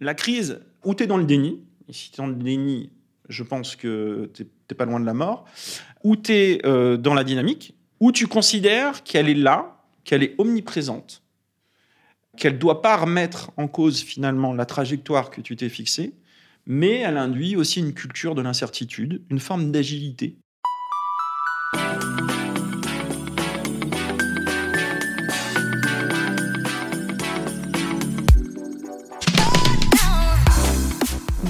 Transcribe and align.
La 0.00 0.14
crise, 0.14 0.60
ou 0.84 0.94
tu 0.94 1.04
es 1.04 1.06
dans 1.06 1.16
le 1.16 1.24
déni, 1.24 1.62
et 1.88 1.92
si 1.92 2.10
tu 2.10 2.16
es 2.16 2.24
dans 2.24 2.26
le 2.26 2.34
déni, 2.34 2.90
je 3.28 3.42
pense 3.42 3.76
que 3.76 4.30
tu 4.34 4.44
n'es 4.44 4.76
pas 4.76 4.84
loin 4.84 5.00
de 5.00 5.06
la 5.06 5.14
mort, 5.14 5.46
ou 6.04 6.16
tu 6.16 6.32
es 6.32 6.66
euh, 6.66 6.96
dans 6.96 7.14
la 7.14 7.24
dynamique, 7.24 7.74
ou 8.00 8.12
tu 8.12 8.26
considères 8.26 9.02
qu'elle 9.04 9.28
est 9.28 9.34
là, 9.34 9.82
qu'elle 10.04 10.22
est 10.22 10.34
omniprésente, 10.38 11.22
qu'elle 12.36 12.54
ne 12.54 12.58
doit 12.58 12.82
pas 12.82 12.96
remettre 12.96 13.52
en 13.56 13.68
cause 13.68 14.02
finalement 14.02 14.52
la 14.52 14.66
trajectoire 14.66 15.30
que 15.30 15.40
tu 15.40 15.56
t'es 15.56 15.70
fixée, 15.70 16.14
mais 16.66 16.98
elle 16.98 17.16
induit 17.16 17.56
aussi 17.56 17.80
une 17.80 17.94
culture 17.94 18.34
de 18.34 18.42
l'incertitude, 18.42 19.22
une 19.30 19.40
forme 19.40 19.72
d'agilité. 19.72 20.36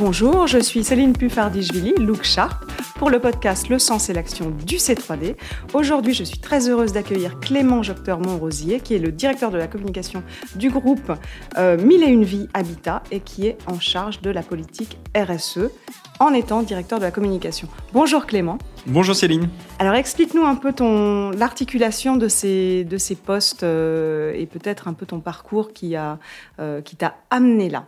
Bonjour, 0.08 0.46
je 0.46 0.58
suis 0.58 0.84
Céline 0.84 1.14
Puffardichvili, 1.14 1.92
Look 1.98 2.22
Sharp, 2.22 2.64
pour 2.94 3.10
le 3.10 3.18
podcast 3.18 3.68
Le 3.68 3.80
sens 3.80 4.08
et 4.08 4.12
l'action 4.12 4.50
du 4.50 4.76
C3D. 4.76 5.34
Aujourd'hui, 5.74 6.14
je 6.14 6.22
suis 6.22 6.38
très 6.38 6.68
heureuse 6.68 6.92
d'accueillir 6.92 7.40
Clément 7.40 7.82
Jocteur 7.82 8.20
Montrosier, 8.20 8.78
qui 8.78 8.94
est 8.94 9.00
le 9.00 9.10
directeur 9.10 9.50
de 9.50 9.58
la 9.58 9.66
communication 9.66 10.22
du 10.54 10.70
groupe 10.70 11.12
euh, 11.58 11.76
Mille 11.76 12.04
et 12.04 12.06
une 12.06 12.22
Vie 12.22 12.46
Habitat 12.54 13.02
et 13.10 13.18
qui 13.18 13.48
est 13.48 13.58
en 13.66 13.80
charge 13.80 14.20
de 14.20 14.30
la 14.30 14.44
politique 14.44 14.96
RSE 15.16 15.72
en 16.20 16.32
étant 16.34 16.62
directeur 16.62 17.00
de 17.00 17.04
la 17.04 17.10
communication. 17.10 17.66
Bonjour 17.92 18.26
Clément. 18.26 18.58
Bonjour 18.86 19.16
Céline. 19.16 19.48
Alors 19.80 19.94
explique-nous 19.94 20.44
un 20.44 20.54
peu 20.54 20.72
ton 20.72 21.30
l'articulation 21.32 22.16
de 22.16 22.28
ces 22.28 22.84
de 22.84 22.96
ces 22.96 23.16
postes 23.16 23.64
euh, 23.64 24.32
et 24.36 24.46
peut-être 24.46 24.86
un 24.86 24.92
peu 24.92 25.04
ton 25.04 25.18
parcours 25.18 25.72
qui 25.72 25.96
a 25.96 26.20
euh, 26.60 26.80
qui 26.80 26.94
t'a 26.94 27.16
amené 27.30 27.68
là. 27.68 27.86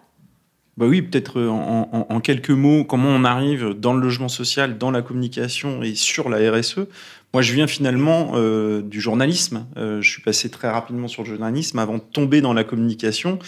Bah 0.79 0.87
oui, 0.87 1.03
peut-être 1.03 1.41
euh, 1.41 1.49
en, 1.49 2.21
quelques 2.21 2.51
mots, 2.51 2.85
comment 2.85 3.09
on 3.09 3.25
arrive 3.25 3.71
dans 3.71 3.95
le 3.95 4.01
logement 4.01 4.29
social, 4.29 4.79
dans 4.79 4.93
la 4.93 5.03
communication 5.03 5.83
et 5.83 5.97
sur 5.97 6.29
la 6.29 6.53
RSE. 6.53 6.87
Moi, 7.35 7.43
je 7.43 7.53
viens 7.53 7.67
finalement 7.67 8.35
euh, 8.37 8.81
du 8.81 9.01
journalisme. 9.01 9.67
Euh, 9.77 10.01
je 10.01 10.09
suis 10.09 10.23
passé 10.23 10.51
très 10.51 10.71
rapidement 10.71 11.09
sur 11.09 11.25
le 11.25 11.31
journalisme 11.31 11.81
avant 11.81 11.95
de 11.95 12.03
tomber 12.13 12.41
dans 12.41 12.53
la 12.53 12.63
communication 12.63 13.41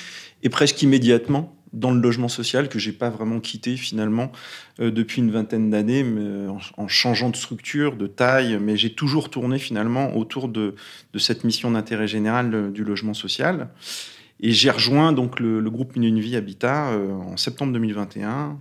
et 0.42 0.48
presque 0.48 0.83
immédiatement 0.83 1.55
dans 1.72 1.92
le 1.92 2.00
logement 2.00 2.27
social 2.27 2.69
que 2.69 2.81
j'ai 2.81 2.91
pas 2.91 3.11
vraiment 3.11 3.39
quitté 3.39 3.77
finalement 3.77 4.33
depuis 4.81 5.22
une 5.22 5.31
vingtaine 5.31 5.70
d'années 5.70 6.05
en, 6.77 6.89
changeant 6.89 7.31
de 7.31 7.37
structure, 7.37 7.94
de 7.94 8.09
taille, 8.09 8.59
mais 8.61 8.77
j'ai 8.77 8.92
toujours 8.92 9.31
tourné 9.31 9.61
finalement 9.61 10.17
autour 10.17 10.48
de, 10.48 10.75
de 11.12 11.19
cette 11.20 11.44
mission 11.44 11.70
d'intérêt 11.70 12.09
général 12.09 12.72
du 12.72 12.83
logement 12.83 13.15
social. 13.15 13.69
Et 14.42 14.52
j'ai 14.52 14.70
rejoint 14.70 15.12
donc 15.12 15.38
le, 15.38 15.60
groupe 15.70 15.96
Une 15.96 16.20
Vie 16.20 16.36
Habitat 16.36 16.92
euh, 16.92 17.12
en 17.12 17.36
septembre 17.36 17.72
2021, 17.74 18.58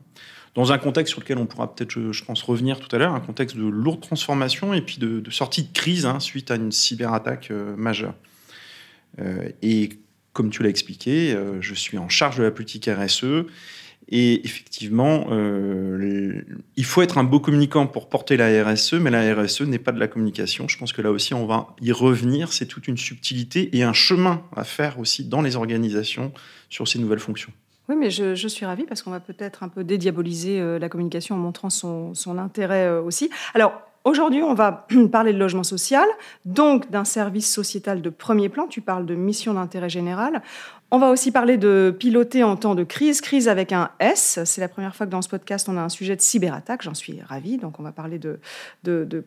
dans 0.55 0.71
un 0.73 0.77
contexte 0.77 1.13
sur 1.13 1.21
lequel 1.21 1.38
on 1.38 1.45
pourra 1.45 1.73
peut-être, 1.73 2.11
je, 2.11 2.23
pense, 2.23 2.41
revenir 2.44 2.80
tout 2.80 2.94
à 2.94 2.99
l'heure, 2.99 3.13
un 3.13 3.19
contexte 3.21 3.55
de 3.55 3.66
lourde 3.66 4.02
transformation 4.02 4.73
et 4.73 4.81
puis 4.81 4.97
de, 4.97 5.23
sortie 5.30 5.63
de 5.63 5.73
crise 5.73 6.05
hein, 6.05 6.19
suite 6.19 6.52
à 6.52 6.55
une 6.55 6.71
cyberattaque 6.71 7.52
euh, 7.52 7.75
majeure. 7.77 8.16
Euh, 9.19 9.49
et 9.61 9.89
comme 10.33 10.49
tu 10.49 10.63
l'as 10.63 10.69
expliqué, 10.69 11.36
je 11.59 11.73
suis 11.73 11.97
en 11.97 12.08
charge 12.08 12.38
de 12.38 12.43
la 12.43 12.52
politique 12.52 12.88
RSE 12.88 13.45
et 14.11 14.43
effectivement, 14.43 15.27
euh, 15.29 16.41
il 16.75 16.85
faut 16.85 17.03
être 17.03 17.19
un 17.19 17.23
beau 17.23 17.39
communicant 17.39 17.85
pour 17.85 18.09
porter 18.09 18.38
la 18.38 18.63
RSE, 18.63 18.93
mais 18.93 19.11
la 19.11 19.35
RSE 19.35 19.61
n'est 19.61 19.77
pas 19.77 19.91
de 19.91 19.99
la 19.99 20.07
communication. 20.07 20.67
Je 20.67 20.79
pense 20.79 20.93
que 20.93 21.02
là 21.03 21.11
aussi, 21.11 21.35
on 21.35 21.45
va 21.45 21.75
y 21.79 21.91
revenir. 21.91 22.52
C'est 22.52 22.65
toute 22.65 22.87
une 22.87 22.97
subtilité 22.97 23.77
et 23.77 23.83
un 23.83 23.93
chemin 23.93 24.41
à 24.55 24.63
faire 24.63 24.99
aussi 24.99 25.25
dans 25.25 25.41
les 25.41 25.55
organisations 25.55 26.31
sur 26.69 26.87
ces 26.87 26.97
nouvelles 26.97 27.19
fonctions. 27.19 27.52
Oui, 27.87 27.95
mais 27.95 28.09
je, 28.09 28.47
suis 28.47 28.65
ravie 28.65 28.85
parce 28.85 29.03
qu'on 29.03 29.11
va 29.11 29.19
peut-être 29.19 29.61
un 29.61 29.69
peu 29.69 29.83
dédiaboliser 29.83 30.59
euh, 30.59 30.80
la 30.80 30.89
communication 30.89 31.35
en 31.35 31.39
montrant 31.39 31.69
son, 31.69 32.15
son 32.15 32.39
intérêt 32.39 32.87
euh, 32.87 33.02
aussi. 33.02 33.30
Alors, 33.53 33.73
Aujourd'hui, 34.05 34.41
on 34.41 34.53
va 34.53 34.87
parler 35.11 35.33
de 35.33 35.37
logement 35.37 35.63
social, 35.63 36.07
donc 36.45 36.89
d'un 36.89 37.03
service 37.03 37.52
sociétal 37.52 38.02
de 38.02 38.09
premier 38.09 38.48
plan. 38.48 38.67
Tu 38.67 38.81
parles 38.81 39.05
de 39.05 39.14
mission 39.14 39.53
d'intérêt 39.53 39.89
général. 39.89 40.42
On 40.92 40.98
va 40.98 41.10
aussi 41.11 41.32
parler 41.32 41.58
de 41.58 41.95
piloter 41.98 42.44
en 42.44 42.55
temps 42.55 42.73
de 42.73 42.83
crise, 42.83 43.22
crise 43.22 43.48
avec 43.48 43.72
un 43.72 43.92
S. 44.00 44.39
C'est 44.45 44.60
la 44.60 44.67
première 44.67 44.95
fois 44.95 45.05
que 45.05 45.11
dans 45.11 45.22
ce 45.22 45.30
podcast, 45.30 45.70
on 45.70 45.77
a 45.77 45.82
un 45.82 45.89
sujet 45.89 46.16
de 46.16 46.22
cyberattaque. 46.22 46.82
J'en 46.82 46.95
suis 46.95 47.22
ravie. 47.22 47.58
Donc, 47.58 47.80
on 47.80 47.83
va 47.83 47.92
parler 47.92 48.17
de, 48.17 48.39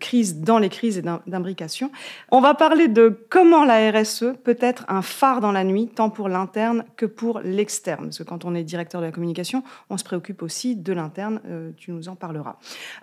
crise 0.01 0.41
dans 0.41 0.59
les 0.59 0.69
crises 0.69 0.99
et 0.99 1.03
d'imbrication. 1.03 1.93
On 2.33 2.41
va 2.41 2.55
parler 2.55 2.89
de 2.89 3.17
comment 3.29 3.65
la 3.65 3.93
RSE 3.93 4.35
peut 4.43 4.57
être 4.59 4.85
un 4.89 5.03
phare 5.03 5.41
dans 5.41 5.53
la 5.53 5.63
nuit, 5.63 5.87
tant 5.87 6.11
pour 6.11 6.29
l'interne 6.29 6.85
que 6.97 7.07
pour 7.07 7.39
l'externe. 7.39 8.07
Parce 8.07 8.19
que 8.19 8.25
quand 8.25 8.45
on 8.45 8.57
est 8.57 8.65
directeur 8.65 9.01
de 9.01 9.07
la 9.07 9.13
communication, 9.13 9.63
on 9.89 9.97
se 9.97 10.05
préoccupe 10.05 10.43
aussi 10.43 10.75
de 10.75 10.93
l'interne. 10.93 11.41
Euh, 11.47 11.71
tu 11.77 11.93
nous 11.93 12.09
en 12.09 12.17
parleras. 12.17 12.57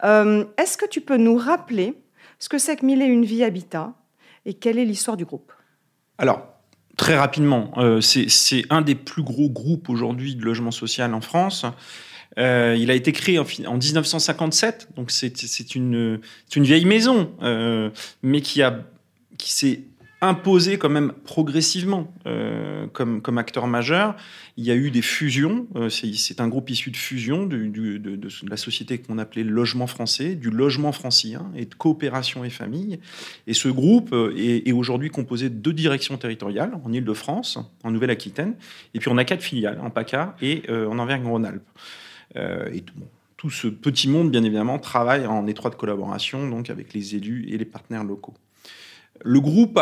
Euh, 0.04 0.44
est-ce 0.58 0.78
que 0.78 0.86
tu 0.86 1.00
peux 1.00 1.18
nous 1.18 1.38
rappeler 1.38 1.96
ce 2.40 2.50
que 2.50 2.58
c'est 2.58 2.76
que 2.76 2.86
Mille 2.86 3.02
et 3.02 3.06
une 3.06 3.24
vie 3.24 3.46
habitat 3.46 3.94
et 4.46 4.54
quelle 4.54 4.78
est 4.78 4.86
l'histoire 4.86 5.16
du 5.16 5.24
groupe? 5.24 5.54
Alors, 6.18 6.59
Très 7.00 7.18
rapidement, 7.18 7.72
euh, 7.78 8.02
c'est 8.02 8.66
un 8.70 8.82
des 8.82 8.94
plus 8.94 9.24
gros 9.24 9.50
groupes 9.50 9.88
aujourd'hui 9.88 10.36
de 10.36 10.44
logement 10.44 10.70
social 10.70 11.14
en 11.14 11.22
France. 11.22 11.66
Euh, 12.38 12.76
il 12.78 12.92
a 12.92 12.94
été 12.94 13.14
créé 13.14 13.40
en, 13.40 13.46
1957, 13.46 14.90
donc 14.98 15.10
c'est 15.10 15.76
une, 15.76 16.20
une, 16.54 16.64
vieille 16.64 16.84
maison, 16.84 17.32
euh, 17.42 17.90
mais 18.22 18.42
qui, 18.42 18.62
a, 18.62 18.82
qui 19.38 19.54
s'est 19.54 19.80
imposé 20.22 20.78
quand 20.78 20.90
même 20.90 21.14
progressivement 21.24 22.14
euh, 22.26 22.88
comme, 22.88 23.38
acteur 23.38 23.68
majeur. 23.68 24.16
Il 24.58 24.66
y 24.66 24.72
a 24.72 24.76
eu 24.76 24.92
des 24.92 25.02
fusions. 25.02 25.68
Euh, 25.76 25.90
c'est 25.90 26.42
un 26.42 26.48
groupe 26.48 26.70
issu 26.70 26.92
de 26.92 26.98
fusion 26.98 27.46
de, 27.46 28.20
la 28.50 28.58
société 28.58 28.98
qu'on 28.98 29.18
appelait 29.18 29.44
Logement 29.44 29.88
Français, 29.88 30.36
du 30.36 30.50
logement 30.50 30.92
francien 30.92 31.52
et 31.56 31.66
de 31.66 31.74
coopération 31.74 32.44
et 32.44 32.50
famille. 32.50 33.00
Et 33.48 33.54
ce 33.54 33.70
groupe 33.70 34.12
euh, 34.12 34.34
est, 34.36 34.72
aujourd'hui 34.72 35.10
composé 35.10 35.50
de 35.50 35.56
deux 35.56 35.74
directions 35.74 36.18
territoriales, 36.18 36.74
en 36.84 36.92
Ile-de-France, 36.92 37.60
en 37.84 37.92
Nouvelle-Aquitaine, 37.92 38.56
et 38.94 39.00
puis 39.00 39.10
on 39.10 39.18
a 39.18 39.24
quatre 39.24 39.42
filiales, 39.42 39.80
en 39.82 39.90
PACA 39.90 40.36
et 40.42 40.64
en 40.70 41.00
Auvergne-Rhône-Alpes. 41.00 41.68
et 42.36 42.82
tout, 42.82 42.94
tout 43.38 43.50
ce 43.50 43.68
petit 43.68 44.10
monde, 44.10 44.32
bien 44.32 44.44
évidemment, 44.44 44.80
travaille 44.80 45.26
en 45.26 45.48
étroite 45.48 45.76
collaboration 45.76 46.50
donc 46.50 46.70
avec 46.70 46.94
les 46.94 47.16
élus 47.16 47.48
et 47.50 47.58
les 47.58 47.66
partenaires 47.66 48.04
locaux. 48.04 48.34
Le 49.24 49.40
groupe 49.40 49.80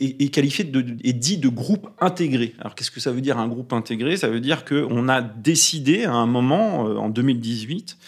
est, 0.00 0.32
qualifié 0.32 0.64
de, 0.64 0.80
dit 0.80 1.38
de 1.38 1.48
groupe 1.48 1.88
intégré. 2.00 2.54
Alors 2.60 2.74
qu'est-ce 2.74 2.90
que 2.90 3.00
ça 3.00 3.12
veut 3.12 3.20
dire 3.20 3.38
un 3.38 3.48
groupe 3.48 3.72
intégré? 3.72 4.16
Ça 4.16 4.28
veut 4.28 4.40
dire 4.40 4.64
qu'on 4.64 5.08
a 5.08 5.20
décidé 5.20 6.04
à 6.04 6.12
un 6.12 6.26
moment, 6.26 6.88
euh, 6.88 6.96
en 6.96 7.08
2018, 7.08 7.98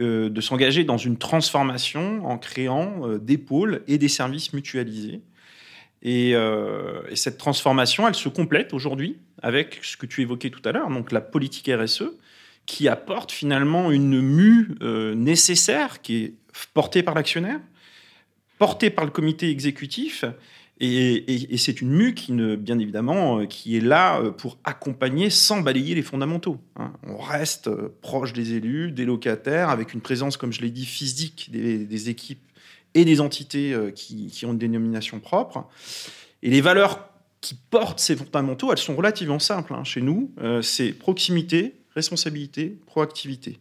euh, 0.00 0.28
de 0.30 0.40
s'engager 0.40 0.84
dans 0.84 0.96
une 0.96 1.16
transformation 1.16 2.26
en 2.26 2.38
créant 2.38 3.06
euh, 3.06 3.18
des 3.18 3.38
pôles 3.38 3.82
et 3.88 3.98
des 3.98 4.08
services 4.08 4.52
mutualisés. 4.52 5.20
Et, 6.02 6.30
et, 6.30 7.16
cette 7.16 7.36
transformation, 7.36 8.08
elle 8.08 8.14
se 8.14 8.30
complète 8.30 8.72
aujourd'hui 8.72 9.18
avec 9.42 9.80
ce 9.82 9.98
que 9.98 10.06
tu 10.06 10.22
évoquais 10.22 10.48
tout 10.48 10.66
à 10.66 10.72
l'heure, 10.72 10.88
donc 10.88 11.12
la 11.12 11.20
politique 11.20 11.70
RSE, 11.70 12.04
qui 12.64 12.88
apporte 12.88 13.30
finalement 13.30 13.90
une 13.90 14.18
mue 14.22 14.76
nécessaire 15.14 16.00
qui 16.00 16.16
est 16.16 16.34
portée 16.72 17.02
par 17.02 17.14
l'actionnaire, 17.14 17.60
porté 18.60 18.90
par 18.90 19.06
le 19.06 19.10
comité 19.10 19.48
exécutif. 19.48 20.24
Et, 20.82 21.56
c'est 21.56 21.80
une 21.80 21.90
MU 21.90 22.14
qui, 22.14 22.32
bien 22.32 22.78
évidemment, 22.78 23.40
euh, 23.40 23.46
qui 23.46 23.76
est 23.76 23.80
là 23.80 24.20
euh, 24.20 24.30
pour 24.30 24.58
accompagner 24.64 25.28
sans 25.30 25.60
balayer 25.60 25.94
les 25.94 26.02
fondamentaux. 26.02 26.58
Hein. 26.76 26.92
On 27.06 27.16
reste 27.16 27.68
euh, 27.68 27.94
proche 28.02 28.32
des 28.34 28.54
élus, 28.54 28.92
des 28.92 29.06
locataires, 29.06 29.70
avec 29.70 29.94
une 29.94 30.02
présence, 30.02 30.36
comme 30.36 30.52
je 30.52 30.60
l'ai 30.60 30.70
dit, 30.70 30.84
physique 30.84 31.50
des, 31.50 32.10
équipes 32.10 32.42
et 32.94 33.04
des 33.06 33.20
entités 33.20 33.74
qui, 33.94 34.44
ont 34.44 34.52
une 34.52 34.58
dénomination 34.58 35.20
propre. 35.20 35.66
Et 36.42 36.50
les 36.50 36.60
valeurs 36.60 37.08
qui 37.40 37.54
portent 37.54 37.98
ces 37.98 38.16
fondamentaux, 38.16 38.72
elles 38.72 38.78
sont 38.78 38.96
relativement 38.96 39.38
simples 39.38 39.74
hein. 39.74 39.84
chez 39.84 40.02
nous. 40.02 40.32
c'est 40.62 40.92
proximité, 40.92 41.76
responsabilité, 41.94 42.78
proactivité. 42.86 43.58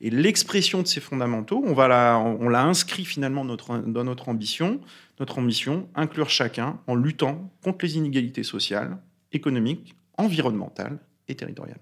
Et 0.00 0.10
l'expression 0.10 0.80
de 0.82 0.86
ces 0.86 1.00
fondamentaux, 1.00 1.62
on, 1.64 1.74
l'a 1.76 2.62
inscrit 2.62 3.04
finalement 3.04 3.44
dans 3.44 4.04
notre 4.04 4.28
ambition. 4.28 4.80
Notre 5.18 5.38
ambition, 5.38 5.88
inclure 5.94 6.30
chacun 6.30 6.80
en 6.86 6.94
luttant 6.94 7.52
contre 7.62 7.84
les 7.84 7.98
inégalités 7.98 8.42
sociales, 8.42 8.96
économiques, 9.32 9.94
environnementales 10.16 10.98
et 11.28 11.34
territoriales. 11.34 11.80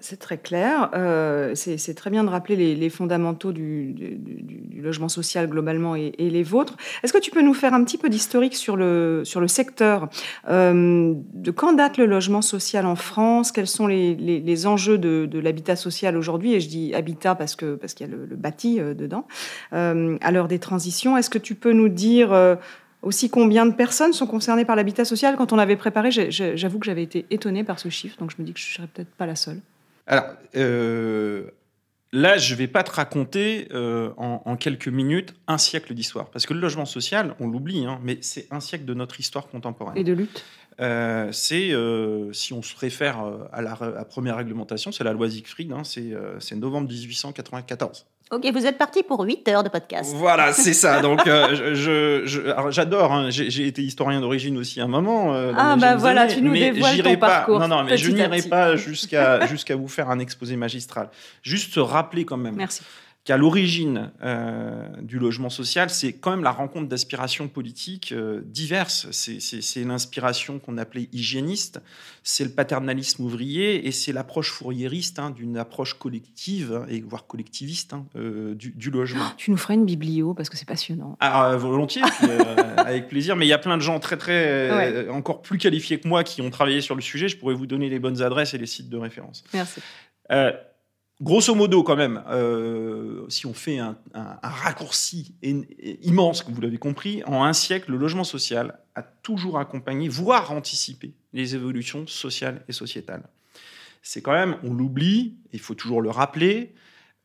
C'est 0.00 0.18
très 0.18 0.36
clair. 0.36 0.90
Euh, 0.94 1.54
c'est 1.54 1.94
très 1.94 2.10
bien 2.10 2.24
de 2.24 2.28
rappeler 2.28 2.74
les, 2.74 2.90
fondamentaux 2.90 3.52
du, 3.52 3.94
logement 4.82 5.08
social 5.08 5.48
globalement 5.48 5.94
et, 5.94 6.12
les 6.18 6.42
vôtres. 6.42 6.76
Est-ce 7.04 7.12
que 7.12 7.18
tu 7.18 7.30
peux 7.30 7.42
nous 7.42 7.54
faire 7.54 7.72
un 7.72 7.84
petit 7.84 7.96
peu 7.96 8.08
d'historique 8.08 8.56
sur 8.56 8.76
le, 8.76 9.22
sur 9.24 9.40
le 9.40 9.46
secteur 9.46 10.08
euh, 10.48 11.14
De 11.34 11.50
quand 11.52 11.72
date 11.72 11.98
le 11.98 12.06
logement 12.06 12.42
social 12.42 12.84
en 12.84 12.96
France? 12.96 13.52
Quels 13.52 13.68
sont 13.68 13.86
les, 13.86 14.66
enjeux 14.66 14.98
de, 14.98 15.38
l'habitat 15.38 15.76
social 15.76 16.16
aujourd'hui? 16.16 16.54
Et 16.54 16.60
je 16.60 16.68
dis 16.68 16.92
habitat 16.92 17.36
parce 17.36 17.54
qu'il 17.54 17.76
parce 17.76 17.94
qu'il 17.94 18.08
y 18.08 18.12
a 18.12 18.12
le, 18.12 18.26
bâti 18.34 18.80
euh, 18.80 18.92
dedans. 18.92 19.26
à 19.70 20.32
l'heure 20.32 20.48
des 20.48 20.58
transitions, 20.58 21.16
est-ce 21.16 21.30
que 21.30 21.38
tu 21.38 21.54
peux 21.54 21.72
nous 21.72 21.88
dire 21.88 22.34
aussi 23.02 23.30
combien 23.30 23.66
de 23.66 23.72
personnes 23.72 24.12
sont 24.12 24.26
concernées 24.26 24.64
par 24.64 24.74
l'habitat 24.74 25.04
social? 25.04 25.36
Quand 25.36 25.52
on 25.52 25.58
avait 25.58 25.76
préparé, 25.76 26.10
j'avoue 26.10 26.80
que 26.80 26.86
j'avais 26.86 27.04
été 27.04 27.24
étonnée 27.30 27.62
par 27.62 27.78
ce 27.78 27.88
chiffre, 27.88 28.16
donc 28.18 28.32
je 28.32 28.42
me 28.42 28.44
dis 28.44 28.52
que 28.52 28.58
je 28.58 28.68
ne 28.68 28.74
serais 28.74 28.88
peut-être 28.88 29.14
pas 29.14 29.26
la 29.26 29.36
seule. 29.36 29.60
Alors, 30.06 30.26
euh, 30.56 31.50
là, 32.12 32.38
je 32.38 32.54
ne 32.54 32.58
vais 32.58 32.68
pas 32.68 32.82
te 32.82 32.92
raconter 32.92 33.68
euh, 33.72 34.10
en, 34.16 34.56
quelques 34.56 34.88
minutes 34.88 35.34
un 35.46 35.58
siècle 35.58 35.94
d'histoire. 35.94 36.30
Parce 36.30 36.46
que 36.46 36.54
le 36.54 36.60
logement 36.60 36.84
social, 36.84 37.34
on 37.40 37.48
l'oublie, 37.48 37.84
hein, 37.84 37.98
mais 38.02 38.18
c'est 38.20 38.46
un 38.50 38.60
siècle 38.60 38.84
de 38.84 38.94
notre 38.94 39.18
histoire 39.20 39.48
contemporaine. 39.48 39.96
Et 39.96 40.04
de 40.04 40.12
lutte 40.12 40.44
euh, 40.78 41.32
c'est, 41.32 41.72
si 42.32 42.52
on 42.52 42.62
se 42.62 42.76
réfère 42.76 43.24
à 43.52 43.62
la, 43.62 44.04
première 44.04 44.36
réglementation, 44.36 44.92
c'est 44.92 45.04
la 45.04 45.12
loi 45.12 45.30
Siegfried, 45.30 45.72
hein, 45.72 45.82
c'est 45.84 46.56
novembre 46.56 46.88
1894. 46.88 48.06
Ok, 48.32 48.44
vous 48.52 48.66
êtes 48.66 48.76
parti 48.76 49.04
pour 49.04 49.20
8 49.20 49.46
heures 49.48 49.62
de 49.62 49.68
podcast. 49.68 50.12
Voilà, 50.16 50.52
c'est 50.52 50.72
ça. 50.72 51.00
Donc, 51.02 51.26
euh, 51.28 52.26
j'adore. 52.70 53.12
Hein, 53.12 53.30
j'ai 53.30 53.66
été 53.68 53.82
historien 53.82 54.20
d'origine 54.20 54.58
aussi 54.58 54.80
à 54.80 54.84
un 54.84 54.88
moment. 54.88 55.32
Euh, 55.32 55.52
ah, 55.56 55.76
bah 55.76 55.94
voilà, 55.94 56.26
tu 56.26 56.42
nous 56.42 56.52
dévoiles 56.52 57.02
ton 57.02 57.16
pas, 57.16 57.28
parcours. 57.28 57.60
Non, 57.60 57.68
non, 57.68 57.84
mais 57.84 57.96
je 57.96 58.10
n'irai 58.10 58.42
pas 58.42 58.74
jusqu'à 58.74 59.46
jusqu'à 59.46 59.76
vous 59.76 59.86
faire 59.86 60.10
un 60.10 60.18
exposé 60.18 60.56
magistral. 60.56 61.08
Juste 61.42 61.72
se 61.72 61.80
rappeler 61.80 62.24
quand 62.24 62.36
même. 62.36 62.56
Merci 62.56 62.82
qu'à 63.26 63.36
l'origine 63.36 64.12
euh, 64.22 64.86
du 65.02 65.18
logement 65.18 65.50
social, 65.50 65.90
c'est 65.90 66.12
quand 66.12 66.30
même 66.30 66.44
la 66.44 66.52
rencontre 66.52 66.86
d'aspirations 66.86 67.48
politiques 67.48 68.12
euh, 68.12 68.40
diverses. 68.44 69.08
C'est 69.10 69.84
l'inspiration 69.84 70.60
qu'on 70.60 70.78
appelait 70.78 71.08
hygiéniste, 71.12 71.80
c'est 72.22 72.44
le 72.44 72.50
paternalisme 72.50 73.24
ouvrier 73.24 73.88
et 73.88 73.90
c'est 73.90 74.12
l'approche 74.12 74.52
fourriériste 74.52 75.18
hein, 75.18 75.30
d'une 75.30 75.58
approche 75.58 75.94
collective 75.94 76.86
et 76.88 77.00
voire 77.00 77.26
collectiviste 77.26 77.94
hein, 77.94 78.06
euh, 78.14 78.54
du, 78.54 78.90
logement. 78.90 79.24
Oh, 79.28 79.34
tu 79.36 79.50
nous 79.50 79.56
ferais 79.56 79.74
une 79.74 79.86
biblio 79.86 80.32
parce 80.32 80.48
que 80.48 80.56
c'est 80.56 80.68
passionnant. 80.68 81.16
Ah, 81.18 81.56
volontiers, 81.56 82.02
avec 82.76 83.08
plaisir. 83.08 83.34
Mais 83.34 83.44
il 83.44 83.48
y 83.48 83.52
a 83.52 83.58
plein 83.58 83.76
de 83.76 83.82
gens 83.82 83.98
très 83.98 84.16
très 84.16 85.08
encore 85.08 85.42
plus 85.42 85.58
qualifiés 85.58 85.98
que 85.98 86.06
moi 86.06 86.22
qui 86.22 86.42
ont 86.42 86.50
travaillé 86.50 86.80
sur 86.80 86.94
le 86.94 87.02
sujet. 87.02 87.28
Je 87.28 87.36
pourrais 87.36 87.54
vous 87.54 87.66
donner 87.66 87.88
les 87.88 87.98
bonnes 87.98 88.22
adresses 88.22 88.54
et 88.54 88.58
les 88.58 88.66
sites 88.66 88.88
de 88.88 88.96
référence. 88.96 89.42
Merci. 89.52 89.80
Grosso 91.22 91.54
modo, 91.54 91.82
quand 91.82 91.96
même, 91.96 92.22
euh, 92.28 93.24
si 93.30 93.46
on 93.46 93.54
fait 93.54 93.78
un, 93.78 93.96
raccourci 94.42 95.34
immense, 95.42 96.42
que 96.42 96.52
vous 96.52 96.60
l'avez 96.60 96.76
compris, 96.76 97.22
en 97.24 97.42
un 97.42 97.54
siècle, 97.54 97.90
le 97.90 97.96
logement 97.96 98.24
social 98.24 98.78
a 98.94 99.02
toujours 99.02 99.58
accompagné, 99.58 100.08
voire 100.08 100.52
anticipé, 100.52 101.14
les 101.32 101.54
évolutions 101.54 102.06
sociales 102.06 102.62
et 102.68 102.72
sociétales. 102.72 103.22
C'est 104.02 104.20
quand 104.20 104.32
même, 104.32 104.56
on 104.62 104.74
l'oublie, 104.74 105.36
il 105.52 105.58
faut 105.58 105.74
toujours 105.74 106.02
le 106.02 106.10
rappeler, 106.10 106.74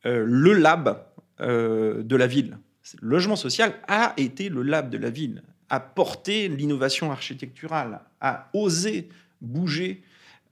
euh, 0.06 0.24
le 0.26 0.54
lab 0.54 1.04
euh, 1.40 2.02
de 2.02 2.16
la 2.16 2.26
ville. 2.26 2.58
Le 3.02 3.10
logement 3.10 3.36
social 3.36 3.74
a 3.88 4.14
été 4.16 4.48
le 4.48 4.62
lab 4.62 4.88
de 4.88 4.96
la 4.96 5.10
ville, 5.10 5.42
a 5.68 5.80
porté 5.80 6.48
l'innovation 6.48 7.12
architecturale, 7.12 8.00
a 8.22 8.48
osé 8.54 9.10
bouger 9.42 10.02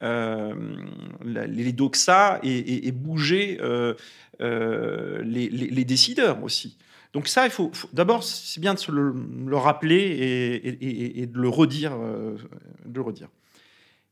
les 0.03 1.73
doxa 1.73 2.41
et, 2.43 2.93
bouger 2.93 3.59
euh, 3.61 3.95
euh, 4.41 5.23
les, 5.23 5.85
décideurs 5.85 6.43
aussi. 6.43 6.77
Donc 7.13 7.29
ça, 7.29 7.45
il 7.45 7.51
faut, 7.51 7.73
d'abord, 7.93 8.23
c'est 8.23 8.61
bien 8.61 8.75
de 8.75 8.79
se 8.79 8.93
le, 8.93 9.57
rappeler 9.57 10.77
et, 10.81 11.27
de 11.27 11.39
le 11.39 11.49
redire, 11.49 11.97
de 11.97 12.95
le 12.95 13.01
redire. 13.01 13.29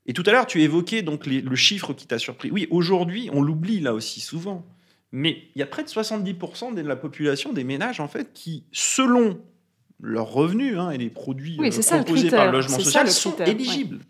Et 0.07 0.13
tout 0.13 0.25
à 0.27 0.33
l'heure, 0.33 0.47
tu 0.47 0.63
évoquais 0.63 1.03
donc 1.03 1.27
le 1.27 1.57
chiffre 1.57 1.93
qui 1.93 2.07
t'a 2.07 2.19
surpris. 2.19 2.51
Oui, 2.51 2.67
aujourd'hui, 2.71 3.31
on 3.33 3.43
l'oublie 3.43 3.81
là 3.81 3.95
aussi 3.95 4.21
souvent, 4.21 4.67
mais 5.13 5.45
il 5.55 5.61
y 5.61 5.63
a 5.63 5.67
près 5.67 5.85
de 5.85 5.89
70% 5.89 6.75
de 6.75 6.81
la 6.81 6.97
population 6.97 7.53
des 7.53 7.65
ménages 7.65 8.01
en 8.01 8.09
fait 8.09 8.33
qui, 8.33 8.65
selon 8.73 9.41
leurs 10.01 10.31
revenus 10.31 10.79
hein, 10.79 10.91
et 10.91 10.99
les 10.99 11.11
produits 11.11 11.57
proposés 11.57 12.31
par 12.31 12.47
le 12.47 12.53
logement 12.53 12.79
social, 12.79 13.11
sont 13.11 13.37
éligibles. 13.39 14.01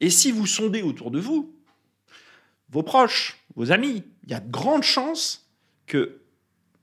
Et 0.00 0.10
si 0.10 0.32
vous 0.32 0.46
sondez 0.46 0.82
autour 0.82 1.10
de 1.10 1.18
vous, 1.18 1.54
vos 2.70 2.82
proches, 2.82 3.38
vos 3.54 3.72
amis, 3.72 4.02
il 4.24 4.30
y 4.30 4.34
a 4.34 4.40
de 4.40 4.50
grandes 4.50 4.82
chances 4.82 5.48
que 5.86 6.20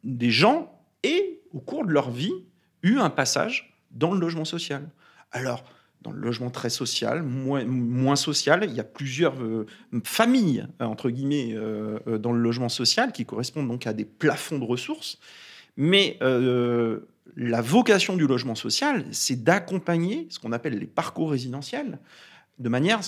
des 0.03 0.31
gens 0.31 0.79
aient, 1.03 1.39
au 1.53 1.59
cours 1.59 1.85
de 1.85 1.91
leur 1.91 2.09
vie, 2.09 2.33
eu 2.81 2.97
un 2.97 3.09
passage 3.09 3.77
dans 3.91 4.11
le 4.11 4.19
logement 4.19 4.45
social. 4.45 4.89
Alors, 5.31 5.63
dans 6.03 6.11
le 6.11 6.19
logement 6.19 6.49
très 6.49 6.69
social, 6.69 7.23
moins, 7.23 8.15
social, 8.15 8.65
il 8.65 8.73
y 8.73 8.79
a 8.79 8.83
plusieurs 8.83 9.41
euh, 9.41 9.65
familles, 10.03 10.67
entre 10.79 11.09
guillemets, 11.09 11.53
euh, 11.53 11.97
euh, 12.07 12.17
dans 12.17 12.33
le 12.33 12.41
logement 12.41 12.69
social 12.69 13.13
qui 13.13 13.25
correspondent 13.25 13.69
donc 13.69 13.87
à 13.87 13.93
des 13.93 14.05
plafonds 14.05 14.59
de 14.59 14.65
ressources. 14.65 15.17
Mais 15.75 16.19
la 17.35 17.61
vocation 17.61 18.15
du 18.15 18.27
logement 18.27 18.53
social, 18.53 19.05
c'est 19.11 19.43
d'accompagner 19.43 20.27
ce 20.29 20.37
qu'on 20.37 20.51
appelle 20.51 20.77
les 20.77 20.85
parcours 20.85 21.31
résidentiels 21.31 21.97
de 22.59 22.69
manière 22.69 23.01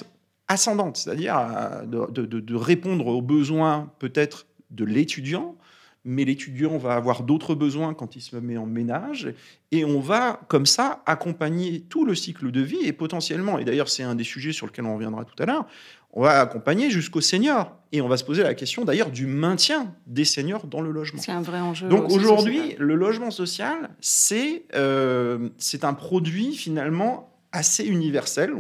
ascendante, 0.47 0.97
c'est-à-dire 0.97 1.37
euh, 1.37 1.85
de, 1.85 2.55
répondre 2.55 3.07
aux 3.07 3.21
besoins 3.21 3.91
peut-être 3.99 4.45
de 4.71 4.85
l'étudiant, 4.85 5.55
mais 6.03 6.23
l'étudiant 6.23 6.77
va 6.77 6.93
avoir 6.93 7.23
d'autres 7.23 7.55
besoins 7.55 7.95
quand 7.95 8.15
il 8.15 8.21
se 8.21 8.35
met 8.35 8.57
en 8.57 8.67
ménage, 8.67 9.33
et 9.71 9.85
on 9.85 9.99
va 9.99 10.39
comme 10.47 10.67
ça 10.67 11.01
accompagner 11.07 11.81
tout 11.81 12.05
le 12.05 12.13
cycle 12.13 12.51
de 12.51 12.61
vie, 12.61 12.85
et 12.85 12.93
potentiellement, 12.93 13.57
et 13.57 13.65
d'ailleurs 13.65 13.89
c'est 13.89 14.03
un 14.03 14.15
des 14.15 14.23
sujets 14.23 14.53
sur 14.53 14.67
lequel 14.67 14.85
on 14.85 14.93
reviendra 14.93 15.25
tout 15.25 15.41
à 15.41 15.47
l'heure, 15.47 15.65
on 16.13 16.21
va 16.21 16.39
accompagner 16.39 16.91
jusqu'aux 16.91 17.21
seniors, 17.21 17.75
et 17.91 18.01
on 18.01 18.07
va 18.07 18.17
se 18.17 18.23
poser 18.23 18.43
la 18.43 18.53
question 18.53 18.85
d'ailleurs 18.85 19.09
du 19.09 19.25
maintien 19.25 19.93
des 20.05 20.25
seniors 20.25 20.67
dans 20.67 20.81
le 20.81 20.91
logement. 20.91 21.21
C'est 21.21 21.31
un 21.31 21.41
vrai 21.41 21.59
enjeu. 21.59 21.87
Donc 21.89 22.11
aujourd'hui, 22.11 22.75
le 22.77 22.95
logement 22.95 23.31
social, 23.31 23.89
c'est 23.99 24.65
euh, 24.75 25.49
c'est 25.57 25.83
un 25.83 25.93
produit 25.93 26.55
finalement 26.55 27.34
assez 27.55 27.85
universel, 27.85 28.53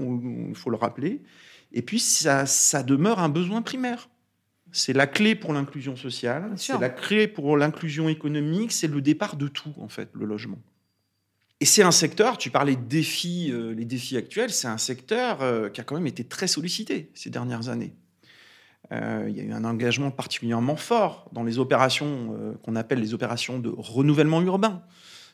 il 0.49 0.55
faut 0.55 0.69
le 0.69 0.77
rappeler. 0.77 1.21
Et 1.71 1.81
puis, 1.81 1.99
ça, 1.99 2.45
ça 2.45 2.83
demeure 2.83 3.19
un 3.19 3.29
besoin 3.29 3.61
primaire. 3.61 4.09
C'est 4.71 4.93
la 4.93 5.07
clé 5.07 5.35
pour 5.35 5.53
l'inclusion 5.53 5.95
sociale, 5.95 6.51
c'est 6.57 6.77
la 6.79 6.89
clé 6.89 7.27
pour 7.27 7.55
l'inclusion 7.55 8.09
économique, 8.09 8.71
c'est 8.71 8.87
le 8.87 9.01
départ 9.01 9.37
de 9.37 9.47
tout, 9.47 9.73
en 9.79 9.87
fait, 9.87 10.09
le 10.13 10.25
logement. 10.25 10.59
Et 11.61 11.65
c'est 11.65 11.83
un 11.83 11.91
secteur, 11.91 12.37
tu 12.37 12.49
parlais 12.49 12.75
de 12.75 12.81
défis, 12.81 13.49
euh, 13.51 13.73
les 13.73 13.85
défis 13.85 14.17
actuels, 14.17 14.51
c'est 14.51 14.67
un 14.67 14.77
secteur 14.77 15.41
euh, 15.41 15.69
qui 15.69 15.79
a 15.79 15.85
quand 15.85 15.95
même 15.95 16.07
été 16.07 16.25
très 16.25 16.47
sollicité 16.47 17.09
ces 17.13 17.29
dernières 17.29 17.69
années. 17.69 17.93
Euh, 18.91 19.25
il 19.29 19.37
y 19.37 19.39
a 19.39 19.43
eu 19.43 19.53
un 19.53 19.63
engagement 19.63 20.11
particulièrement 20.11 20.75
fort 20.75 21.29
dans 21.31 21.43
les 21.43 21.57
opérations 21.57 22.57
qu'on 22.63 22.75
appelle 22.75 22.99
les 22.99 23.13
opérations 23.13 23.59
de 23.59 23.73
renouvellement 23.75 24.41
urbain. 24.41 24.83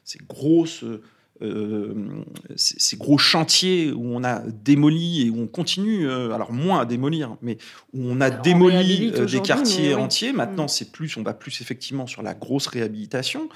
Ces 0.03 0.19
grosses 0.19 0.85
euh, 1.41 2.23
ces 2.55 2.97
gros 2.97 3.17
chantiers 3.17 3.91
où 3.91 4.03
on 4.03 4.23
a 4.23 4.39
démoli 4.39 5.27
et 5.27 5.29
où 5.29 5.41
on 5.41 5.47
continue, 5.47 6.07
euh, 6.07 6.31
alors 6.33 6.51
moins 6.51 6.81
à 6.81 6.85
démolir, 6.85 7.35
mais 7.41 7.57
où 7.93 8.01
on 8.03 8.21
a 8.21 8.29
démoli 8.29 9.11
euh, 9.15 9.25
des 9.25 9.41
quartiers 9.41 9.95
entiers. 9.95 10.33
Maintenant, 10.33 10.65
mm. 10.65 10.69
c'est 10.69 10.91
plus, 10.91 11.17
on 11.17 11.23
va 11.23 11.33
plus 11.33 11.61
effectivement 11.61 12.07
sur 12.07 12.21
la 12.21 12.33
grosse 12.33 12.67
réhabilitation. 12.67 13.49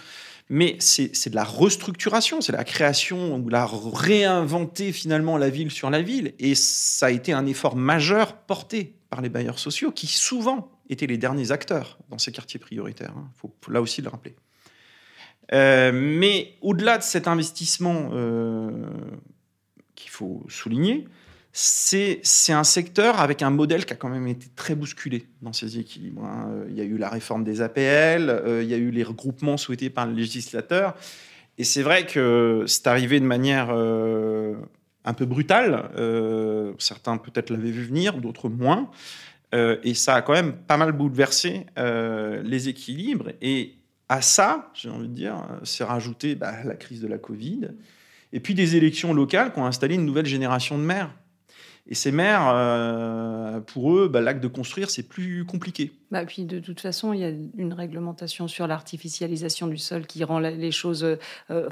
Mais 0.48 0.77
c'est 0.79 1.29
de 1.29 1.36
la 1.36 1.43
restructuration, 1.43 2.39
c'est 2.39 2.51
la 2.51 2.63
création 2.63 3.36
ou 3.38 3.50
la 3.50 3.65
réinventer 3.65 4.91
finalement 4.91 5.38
la 5.38 5.50
ville 5.50 5.71
sur 5.71 5.89
la 5.89 6.03
ville. 6.03 6.33
Et 6.38 6.53
ça 6.53 7.07
a 7.07 7.12
été 7.12 7.33
un 7.33 7.48
effort 7.48 7.75
majeur 7.75 8.38
porté 8.38 8.93
par 9.10 9.21
les 9.21 9.29
bailleurs 9.29 9.57
sociaux 9.57 9.91
qui 9.91 10.05
souvent 10.05 10.69
étaient 10.89 11.07
les 11.07 11.17
derniers 11.17 11.51
acteurs 11.51 11.98
dans 12.10 12.19
ces 12.19 12.31
quartiers 12.31 12.60
prioritaires. 12.60 13.13
Il 13.15 13.19
hein. 13.19 13.29
faut 13.36 13.51
là 13.71 13.81
aussi 13.81 14.03
le 14.03 14.10
rappeler. 14.10 14.36
Euh, 15.53 15.91
mais 15.93 16.53
au-delà 16.61 16.97
de 16.97 17.03
cet 17.03 17.27
investissement 17.27 18.09
euh, 18.13 18.71
qu'il 19.95 20.09
faut 20.09 20.43
souligner, 20.49 21.07
c'est 21.51 22.21
un 22.49 22.65
secteur 22.65 23.21
avec 23.21 23.41
un 23.41 23.49
modèle 23.49 23.85
qui 23.85 23.93
a 23.93 23.95
quand 23.95 24.09
même 24.09 24.27
été 24.27 24.47
très 24.57 24.75
bousculé 24.75 25.27
dans 25.41 25.53
ses 25.53 25.79
équilibres. 25.79 26.25
Hein. 26.25 26.49
Il 26.67 26.75
y 26.75 26.81
a 26.81 26.83
eu 26.83 26.97
la 26.97 27.07
réforme 27.07 27.45
des 27.45 27.61
APL, 27.61 28.29
euh, 28.29 28.61
il 28.61 28.69
y 28.69 28.73
a 28.73 28.77
eu 28.77 28.91
les 28.91 29.03
regroupements 29.03 29.55
souhaités 29.55 29.89
par 29.89 30.05
le 30.05 30.13
législateur. 30.13 30.95
Et 31.57 31.63
c'est 31.63 31.81
vrai 31.81 32.05
que 32.05 32.65
c'est 32.67 32.87
arrivé 32.87 33.21
de 33.21 33.25
manière 33.25 33.69
un 33.69 35.13
peu 35.13 35.25
brutale. 35.25 35.89
certains 36.79 37.15
peut-être 37.15 37.49
l'avaient 37.49 37.71
vu 37.71 37.85
venir, 37.85 38.17
d'autres 38.17 38.49
moins. 38.49 38.91
et 39.53 39.93
ça 39.93 40.15
a 40.15 40.21
quand 40.21 40.33
même 40.33 40.51
pas 40.51 40.75
mal 40.75 40.91
bouleversé 40.91 41.65
les 41.77 42.67
équilibres. 42.67 43.29
Et 43.41 43.75
à 44.09 44.21
ça, 44.21 44.71
j'ai 44.74 44.89
envie 44.89 45.07
de 45.07 45.13
dire, 45.13 45.35
s'est 45.63 45.83
rajouté 45.83 46.35
bah, 46.35 46.63
la 46.63 46.75
crise 46.75 47.01
de 47.01 47.07
la 47.07 47.17
Covid, 47.17 47.69
et 48.33 48.39
puis 48.39 48.53
des 48.53 48.75
élections 48.75 49.13
locales 49.13 49.53
qui 49.53 49.59
ont 49.59 49.65
installé 49.65 49.95
une 49.95 50.05
nouvelle 50.05 50.25
génération 50.25 50.77
de 50.77 50.83
maires. 50.83 51.12
Et 51.88 51.93
ces 51.93 52.12
maires, 52.12 52.51
euh, 52.53 53.59
pour 53.59 53.95
eux, 53.95 54.07
bah, 54.07 54.19
l'acte 54.19 54.41
de 54.41 54.47
construire, 54.47 54.89
c'est 54.89 55.07
plus 55.07 55.45
compliqué. 55.45 55.91
Bah, 56.09 56.25
puis 56.25 56.45
de 56.45 56.59
toute 56.59 56.79
façon, 56.81 57.13
il 57.13 57.19
y 57.19 57.24
a 57.24 57.29
une 57.29 57.74
réglementation 57.74 58.47
sur 58.47 58.65
l'artificialisation 58.65 59.67
du 59.67 59.77
sol 59.77 60.07
qui 60.07 60.24
rend 60.24 60.39
les 60.39 60.71
choses. 60.71 61.03
Euh, 61.03 61.69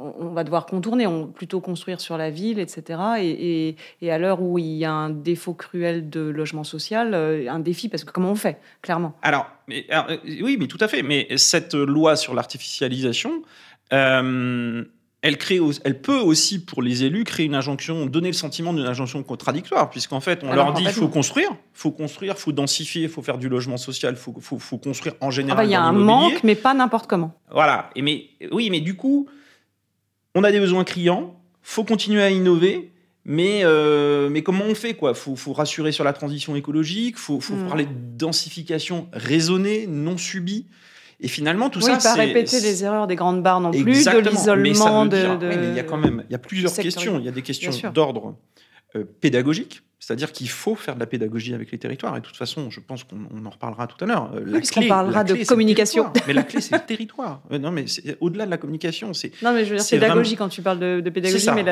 on 0.00 0.32
va 0.32 0.44
devoir 0.44 0.66
contourner, 0.66 1.06
on, 1.06 1.26
plutôt 1.26 1.60
construire 1.60 2.00
sur 2.00 2.16
la 2.16 2.30
ville, 2.30 2.58
etc. 2.58 3.00
Et, 3.20 4.10
à 4.10 4.18
l'heure 4.18 4.42
où 4.42 4.58
il 4.58 4.76
y 4.76 4.84
a 4.84 4.92
un 4.92 5.10
défaut 5.10 5.54
cruel 5.54 6.10
de 6.10 6.20
logement 6.20 6.64
social, 6.64 7.14
euh, 7.14 7.50
un 7.50 7.60
défi, 7.60 7.88
parce 7.88 8.04
que 8.04 8.10
comment 8.10 8.30
on 8.30 8.36
fait, 8.36 8.58
clairement? 8.82 9.14
Alors, 9.22 9.46
euh, 9.70 10.16
oui, 10.42 10.56
mais 10.58 10.66
tout 10.66 10.78
à 10.80 10.88
fait. 10.88 11.02
Mais 11.02 11.28
cette 11.36 11.74
loi 11.74 12.16
sur 12.16 12.34
l'artificialisation, 12.34 13.42
euh, 13.92 14.84
elle, 15.22 15.36
crée, 15.36 15.60
elle 15.84 16.00
peut 16.00 16.18
aussi, 16.18 16.64
pour 16.64 16.82
les 16.82 17.04
élus, 17.04 17.24
créer 17.24 17.46
une 17.46 17.54
injonction, 17.54 18.06
donner 18.06 18.28
le 18.28 18.34
sentiment 18.34 18.72
d'une 18.72 18.86
injonction 18.86 19.22
contradictoire, 19.22 19.90
puisqu'en 19.90 20.20
fait, 20.20 20.42
on 20.42 20.52
leur 20.52 20.72
dit 20.72 20.82
il 20.84 20.90
faut 20.90 21.08
construire, 21.08 21.50
faut 21.74 21.92
construire, 21.92 22.38
faut 22.38 22.52
densifier, 22.52 23.06
faut 23.08 23.22
faire 23.22 23.38
du 23.38 23.48
logement 23.48 23.76
social, 23.76 24.16
faut, 24.16 24.34
faut, 24.40 24.58
faut 24.58 24.78
construire 24.78 25.14
en 25.20 25.30
général. 25.30 25.58
Ah 25.58 25.62
bah, 25.62 25.68
il 25.68 25.72
y 25.72 25.76
a 25.76 25.82
un 25.82 25.92
manque, 25.92 26.42
mais 26.42 26.54
pas 26.54 26.74
n'importe 26.74 27.06
comment. 27.06 27.34
Voilà. 27.50 27.90
Et 27.94 28.02
mais, 28.02 28.30
oui, 28.50 28.70
mais 28.70 28.80
du 28.80 28.96
coup, 28.96 29.28
on 30.34 30.44
a 30.44 30.52
des 30.52 30.60
besoins 30.60 30.84
criants, 30.84 31.40
faut 31.62 31.84
continuer 31.84 32.22
à 32.22 32.30
innover. 32.30 32.92
Mais, 33.26 33.60
euh, 33.64 34.30
mais 34.30 34.42
comment 34.42 34.64
on 34.64 34.74
fait 34.74 34.94
quoi? 34.94 35.12
Faut, 35.12 35.36
faut 35.36 35.52
rassurer 35.52 35.92
sur 35.92 36.04
la 36.04 36.14
transition 36.14 36.56
écologique, 36.56 37.18
faut, 37.18 37.38
faut 37.38 37.54
mm. 37.54 37.66
parler 37.66 37.84
de 37.84 37.92
densification 37.92 39.08
raisonnée, 39.12 39.86
non 39.86 40.16
subie. 40.16 40.66
Et 41.20 41.28
finalement, 41.28 41.68
tout 41.68 41.80
oui, 41.80 41.92
ça, 42.00 42.14
pas 42.14 42.14
répéter 42.14 42.60
les 42.60 42.82
erreurs 42.82 43.06
des 43.06 43.16
grandes 43.16 43.42
barres 43.42 43.60
non 43.60 43.70
plus, 43.70 43.82
de 43.82 44.18
l'isolement, 44.20 45.04
de, 45.04 45.36
de... 45.36 45.46
mais 45.48 45.68
il 45.68 45.74
y 45.74 45.78
a 45.78 45.82
quand 45.82 45.98
même, 45.98 46.24
il 46.28 46.32
y 46.32 46.34
a 46.34 46.38
plusieurs 46.38 46.72
questions. 46.72 47.18
Il 47.18 47.26
y 47.26 47.28
a 47.28 47.32
des 47.32 47.42
questions 47.42 47.72
d'ordre 47.92 48.36
euh, 48.96 49.04
pédagogique, 49.20 49.82
c'est-à-dire 49.98 50.32
qu'il 50.32 50.48
faut 50.48 50.74
faire 50.74 50.94
de 50.94 51.00
la 51.00 51.06
pédagogie 51.06 51.54
avec 51.54 51.70
les 51.70 51.78
territoires. 51.78 52.16
Et 52.16 52.20
de 52.20 52.24
toute 52.24 52.36
façon, 52.36 52.70
je 52.70 52.80
pense 52.80 53.04
qu'on 53.04 53.44
en 53.44 53.50
reparlera 53.50 53.86
tout 53.86 54.02
à 54.02 54.06
l'heure. 54.06 54.32
Euh, 54.34 54.60
oui, 54.60 54.88
parlera 54.88 55.24
de 55.24 55.44
communication. 55.46 56.12
mais 56.26 56.32
la 56.32 56.42
clé, 56.42 56.60
c'est 56.60 56.74
le 56.74 56.84
territoire. 56.84 57.42
Euh, 57.52 57.58
non, 57.58 57.70
mais 57.70 57.84
au-delà 58.20 58.46
de 58.46 58.50
la 58.50 58.56
communication, 58.56 59.12
c'est. 59.12 59.30
Non, 59.42 59.52
mais 59.52 59.64
je 59.64 59.70
veux 59.70 59.76
dire 59.76 59.86
pédagogie 59.88 60.36
quand 60.36 60.48
tu 60.48 60.62
parles 60.62 60.78
de, 60.78 61.10
pédagogie, 61.10 61.50
mais 61.54 61.64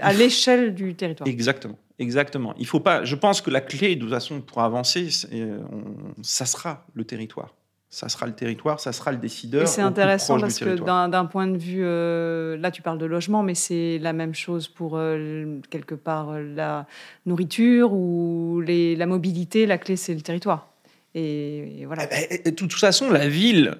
à 0.00 0.12
l'échelle 0.12 0.74
du 0.74 0.94
territoire. 0.94 1.28
Exactement. 1.28 1.78
Exactement. 1.98 2.54
Il 2.58 2.66
faut 2.66 2.80
pas. 2.80 3.04
Je 3.04 3.16
pense 3.16 3.40
que 3.40 3.50
la 3.50 3.60
clé, 3.60 3.96
de 3.96 4.02
toute 4.02 4.10
façon, 4.10 4.40
pour 4.40 4.60
avancer, 4.60 5.08
ça 6.22 6.46
sera 6.46 6.86
le 6.94 7.04
territoire 7.04 7.54
ça 7.90 8.08
sera 8.10 8.26
le 8.26 8.34
territoire, 8.34 8.80
ça 8.80 8.92
sera 8.92 9.12
le 9.12 9.18
décideur. 9.18 9.66
C'est 9.66 9.80
intéressant 9.80 10.38
parce 10.38 10.58
que 10.58 10.76
d'un 11.08 11.24
point 11.26 11.46
de 11.46 11.56
vue, 11.56 11.80
euh, 11.82 12.56
là 12.58 12.70
tu 12.70 12.82
parles 12.82 12.98
de 12.98 13.06
logement, 13.06 13.42
mais 13.42 13.54
c'est 13.54 13.98
la 13.98 14.12
même 14.12 14.34
chose 14.34 14.68
pour 14.68 14.96
euh, 14.96 15.60
quelque 15.70 15.94
part 15.94 16.30
euh, 16.30 16.42
la 16.42 16.86
nourriture 17.24 17.92
ou 17.92 18.60
les, 18.60 18.94
la 18.94 19.06
mobilité. 19.06 19.64
La 19.64 19.78
clé, 19.78 19.96
c'est 19.96 20.14
le 20.14 20.20
territoire. 20.20 20.72
Et, 21.14 21.84
voilà. 21.86 22.04
Eh 22.12 22.38
ben, 22.44 22.52
de 22.52 22.56
toute 22.56 22.74
façon, 22.74 23.10
la 23.10 23.26
ville, 23.26 23.74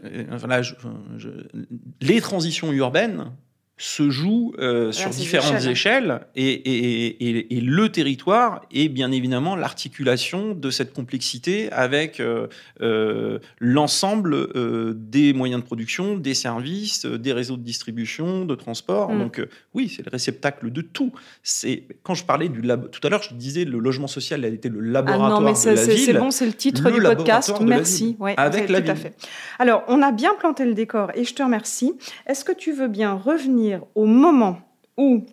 les 2.01 2.21
transitions 2.23 2.73
urbaines, 2.73 3.31
se 3.79 4.11
joue 4.11 4.53
euh, 4.59 4.91
sur 4.91 5.11
différentes 5.11 5.65
échelles, 5.65 6.21
et, 6.35 6.51
et, 6.51 7.57
et, 7.57 7.61
le 7.61 7.89
territoire 7.91 8.63
est 8.73 8.89
bien 8.89 9.13
évidemment 9.13 9.55
l'articulation 9.55 10.53
de 10.53 10.71
cette 10.71 10.93
complexité 10.93 11.71
avec 11.71 12.19
euh, 12.19 12.49
euh, 12.81 13.39
l'ensemble 13.61 14.49
des 14.95 15.33
moyens 15.33 15.63
de 15.63 15.67
production, 15.67 16.17
des 16.17 16.35
services, 16.35 17.07
des 17.07 17.33
réseaux 17.33 17.57
de 17.57 17.63
distribution, 17.63 18.45
de 18.45 18.55
transport. 18.57 19.13
Mm. 19.13 19.19
Donc 19.19 19.47
oui, 19.75 19.93
c'est 19.95 20.05
le 20.05 20.11
réceptacle 20.11 20.73
de 20.73 20.81
tout. 20.81 21.13
C'est 21.45 21.85
quand 22.03 22.15
je 22.15 22.25
parlais 22.25 22.49
du 22.49 22.63
lab... 22.63 22.91
tout 22.91 23.07
à 23.07 23.11
l'heure, 23.11 23.23
je 23.23 23.35
disais 23.35 23.65
le 23.65 23.79
logement 23.79 24.09
social 24.09 24.45
a 24.45 24.49
été 24.49 24.69
le 24.69 24.81
laboratoire 24.81 25.37
ah 25.37 25.41
non, 25.41 25.47
mais 25.47 25.53
de 25.53 25.77
la 25.77 25.85
ville. 25.85 25.99
C'est 25.99 26.15
bon, 26.15 26.33
c'est 26.33 26.47
le 26.47 26.53
titre 26.53 26.91
du 26.91 27.01
podcast. 27.01 27.55
Merci. 27.61 28.17
Ouais, 28.19 28.35
avec 28.37 28.69
la 28.69 28.81
tout 28.81 28.91
À 28.91 28.95
fait. 28.97 29.15
Alors, 29.61 29.85
on 29.87 30.03
a 30.03 30.11
bien 30.11 30.35
planté 30.39 30.65
le 30.65 30.75
décor 30.75 31.13
et 31.15 31.25
je 31.25 31.35
te 31.35 31.43
remercie. 31.43 31.93
Est-ce 32.27 32.45
que 32.45 32.53
tu 32.53 32.73
veux 32.73 32.89
bien 32.89 33.15
revenir 33.15 33.68
au 33.95 34.07
moment 34.07 34.59
où 34.97 35.25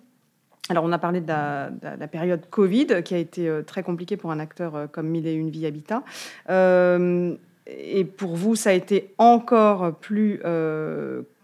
alors, 0.70 0.84
on 0.84 0.92
a 0.92 0.98
parlé 0.98 1.22
de 1.22 1.28
la, 1.28 2.08
période 2.12 2.42
Covid, 2.50 3.04
qui 3.04 3.14
a 3.14 3.18
été 3.18 3.48
euh, 3.48 3.62
très 3.62 3.84
compliquée 3.84 4.18
pour 4.18 4.32
un 4.32 4.40
acteur 4.40 4.76
euh, 4.76 4.88
comme 4.88 5.08
Mille 5.08 5.28
et 5.28 5.34
une 5.34 5.52
vie 5.52 5.68
habitat. 5.68 6.04
Euh, 6.50 7.36
et 7.68 8.04
pour 8.04 8.36
vous, 8.36 8.56
ça 8.56 8.72
a 8.72 8.74
été 8.74 9.14
encore 9.18 9.94
plus 9.96 10.40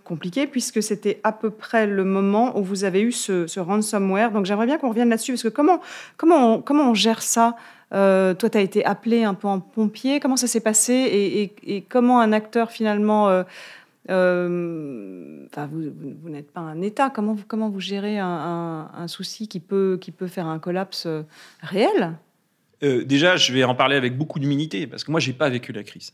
compliqué, 0.03 0.45
puisque 0.45 0.83
c'était 0.83 1.19
à 1.23 1.31
peu 1.31 1.49
près 1.49 1.87
le 1.87 2.03
moment 2.03 2.57
où 2.59 2.63
vous 2.63 2.83
avez 2.83 3.01
eu 3.01 3.11
ce, 3.11 3.59
ransomware. 3.59 4.31
Donc, 4.31 4.45
j'aimerais 4.45 4.67
bien 4.67 4.77
qu'on 4.77 4.89
revienne 4.89 5.09
là-dessus, 5.09 5.33
parce 5.33 5.43
que 5.43 5.47
comment, 5.47 5.81
comment, 6.17 6.55
on, 6.55 6.61
comment 6.61 6.91
on 6.91 6.93
gère 6.93 7.23
ça? 7.23 7.55
Toi, 7.91 8.35
tu 8.35 8.57
as 8.57 8.61
été 8.61 8.85
appelé 8.85 9.23
un 9.23 9.33
peu 9.33 9.47
en 9.47 9.59
pompier. 9.59 10.19
Comment 10.19 10.37
ça 10.37 10.45
s'est 10.45 10.59
passé? 10.59 10.93
Et, 10.93 11.75
et, 11.75 11.81
comment 11.81 12.19
un 12.19 12.33
acteur, 12.33 12.69
finalement 12.69 13.43
euh, 14.09 15.45
vous, 15.71 16.29
n'êtes 16.29 16.51
pas 16.51 16.61
un 16.61 16.81
État. 16.81 17.09
Comment 17.09 17.33
vous, 17.33 17.43
comment 17.47 17.69
vous 17.69 17.79
gérez 17.79 18.17
un, 18.19 19.07
souci 19.07 19.47
qui 19.47 19.59
peut, 19.59 19.97
qui 20.01 20.11
peut 20.11 20.27
faire 20.27 20.47
un 20.47 20.59
collapse 20.59 21.05
euh, 21.05 21.23
réel? 21.61 22.13
Euh, 22.83 23.03
Déjà, 23.03 23.37
je 23.37 23.53
vais 23.53 23.63
en 23.63 23.75
parler 23.75 23.95
avec 23.95 24.17
beaucoup 24.17 24.39
d'humilité, 24.39 24.87
parce 24.87 25.03
que 25.03 25.11
moi, 25.11 25.19
j'ai 25.19 25.33
pas 25.33 25.49
vécu 25.49 25.71
la 25.71 25.83
crise. 25.83 26.13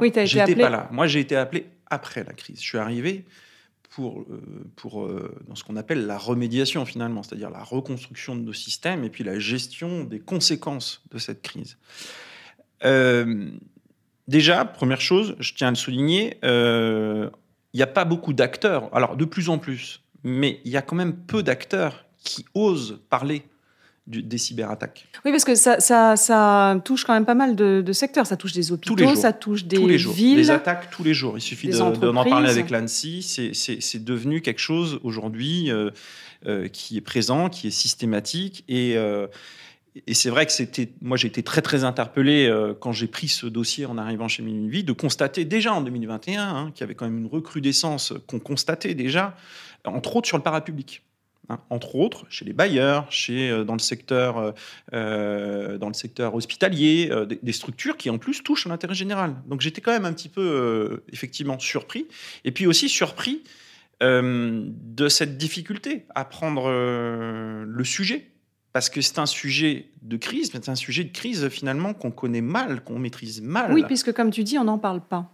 Oui, 0.00 0.12
tu 0.12 0.20
été 0.20 0.40
appelé. 0.40 0.62
pas 0.62 0.70
là. 0.70 0.88
Moi, 0.92 1.06
j'ai 1.06 1.20
été 1.20 1.36
appelé 1.36 1.66
après 1.90 2.24
la 2.24 2.32
crise. 2.32 2.58
Je 2.60 2.64
suis 2.64 2.78
arrivé 2.78 3.24
pour, 3.90 4.24
pour 4.76 5.06
dans 5.46 5.54
ce 5.54 5.62
qu'on 5.62 5.76
appelle 5.76 6.06
la 6.06 6.16
remédiation, 6.16 6.86
finalement, 6.86 7.22
c'est-à-dire 7.22 7.50
la 7.50 7.62
reconstruction 7.62 8.34
de 8.34 8.40
nos 8.40 8.54
systèmes 8.54 9.04
et 9.04 9.10
puis 9.10 9.24
la 9.24 9.38
gestion 9.38 10.04
des 10.04 10.20
conséquences 10.20 11.02
de 11.10 11.18
cette 11.18 11.42
crise. 11.42 11.76
Déjà, 14.28 14.64
première 14.64 15.00
chose, 15.00 15.36
je 15.38 15.52
tiens 15.54 15.68
à 15.68 15.70
le 15.70 15.76
souligner, 15.76 16.38
euh, 16.44 17.28
il 17.72 17.76
n'y 17.76 17.82
a 17.82 17.88
pas 17.88 18.04
beaucoup 18.04 18.32
d'acteurs, 18.32 18.88
alors 18.94 19.16
de 19.16 19.24
plus 19.24 19.48
en 19.48 19.58
plus, 19.58 20.02
mais 20.22 20.60
il 20.64 20.72
y 20.72 20.76
a 20.76 20.82
quand 20.82 20.96
même 20.96 21.14
peu 21.14 21.42
d'acteurs 21.42 22.06
qui 22.22 22.46
osent 22.54 23.00
parler 23.10 23.44
des 24.06 24.36
cyberattaques. 24.36 25.06
Oui, 25.24 25.30
parce 25.30 25.44
que 25.44 25.54
ça, 25.54 25.80
ça, 25.80 26.80
touche 26.84 27.04
quand 27.04 27.14
même 27.14 27.24
pas 27.24 27.34
mal 27.34 27.56
de, 27.56 27.92
secteurs. 27.92 28.26
Ça 28.26 28.36
touche 28.36 28.52
des 28.52 28.70
hôpitaux, 28.70 29.14
ça 29.14 29.32
touche 29.32 29.64
des 29.64 29.76
tous 29.76 29.86
les 29.86 29.98
jours. 29.98 30.14
villes. 30.14 30.36
Des 30.36 30.50
attaques 30.50 30.90
tous 30.90 31.02
les 31.02 31.14
jours. 31.14 31.38
Il 31.38 31.40
suffit 31.40 31.70
d'en 31.70 32.24
parler 32.24 32.50
avec 32.50 32.70
l'ANSI. 32.70 33.22
C'est 33.22 34.04
devenu 34.04 34.42
quelque 34.42 34.60
chose 34.60 35.00
aujourd'hui 35.02 35.70
euh, 35.70 35.90
euh, 36.46 36.68
qui 36.68 36.98
est 36.98 37.02
présent, 37.02 37.48
qui 37.48 37.68
est 37.68 37.70
systématique. 37.70 38.64
Et, 38.68 38.96
et 40.06 40.14
c'est 40.14 40.30
vrai 40.30 40.44
que 40.44 40.52
c'était, 40.52 40.90
moi 41.00 41.16
j'ai 41.16 41.28
été 41.28 41.42
très 41.42 41.62
très 41.62 41.84
interpellé 41.84 42.46
euh, 42.46 42.74
quand 42.74 42.92
j'ai 42.92 43.06
pris 43.06 43.28
ce 43.28 43.46
dossier 43.46 43.86
en 43.86 43.96
arrivant 43.96 44.26
chez 44.26 44.42
Mille 44.42 44.68
Vie, 44.68 44.82
de 44.82 44.92
constater 44.92 45.44
déjà 45.44 45.72
en 45.72 45.82
2021 45.82 46.42
hein, 46.42 46.70
qu'il 46.72 46.80
y 46.80 46.84
avait 46.84 46.94
quand 46.94 47.04
même 47.04 47.18
une 47.18 47.26
recrudescence 47.26 48.12
qu'on 48.26 48.40
constatait 48.40 48.94
déjà, 48.94 49.36
entre 49.84 50.16
autres 50.16 50.26
sur 50.26 50.36
le 50.36 50.42
parapublic. 50.42 51.02
Hein, 51.50 51.60
entre 51.68 51.96
autres 51.96 52.24
chez 52.30 52.46
les 52.46 52.54
bailleurs, 52.54 53.06
chez, 53.12 53.50
euh, 53.50 53.64
dans, 53.64 53.74
le 53.74 53.78
secteur, 53.78 54.54
euh, 54.94 55.78
dans 55.78 55.88
le 55.88 55.94
secteur 55.94 56.34
hospitalier, 56.34 57.12
des, 57.42 57.52
structures 57.52 57.96
qui 57.96 58.10
en 58.10 58.18
plus 58.18 58.42
touchent 58.42 58.66
l'intérêt 58.66 58.94
général. 58.94 59.36
Donc 59.46 59.60
j'étais 59.60 59.80
quand 59.80 59.92
même 59.92 60.06
un 60.06 60.12
petit 60.12 60.30
peu 60.30 61.04
effectivement 61.12 61.58
surpris, 61.60 62.08
et 62.44 62.50
puis 62.50 62.66
aussi 62.66 62.88
surpris 62.88 63.44
de 64.00 65.08
cette 65.08 65.38
difficulté 65.38 66.04
à 66.14 66.24
prendre 66.24 66.68
le 66.68 67.84
sujet 67.84 68.33
parce 68.74 68.90
que 68.90 69.00
c'est 69.00 69.20
un 69.20 69.26
sujet 69.26 69.86
de 70.02 70.16
crise, 70.16 70.52
mais 70.52 70.58
c'est 70.60 70.70
un 70.70 70.74
sujet 70.74 71.04
de 71.04 71.12
crise 71.12 71.48
finalement 71.48 71.94
qu'on 71.94 72.10
connaît 72.10 72.40
mal, 72.40 72.82
qu'on 72.82 72.98
maîtrise 72.98 73.40
mal. 73.40 73.72
Oui, 73.72 73.84
puisque 73.86 74.12
comme 74.12 74.32
tu 74.32 74.42
dis, 74.42 74.58
on 74.58 74.64
n'en 74.64 74.78
parle 74.78 75.00
pas. 75.00 75.30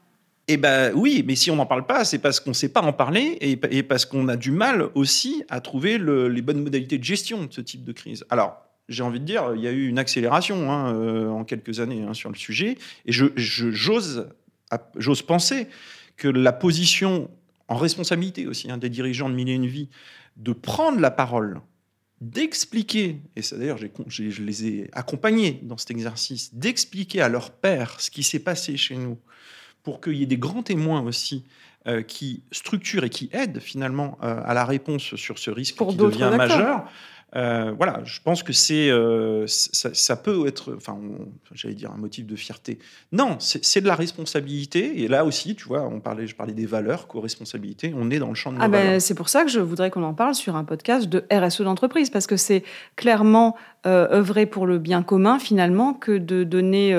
Eh 0.47 0.59
ben 0.59 0.93
oui, 0.95 1.25
mais 1.27 1.37
si 1.37 1.51
on 1.51 1.57
n'en 1.57 1.65
parle 1.65 1.87
pas, 1.87 2.05
c'est 2.05 2.19
parce 2.19 2.39
qu'on 2.39 2.51
ne 2.51 2.55
sait 2.55 2.69
pas 2.69 2.83
en 2.83 2.93
parler 2.93 3.39
et, 3.41 3.83
parce 3.83 4.05
qu'on 4.05 4.29
a 4.29 4.37
du 4.37 4.51
mal 4.51 4.91
aussi 4.95 5.43
à 5.49 5.63
trouver 5.63 5.97
les 5.97 6.43
bonnes 6.43 6.63
modalités 6.63 6.99
de 6.99 7.05
gestion 7.05 7.47
de 7.47 7.53
ce 7.53 7.63
type 7.63 7.83
de 7.83 7.93
crise. 7.93 8.27
Alors, 8.29 8.63
j'ai 8.91 9.03
envie 9.03 9.21
de 9.21 9.25
dire, 9.25 9.53
il 9.57 9.63
y 9.63 9.69
a 9.69 9.73
eu 9.73 9.89
une 9.89 9.99
accélération 9.99 10.71
hein, 10.71 10.95
euh, 10.95 11.31
en 11.31 11.45
quelques 11.45 11.81
années 11.81 12.03
hein, 12.07 12.13
sur 12.13 12.29
le 12.29 12.37
sujet, 12.37 12.77
et 13.07 13.13
j'ose 13.13 14.29
je, 14.99 15.23
penser 15.23 15.67
que 16.19 16.29
la 16.29 16.53
position 16.53 17.31
en 17.69 17.77
responsabilité 17.77 18.47
aussi 18.47 18.71
hein, 18.71 18.77
des 18.77 18.91
dirigeants 18.91 19.31
de 19.31 19.35
Mille 19.35 19.49
et 19.49 19.55
une 19.55 19.67
Vie 19.67 19.89
de 20.37 20.53
prendre 20.53 21.01
la 21.01 21.11
parole 21.11 21.63
d'expliquer, 22.21 23.21
et 23.35 23.43
ça 23.43 23.57
d'ailleurs 23.57 23.79
je 23.79 24.43
les 24.43 24.67
ai 24.67 24.91
accompagnés 24.93 25.61
dans 25.63 25.79
cet 25.79 25.91
exercice, 25.91 26.55
d'expliquer 26.55 27.23
à 27.23 27.29
leur 27.29 27.51
père 27.51 28.01
ce 28.01 28.11
qui 28.11 28.23
s'est 28.23 28.41
passé 28.41 28.77
chez 28.77 28.97
nous, 28.97 29.19
pour 29.83 30.01
qu'il 30.01 30.15
y 30.15 30.23
ait 30.23 30.27
des 30.27 30.37
grands 30.37 30.63
témoins 30.63 31.01
aussi 31.03 31.45
euh, 31.87 32.03
qui 32.03 32.43
structurent 32.53 33.05
et 33.05 33.11
qui 33.11 33.31
aident 33.33 33.61
finalement 33.61 34.19
euh, 34.23 34.43
à 34.45 34.53
la 34.53 34.67
réponse 34.67 35.15
sur 35.17 35.39
ce 35.39 35.51
risque 35.51 35.79
qui 35.79 35.97
devient 35.97 36.31
majeur. 36.37 36.91
Euh, 37.37 37.73
voilà, 37.77 38.01
je 38.05 38.21
pense 38.21 38.43
que 38.43 38.53
c'est, 38.53 38.91
euh, 38.91 39.47
ça, 39.47 40.17
peut 40.17 40.47
être, 40.47 40.75
enfin, 40.77 40.99
j'allais 41.53 41.75
dire 41.75 41.93
un 41.93 41.97
motif 41.97 42.27
de 42.27 42.35
fierté. 42.35 42.79
Non, 43.13 43.37
c'est 43.39 43.81
de 43.81 43.87
la 43.87 43.95
responsabilité. 43.95 45.03
Et 45.03 45.09
là 45.09 45.25
aussi, 45.25 45.55
tu 45.55 45.67
vois, 45.67 45.83
on 45.83 46.01
parlait, 46.01 46.27
je 46.27 46.35
parlais 46.35 46.53
des 46.53 46.67
valeurs, 46.67 47.07
co-responsabilité. 47.07 47.93
On 47.97 48.11
est 48.11 48.19
dans 48.19 48.29
le 48.29 48.35
champ 48.35 48.53
de 48.53 48.59
ah 48.61 48.69
ben, 48.69 48.99
C'est 49.01 49.15
pour 49.15 49.29
ça 49.29 49.45
que 49.45 49.51
je 49.51 49.61
voudrais 49.61 49.91
qu'on 49.91 50.03
en 50.03 50.15
parle 50.15 50.35
sur 50.35 50.57
un 50.57 50.65
podcast 50.65 51.09
de 51.09 51.25
RSE 51.33 51.63
d'entreprise, 51.63 52.11
parce 52.11 52.27
que 52.27 52.37
c'est 52.37 52.65
clairement 52.97 53.57
euh, 53.87 54.09
œuvrer 54.11 54.47
pour 54.47 54.67
le 54.67 54.79
bien 54.79 55.03
commun 55.03 55.39
finalement 55.39 55.95
que 55.95 56.19
de 56.19 56.45
donner 56.45 56.93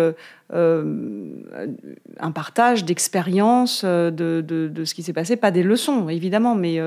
un 0.53 2.31
partage 2.33 2.85
d'expérience 2.85 3.83
de, 3.83 4.09
de, 4.11 4.67
de, 4.67 4.85
ce 4.85 4.93
qui 4.93 5.03
s'est 5.03 5.13
passé, 5.13 5.35
pas 5.35 5.51
des 5.51 5.63
leçons 5.63 6.09
évidemment, 6.09 6.55
mais 6.55 6.79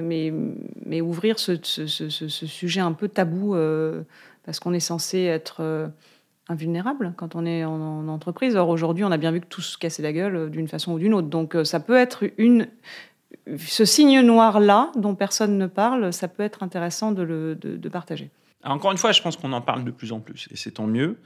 mais, 0.00 1.00
ouvrir 1.00 1.38
ce, 1.38 1.56
sujet 1.62 2.80
un 2.80 2.92
peu 2.92 3.08
tabou 3.08 3.54
euh, 3.54 4.02
parce 4.44 4.60
qu'on 4.60 4.72
est 4.72 4.80
censé 4.80 5.20
être 5.20 5.56
euh, 5.60 5.88
invulnérable 6.48 7.14
quand 7.16 7.34
on 7.34 7.46
est 7.46 7.64
en, 7.64 8.08
entreprise. 8.08 8.56
Or, 8.56 8.68
aujourd'hui, 8.68 9.04
on 9.04 9.12
a 9.12 9.16
bien 9.16 9.32
vu 9.32 9.40
que 9.40 9.46
tout 9.46 9.62
se 9.62 9.78
cassait 9.78 10.02
la 10.02 10.12
gueule 10.12 10.36
euh, 10.36 10.48
d'une 10.48 10.68
façon 10.68 10.92
ou 10.92 10.98
d'une 10.98 11.14
autre. 11.14 11.28
Donc, 11.28 11.56
ça 11.64 11.80
peut 11.80 11.96
être 11.96 12.24
une, 12.38 12.68
ce 13.56 13.84
signe 13.84 14.20
noir-là, 14.20 14.90
dont 14.96 15.14
personne 15.14 15.58
ne 15.58 15.66
parle, 15.66 16.12
ça 16.12 16.28
peut 16.28 16.42
être 16.42 16.62
intéressant 16.62 17.12
de, 17.12 17.22
le, 17.22 17.90
partager. 17.90 18.30
encore 18.64 18.92
une 18.92 18.98
fois, 18.98 19.12
je 19.12 19.22
pense 19.22 19.36
qu'on 19.36 19.52
en 19.52 19.60
parle 19.60 19.84
de 19.84 19.90
plus 19.90 20.12
en 20.12 20.20
plus, 20.20 20.48
et 20.50 20.56
c'est 20.56 20.72
tant 20.72 20.86
mieux. 20.86 21.18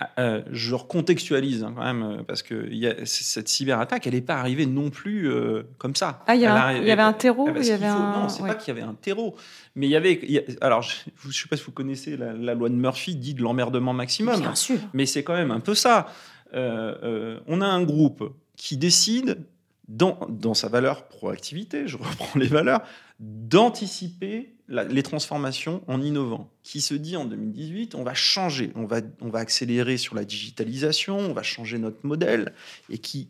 Ah, 0.00 0.10
euh, 0.18 0.42
je 0.50 0.74
recontextualise 0.74 1.62
hein, 1.62 1.72
quand 1.76 1.84
même, 1.84 2.02
euh, 2.02 2.22
parce 2.24 2.42
que 2.42 2.68
y 2.72 2.88
a, 2.88 3.06
cette 3.06 3.46
cyberattaque, 3.46 4.08
elle 4.08 4.14
n'est 4.14 4.20
pas 4.20 4.34
arrivée 4.34 4.66
non 4.66 4.90
plus 4.90 5.30
euh, 5.30 5.62
comme 5.78 5.94
ça. 5.94 6.24
Ah, 6.26 6.34
il 6.34 6.40
y, 6.40 6.46
avait 6.46 7.00
un 7.00 7.12
terreau 7.12 7.48
il 7.56 7.64
y 7.64 7.70
avait 7.70 7.86
un... 7.86 8.22
Non, 8.22 8.28
c'est 8.28 8.42
pas 8.42 8.56
qu'il 8.56 8.74
y 8.74 8.76
avait 8.76 8.86
un 8.86 8.94
terreau. 8.94 9.36
Mais 9.76 9.86
il 9.86 9.90
y 9.90 9.96
avait. 9.96 10.20
alors, 10.60 10.82
je 10.82 11.28
ne 11.28 11.32
sais 11.32 11.46
pas 11.48 11.56
si 11.56 11.62
vous 11.62 11.70
connaissez 11.70 12.16
la, 12.16 12.54
loi 12.54 12.68
de 12.70 12.74
Murphy, 12.74 13.14
dit 13.14 13.34
de 13.34 13.42
l'emmerdement 13.42 13.92
maximum. 13.92 14.40
Bien 14.40 14.56
sûr. 14.56 14.78
Mais 14.94 15.06
c'est 15.06 15.22
quand 15.22 15.34
même 15.34 15.52
un 15.52 15.60
peu 15.60 15.76
ça. 15.76 16.08
on 16.52 17.60
a 17.60 17.66
un 17.66 17.82
groupe 17.84 18.34
qui 18.56 18.76
décide, 18.76 19.44
dans, 19.86 20.18
dans 20.28 20.54
sa 20.54 20.68
valeur 20.68 21.06
proactivité, 21.06 21.86
je 21.86 21.96
reprends 21.98 22.36
les 22.38 22.48
valeurs, 22.48 22.82
d'anticiper 23.20 24.54
les 24.68 25.02
transformations 25.02 25.82
en 25.88 26.00
innovant, 26.00 26.50
qui 26.62 26.80
se 26.80 26.94
dit 26.94 27.16
en 27.16 27.26
2018, 27.26 27.94
on 27.94 28.02
va 28.02 28.14
changer, 28.14 28.72
on 28.74 28.86
va, 28.86 29.00
on 29.20 29.28
va 29.28 29.40
accélérer 29.40 29.98
sur 29.98 30.14
la 30.14 30.24
digitalisation, 30.24 31.18
on 31.18 31.32
va 31.34 31.42
changer 31.42 31.78
notre 31.78 32.04
modèle, 32.06 32.54
et 32.88 32.98
qui, 32.98 33.28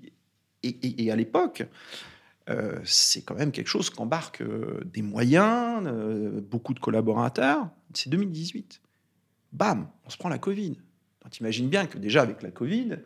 et, 0.62 1.10
à 1.10 1.16
l'époque, 1.16 1.66
euh, 2.48 2.78
c'est 2.84 3.22
quand 3.22 3.34
même 3.34 3.52
quelque 3.52 3.68
chose 3.68 3.90
qu'embarque 3.90 4.42
euh, 4.42 4.80
des 4.84 5.02
moyens, 5.02 5.82
euh, 5.86 6.40
beaucoup 6.40 6.74
de 6.74 6.80
collaborateurs. 6.80 7.68
C'est 7.94 8.10
2018. 8.10 8.80
Bam, 9.52 9.88
on 10.04 10.10
se 10.10 10.16
prend 10.16 10.28
la 10.28 10.38
Covid. 10.38 10.76
Tu 11.30 11.42
imagines 11.42 11.68
bien 11.68 11.86
que 11.86 11.96
déjà 11.96 12.22
avec 12.22 12.42
la 12.42 12.50
Covid, 12.50 12.98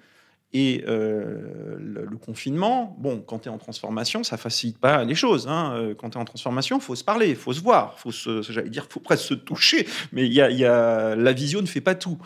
et 0.54 0.84
euh, 0.88 1.76
le, 1.78 2.16
confinement, 2.16 2.96
bon, 2.98 3.20
quand 3.20 3.40
tu 3.40 3.48
es 3.48 3.52
en 3.52 3.58
transformation, 3.58 4.24
ça 4.24 4.38
facilite 4.38 4.78
pas 4.78 5.04
les 5.04 5.14
choses. 5.14 5.46
Hein. 5.46 5.74
Euh, 5.74 5.94
quand 5.94 6.10
tu 6.10 6.18
es 6.18 6.20
en 6.20 6.24
transformation, 6.24 6.80
faut 6.80 6.94
se 6.94 7.04
parler, 7.04 7.34
faut 7.34 7.52
se 7.52 7.60
voir, 7.60 7.98
faut 7.98 8.10
j'allais 8.10 8.70
dire, 8.70 8.86
faut 8.88 9.00
presque 9.00 9.24
se 9.24 9.34
toucher, 9.34 9.86
mais 10.12 10.26
y 10.26 10.40
a, 10.40 10.50
y 10.50 10.64
a, 10.64 11.14
la 11.14 11.32
visio 11.32 11.60
ne 11.60 11.66
fait 11.66 11.82
pas 11.82 11.94
tout. 11.94 12.18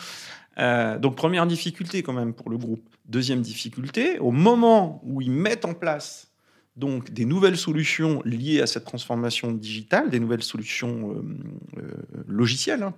Euh, 0.58 0.98
donc 0.98 1.16
première 1.16 1.46
difficulté 1.46 2.02
quand 2.02 2.12
même 2.12 2.32
pour 2.32 2.48
le 2.48 2.58
groupe. 2.58 2.88
Deuxième 3.06 3.40
difficulté, 3.40 4.18
au 4.20 4.30
moment 4.30 5.00
où 5.04 5.20
ils 5.20 5.30
mettent 5.30 5.64
en 5.64 5.74
place 5.74 6.28
donc 6.76 7.10
des 7.10 7.24
nouvelles 7.24 7.58
solutions 7.58 8.22
liées 8.24 8.60
à 8.60 8.66
cette 8.66 8.84
transformation 8.84 9.50
digitale, 9.52 10.10
des 10.10 10.20
nouvelles 10.20 10.42
solutions 10.42 11.22
logicielles, 12.26 12.82
hein, 12.82 12.94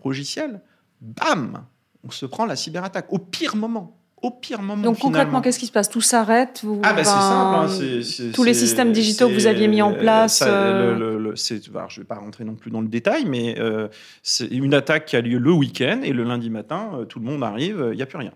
bam, 1.00 1.64
on 2.04 2.10
se 2.10 2.26
prend 2.26 2.44
la 2.46 2.56
cyberattaque 2.56 3.12
au 3.12 3.18
pire 3.18 3.56
moment 3.56 4.03
au 4.22 4.30
pire 4.30 4.62
moment. 4.62 4.82
Donc 4.82 4.98
concrètement, 4.98 5.40
qu'est-ce 5.40 5.58
qui 5.58 5.66
se 5.66 5.72
passe? 5.72 5.90
Tout 5.90 6.00
s'arrête 6.00 6.64
Ah 6.82 6.94
ben 6.94 7.04
c'est 7.04 7.10
simple. 7.10 8.26
Hein, 8.26 8.32
tous 8.32 8.44
les 8.44 8.54
systèmes 8.54 8.92
digitaux 8.92 9.28
que 9.28 9.34
vous 9.34 9.46
aviez 9.46 9.68
mis 9.68 9.82
en 9.82 9.92
place. 9.92 10.42
Euh... 10.46 10.94
Le, 10.94 11.34
je 11.34 11.54
ne 11.54 11.96
vais 11.98 12.04
pas 12.04 12.16
rentrer 12.16 12.44
non 12.44 12.54
plus 12.54 12.70
dans 12.70 12.80
le 12.80 12.88
détail, 12.88 13.24
mais 13.26 13.58
euh, 13.58 13.88
c'est 14.22 14.46
une 14.46 14.74
attaque 14.74 15.06
qui 15.06 15.16
a 15.16 15.20
lieu 15.20 15.38
le 15.38 15.52
week-end 15.52 16.00
et 16.02 16.12
le 16.12 16.24
lundi 16.24 16.50
matin, 16.50 16.90
euh, 16.94 17.04
tout 17.04 17.18
le 17.18 17.26
monde 17.26 17.42
arrive, 17.42 17.88
il 17.92 17.96
n'y 17.96 18.02
a 18.02 18.06
plus 18.06 18.18
rien. 18.18 18.32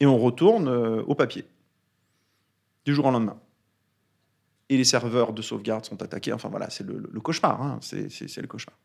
Et 0.00 0.06
on 0.06 0.18
retourne 0.18 0.68
euh, 0.68 1.02
au 1.06 1.14
papier 1.14 1.44
du 2.84 2.94
jour 2.94 3.06
au 3.06 3.10
lendemain. 3.10 3.38
Et 4.68 4.76
les 4.76 4.84
serveurs 4.84 5.32
de 5.32 5.42
sauvegarde 5.42 5.84
sont 5.84 6.02
attaqués. 6.02 6.32
Enfin 6.32 6.48
voilà, 6.48 6.70
c'est 6.70 6.84
le, 6.84 7.20
cauchemar. 7.20 7.62
Hein, 7.62 7.78
c'est 7.80 8.40
le 8.40 8.46
cauchemar. 8.46 8.76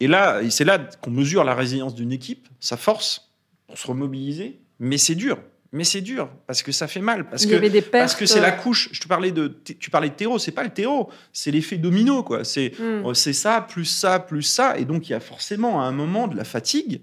Et 0.00 0.08
là, 0.08 0.40
c'est 0.50 0.64
là 0.64 0.78
qu'on 0.78 1.10
mesure 1.10 1.44
la 1.44 1.54
résilience 1.54 1.94
d'une 1.94 2.10
équipe, 2.10 2.48
sa 2.58 2.76
force 2.76 3.30
pour 3.66 3.78
se 3.78 3.86
remobiliser 3.86 4.60
mais 4.78 4.98
c'est 4.98 5.14
dur. 5.14 5.38
Mais 5.72 5.82
c'est 5.82 6.02
dur 6.02 6.28
parce 6.46 6.62
que 6.62 6.70
ça 6.70 6.86
fait 6.86 7.00
mal. 7.00 7.28
Parce 7.28 7.46
que, 7.46 7.90
parce 7.90 8.14
que 8.14 8.26
c'est 8.26 8.40
la 8.40 8.52
couche. 8.52 8.90
Je 8.92 9.00
te 9.00 9.08
parlais 9.08 9.32
de, 9.32 9.48
tu 9.64 9.90
parlais 9.90 10.08
de 10.08 10.14
terreau. 10.14 10.38
C'est 10.38 10.52
pas 10.52 10.62
le 10.62 10.70
terreau, 10.70 11.10
c'est 11.32 11.50
l'effet 11.50 11.78
domino. 11.78 12.22
quoi. 12.22 12.44
C'est 12.44 12.74
hmm. 12.78 13.06
euh, 13.06 13.14
c'est 13.14 13.32
ça, 13.32 13.60
plus 13.60 13.84
ça, 13.84 14.20
plus 14.20 14.42
ça. 14.42 14.78
Et 14.78 14.84
donc, 14.84 15.08
il 15.08 15.12
y 15.12 15.14
a 15.16 15.20
forcément 15.20 15.82
à 15.82 15.86
un 15.86 15.90
moment 15.90 16.28
de 16.28 16.36
la 16.36 16.44
fatigue, 16.44 17.00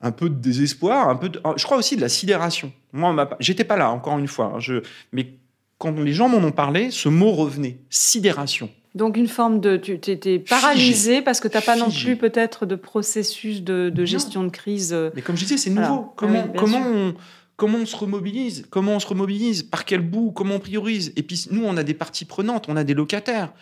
un 0.00 0.10
peu 0.10 0.30
de 0.30 0.36
désespoir, 0.36 1.10
un 1.10 1.16
peu 1.16 1.28
de, 1.28 1.38
je 1.56 1.64
crois 1.64 1.76
aussi 1.76 1.96
de 1.96 2.00
la 2.00 2.08
sidération. 2.08 2.72
Moi, 2.94 3.28
j'étais 3.40 3.64
pas 3.64 3.76
là, 3.76 3.90
encore 3.90 4.18
une 4.18 4.28
fois. 4.28 4.54
Hein. 4.54 4.60
Je, 4.60 4.82
mais 5.12 5.34
quand 5.76 6.00
les 6.00 6.14
gens 6.14 6.30
m'en 6.30 6.38
ont 6.38 6.52
parlé, 6.52 6.90
ce 6.90 7.10
mot 7.10 7.32
revenait 7.32 7.76
sidération. 7.90 8.70
Donc 8.94 9.16
une 9.16 9.28
forme 9.28 9.60
de... 9.60 9.76
Tu 9.76 9.92
étais 9.92 10.38
paralysé 10.38 11.20
parce 11.20 11.40
que 11.40 11.48
tu 11.48 11.56
n'as 11.56 11.62
pas 11.62 11.76
non 11.76 11.90
plus 11.90 12.16
peut-être 12.16 12.64
de 12.64 12.76
processus 12.76 13.62
de, 13.62 14.04
gestion 14.04 14.44
de 14.44 14.50
crise. 14.50 14.92
Euh, 14.92 15.10
Mais 15.14 15.22
comme 15.22 15.36
je 15.36 15.42
disais, 15.42 15.56
c'est 15.56 15.70
nouveau. 15.70 16.12
Comment, 16.16 16.46
comment, 16.56 16.82
on, 16.84 17.14
comment 17.56 17.78
on 17.78 17.86
se 17.86 17.96
remobilise? 17.96 18.66
Comment 18.70 18.92
on 18.92 19.00
se 19.00 19.06
remobilise? 19.06 19.64
Par 19.64 19.84
quel 19.84 20.00
bout? 20.00 20.30
Comment 20.30 20.56
on 20.56 20.60
priorise? 20.60 21.12
Et 21.16 21.22
puis 21.22 21.46
nous, 21.50 21.64
on 21.64 21.76
a 21.76 21.82
des 21.82 21.94
parties 21.94 22.24
prenantes, 22.24 22.66
on 22.68 22.76
a 22.76 22.84
des 22.84 22.94
locataires. 22.94 23.52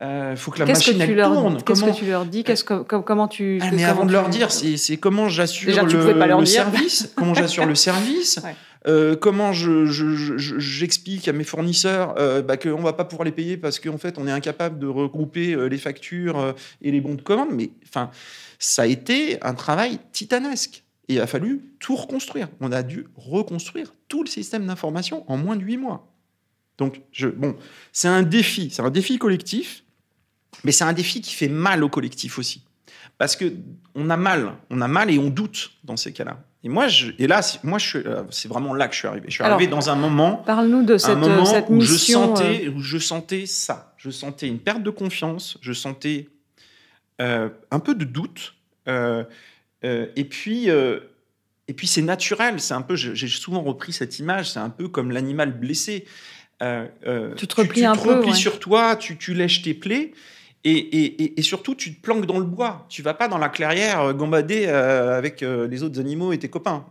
Il 0.00 0.06
euh, 0.06 0.36
faut 0.36 0.52
que 0.52 0.60
la 0.60 0.66
machine 0.66 1.00
elle 1.00 1.16
tourne. 1.16 1.60
Qu'est-ce 1.62 1.84
que 1.84 1.90
tu 1.90 2.06
leur 2.06 2.24
dis? 2.24 2.44
Qu'est-ce 2.44 2.62
que, 2.62 2.82
comment 2.82 3.26
tu 3.26 3.58
ah, 3.60 3.70
Mais 3.72 3.84
avant 3.84 4.06
de 4.06 4.12
leur 4.12 4.28
dire, 4.28 4.52
c'est 4.52 4.96
comment 4.96 5.28
j'assure 5.28 5.84
le, 5.84 6.38
le 6.38 6.46
service, 6.46 7.12
comment 7.16 7.34
j'assure 7.34 7.66
le 7.66 7.74
service, 7.88 8.40
euh, 8.86 9.16
comment 9.16 9.52
j'explique 9.52 11.24
je, 11.24 11.30
à 11.30 11.32
mes 11.32 11.44
fournisseurs 11.44 12.14
euh, 12.18 12.42
bah, 12.42 12.56
qu'on 12.56 12.78
ne 12.78 12.82
va 12.82 12.92
pas 12.92 13.04
pouvoir 13.04 13.24
les 13.24 13.32
payer 13.32 13.56
parce 13.56 13.80
qu'en 13.80 13.98
fait, 13.98 14.18
on 14.18 14.26
est 14.26 14.32
incapable 14.32 14.78
de 14.78 14.86
regrouper 14.86 15.52
euh, 15.54 15.66
les 15.66 15.78
factures 15.78 16.54
et 16.80 16.90
les 16.90 17.00
bons 17.00 17.14
de 17.14 17.22
commande. 17.22 17.50
Mais 17.52 17.70
enfin, 17.84 18.10
ça 18.58 18.82
a 18.82 18.86
été 18.86 19.42
un 19.42 19.54
travail 19.54 19.98
titanesque. 20.12 20.84
Et 21.08 21.14
il 21.14 21.20
a 21.20 21.26
fallu 21.26 21.62
tout 21.80 21.96
reconstruire. 21.96 22.48
On 22.60 22.70
a 22.70 22.82
dû 22.82 23.06
reconstruire 23.16 23.92
tout 24.08 24.22
le 24.22 24.28
système 24.28 24.66
d'information 24.66 25.24
en 25.30 25.36
moins 25.36 25.56
de 25.56 25.62
huit 25.62 25.78
mois. 25.78 26.06
Donc, 26.76 27.00
bon, 27.36 27.56
c'est 27.92 28.08
un 28.08 28.22
défi, 28.22 28.70
c'est 28.70 28.82
un 28.82 28.90
défi 28.90 29.18
collectif, 29.18 29.82
mais 30.62 30.70
c'est 30.70 30.84
un 30.84 30.92
défi 30.92 31.20
qui 31.20 31.34
fait 31.34 31.48
mal 31.48 31.82
au 31.82 31.88
collectif 31.88 32.38
aussi. 32.38 32.62
Parce 33.16 33.34
que 33.34 33.52
on 33.96 34.10
a 34.10 34.16
mal, 34.16 34.54
on 34.70 34.80
a 34.80 34.86
mal 34.86 35.10
et 35.10 35.18
on 35.18 35.28
doute 35.28 35.72
dans 35.82 35.96
ces 35.96 36.12
cas-là. 36.12 36.40
Et 36.68 36.70
moi, 36.70 36.86
je, 36.86 37.12
et 37.18 37.26
là, 37.26 37.40
moi, 37.62 37.78
euh, 37.94 38.24
c'est 38.28 38.46
vraiment 38.46 38.74
là 38.74 38.88
que 38.88 38.92
je 38.92 38.98
suis 38.98 39.08
arrivé. 39.08 39.24
Je 39.28 39.32
suis 39.32 39.42
arrivé 39.42 39.68
dans 39.68 39.88
un 39.88 39.94
moment. 39.94 40.42
Parle-nous 40.44 40.84
de 40.84 40.98
cette, 40.98 41.16
moment 41.16 41.46
cette 41.46 41.64
où 41.70 41.80
je 41.80 41.94
sentais, 41.94 42.66
euh. 42.66 42.72
où 42.72 42.82
je 42.82 42.98
sentais 42.98 43.46
ça. 43.46 43.94
Je 43.96 44.10
sentais 44.10 44.48
une 44.48 44.58
perte 44.58 44.82
de 44.82 44.90
confiance. 44.90 45.56
Je 45.62 45.72
sentais 45.72 46.28
euh, 47.22 47.48
un 47.70 47.78
peu 47.78 47.94
de 47.94 48.04
doute. 48.04 48.54
et 48.86 50.24
puis, 50.28 50.68
et 50.68 51.72
puis 51.74 51.86
c'est 51.86 52.02
naturel. 52.02 52.60
C'est 52.60 52.74
un 52.74 52.82
peu. 52.82 52.96
J'ai 52.96 53.28
souvent 53.28 53.62
repris 53.62 53.94
cette 53.94 54.18
image. 54.18 54.50
C'est 54.50 54.60
un 54.60 54.68
peu 54.68 54.88
comme 54.88 55.10
l'animal 55.10 55.58
blessé. 55.58 56.04
tu 56.60 57.46
te 57.46 57.54
replies 57.54 57.86
un 57.86 57.94
peu. 57.94 58.00
Tu 58.00 58.08
te 58.08 58.12
replies 58.12 58.36
sur 58.36 58.58
toi. 58.58 58.94
Tu, 58.94 59.16
tu 59.16 59.32
lèches 59.32 59.62
tes 59.62 59.72
plaies. 59.72 60.12
Et, 60.70 61.42
surtout, 61.42 61.74
tu 61.74 61.94
te 61.94 62.00
planques 62.00 62.26
dans 62.26 62.38
le 62.38 62.44
bois. 62.44 62.84
Tu 62.88 63.00
vas 63.02 63.14
pas 63.14 63.28
dans 63.28 63.38
la 63.38 63.48
clairière 63.48 64.00
euh, 64.02 64.12
gambader 64.12 64.66
euh, 64.66 65.16
avec 65.16 65.42
euh, 65.42 65.66
les 65.66 65.82
autres 65.82 65.98
animaux 65.98 66.32
et 66.32 66.38
tes 66.38 66.48
copains. 66.48 66.84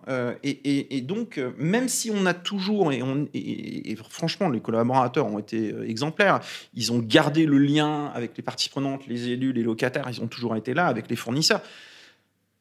et, 0.43 1.01
donc, 1.01 1.39
même 1.57 1.87
si 1.87 2.11
on 2.11 2.25
a 2.25 2.33
toujours, 2.33 2.91
et, 2.91 3.95
franchement, 4.09 4.49
les 4.49 4.61
collaborateurs 4.61 5.27
ont 5.27 5.39
été 5.39 5.73
exemplaires, 5.87 6.39
ils 6.73 6.91
ont 6.91 6.99
gardé 6.99 7.45
le 7.45 7.57
lien 7.57 8.11
avec 8.13 8.35
les 8.35 8.43
parties 8.43 8.69
prenantes, 8.69 9.05
les 9.07 9.29
élus, 9.29 9.53
les 9.53 9.63
locataires, 9.63 10.07
ils 10.09 10.21
ont 10.21 10.27
toujours 10.27 10.55
été 10.55 10.73
là 10.73 10.87
avec 10.87 11.09
les 11.09 11.15
fournisseurs. 11.15 11.61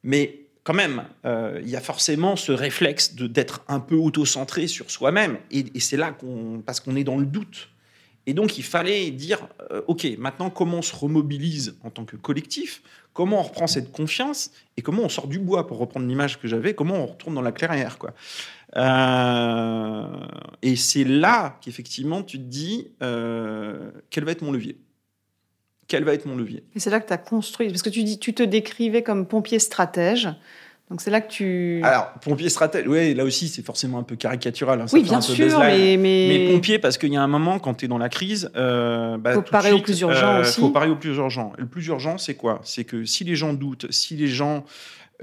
Mais 0.02 0.40
quand 0.64 0.74
même, 0.74 1.04
il 1.24 1.68
y 1.68 1.76
a 1.76 1.80
forcément 1.80 2.36
ce 2.36 2.52
réflexe 2.52 3.14
d'être 3.14 3.62
un 3.68 3.80
peu 3.80 3.96
auto-centré 3.96 4.66
sur 4.66 4.90
soi-même. 4.90 5.38
Et, 5.50 5.80
c'est 5.80 5.96
là 5.96 6.12
qu'on, 6.12 6.62
parce 6.64 6.80
qu'on 6.80 6.96
est 6.96 7.04
dans 7.04 7.18
le 7.18 7.26
doute. 7.26 7.68
Et 8.26 8.34
donc, 8.34 8.58
il 8.58 8.64
fallait 8.64 9.10
dire, 9.10 9.46
euh, 9.70 9.82
OK, 9.86 10.06
maintenant, 10.18 10.50
comment 10.50 10.78
on 10.78 10.82
se 10.82 10.94
remobilise 10.94 11.76
en 11.84 11.90
tant 11.90 12.04
que 12.04 12.16
collectif? 12.16 12.82
Comment 13.12 13.38
on 13.38 13.42
reprend 13.42 13.68
cette 13.68 13.92
confiance? 13.92 14.50
Et 14.76 14.82
comment 14.82 15.02
on 15.02 15.08
sort 15.08 15.28
du 15.28 15.38
bois, 15.38 15.66
pour 15.66 15.78
reprendre 15.78 16.06
l'image 16.06 16.40
que 16.40 16.48
j'avais 16.48 16.74
Comment 16.74 16.96
on 16.96 17.06
retourne 17.06 17.34
dans 17.34 17.42
la 17.42 17.52
clairière 17.52 17.98
quoi? 17.98 18.14
Euh, 18.76 20.06
et 20.60 20.74
c'est 20.76 21.04
là 21.04 21.58
qu'effectivement, 21.62 22.22
tu 22.22 22.38
te 22.38 22.42
dis, 22.42 22.88
euh, 23.02 23.90
quel 24.10 24.24
va 24.24 24.32
être 24.32 24.42
mon 24.42 24.52
levier? 24.52 24.76
Quel 25.88 26.02
va 26.02 26.12
être 26.12 26.26
mon 26.26 26.36
levier? 26.36 26.64
Et 26.74 26.80
c'est 26.80 26.90
là 26.90 26.98
que 26.98 27.06
tu 27.06 27.12
as 27.12 27.18
construit, 27.18 27.68
parce 27.68 27.82
que 27.82 27.90
tu, 27.90 28.02
dis, 28.02 28.18
tu 28.18 28.34
te 28.34 28.42
décrivais 28.42 29.04
comme 29.04 29.26
pompier 29.26 29.60
stratège. 29.60 30.28
Donc 30.90 31.00
c'est 31.00 31.10
là 31.10 31.20
que 31.20 31.28
tu. 31.28 31.80
Alors, 31.82 32.12
pompier 32.20 32.48
stratège, 32.48 32.86
oui, 32.86 33.12
là 33.12 33.24
aussi, 33.24 33.48
c'est 33.48 33.64
forcément 33.64 33.98
un 33.98 34.04
peu 34.04 34.14
caricatural. 34.14 34.80
Hein, 34.80 34.86
oui, 34.92 35.02
bien 35.02 35.20
sûr, 35.20 35.58
mais, 35.58 35.96
mais... 35.96 36.52
pompier, 36.52 36.78
parce 36.78 36.96
qu'il 36.96 37.12
y 37.12 37.16
a 37.16 37.22
un 37.22 37.26
moment, 37.26 37.58
quand 37.58 37.74
tu 37.74 37.86
es 37.86 37.88
dans 37.88 37.98
la 37.98 38.08
crise. 38.08 38.50
Euh, 38.54 39.18
bah, 39.18 39.32
faut 39.34 39.42
parer 39.42 39.72
au 39.72 39.80
plus 39.80 40.00
urgent 40.00 40.36
euh, 40.36 40.40
aussi. 40.42 40.60
faut 40.60 40.70
parer 40.70 40.88
au 40.88 40.94
plus 40.94 41.16
urgent. 41.16 41.52
le 41.58 41.66
plus 41.66 41.86
urgent, 41.88 42.18
c'est 42.18 42.34
quoi? 42.34 42.60
C'est 42.62 42.84
que 42.84 43.04
si 43.04 43.24
les 43.24 43.34
gens 43.34 43.52
doutent, 43.52 43.90
si 43.90 44.14
les 44.14 44.28
gens 44.28 44.64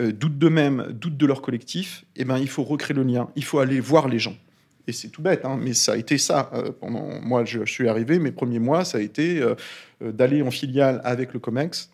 euh, 0.02 0.12
doutent 0.12 0.38
d'eux-mêmes, 0.38 0.88
doutent 0.92 1.18
de 1.18 1.26
leur 1.26 1.42
collectif, 1.42 2.04
eh 2.18 2.26
ben, 2.26 2.40
il 2.40 2.50
faut 2.50 2.64
recréer 2.64 2.98
le 2.98 3.04
lien. 3.04 3.30
Il 3.38 3.46
faut 3.46 3.60
aller 3.60 3.80
voir 3.80 4.10
les 4.10 4.20
gens. 4.20 4.36
Et 4.86 4.92
c'est 4.92 5.08
tout 5.08 5.22
bête, 5.22 5.46
hein, 5.46 5.58
mais 5.62 5.74
ça 5.74 5.94
a 5.94 5.96
été 5.96 6.18
ça. 6.18 6.52
Euh, 6.54 6.72
pendant 6.78 7.22
Moi, 7.22 7.46
je, 7.46 7.60
je, 7.64 7.72
suis 7.72 7.88
arrivé, 7.88 8.20
mes 8.20 8.34
premiers 8.34 8.60
mois, 8.60 8.84
ça 8.84 8.98
a 8.98 9.02
été 9.02 9.42
d'aller 10.02 10.42
en 10.42 10.52
filiale 10.52 11.00
avec 11.06 11.32
le 11.32 11.40
COMEX, 11.40 11.90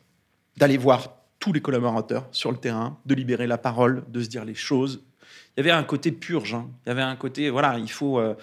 d'aller 0.58 0.78
voir 0.78 1.19
tous 1.39 1.54
les 1.54 1.62
collaborateurs 1.62 2.28
sur 2.32 2.52
le 2.52 2.58
terrain, 2.58 2.97
de 3.06 3.15
libérer 3.15 3.47
la 3.47 3.58
parole, 3.58 4.04
de 4.10 4.21
se 4.21 4.28
dire 4.28 4.45
les 4.45 4.56
choses. 4.56 5.02
Il 5.56 5.60
y 5.65 5.69
avait 5.69 5.71
un 5.71 5.84
côté 5.84 6.12
purge. 6.12 6.54
Hein. 6.54 6.69
Il 6.86 6.89
y 6.89 6.91
avait 6.91 7.02
un 7.02 7.15
côté, 7.15 7.49
voilà, 7.49 7.78
il 7.80 7.89
faut. 7.91 8.19
Euh, 8.19 8.34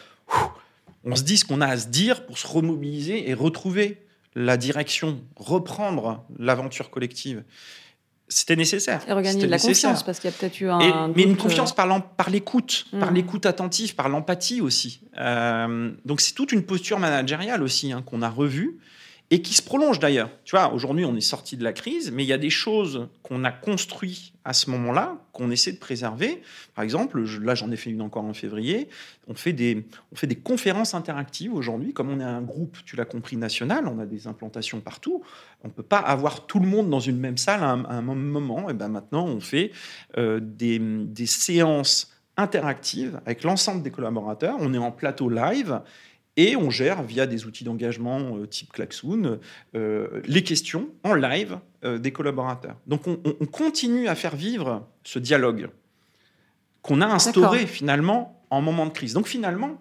on 1.05 1.15
se 1.15 1.23
dit 1.23 1.37
ce 1.37 1.45
qu'on 1.45 1.61
a 1.61 1.67
à 1.67 1.77
se 1.77 1.89
dire 1.89 2.27
pour 2.27 2.37
se 2.39 2.47
remobiliser 2.47 3.29
et 3.31 3.35
retrouver 3.35 4.03
la 4.35 4.57
direction, 4.57 5.21
reprendre 5.37 6.25
l'aventure 6.39 6.91
collective. 6.91 7.45
C'était 8.29 8.57
nécessaire. 8.57 9.03
Et 9.07 9.13
regagner 9.13 9.41
de 9.43 9.47
la 9.47 9.57
nécessaire. 9.57 9.91
confiance, 9.91 10.03
parce 10.05 10.19
qu'il 10.19 10.29
y 10.31 10.35
a 10.35 10.37
peut-être 10.37 10.61
eu 10.61 10.65
Et- 10.65 10.69
un. 10.69 11.13
mais 11.15 11.23
une 11.23 11.33
euh, 11.35 11.37
confiance 11.37 11.73
par, 11.75 12.11
par 12.17 12.29
l'écoute, 12.29 12.87
par 12.99 13.13
Mm. 13.13 13.15
l'écoute 13.15 13.47
attentive, 13.47 13.95
par 13.95 14.09
l'empathie 14.09 14.61
aussi. 14.61 15.01
Euh, 15.17 15.93
donc 16.05 16.21
c'est 16.21 16.33
toute 16.35 16.51
une 16.51 16.65
posture 16.65 16.99
managériale 16.99 17.63
aussi 17.63 17.93
hein, 17.93 18.03
qu'on 18.05 18.23
a 18.23 18.29
revue 18.29 18.79
et 19.31 19.43
qui 19.43 19.55
se 19.55 19.63
prolonge 19.63 19.99
d'ailleurs. 19.99 20.31
Tu 20.45 20.55
vois, 20.55 20.73
aujourd'hui 20.73 21.05
on 21.05 21.17
est 21.17 21.21
sorti 21.21 21.57
de 21.57 21.65
la 21.65 21.73
crise, 21.73 22.13
mais 22.13 22.23
il 22.23 22.29
y 22.29 22.33
a 22.33 22.39
des 22.39 22.51
choses 22.51 23.09
qu'on 23.23 23.45
a 23.45 23.51
construites 23.51 24.33
à 24.45 24.53
ce 24.53 24.71
moment-là 24.71 25.19
qu'on 25.33 25.51
essaie 25.51 25.73
de 25.73 25.79
préserver. 25.79 26.43
Par 26.75 26.85
exemple, 26.85 27.21
là 27.43 27.55
j'en 27.57 27.71
ai 27.73 27.77
fait 27.77 27.91
une 27.91 28.03
encore 28.03 28.25
en 28.25 28.35
février. 28.35 28.89
On 29.27 29.35
fait 29.35 29.53
des, 29.53 29.87
on 30.13 30.17
fait 30.17 30.29
des 30.29 30.37
conférences 30.37 30.95
interactives 30.95 31.53
aujourd'hui. 31.53 31.93
Comme 31.93 32.11
on 32.11 32.21
est 32.21 32.25
un 32.25 32.43
groupe, 32.43 32.77
tu 32.85 32.95
l'as 32.95 33.05
compris, 33.05 33.37
national, 33.37 33.89
on 33.89 33.99
a 33.99 34.07
des 34.07 34.29
implantations 34.29 34.81
partout. 34.81 35.23
On 35.65 35.69
ne 35.69 35.73
peut 35.73 35.83
pas 35.83 35.99
avoir 35.99 36.47
tout 36.47 36.61
le 36.61 36.69
monde 36.69 36.89
dans 36.89 37.01
une 37.01 37.19
même 37.19 37.37
salle 37.37 37.65
à 37.65 37.71
un, 37.71 37.85
à 37.85 37.95
un 37.95 38.03
même 38.03 38.19
moment. 38.19 38.71
Et 38.71 38.75
ben 38.75 38.89
maintenant, 38.89 39.27
on 39.27 39.41
fait 39.41 39.73
euh, 40.17 40.39
des, 40.41 40.79
des 40.79 41.27
séances 41.27 42.13
interactives 42.37 43.21
avec 43.27 43.43
l'ensemble 43.43 43.83
des 43.83 43.91
collaborateurs. 43.91 44.57
On 44.61 44.73
est 44.73 44.79
en 44.79 44.93
plateau 44.93 45.29
live 45.29 45.81
et 46.37 46.57
on 46.57 46.71
gère 46.71 47.03
via 47.03 47.27
des 47.27 47.47
outils 47.47 47.65
d'engagement 47.65 48.37
euh, 48.37 48.47
type 48.47 48.73
Klaxoon 48.73 49.39
euh, 49.75 50.21
les 50.27 50.43
questions 50.43 50.89
en 51.03 51.15
live 51.15 51.59
euh, 51.85 51.99
des 51.99 52.13
collaborateurs. 52.13 52.77
Donc 52.87 53.07
on, 53.07 53.19
on- 53.25 53.37
on 53.41 53.47
continue 53.47 54.09
à 54.09 54.15
faire 54.15 54.37
vivre 54.37 54.87
ce 55.05 55.19
dialogue 55.19 55.69
qu'on 56.83 57.01
a 57.01 57.07
instauré 57.07 57.67
finalement 57.67 58.43
en 58.51 58.61
moment 58.61 58.87
de 58.87 58.93
crise. 58.93 59.15
Donc 59.15 59.27
finalement, 59.27 59.81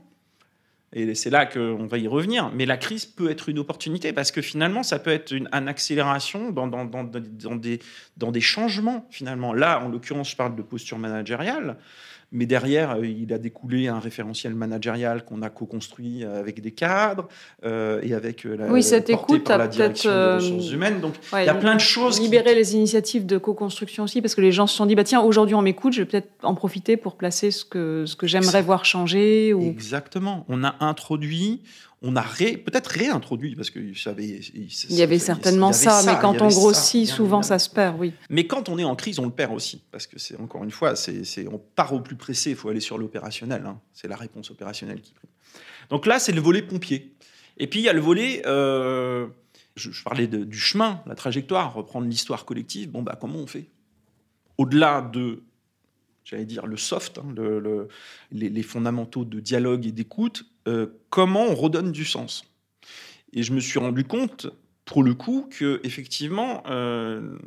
et 0.94 1.14
c'est 1.14 1.30
là 1.30 1.46
qu'on 1.46 1.88
va 1.88 1.98
y 1.98 2.08
revenir, 2.08 2.52
mais 2.56 2.66
la 2.66 2.78
crise 2.78 3.06
peut 3.06 3.30
être 3.30 3.50
une 3.50 3.60
opportunité 3.60 4.14
parce 4.14 4.32
que 4.32 4.42
finalement, 4.42 4.82
ça 4.82 4.98
peut 4.98 5.12
être 5.12 5.32
une, 5.34 5.50
une 5.52 5.68
accélération 5.68 6.52
dans, 6.52 6.68
dans, 6.68 6.86
dans- 6.86 7.04
dans- 7.04 7.20
dans 7.20 7.56
des, 7.56 7.80
dans 8.18 8.32
des 8.32 8.40
changements 8.42 9.06
finalement. 9.12 9.54
Là, 9.54 9.82
en 9.84 9.90
l'occurrence, 9.90 10.32
je 10.32 10.36
parle 10.38 10.56
de 10.56 10.62
posture 10.62 10.98
managériale, 10.98 11.78
mais 12.36 12.46
derrière, 12.46 12.92
euh, 12.98 13.08
il 13.08 13.32
a 13.34 13.38
découlé 13.38 13.88
un 13.88 14.00
référentiel 14.00 14.54
managérial 14.54 15.24
qu'on 15.26 15.42
a 15.42 15.50
co-construit 15.50 16.24
avec 16.24 16.62
des 16.62 16.72
cadres 16.72 17.28
euh, 17.66 18.00
et 18.04 18.14
avec 18.14 18.46
euh, 18.46 18.56
la, 18.58 18.68
Oui, 18.68 18.84
cette 18.84 19.10
écoute 19.10 19.46
par 19.46 19.56
a 19.56 19.58
la 19.60 19.68
direction 19.68 20.10
des 20.12 20.16
euh, 20.16 20.36
ressources 20.36 20.72
humaines. 20.72 21.00
Donc, 21.00 21.14
ouais, 21.34 21.44
il 21.44 21.46
y 21.48 21.50
a 21.50 21.56
plein 21.56 21.76
de 21.76 21.80
choses. 21.80 22.18
qui- 22.18 22.24
Libérer 22.26 22.56
les 22.56 22.76
initiatives 22.76 23.26
de 23.26 23.38
co-construction 23.38 24.04
aussi, 24.04 24.22
parce 24.22 24.36
que 24.36 24.42
les 24.42 24.52
gens 24.52 24.68
se 24.68 24.76
sont 24.76 24.86
dit, 24.86 24.96
bah 24.96 25.04
tiens, 25.04 25.22
aujourd'hui 25.22 25.56
on 25.56 25.62
m'écoute, 25.62 25.94
je 25.94 26.02
vais 26.02 26.06
peut-être 26.06 26.30
en 26.44 26.56
profiter 26.56 26.98
pour 26.98 27.16
placer 27.16 27.52
ce 27.52 27.64
que, 27.64 28.04
ce 28.06 28.16
que 28.16 28.28
j'aimerais 28.28 28.62
voir 28.62 28.84
changer. 28.86 29.54
Ou... 29.54 29.62
Exactement. 29.64 30.46
On 30.50 30.64
a 30.64 30.76
introduit, 30.80 31.62
on 32.02 32.16
a 32.16 32.22
ré- 32.22 32.58
peut-être 32.58 32.88
réintroduit, 32.88 33.56
parce 33.56 33.70
que 33.70 33.80
avait, 34.10 34.26
Il 34.28 34.96
y 34.96 35.02
avait 35.02 35.18
certainement 35.18 35.70
il 35.72 35.74
y 35.74 35.76
avait 35.76 35.84
ça, 35.86 36.04
mais 36.06 36.12
il 36.14 36.22
quand 36.22 36.34
on 36.34 36.48
grossit, 36.60 37.08
souvent 37.10 37.42
ça 37.42 37.58
se 37.60 37.70
perd, 37.70 38.00
oui. 38.00 38.14
Mais 38.30 38.46
quand 38.48 38.70
on 38.70 38.78
est 38.78 38.84
en 38.84 38.96
crise, 38.96 39.18
on 39.20 39.26
le 39.26 39.32
perd 39.32 39.54
aussi. 39.54 39.82
Parce 39.92 40.06
que 40.06 40.20
c'est 40.20 40.40
encore 40.40 40.64
une 40.64 40.72
fois, 40.72 40.96
c'est, 40.96 41.24
c'est- 41.24 41.48
on 41.48 41.58
part 41.58 41.94
au 41.94 42.02
plus 42.02 42.16
pressé, 42.16 42.52
il 42.52 42.56
faut 42.56 42.70
aller 42.70 42.80
sur 42.80 42.98
l'opérationnel. 42.98 43.64
hein. 43.66 43.80
C'est 43.94 44.08
la 44.08 44.18
réponse 44.18 44.52
opérationnelle 44.52 45.02
qui 45.02 45.14
prime. 45.14 45.30
Donc 45.90 46.06
là, 46.06 46.20
c'est 46.20 46.32
le 46.34 46.42
volet 46.42 46.62
pompier. 46.62 47.16
Et 47.58 47.68
puis 47.68 47.80
il 47.80 47.84
y 47.84 47.90
a 47.90 47.94
le 47.94 48.02
volet, 48.02 48.42
euh, 48.46 49.28
je, 49.76 49.92
je 49.92 50.04
parlais 50.04 50.28
de- 50.28 50.44
du 50.44 50.60
chemin, 50.60 51.02
la 51.08 51.16
trajectoire, 51.16 51.74
reprendre 51.74 52.08
l'histoire 52.08 52.44
collective. 52.46 52.92
Bon, 52.92 53.02
bah 53.04 53.18
comment 53.20 53.40
on 53.40 53.48
fait? 53.48 53.70
Au-delà 54.58 55.02
de, 55.02 55.44
j'allais 56.24 56.46
dire, 56.46 56.66
le 56.68 56.78
soft, 56.78 57.18
hein, 57.20 57.26
le- 57.36 57.60
le- 57.60 57.88
les, 58.32 58.50
les 58.50 58.64
fondamentaux 58.64 59.26
de 59.26 59.40
dialogue 59.40 59.86
et 59.86 59.92
d'écoute, 59.92 60.46
euh, 60.68 60.88
comment 61.10 61.44
on 61.44 61.56
redonne 61.56 61.92
du 61.92 62.06
sens 62.06 62.44
Et 63.34 63.44
je 63.44 63.54
me 63.54 63.60
suis 63.60 63.80
rendu 63.80 64.04
compte, 64.04 64.48
pour 64.86 65.04
le 65.04 65.14
coup, 65.14 65.48
que 65.50 65.80
effectivement, 65.84 66.64
euh, 66.68 67.38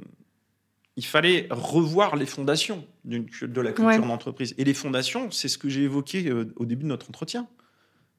il 0.96 1.04
fallait 1.04 1.46
revoir 1.50 2.16
les 2.16 2.26
fondations 2.26 2.84
de 3.04 3.16
la 3.60 3.72
culture 3.72 3.84
Ouais. 3.86 3.98
d'entreprise. 3.98 4.54
Et 4.58 4.64
les 4.64 4.74
fondations, 4.74 5.30
c'est 5.30 5.48
ce 5.48 5.56
que 5.58 5.68
j'ai 5.68 5.82
évoqué 5.82 6.28
euh, 6.28 6.52
au 6.56 6.64
début 6.64 6.82
de 6.84 6.88
notre 6.88 7.08
entretien. 7.08 7.48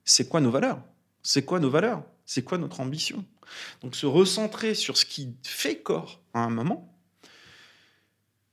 C'est 0.05 0.27
quoi 0.29 0.39
nos 0.41 0.51
valeurs? 0.51 0.81
C'est 1.21 1.43
quoi 1.43 1.59
nos 1.59 1.69
valeurs? 1.69 2.03
C'est 2.25 2.43
quoi 2.43 2.57
notre 2.57 2.79
ambition? 2.79 3.25
Donc 3.81 3.95
se 3.95 4.05
recentrer 4.05 4.73
sur 4.75 4.95
ce 4.97 5.05
qui 5.05 5.33
fait 5.43 5.77
corps 5.79 6.21
à 6.33 6.39
un 6.43 6.49
moment. 6.49 6.95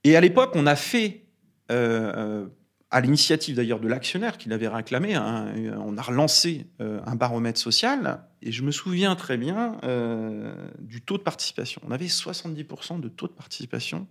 Et 0.03 0.15
à 0.15 0.21
l'époque, 0.21 0.51
on 0.55 0.65
a 0.67 0.75
fait, 0.75 1.25
euh, 1.71 2.47
à 2.89 3.01
l'initiative 3.01 3.55
d'ailleurs 3.55 3.79
de 3.79 3.87
l'actionnaire 3.87 4.37
qui 4.37 4.47
l'avait 4.47 4.67
réclamé, 4.67 5.13
hein, 5.15 5.53
on 5.83 5.97
a 5.97 6.01
relancé 6.01 6.67
euh, 6.79 7.01
un 7.05 7.15
baromètre 7.15 7.59
social. 7.59 8.23
Et 8.41 8.51
je 8.51 8.63
me 8.63 8.71
souviens 8.71 9.15
très 9.15 9.37
bien 9.37 9.77
euh, 9.83 10.53
du 10.79 11.01
taux 11.01 11.17
de 11.17 11.23
participation. 11.23 11.81
On 11.85 11.91
avait 11.91 12.05
70% 12.05 13.01
de 13.01 13.09
taux 13.09 13.27
de 13.27 13.33
participation 13.33 14.07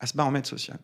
à 0.00 0.06
ce 0.06 0.16
baromètre 0.16 0.48
social. 0.48 0.78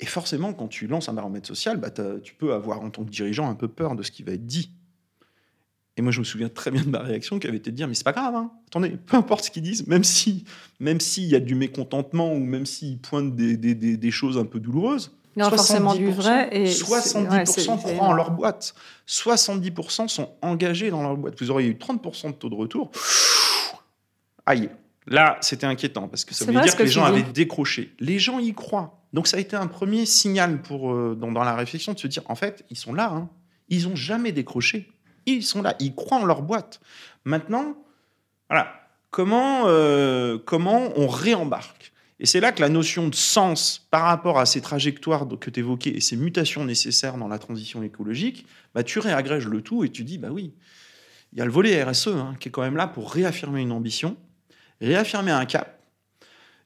Et 0.00 0.06
forcément, 0.06 0.52
quand 0.52 0.68
tu 0.68 0.86
lances 0.86 1.08
un 1.08 1.14
baromètre 1.14 1.48
social, 1.48 1.78
bah, 1.78 1.90
tu 2.22 2.34
peux 2.34 2.52
avoir 2.52 2.82
en 2.82 2.90
tant 2.90 3.04
que 3.04 3.10
dirigeant 3.10 3.48
un 3.48 3.54
peu 3.54 3.66
peur 3.66 3.96
de 3.96 4.02
ce 4.02 4.10
qui 4.10 4.22
va 4.22 4.32
être 4.32 4.46
dit. 4.46 4.70
Et 5.96 6.02
moi, 6.02 6.12
je 6.12 6.20
me 6.20 6.24
souviens 6.24 6.48
très 6.48 6.70
bien 6.70 6.82
de 6.82 6.90
ma 6.90 7.00
réaction 7.00 7.40
qui 7.40 7.48
avait 7.48 7.56
été 7.56 7.72
de 7.72 7.76
dire, 7.76 7.88
mais 7.88 7.94
c'est 7.94 8.04
pas 8.04 8.12
grave, 8.12 8.36
hein. 8.36 8.52
attendez, 8.68 8.90
peu 8.90 9.16
importe 9.16 9.46
ce 9.46 9.50
qu'ils 9.50 9.64
disent, 9.64 9.88
même 9.88 10.04
si, 10.04 10.44
même 10.78 11.00
s'il 11.00 11.24
y 11.24 11.34
a 11.34 11.40
du 11.40 11.56
mécontentement 11.56 12.32
ou 12.32 12.38
même 12.38 12.66
s'ils 12.66 13.00
pointent 13.00 13.34
des 13.34 14.10
choses 14.12 14.38
un 14.38 14.44
peu 14.44 14.60
douloureuses, 14.60 15.18
Il 15.38 15.44
y 15.44 15.46
aura 15.46 15.56
forcément 15.56 15.94
du 15.94 16.08
70%, 16.08 16.12
vrai. 16.14 16.48
Et 16.52 16.66
c'est- 16.66 16.84
70% 16.84 17.74
ouais, 17.86 17.94
croient 17.94 18.06
en 18.08 18.12
leur 18.12 18.30
boîte. 18.30 18.74
70% 19.06 20.08
sont 20.08 20.30
engagés 20.42 20.90
dans 20.90 21.02
leur 21.02 21.16
boîte. 21.16 21.34
Vous 21.40 21.50
auriez 21.50 21.68
eu 21.68 21.74
30% 21.78 22.28
de 22.30 22.34
taux 22.34 22.48
de 22.48 22.54
retour. 22.54 22.90
Aïe. 24.46 24.68
Là, 25.06 25.38
c'était 25.40 25.66
inquiétant 25.66 26.06
parce 26.08 26.24
que 26.24 26.34
ça 26.34 26.44
vrai 26.44 26.62
dire 26.62 26.72
que 26.72 26.78
que 26.78 26.82
les 26.82 26.90
gens 26.90 27.06
dis. 27.10 27.20
avaient 27.20 27.32
décroché. 27.32 27.94
Les 27.98 28.18
gens 28.18 28.38
y 28.38 28.52
croient. 28.52 29.00
Donc 29.14 29.26
ça 29.26 29.38
a 29.38 29.40
été 29.40 29.56
un 29.56 29.66
premier 29.66 30.04
signal 30.04 30.60
pour, 30.60 30.92
euh, 30.92 31.16
dans, 31.18 31.32
dans 31.32 31.44
la 31.44 31.54
réflexion 31.54 31.94
de 31.94 31.98
se 31.98 32.06
dire, 32.06 32.22
en 32.26 32.34
fait, 32.34 32.64
ils 32.70 32.76
sont 32.76 32.92
là. 32.92 33.10
hein. 33.14 33.28
Ils 33.70 33.88
n'ont 33.88 33.96
jamais 33.96 34.32
décroché. 34.32 34.90
Ils 35.24 35.42
sont 35.42 35.62
là. 35.62 35.74
Ils 35.80 35.94
croient 35.94 36.18
en 36.18 36.26
leur 36.26 36.42
boîte. 36.42 36.80
Maintenant, 37.24 37.74
voilà. 38.50 38.68
Comment, 39.10 39.62
euh, 39.66 40.36
comment 40.44 40.90
on 40.96 41.06
réembarque? 41.08 41.92
Et 42.20 42.26
c'est 42.26 42.40
là 42.40 42.50
que 42.50 42.60
la 42.60 42.68
notion 42.68 43.08
de 43.08 43.14
sens 43.14 43.86
par 43.90 44.02
rapport 44.02 44.38
à 44.38 44.46
ces 44.46 44.60
trajectoires 44.60 45.26
que 45.40 45.50
tu 45.50 45.60
évoquais 45.60 45.90
et 45.90 46.00
ces 46.00 46.16
mutations 46.16 46.64
nécessaires 46.64 47.16
dans 47.16 47.28
la 47.28 47.38
transition 47.38 47.82
écologique, 47.82 48.46
bah, 48.74 48.82
tu 48.82 48.98
réagrèges 48.98 49.46
le 49.46 49.62
tout 49.62 49.84
et 49.84 49.90
tu 49.90 50.02
dis, 50.02 50.18
bah 50.18 50.30
oui, 50.32 50.52
il 51.32 51.38
y 51.38 51.42
a 51.42 51.44
le 51.44 51.50
volet 51.50 51.82
RSE 51.82 52.08
hein, 52.08 52.34
qui 52.40 52.48
est 52.48 52.52
quand 52.52 52.62
même 52.62 52.76
là 52.76 52.88
pour 52.88 53.12
réaffirmer 53.12 53.60
une 53.60 53.70
ambition, 53.70 54.16
réaffirmer 54.80 55.30
un 55.30 55.44
cap, 55.46 55.80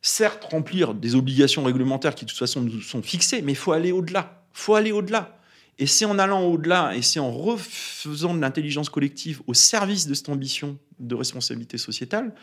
certes 0.01 0.45
remplir 0.45 0.95
des 0.95 1.15
obligations 1.15 1.65
réglementaires 1.65 2.15
qui 2.15 2.25
de 2.25 2.31
toute 2.31 2.39
façon 2.39 2.63
nous 2.63 2.81
sont 2.81 3.03
fixées, 3.03 3.43
mais 3.43 3.53
il 3.53 3.57
faut 3.57 3.73
aller 3.73 3.93
au-delà. 3.93 4.45
faut 4.53 4.75
aller 4.75 4.93
au-delà. 4.93 5.39
Et 5.79 5.87
c'est 5.87 6.05
en 6.05 6.19
allant 6.19 6.43
au-delà 6.45 6.95
et 6.95 7.03
c'est 7.03 7.21
en 7.21 7.31
refaisant 7.31 8.35
de 8.35 8.41
l'intelligence 8.41 8.89
collective 8.89 9.43
au 9.47 9.55
service 9.55 10.07
de 10.07 10.15
cette 10.15 10.29
ambition 10.29 10.79
de 10.99 11.15
responsabilité 11.15 11.79
sociétale 11.79 12.35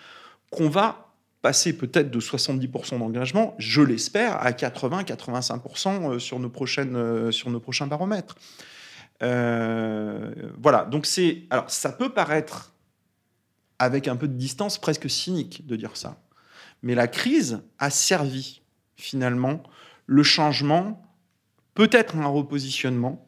qu'on 0.52 0.68
va 0.68 1.09
passer 1.42 1.78
peut-être 1.78 2.12
de 2.12 2.20
70% 2.20 3.00
d'engagement, 3.00 3.56
je 3.58 3.82
l'espère, 3.82 4.36
à 4.42 4.52
80-85% 4.52 5.88
euh, 6.16 6.20
sur 6.20 6.40
nos 6.40 6.50
prochaines 6.50 6.96
euh, 6.96 7.32
sur 7.32 7.50
nos 7.50 7.60
prochains 7.60 7.88
baromètres. 7.88 8.36
Euh, 9.22 10.34
voilà, 10.58 10.86
donc 10.86 11.06
c'est 11.06 11.44
alors 11.50 11.70
ça 11.70 11.92
peut 11.92 12.10
paraître 12.10 12.74
avec 13.80 14.08
un 14.08 14.16
peu 14.16 14.28
de 14.28 14.34
distance 14.34 14.78
presque 14.78 15.10
cynique 15.10 15.66
de 15.66 15.76
dire 15.76 15.96
ça, 15.96 16.22
mais 16.84 16.96
la 16.96 17.08
crise 17.08 17.62
a 17.80 17.90
servi 17.90 18.62
finalement 18.96 19.64
le 20.06 20.24
changement, 20.24 21.02
peut-être 21.74 22.18
un 22.18 22.28
repositionnement, 22.28 23.26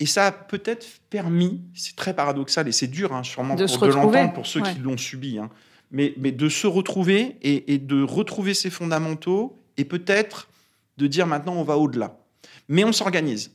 et 0.00 0.06
ça 0.06 0.26
a 0.26 0.32
peut-être 0.32 0.86
permis, 1.10 1.62
c'est 1.74 1.96
très 1.96 2.12
paradoxal 2.12 2.68
et 2.68 2.72
c'est 2.72 2.88
dur 2.88 3.14
hein, 3.14 3.22
sûrement 3.22 3.54
De 3.54 3.66
pour 3.66 3.86
de 3.86 3.92
l'entendre 3.92 4.32
pour 4.32 4.46
ceux 4.46 4.60
ouais. 4.60 4.74
qui 4.74 4.80
l'ont 4.80 4.98
subi, 4.98 5.38
hein, 5.38 5.48
mais, 5.92 6.14
mais 6.16 6.32
de 6.32 6.48
se 6.48 6.66
retrouver 6.66 7.36
et, 7.42 7.74
et 7.74 7.78
de 7.78 8.02
retrouver 8.02 8.54
ses 8.54 8.70
fondamentaux 8.70 9.56
et 9.76 9.84
peut-être 9.84 10.48
de 10.98 11.06
dire 11.06 11.26
maintenant 11.26 11.54
on 11.54 11.62
va 11.64 11.76
au-delà. 11.78 12.18
Mais 12.68 12.84
on 12.84 12.92
s'organise. 12.92 13.52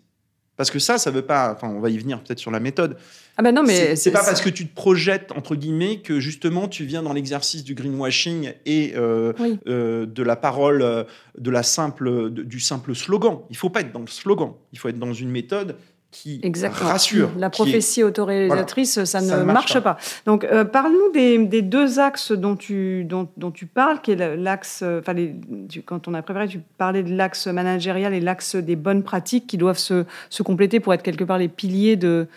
Parce 0.55 0.71
que 0.71 0.79
ça, 0.79 0.97
ça 0.97 1.11
veut 1.11 1.21
pas. 1.21 1.53
Enfin, 1.53 1.69
on 1.69 1.79
va 1.79 1.91
y 1.91 1.99
venir 1.99 2.19
peut-être 2.23 2.39
sur 2.39 2.49
la 2.49 2.59
méthode. 2.59 2.97
Ah 3.37 3.43
ben 3.43 3.53
non, 3.53 3.61
mais 3.61 3.95
C'est- 3.95 4.09
pas 4.09 4.23
parce 4.25 4.41
que 4.41 4.49
tu 4.49 4.67
te 4.67 4.73
projettes 4.73 5.31
entre 5.33 5.55
guillemets 5.55 5.99
que 6.01 6.19
justement 6.19 6.67
tu 6.67 6.83
viens 6.83 7.03
dans 7.03 7.13
l'exercice 7.13 7.63
du 7.63 7.75
greenwashing 7.75 8.53
et 8.65 8.93
euh, 8.95 9.33
Oui. 9.39 9.59
euh, 9.67 10.07
de 10.07 10.23
la 10.23 10.35
parole, 10.35 10.81
euh, 10.81 11.03
de 11.37 11.51
la 11.51 11.61
simple, 11.61 12.31
de- 12.31 12.41
du 12.41 12.59
simple 12.59 12.95
slogan. 12.95 13.41
Il 13.51 13.55
faut 13.55 13.69
pas 13.69 13.81
être 13.81 13.91
dans 13.91 13.99
le 14.01 14.07
slogan. 14.07 14.53
Il 14.73 14.79
faut 14.79 14.89
être 14.89 14.97
dans 14.97 15.13
une 15.13 15.29
méthode 15.29 15.75
qui 16.11 16.39
Exactement. 16.41 16.89
rassure. 16.89 17.29
La 17.37 17.49
qui 17.49 17.61
est- 17.61 17.65
prophétie 17.65 18.03
autoréalisatrice, 18.03 19.03
ça 19.03 19.21
ne 19.21 19.27
Ça 19.27 19.37
ne 19.39 19.43
marche 19.43 19.73
marche 19.75 19.83
pas. 19.83 19.97
Donc, 20.25 20.45
euh, 20.45 20.63
parle-nous 20.63 21.11
des, 21.13 21.37
des 21.45 21.61
deux 21.61 21.99
axes 21.99 22.31
dont 22.31 22.55
tu, 22.55 23.03
dont, 23.03 23.27
dont 23.37 23.51
tu 23.51 23.65
parles, 23.65 24.01
qui 24.01 24.11
est 24.11 24.35
l'axe, 24.37 24.81
euh, 24.83 24.99
enfin, 25.01 25.13
les- 25.13 25.35
tu- 25.69 25.81
quand 25.81 26.07
on 26.07 26.13
a 26.13 26.21
préparé, 26.21 26.47
tu 26.47 26.61
parlais 26.77 27.03
de 27.03 27.13
l'axe 27.13 27.47
managérial 27.47 28.13
et 28.13 28.19
l'axe 28.21 28.55
des 28.55 28.75
bonnes 28.75 29.03
pratiques 29.03 29.47
qui 29.47 29.57
doivent 29.57 29.77
se, 29.77 30.05
se 30.29 30.43
compléter 30.43 30.79
pour 30.79 30.93
être 30.93 31.03
quelque 31.03 31.23
part 31.25 31.37
les 31.37 31.49
piliers 31.49 31.97
de, 31.97 32.27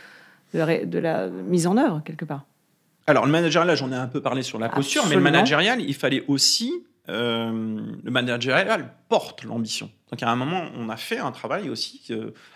de 0.52 0.98
la, 0.98 1.28
mise 1.28 1.66
en 1.68 1.76
œuvre, 1.76 2.02
quelque 2.04 2.24
part. 2.24 2.44
Alors, 3.06 3.24
le 3.24 3.32
managérial, 3.32 3.66
là, 3.68 3.74
j'en 3.76 3.90
ai 3.92 3.96
un 3.96 4.06
peu 4.08 4.20
parlé 4.20 4.42
sur 4.42 4.58
la 4.58 4.68
posture, 4.68 5.04
mais 5.08 5.14
le 5.14 5.20
managérial, 5.20 5.80
il 5.80 5.94
fallait 5.94 6.24
aussi. 6.28 6.72
Euh, 7.10 7.80
le 8.02 8.10
managérial 8.10 8.94
porte 9.08 9.44
l'ambition. 9.44 9.90
Donc, 10.10 10.22
à 10.22 10.30
un 10.30 10.36
moment, 10.36 10.64
on 10.76 10.88
a 10.88 10.96
fait 10.96 11.18
un 11.18 11.32
travail 11.32 11.68
aussi. 11.68 12.10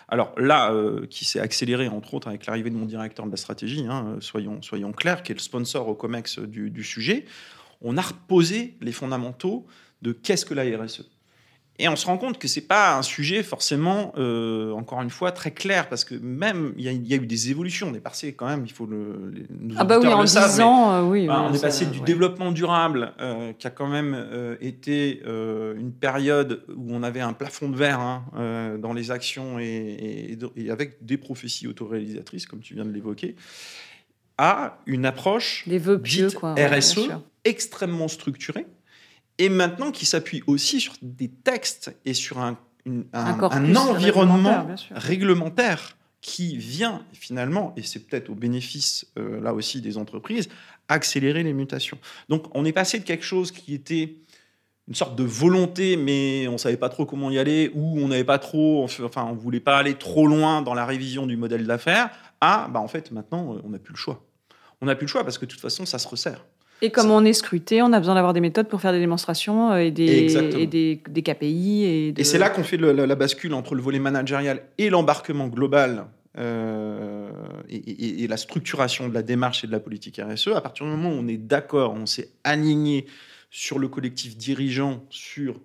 alors 0.07 0.33
là, 0.37 0.71
euh, 0.71 1.05
qui 1.07 1.25
s'est 1.25 1.39
accéléré, 1.39 1.87
entre 1.87 2.13
autres, 2.13 2.27
avec 2.27 2.45
l'arrivée 2.45 2.69
de 2.69 2.75
mon 2.75 2.85
directeur 2.85 3.25
de 3.25 3.31
la 3.31 3.37
stratégie, 3.37 3.85
hein, 3.89 4.17
soyons, 4.19 4.61
soyons 4.61 4.91
clairs, 4.91 5.23
qui 5.23 5.31
est 5.31 5.35
le 5.35 5.41
sponsor 5.41 5.87
au 5.87 5.95
COMEX 5.95 6.39
du, 6.39 6.69
du 6.69 6.83
sujet. 6.83 7.25
On 7.81 7.97
a 7.97 8.01
reposé 8.01 8.75
les 8.81 8.91
fondamentaux 8.91 9.65
de 10.01 10.11
qu'est-ce 10.11 10.45
que 10.45 10.53
la 10.53 10.63
RSE 10.63 11.14
et 11.77 11.89
on 11.89 11.95
se 11.97 12.05
rend 12.05 12.17
compte 12.17 12.37
que 12.37 12.47
c'est 12.47 12.61
pas 12.61 12.95
un 12.97 13.01
sujet 13.01 13.43
forcément, 13.43 14.13
euh, 14.17 14.71
encore 14.71 15.01
une 15.01 15.09
fois, 15.09 15.33
très 15.33 15.51
clair, 15.51 15.89
parce 15.89 16.05
que 16.05 16.15
même 16.15 16.73
il 16.77 16.83
y, 16.85 17.13
a 17.13 17.17
eu 17.17 17.25
des 17.25 17.51
évolutions. 17.51 17.89
On 17.91 17.93
est 17.93 17.99
passé 17.99 18.33
quand 18.33 18.47
même, 18.47 18.63
il 18.65 18.71
faut 18.71 18.85
le. 18.85 19.33
ah 19.75 19.83
bah 19.83 19.99
oui, 19.99 20.07
en 20.07 20.23
10 20.23 20.61
ans, 20.61 20.93
euh, 20.93 21.01
oui. 21.03 21.27
on 21.29 21.53
est 21.53 21.61
passé 21.61 21.85
du 21.85 21.99
développement 21.99 22.53
durable, 22.53 23.11
euh, 23.19 23.51
qui 23.51 23.67
a 23.67 23.71
quand 23.71 23.87
même 23.87 24.57
été 24.61 25.21
une 25.25 25.91
période 25.91 26.63
où 26.73 26.95
on 26.95 27.03
avait 27.03 27.21
un 27.21 27.33
plafond 27.33 27.67
de 27.69 27.75
verre 27.75 27.99
hein, 27.99 28.77
dans 28.79 28.93
les 28.93 29.11
actions 29.11 29.59
et, 29.59 30.37
avec 30.69 31.03
des 31.05 31.17
prophéties 31.17 31.67
autoréalisatrices, 31.67 32.45
comme 32.45 32.61
tu 32.61 32.75
viens 32.75 32.85
de 32.85 32.91
l'évoquer, 32.91 33.35
à 34.37 34.79
une 34.85 35.05
approche 35.05 35.63
des 35.67 35.77
vœux 35.77 36.01
pieux, 36.01 36.29
quoi, 36.31 36.55
RSE 36.55 37.09
extrêmement 37.43 38.07
structurée 38.07 38.65
et 39.37 39.49
maintenant 39.49 39.91
qui 39.91 40.05
s'appuie 40.05 40.43
aussi 40.47 40.79
sur 40.79 40.93
des 41.01 41.29
textes 41.29 41.95
et 42.05 42.13
sur 42.13 42.39
un, 42.39 42.57
un, 43.13 43.75
environnement 43.75 44.67
réglementaire, 44.91 45.97
qui 46.25 46.57
vient 46.57 47.03
finalement, 47.13 47.71
et 47.77 47.83
c'est 47.83 47.99
peut-être 47.99 48.31
au 48.31 48.33
bénéfice 48.33 49.05
euh, 49.19 49.39
là 49.41 49.53
aussi 49.53 49.79
des 49.79 49.95
entreprises, 49.95 50.49
accélérer 50.87 51.43
les 51.43 51.53
mutations. 51.53 51.99
Donc 52.29 52.45
on 52.55 52.65
est 52.65 52.71
passé 52.71 52.97
de 52.97 53.03
quelque 53.03 53.23
chose 53.23 53.51
qui 53.51 53.75
était 53.75 54.15
une 54.87 54.95
sorte 54.95 55.15
de 55.15 55.23
volonté, 55.23 55.97
mais 55.97 56.47
on 56.47 56.53
ne 56.53 56.57
savait 56.57 56.77
pas 56.77 56.89
trop 56.89 57.05
comment 57.05 57.29
y 57.29 57.37
aller, 57.37 57.69
ou 57.75 57.99
on 57.99 58.07
n'avait 58.07 58.23
pas 58.23 58.39
trop, 58.39 58.87
enfin 59.03 59.27
on 59.29 59.35
voulait 59.35 59.59
pas 59.59 59.77
aller 59.77 59.93
trop 59.93 60.25
loin 60.25 60.63
dans 60.63 60.73
la 60.73 60.87
révision 60.87 61.27
du 61.27 61.37
modèle 61.37 61.67
d'affaires, 61.67 62.09
à 62.41 62.69
bah 62.69 62.79
en 62.79 62.87
fait 62.87 63.11
maintenant 63.11 63.57
on 63.63 63.69
n'a 63.69 63.77
plus 63.77 63.93
le 63.93 63.99
choix. 63.99 64.25
On 64.81 64.87
n'a 64.87 64.95
plus 64.95 65.05
le 65.05 65.11
choix 65.11 65.23
parce 65.23 65.37
que 65.37 65.45
de 65.45 65.51
toute 65.51 65.61
façon 65.61 65.85
ça 65.85 65.99
se 65.99 66.07
resserre. 66.07 66.43
Et 66.81 66.91
comme 66.91 67.09
on 67.09 67.23
est 67.23 67.33
scruté, 67.33 67.81
on 67.81 67.93
a 67.93 67.99
besoin 67.99 68.15
d'avoir 68.15 68.33
des 68.33 68.41
méthodes 68.41 68.67
pour 68.67 68.81
faire 68.81 68.91
des 68.91 68.99
démonstrations 68.99 69.71
euh, 69.71 69.77
et 69.77 69.91
des, 69.91 70.99
des, 71.07 71.23
KPI. 71.23 71.83
Et, 71.83 72.13
et 72.17 72.23
c'est 72.23 72.37
là 72.37 72.49
qu'on 72.49 72.63
fait 72.63 72.77
la, 72.77 73.15
bascule 73.15 73.53
entre 73.53 73.75
le 73.75 73.81
volet 73.81 73.99
managérial 73.99 74.61
et 74.77 74.89
l'embarquement 74.89 75.47
global 75.47 76.07
euh, 76.37 77.29
et, 77.69 78.27
la 78.27 78.37
structuration 78.37 79.07
de 79.07 79.13
la 79.13 79.23
démarche 79.23 79.63
et 79.63 79.67
de 79.67 79.71
la 79.71 79.79
politique 79.79 80.19
RSE. 80.21 80.49
À 80.49 80.61
partir 80.61 80.85
du 80.85 80.91
moment 80.91 81.09
où 81.09 81.19
on 81.19 81.27
est 81.27 81.37
d'accord, 81.37 81.93
on 81.93 82.05
s'est 82.05 82.29
aligné 82.43 83.05
sur 83.49 83.79
le 83.79 83.87
collectif 83.87 84.35
dirigeant, 84.35 85.05
sur 85.09 85.59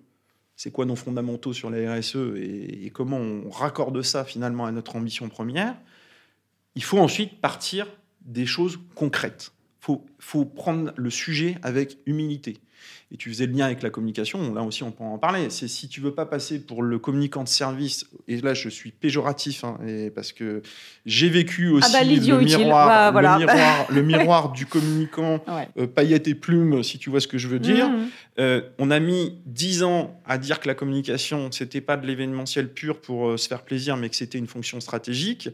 c'est 0.55 0.71
quoi 0.71 0.85
nos 0.85 0.95
fondamentaux 0.95 1.53
sur 1.53 1.69
la 1.69 1.95
RSE 1.95 2.35
et, 2.37 2.89
comment 2.93 3.17
on 3.17 3.49
raccorde 3.49 4.01
ça 4.01 4.23
finalement 4.23 4.65
à 4.65 4.71
notre 4.71 4.95
ambition 4.95 5.27
première, 5.27 5.75
il 6.75 6.83
faut 6.83 6.99
ensuite 6.99 7.41
partir 7.41 7.87
des 8.21 8.45
choses 8.45 8.79
concrètes 8.95 9.51
faut, 9.81 10.05
faut 10.19 10.45
prendre 10.45 10.93
le 10.95 11.09
sujet 11.09 11.57
avec 11.63 11.97
humilité. 12.05 12.59
Et 13.11 13.17
tu 13.17 13.29
faisais 13.29 13.45
le 13.45 13.53
lien 13.53 13.65
avec 13.65 13.83
la 13.83 13.89
communication, 13.89 14.53
là 14.53 14.63
aussi 14.63 14.83
on 14.83 14.91
peut 14.91 15.03
en 15.03 15.17
parler. 15.17 15.49
C'est 15.49 15.67
si 15.67 15.89
tu 15.89 15.99
veux 15.99 16.13
pas 16.13 16.25
passer 16.25 16.59
pour 16.59 16.81
le 16.81 16.97
communicant 16.97 17.43
de 17.43 17.49
service, 17.49 18.07
et 18.27 18.39
là 18.39 18.53
je 18.53 18.69
suis 18.69 18.91
péjoratif, 18.91 19.65
hein, 19.65 19.77
et 19.85 20.09
parce 20.09 20.31
que 20.31 20.61
j'ai 21.05 21.29
vécu 21.29 21.67
aussi 21.67 21.91
ah 21.93 21.99
bah, 21.99 22.03
le, 22.05 22.19
miroir, 22.39 23.11
le, 23.11 23.37
miroir, 23.37 23.85
le, 23.91 24.01
miroir, 24.01 24.51
du 24.53 24.65
communicant, 24.65 25.43
euh, 25.77 25.87
paillettes 25.87 26.27
et 26.29 26.35
plumes, 26.35 26.83
si 26.83 26.99
tu 26.99 27.09
vois 27.09 27.19
ce 27.19 27.27
que 27.27 27.37
je 27.37 27.49
veux 27.49 27.59
dire. 27.59 27.89
Mmh. 27.89 28.09
Euh, 28.39 28.61
on 28.79 28.89
a 28.89 28.99
mis 28.99 29.41
dix 29.45 29.83
ans 29.83 30.19
à 30.25 30.37
dire 30.37 30.61
que 30.61 30.67
la 30.67 30.75
communication, 30.75 31.51
c'était 31.51 31.81
pas 31.81 31.97
de 31.97 32.07
l'événementiel 32.07 32.71
pur 32.71 33.01
pour 33.01 33.29
euh, 33.29 33.37
se 33.37 33.47
faire 33.47 33.63
plaisir, 33.63 33.97
mais 33.97 34.09
que 34.09 34.15
c'était 34.15 34.37
une 34.37 34.47
fonction 34.47 34.79
stratégique. 34.79 35.49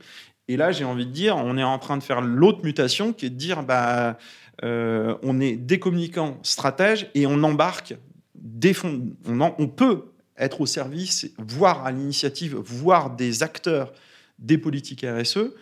Et 0.48 0.58
là, 0.58 0.72
j'ai 0.72 0.86
envie 0.86 1.06
de 1.06 1.12
dire, 1.12 1.36
on 1.38 1.58
est 1.58 1.64
en 1.64 1.80
train 1.80 1.98
de 1.98 2.04
faire 2.04 2.22
l'autre 2.22 2.64
mutation 2.64 3.14
qui 3.14 3.26
est 3.26 3.30
de 3.30 3.36
dire, 3.36 3.64
bah, 3.64 4.18
euh, 4.64 5.16
on 5.24 5.40
est 5.40 5.56
des 5.56 5.80
communicants 5.80 6.40
stratèges 6.44 7.10
et 7.16 7.28
on 7.28 7.44
embarque 7.44 7.96
des 8.36 8.74
on 8.84 9.68
peut 9.68 10.06
être 10.38 10.62
au 10.62 10.66
service, 10.66 11.30
voire 11.38 11.86
à 11.86 11.92
l'initiative, 11.92 12.56
voire 12.56 13.16
des 13.16 13.44
acteurs 13.44 13.92
des 14.40 14.58
politiques 14.58 15.06
RSE 15.06 15.54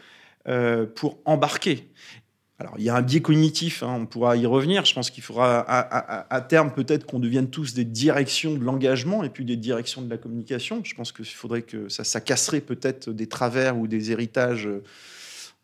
euh, 0.48 0.86
pour 0.86 1.20
embarquer. 1.26 1.90
Alors, 2.58 2.76
il 2.78 2.86
y 2.86 2.90
a 2.90 2.96
un 2.96 3.02
biais 3.02 3.22
cognitif, 3.22 3.84
hein, 3.84 3.98
on 4.00 4.06
pourra 4.06 4.38
y 4.38 4.46
revenir. 4.46 4.86
Je 4.86 4.94
pense 4.94 5.10
qu'il 5.10 5.24
faudra 5.24 5.60
à, 5.60 6.42
terme 6.42 6.72
peut-être 6.72 7.06
qu'on 7.06 7.20
devienne 7.20 7.50
tous 7.50 7.74
des 7.74 7.84
directions 7.84 8.54
de 8.54 8.64
l'engagement 8.64 9.24
et 9.24 9.30
puis 9.30 9.44
des 9.44 9.58
directions 9.58 10.02
de 10.02 10.10
la 10.10 10.18
communication. 10.18 10.82
Je 10.84 10.96
pense 10.96 11.12
qu'il 11.12 11.26
faudrait 11.26 11.64
que 11.64 11.90
ça, 11.90 12.06
ça 12.06 12.22
casserait 12.22 12.62
peut-être 12.62 13.12
des 13.12 13.28
travers 13.28 13.78
ou 13.78 13.88
des 13.88 14.12
héritages, 14.12 14.70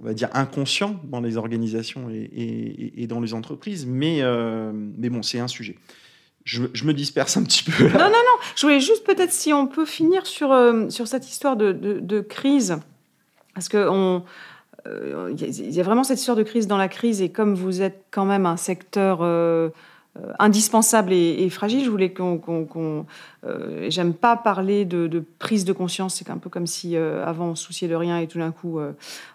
on 0.01 0.03
va 0.03 0.13
dire, 0.13 0.27
inconscients 0.33 0.99
dans 1.05 1.21
les 1.21 1.37
organisations 1.37 2.09
et, 2.09 3.07
dans 3.07 3.21
les 3.21 3.33
entreprises. 3.33 3.85
Mais, 3.85 4.21
euh, 4.21 4.73
mais 4.73 5.09
bon, 5.09 5.21
c'est 5.21 5.39
un 5.39 5.47
sujet. 5.47 5.77
Je, 6.43 6.61
me 6.61 6.91
disperse 6.91 7.37
un 7.37 7.43
petit 7.43 7.63
peu. 7.63 7.85
Non, 7.87 7.99
non, 7.99 8.09
non. 8.09 8.37
Je 8.57 8.63
voulais 8.63 8.81
juste 8.81 9.05
peut-être 9.05 9.31
si 9.31 9.53
on 9.53 9.65
peut 9.65 9.85
finir 9.85 10.25
sur, 10.25 10.51
euh, 10.51 10.89
sur 10.89 11.07
cette 11.07 11.29
histoire 11.29 11.55
de, 11.55 11.71
de 11.71 12.19
crise. 12.19 12.79
Parce 13.53 13.69
que 13.69 13.87
on 13.89 14.17
euh, 14.17 14.19
il 14.85 15.71
y 15.71 15.79
a 15.79 15.83
vraiment 15.83 16.03
cette 16.03 16.19
histoire 16.19 16.37
de 16.37 16.43
crise 16.43 16.67
dans 16.67 16.77
la 16.77 16.87
crise, 16.87 17.21
et 17.21 17.29
comme 17.29 17.55
vous 17.55 17.81
êtes 17.81 18.03
quand 18.11 18.25
même 18.25 18.45
un 18.45 18.57
secteur 18.57 19.19
euh, 19.21 19.69
euh, 20.17 20.33
indispensable 20.39 21.13
et, 21.13 21.49
fragile, 21.49 21.85
je 21.85 21.89
voulais 21.89 22.11
qu'on. 22.11 23.05
J'aime 23.87 24.13
pas 24.13 24.35
parler 24.35 24.85
de, 24.85 25.23
prise 25.39 25.65
de 25.65 25.73
conscience, 25.73 26.15
c'est 26.15 26.29
un 26.29 26.37
peu 26.37 26.49
comme 26.49 26.67
si 26.67 26.95
avant 26.97 27.49
on 27.49 27.55
se 27.55 27.65
souciait 27.65 27.87
de 27.87 27.95
rien 27.95 28.19
et 28.19 28.27
tout 28.27 28.37
d'un 28.37 28.51
coup 28.51 28.79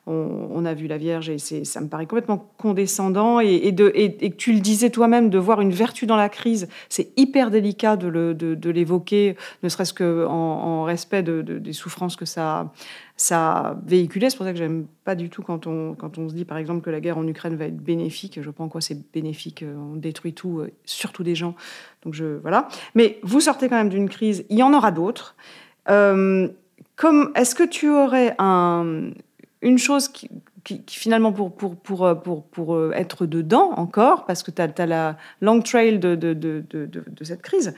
on, 0.06 0.64
a 0.64 0.74
vu 0.74 0.86
la 0.86 0.98
Vierge, 0.98 1.30
et 1.30 1.38
ça 1.38 1.80
me 1.80 1.88
paraît 1.88 2.06
complètement 2.06 2.50
condescendant. 2.58 3.40
Et, 3.40 3.74
que 3.74 4.36
tu 4.36 4.52
le 4.52 4.60
disais 4.60 4.90
toi-même, 4.90 5.30
de 5.30 5.38
voir 5.38 5.60
une 5.60 5.72
vertu 5.72 6.06
dans 6.06 6.16
la 6.16 6.28
crise, 6.28 6.68
c'est 6.88 7.08
hyper 7.16 7.50
délicat 7.50 7.96
de 7.96 8.70
l'évoquer, 8.70 9.36
ne 9.62 9.68
serait-ce 9.68 9.94
qu'en 9.94 10.30
en 10.30 10.84
respect 10.84 11.22
des 11.22 11.72
souffrances 11.72 12.16
que 12.16 12.26
ça 12.26 12.72
ça 13.16 13.50
a 13.50 13.76
véhiculé. 13.86 14.28
C'est 14.28 14.36
pour 14.36 14.44
ça 14.44 14.52
que 14.52 14.58
j'aime 14.58 14.86
pas 15.04 15.14
du 15.14 15.30
tout 15.30 15.42
quand 15.42 15.66
on, 15.66 15.94
quand 15.94 16.18
on 16.18 16.28
se 16.28 16.34
dit, 16.34 16.44
par 16.44 16.58
exemple, 16.58 16.82
que 16.82 16.90
la 16.90 17.00
guerre 17.00 17.16
en 17.16 17.26
Ukraine 17.26 17.56
va 17.56 17.64
être 17.64 17.76
bénéfique. 17.76 18.34
Je 18.34 18.40
ne 18.40 18.46
sais 18.46 18.52
pas 18.52 18.64
en 18.64 18.68
quoi 18.68 18.80
c'est 18.82 19.10
bénéfique. 19.12 19.62
Euh, 19.62 19.74
on 19.76 19.96
détruit 19.96 20.34
tout, 20.34 20.60
euh, 20.60 20.70
surtout 20.84 21.22
des 21.22 21.34
gens. 21.34 21.54
Donc 22.04 22.14
je, 22.14 22.38
voilà. 22.42 22.68
Mais 22.94 23.18
vous 23.22 23.40
sortez 23.40 23.68
quand 23.68 23.76
même 23.76 23.88
d'une 23.88 24.08
crise. 24.08 24.44
Il 24.50 24.58
y 24.58 24.62
en 24.62 24.74
aura 24.74 24.92
d'autres. 24.92 25.34
Euh, 25.88 26.48
est-ce 27.34 27.54
que 27.54 27.66
tu 27.66 27.88
aurais 27.90 28.34
un, 28.38 29.10
une 29.62 29.78
chose 29.78 30.08
qui, 30.08 30.30
qui, 30.64 30.82
finalement, 30.86 31.32
pour, 31.32 31.54
pour, 31.54 31.76
pour, 31.76 32.20
pour, 32.22 32.44
pour 32.44 32.92
être 32.94 33.26
dedans 33.26 33.72
encore, 33.76 34.26
parce 34.26 34.42
que 34.42 34.50
tu 34.50 34.60
as, 34.60 34.86
la 34.86 35.16
long 35.40 35.60
trail 35.60 35.98
de, 35.98 36.14
de, 36.14 36.32
de, 36.34 36.64
de, 36.70 36.86
de 36.86 37.24
cette 37.24 37.42
crise, 37.42 37.74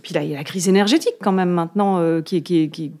puis 0.00 0.14
là, 0.14 0.22
il 0.22 0.30
y 0.30 0.34
a 0.34 0.38
la 0.38 0.44
crise 0.44 0.68
énergétique 0.68 1.14
quand 1.20 1.32
même 1.32 1.50
maintenant, 1.50 1.98
euh, 1.98 2.22
qui, 2.22 2.92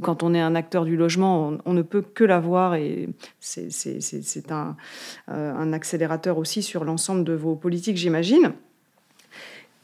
quand 0.00 0.22
on 0.22 0.34
est 0.34 0.40
un 0.40 0.54
acteur 0.54 0.84
du 0.84 0.96
logement, 0.96 1.58
on, 1.64 1.72
ne 1.72 1.82
peut 1.82 2.02
que 2.02 2.24
la 2.24 2.40
voir 2.40 2.74
et 2.74 3.08
c'est 3.40 4.50
un, 4.50 4.76
euh, 5.30 5.54
un, 5.54 5.72
accélérateur 5.72 6.38
aussi 6.38 6.62
sur 6.62 6.84
l'ensemble 6.84 7.24
de 7.24 7.34
vos 7.34 7.54
politiques, 7.54 7.96
j'imagine. 7.96 8.52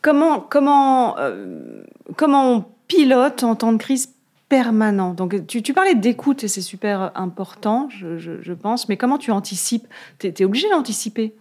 Comment, 0.01 0.41
comment, 0.41 1.19
euh, 1.19 1.83
comment 2.17 2.53
on 2.55 2.65
pilote 2.87 3.43
en 3.43 3.57
temps 3.57 3.73
de 3.73 3.79
crise 3.79 4.15
permanent? 4.49 5.13
Donc, 5.13 5.47
tu, 5.47 5.75
parlais 5.75 5.95
d'écoute 5.95 6.45
et 6.45 6.49
c'est 6.49 6.63
super 6.63 7.13
important, 7.15 7.89
je, 7.91 8.53
pense, 8.53 8.89
mais 8.89 8.97
comment 8.97 9.19
tu 9.19 9.31
anticipes? 9.31 9.87
Tu 10.19 10.29
es 10.29 10.45
obligé 10.45 10.69
d'anticiper? 10.71 11.35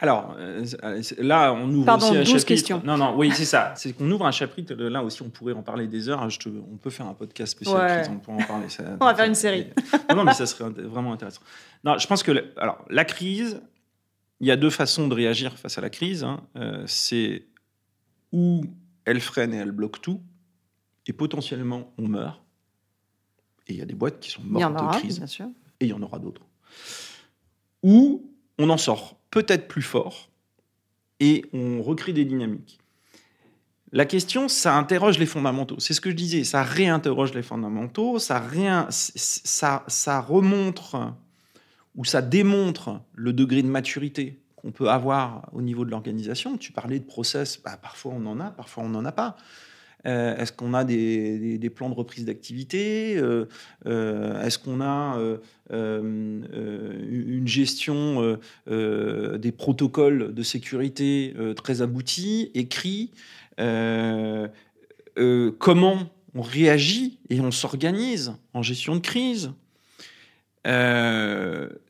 Alors, 0.00 0.36
euh, 0.38 0.64
là, 1.18 1.52
on 1.52 1.68
ouvre 1.74 1.96
aussi 1.96 2.16
un 2.16 2.24
chapitre. 2.24 2.80
Non, 2.84 2.96
non, 2.96 3.16
oui, 3.16 3.32
c'est 3.34 3.44
ça. 3.44 3.72
C'est 3.76 3.92
qu'on 3.92 4.08
ouvre 4.10 4.26
un 4.26 4.30
chapitre. 4.30 4.74
Là 4.74 5.02
aussi, 5.02 5.22
on 5.22 5.30
pourrait 5.30 5.54
en 5.54 5.62
parler 5.62 5.88
des 5.88 6.08
heures. 6.08 6.30
Je 6.30 6.38
on 6.48 6.76
peut 6.76 6.90
faire 6.90 7.06
un 7.06 7.14
podcast 7.14 7.52
spécial. 7.52 8.08
On 8.10 8.18
peut 8.18 8.30
en 8.30 8.46
parler. 8.46 8.66
on 9.00 9.04
va 9.04 9.14
faire 9.14 9.26
une 9.26 9.34
série. 9.34 9.66
non, 10.08 10.16
non, 10.16 10.24
mais 10.24 10.34
ça 10.34 10.46
serait 10.46 10.70
vraiment 10.70 11.12
intéressant. 11.12 11.40
Non, 11.82 11.98
je 11.98 12.06
pense 12.06 12.22
que, 12.22 12.52
alors, 12.58 12.84
la 12.88 13.04
crise, 13.04 13.60
il 14.38 14.46
y 14.46 14.52
a 14.52 14.56
deux 14.56 14.70
façons 14.70 15.08
de 15.08 15.14
réagir 15.14 15.58
face 15.58 15.78
à 15.78 15.80
la 15.80 15.90
crise. 15.90 16.22
Hein. 16.22 16.42
Euh, 16.56 16.84
c'est 16.86 17.46
où 18.30 18.62
elle 19.04 19.20
freine 19.20 19.52
et 19.52 19.56
elle 19.56 19.72
bloque 19.72 20.00
tout, 20.00 20.20
et 21.08 21.12
potentiellement 21.12 21.92
on 21.98 22.06
meurt. 22.06 22.40
Et 23.66 23.72
il 23.72 23.78
y 23.78 23.82
a 23.82 23.86
des 23.86 23.94
boîtes 23.94 24.20
qui 24.20 24.30
sont 24.30 24.42
mortes 24.44 24.74
de 24.74 24.98
crise. 24.98 25.18
Bien 25.18 25.26
sûr. 25.26 25.46
Et 25.80 25.86
il 25.86 25.88
y 25.88 25.92
en 25.92 26.02
aura 26.02 26.20
d'autres. 26.20 26.42
Ou 27.82 28.32
on 28.58 28.70
en 28.70 28.76
sort 28.76 29.17
peut-être 29.30 29.68
plus 29.68 29.82
fort 29.82 30.28
et 31.20 31.44
on 31.52 31.82
recrée 31.82 32.12
des 32.12 32.24
dynamiques. 32.24 32.78
La 33.90 34.04
question, 34.04 34.48
ça 34.48 34.76
interroge 34.76 35.18
les 35.18 35.26
fondamentaux. 35.26 35.76
C'est 35.78 35.94
ce 35.94 36.00
que 36.00 36.10
je 36.10 36.14
disais, 36.14 36.44
ça 36.44 36.62
réinterroge 36.62 37.32
les 37.32 37.42
fondamentaux, 37.42 38.18
ça, 38.18 38.38
réin, 38.38 38.86
ça, 38.90 39.84
ça 39.86 40.20
remontre 40.20 41.14
ou 41.96 42.04
ça 42.04 42.20
démontre 42.20 43.00
le 43.14 43.32
degré 43.32 43.62
de 43.62 43.68
maturité 43.68 44.40
qu'on 44.56 44.72
peut 44.72 44.90
avoir 44.90 45.48
au 45.52 45.62
niveau 45.62 45.84
de 45.84 45.90
l'organisation. 45.90 46.58
Tu 46.58 46.72
parlais 46.72 46.98
de 46.98 47.04
process, 47.04 47.60
bah, 47.62 47.78
parfois 47.80 48.12
on 48.14 48.26
en 48.26 48.40
a, 48.40 48.50
parfois 48.50 48.84
on 48.84 48.90
n'en 48.90 49.04
a 49.04 49.12
pas. 49.12 49.36
Euh, 50.06 50.36
est-ce 50.36 50.52
qu'on 50.52 50.74
a 50.74 50.84
des, 50.84 51.72
plans 51.74 51.90
de 51.90 51.94
reprise 51.94 52.24
d'activité 52.24 53.16
euh, 53.16 53.46
euh, 53.86 54.40
Est-ce 54.42 54.58
qu'on 54.58 54.80
a 54.80 55.18
une 55.70 57.46
gestion 57.46 58.38
des 58.66 59.52
protocoles 59.52 60.34
de 60.34 60.42
sécurité 60.42 61.34
très 61.56 61.82
aboutis, 61.82 62.50
écrits 62.54 63.10
Comment 65.58 65.98
on 66.34 66.42
réagit 66.42 67.18
et 67.30 67.40
on 67.40 67.50
s'organise 67.50 68.34
en 68.54 68.62
gestion 68.62 68.94
de 68.96 69.00
crise? 69.00 69.52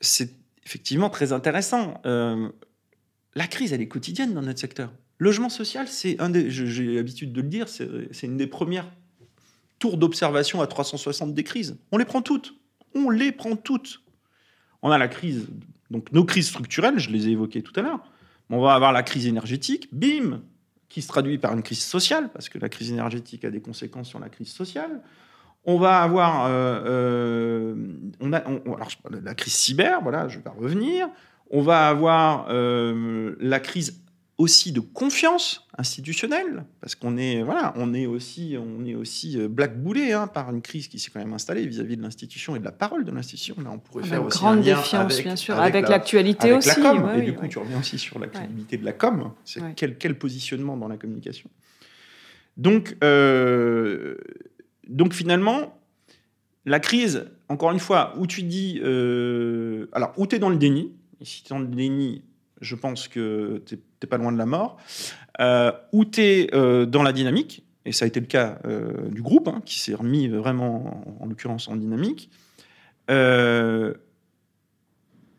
C'est 0.00 0.30
effectivement 0.64 1.10
très 1.10 1.32
intéressant. 1.32 2.00
la 2.04 3.46
crise, 3.46 3.72
elle 3.72 3.82
est 3.82 3.88
quotidienne 3.88 4.34
dans 4.34 4.42
notre 4.42 4.60
secteur. 4.60 4.92
Logement 5.18 5.48
social, 5.48 5.88
c'est 5.88 6.20
un 6.20 6.30
des, 6.30 6.50
j'ai 6.50 6.94
l'habitude 6.94 7.32
de 7.32 7.40
le 7.40 7.48
dire, 7.48 7.68
c'est 7.68 8.22
une 8.22 8.36
des 8.36 8.46
premières 8.46 8.88
tours 9.78 9.96
d'observation 9.96 10.60
à 10.60 10.66
360 10.66 11.34
des 11.34 11.44
crises. 11.44 11.76
On 11.92 11.98
les 11.98 12.04
prend 12.04 12.22
toutes. 12.22 12.54
On 12.94 13.10
les 13.10 13.32
prend 13.32 13.56
toutes. 13.56 14.02
On 14.82 14.90
a 14.90 14.98
la 14.98 15.08
crise, 15.08 15.48
donc 15.90 16.12
nos 16.12 16.24
crises 16.24 16.48
structurelles, 16.48 16.98
je 16.98 17.10
les 17.10 17.28
ai 17.28 17.32
évoquées 17.32 17.62
tout 17.62 17.72
à 17.76 17.82
l'heure. 17.82 18.00
On 18.50 18.60
va 18.60 18.74
avoir 18.74 18.92
la 18.92 19.02
crise 19.02 19.26
énergétique, 19.26 19.88
bim, 19.92 20.40
qui 20.88 21.02
se 21.02 21.08
traduit 21.08 21.38
par 21.38 21.52
une 21.52 21.62
crise 21.62 21.82
sociale, 21.82 22.30
parce 22.32 22.48
que 22.48 22.58
la 22.58 22.68
crise 22.68 22.90
énergétique 22.90 23.44
a 23.44 23.50
des 23.50 23.60
conséquences 23.60 24.08
sur 24.08 24.20
la 24.20 24.28
crise 24.28 24.48
sociale. 24.48 25.02
On 25.64 25.78
va 25.78 26.02
avoir 26.02 26.46
euh, 26.46 26.82
euh, 26.86 27.74
on 28.20 28.32
a, 28.32 28.38
alors, 28.38 28.88
la 29.22 29.34
crise 29.34 29.52
cyber, 29.52 30.00
voilà, 30.02 30.28
je 30.28 30.38
vais 30.38 30.50
revenir. 30.50 31.08
On 31.50 31.60
va 31.60 31.88
avoir 31.88 32.46
euh, 32.48 33.34
la 33.40 33.60
crise 33.60 34.00
aussi 34.38 34.70
de 34.70 34.78
confiance 34.78 35.66
institutionnelle, 35.76 36.64
parce 36.80 36.94
qu'on 36.94 37.16
est, 37.16 37.42
voilà, 37.42 37.74
on 37.76 37.92
est 37.92 38.06
aussi, 38.06 38.56
on 38.56 38.84
est 38.86 38.94
aussi 38.94 39.38
euh, 39.38 39.48
blackboulé 39.48 40.12
hein, 40.12 40.28
par 40.28 40.50
une 40.50 40.62
crise 40.62 40.86
qui 40.86 41.00
s'est 41.00 41.10
quand 41.10 41.18
même 41.18 41.32
installée 41.32 41.66
vis-à-vis 41.66 41.96
de 41.96 42.02
l'institution 42.02 42.54
et 42.54 42.60
de 42.60 42.64
la 42.64 42.70
parole 42.70 43.04
de 43.04 43.10
l'institution. 43.10 43.56
Là, 43.62 43.70
on 43.72 43.78
pourrait 43.78 44.04
faire 44.04 44.24
aussi 44.24 44.38
grande 44.38 44.62
défiance, 44.62 45.20
bien 45.20 45.34
sûr, 45.34 45.58
avec, 45.58 45.88
l'actualité 45.88 46.52
aussi. 46.52 46.68
La 46.68 46.74
com. 46.76 47.10
et 47.16 47.22
du 47.22 47.34
coup, 47.34 47.48
tu 47.48 47.58
reviens 47.58 47.80
aussi 47.80 47.98
sur 47.98 48.20
la 48.20 48.28
crédibilité 48.28 48.76
de 48.76 48.84
la 48.84 48.92
com. 48.92 49.32
C'est 49.44 49.60
quel, 49.74 49.98
quel, 49.98 50.16
positionnement 50.16 50.76
dans 50.76 50.88
la 50.88 50.96
communication. 50.96 51.50
Donc, 52.56 52.96
euh, 53.02 54.16
donc 54.88 55.14
finalement, 55.14 55.80
la 56.64 56.78
crise, 56.78 57.26
encore 57.48 57.72
une 57.72 57.80
fois, 57.80 58.14
où 58.18 58.28
tu 58.28 58.44
dis, 58.44 58.80
euh, 58.84 59.86
alors 59.92 60.12
où 60.16 60.28
tu 60.28 60.36
es 60.36 60.38
dans 60.38 60.50
le 60.50 60.56
déni, 60.56 60.92
et 61.20 61.24
si 61.24 61.42
tu 61.42 61.52
es 61.52 61.56
dans 61.56 61.60
le 61.60 61.66
déni, 61.66 62.22
je 62.60 62.74
pense 62.74 63.08
que 63.08 63.62
tu 63.66 63.76
n'es 63.76 64.08
pas 64.08 64.16
loin 64.16 64.32
de 64.32 64.38
la 64.38 64.46
mort, 64.46 64.78
euh, 65.40 65.72
ou 65.92 66.04
tu 66.04 66.22
es 66.22 66.54
euh, 66.54 66.86
dans 66.86 67.02
la 67.02 67.12
dynamique, 67.12 67.64
et 67.84 67.92
ça 67.92 68.04
a 68.04 68.08
été 68.08 68.20
le 68.20 68.26
cas 68.26 68.58
euh, 68.64 69.08
du 69.08 69.22
groupe, 69.22 69.48
hein, 69.48 69.62
qui 69.64 69.78
s'est 69.78 69.94
remis 69.94 70.28
vraiment, 70.28 71.04
en, 71.20 71.26
l'occurrence, 71.26 71.68
en 71.68 71.76
dynamique, 71.76 72.30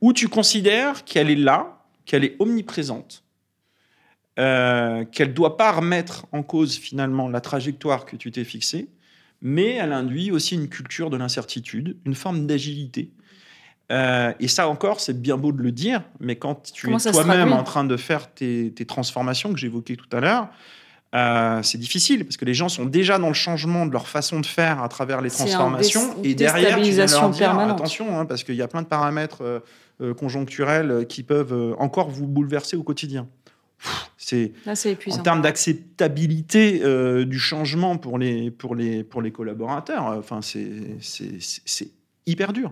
où 0.01 0.13
tu 0.13 0.27
considères 0.29 1.03
qu'elle 1.03 1.29
est 1.29 1.35
là, 1.35 1.83
qu'elle 2.05 2.23
est 2.23 2.35
omniprésente, 2.39 3.23
qu'elle 4.35 5.07
ne 5.19 5.33
doit 5.33 5.57
pas 5.57 5.73
remettre 5.73 6.25
en 6.31 6.41
cause 6.41 6.77
finalement 6.77 7.27
la 7.27 7.41
trajectoire 7.41 8.05
que 8.05 8.15
tu 8.15 8.31
t'es 8.31 8.45
fixée, 8.45 8.89
mais 9.41 9.73
elle 9.73 9.91
induit 9.93 10.31
aussi 10.31 10.55
une 10.55 10.69
culture 10.69 11.09
de 11.09 11.17
l'incertitude, 11.17 11.97
une 12.05 12.15
forme 12.15 12.47
d'agilité 12.47 13.11
euh, 13.91 14.33
et 14.39 14.47
ça 14.47 14.67
encore, 14.67 14.99
c'est 14.99 15.19
bien 15.19 15.37
beau 15.37 15.51
de 15.51 15.61
le 15.61 15.71
dire, 15.71 16.03
mais 16.19 16.35
quand 16.35 16.71
tu 16.71 16.93
es 16.93 17.11
toi-même 17.11 17.53
en 17.53 17.63
train 17.63 17.83
de 17.83 17.97
faire 17.97 18.31
tes, 18.31 18.71
transformations 18.87 19.51
que 19.51 19.59
j'évoquais 19.59 19.95
tout 19.95 20.15
à 20.15 20.19
l'heure, 20.19 20.49
euh, 21.15 21.63
c'est 21.63 21.79
difficile 21.79 22.23
parce 22.23 22.37
que 22.37 22.45
les 22.45 22.53
gens 22.53 22.69
sont 22.69 22.85
déjà 22.85 23.17
dans 23.17 23.29
le 23.29 23.33
changement 23.33 23.87
de 23.87 23.91
leur 23.91 24.07
façon 24.07 24.41
de 24.41 24.45
faire 24.45 24.83
à 24.83 24.89
travers 24.89 25.21
les 25.21 25.31
transformations 25.31 26.21
et 26.23 26.35
derrière 26.35 26.79
tu 26.79 26.91
viens 26.91 27.07
leur 27.07 27.29
dire 27.31 27.49
attention 27.49 28.19
hein, 28.19 28.25
parce 28.25 28.43
qu'il 28.43 28.53
y 28.53 28.61
a 28.61 28.67
plein 28.67 28.83
de 28.83 28.87
paramètres 28.87 29.63
euh, 30.01 30.13
conjoncturels 30.13 31.07
qui 31.09 31.23
peuvent 31.23 31.75
encore 31.79 32.11
vous 32.11 32.27
bouleverser 32.27 32.77
au 32.77 32.83
quotidien. 32.83 33.27
C'est 34.17 34.51
en 34.67 35.17
termes 35.19 35.41
d'acceptabilité 35.41 36.83
du 37.25 37.39
changement 37.39 37.97
pour 37.97 38.19
les, 38.19 38.51
pour 38.51 38.75
les, 38.75 39.03
pour 39.03 39.21
les 39.21 39.31
collaborateurs. 39.31 40.03
Enfin, 40.19 40.41
c'est 40.41 41.87
hyper 42.27 42.53
dur. 42.53 42.71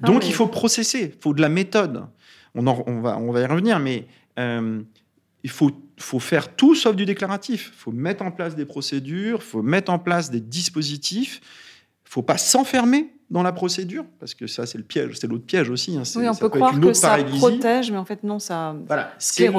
Donc 0.00 0.26
il 0.26 0.34
faut 0.34 0.46
processer, 0.46 1.12
il 1.14 1.22
faut 1.22 1.34
de 1.34 1.40
la 1.40 1.48
méthode. 1.48 2.06
On, 2.54 2.66
on, 2.66 3.00
va, 3.00 3.18
on 3.18 3.30
va 3.30 3.40
y 3.40 3.46
revenir, 3.46 3.78
mais 3.78 4.06
euh, 4.38 4.80
il 5.44 5.50
faut, 5.50 5.70
faut 5.98 6.20
faire 6.20 6.54
tout 6.54 6.74
sauf 6.74 6.96
du 6.96 7.06
déclaratif. 7.06 7.72
Il 7.74 7.78
faut 7.78 7.92
mettre 7.92 8.22
en 8.24 8.30
place 8.30 8.56
des 8.56 8.64
procédures, 8.64 9.38
il 9.40 9.44
faut 9.44 9.62
mettre 9.62 9.92
en 9.92 9.98
place 9.98 10.30
des 10.30 10.40
dispositifs. 10.40 11.40
Il 12.04 12.08
ne 12.08 12.10
faut 12.10 12.22
pas 12.22 12.38
s'enfermer 12.38 13.12
dans 13.30 13.42
la 13.42 13.52
procédure, 13.52 14.06
parce 14.18 14.34
que 14.34 14.46
ça, 14.46 14.64
c'est 14.64 14.78
le 14.78 14.84
piège, 14.84 15.16
c'est 15.20 15.26
l'autre 15.26 15.44
piège 15.44 15.68
aussi. 15.68 15.98
Hein. 15.98 16.04
Oui, 16.16 16.26
on 16.26 16.34
peut 16.34 16.48
croire 16.48 16.80
que 16.80 16.94
ça 16.94 17.18
protège, 17.22 17.90
mais 17.90 17.98
en 17.98 18.06
fait, 18.06 18.22
non, 18.24 18.38
ça. 18.38 18.74
Voilà, 18.86 19.12
c'est 19.18 19.50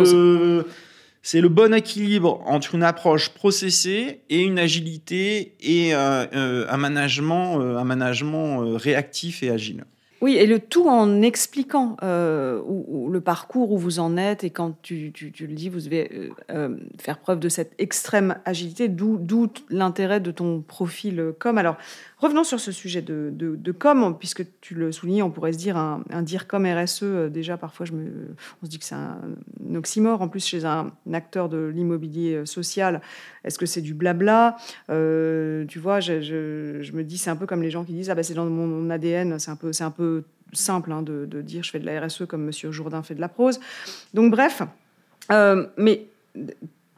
le, 1.41 1.50
bon 1.50 1.74
équilibre 1.74 2.41
entre 2.48 2.74
une 2.74 2.82
approche 2.82 3.30
processée 3.30 4.22
et 4.30 4.41
une 4.41 4.58
agilité 4.58 5.56
et 5.60 5.93
euh, 5.93 6.26
euh, 6.34 6.65
un 6.69 6.78
management, 6.78 7.60
un 7.60 7.84
management 7.84 8.62
réactif 8.78 9.43
et 9.43 9.52
agile. 9.52 9.86
Oui, 10.21 10.36
et 10.36 10.45
le 10.45 10.60
tout 10.60 10.88
en 10.88 11.21
expliquant 11.21 11.95
euh, 12.03 12.62
le 13.10 13.21
parcours 13.21 13.71
où 13.71 13.77
vous 13.77 13.99
en 13.99 14.17
êtes, 14.17 14.43
et 14.43 14.49
quand 14.49 14.75
tu, 14.82 15.13
le 15.39 15.53
dis, 15.53 15.69
vous 15.69 15.79
devez 15.79 16.12
euh, 16.13 16.29
euh, 16.51 16.77
faire 16.99 17.19
preuve 17.19 17.39
de 17.39 17.47
cette 17.47 17.73
extrême 17.77 18.36
agilité, 18.43 18.89
d'où 18.89 19.49
l'intérêt 19.69 20.19
de 20.19 20.32
ton 20.32 20.62
profil 20.62 21.34
com. 21.39 21.58
Alors, 21.58 21.77
Revenons 22.19 22.43
sur 22.43 22.60
ce 22.60 22.73
sujet 22.73 23.01
de, 23.01 23.32
de, 23.34 23.71
com, 23.71 24.17
puisque 24.19 24.43
tu 24.60 24.75
le 24.75 24.91
soulignes, 24.91 25.23
on 25.23 25.32
pourrait 25.32 25.53
se 25.53 25.58
dire 25.58 25.77
un, 25.77 26.03
dire 26.21 26.47
comme 26.47 26.65
RSE, 26.65 27.29
déjà 27.32 27.55
parfois 27.55 27.86
je 27.86 27.93
me, 27.93 28.36
on 28.62 28.65
se 28.65 28.69
dit 28.69 28.77
que 28.77 28.84
c'est 28.84 28.95
un, 28.95 29.21
oxymore, 29.73 30.21
en 30.21 30.27
plus 30.27 30.45
chez 30.45 30.65
un, 30.65 30.91
acteur 31.13 31.47
de 31.47 31.71
l'immobilier 31.73 32.45
social, 32.45 32.99
est-ce 33.45 33.58
que 33.58 33.65
c'est 33.65 33.79
du 33.79 33.93
blabla? 33.93 34.58
Tu 34.89 35.79
vois, 35.79 36.01
je, 36.01 36.91
me 36.91 37.03
dis, 37.03 37.17
c'est 37.17 37.29
un 37.29 37.38
peu 37.38 37.45
comme 37.45 37.62
les 37.62 37.71
gens 37.71 37.86
qui 37.86 37.93
disent, 37.93 38.10
ah 38.10 38.15
ben 38.15 38.23
c'est 38.23 38.34
dans 38.34 38.45
mon 38.45 38.89
ADN, 38.89 39.39
c'est 39.39 39.51
un 39.51 39.55
peu, 39.55 39.71
c'est 39.71 39.86
un 39.86 39.91
peu 39.91 40.09
simple 40.54 40.91
hein, 40.91 41.02
de, 41.02 41.41
dire 41.41 41.63
je 41.63 41.72
fais 41.72 41.80
de 41.80 41.86
la 41.86 42.06
RSE 42.06 42.26
comme 42.28 42.43
Monsieur 42.43 42.72
Jourdain 42.72 43.04
fait 43.04 43.15
de 43.15 43.22
la 43.22 43.30
prose. 43.30 43.60
Donc 44.13 44.32
bref, 44.32 44.62
mais 45.78 46.08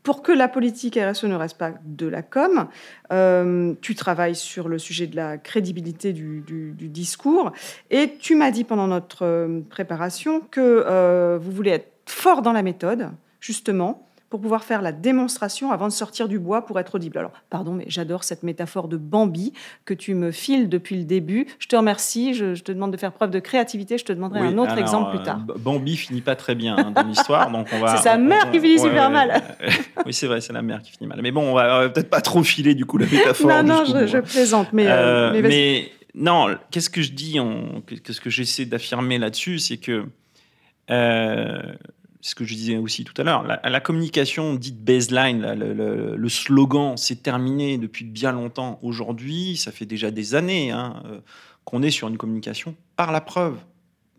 pour 0.04 0.24
que 0.24 0.32
la 0.32 0.48
politique 0.48 0.98
RSE 1.00 1.26
ne 1.26 1.36
reste 1.36 1.58
pas 1.58 1.74
de 1.84 2.08
la 2.08 2.22
com, 2.22 2.68
euh, 3.12 3.74
tu 3.82 3.96
travailles 3.96 4.36
sur 4.36 4.68
le 4.68 4.80
sujet 4.80 5.08
de 5.08 5.16
la 5.16 5.38
crédibilité 5.38 6.14
du, 6.14 6.44
discours. 6.80 7.52
Et 7.90 8.16
tu 8.20 8.36
m'as 8.36 8.52
dit 8.52 8.64
pendant 8.64 8.88
notre 8.88 9.26
euh, 9.26 9.62
préparation 9.70 10.42
que 10.42 10.84
euh, 10.86 11.38
vous 11.40 11.52
voulez 11.52 11.72
être 11.72 11.92
fort 12.08 12.42
dans 12.42 12.52
la 12.52 12.64
méthode, 12.64 13.10
justement, 13.40 14.08
pour 14.32 14.40
pouvoir 14.40 14.64
faire 14.64 14.82
la 14.82 14.94
démonstration 14.94 15.72
avant 15.72 15.88
de 15.88 15.92
sortir 15.92 16.30
du 16.30 16.40
bois 16.40 16.66
pour 16.66 16.80
être 16.80 16.96
audible. 16.96 17.18
Alors, 17.18 17.34
pardon, 17.50 17.74
mais 17.74 17.84
j'adore 17.88 18.24
cette 18.24 18.44
métaphore 18.44 18.88
de 18.88 18.96
Bambi 18.96 19.52
que 19.84 19.94
tu 19.94 20.16
me 20.16 20.32
files 20.32 20.70
depuis 20.70 20.96
le 20.96 21.04
début. 21.04 21.48
Je 21.60 21.68
te 21.68 21.76
remercie, 21.76 22.34
je, 22.34 22.54
te 22.54 22.72
demande 22.72 22.92
de 22.92 22.98
faire 22.98 23.12
preuve 23.12 23.30
de 23.30 23.40
créativité, 23.40 23.98
je 23.98 24.06
te 24.06 24.14
demanderai 24.14 24.40
un 24.40 24.58
autre 24.58 24.78
exemple 24.78 25.18
plus 25.18 25.24
tard. 25.24 25.42
Euh, 25.50 25.56
Bambi 25.58 25.98
finit 25.98 26.22
pas 26.22 26.38
très 26.38 26.56
bien 26.56 26.78
hein, 26.78 26.92
dans 26.92 27.04
l'histoire, 27.04 27.52
donc 27.52 27.68
on 27.74 27.80
va... 27.80 27.88
C'est 27.98 28.04
sa 28.04 28.18
mère 28.18 28.50
qui 28.52 28.62
finit 28.62 28.80
super 28.80 29.10
mal. 29.10 29.44
oui, 30.06 30.14
c'est 30.14 30.28
vrai, 30.28 30.40
c'est 30.40 30.54
la 30.54 30.62
mère 30.62 30.82
qui 30.82 30.92
finit 30.92 31.10
mal. 31.10 31.20
Mais 31.22 31.32
bon, 31.32 31.52
on 31.52 31.54
va, 31.54 31.90
peut-être 31.90 32.10
pas 32.10 32.22
trop 32.22 32.42
filer 32.42 32.74
du 32.74 32.86
coup 32.86 32.98
la 32.98 33.08
métaphore. 33.08 33.50
non, 33.50 33.64
non, 33.64 33.84
je, 33.86 34.18
plaisante, 34.20 34.72
mais... 34.72 34.88
Euh, 34.88 35.34
euh, 35.34 35.42
mais, 35.44 35.92
non, 36.16 36.56
qu'est-ce 36.72 36.90
que 36.90 37.02
je 37.02 37.12
dis, 37.12 37.38
qu'est-ce 38.06 38.22
que 38.22 38.30
j'essaie 38.30 38.64
d'affirmer 38.64 39.18
là-dessus, 39.18 39.60
c'est 39.60 39.78
que 39.78 40.06
ce 42.22 42.36
que 42.36 42.46
je 42.46 42.54
disais 42.54 42.78
aussi 42.78 43.04
tout 43.04 43.20
à 43.20 43.24
l'heure, 43.24 43.44
la, 43.44 43.80
communication 43.80 44.54
dite 44.54 44.84
baseline, 44.84 45.42
le, 45.42 46.30
slogan, 46.30 46.96
c'est 46.96 47.24
terminé 47.24 47.78
depuis 47.78 48.06
bien 48.06 48.32
longtemps. 48.32 48.80
Aujourd'hui, 48.84 49.58
ça 49.58 49.72
fait 49.72 49.88
déjà 49.88 50.12
des 50.12 50.36
années 50.36 50.72
hein, 50.72 51.02
euh, 51.06 51.20
qu'on 51.66 51.82
est 51.82 51.90
sur 51.90 52.08
une 52.08 52.18
communication 52.18 52.76
par 52.96 53.12
la 53.12 53.22
preuve, 53.22 53.58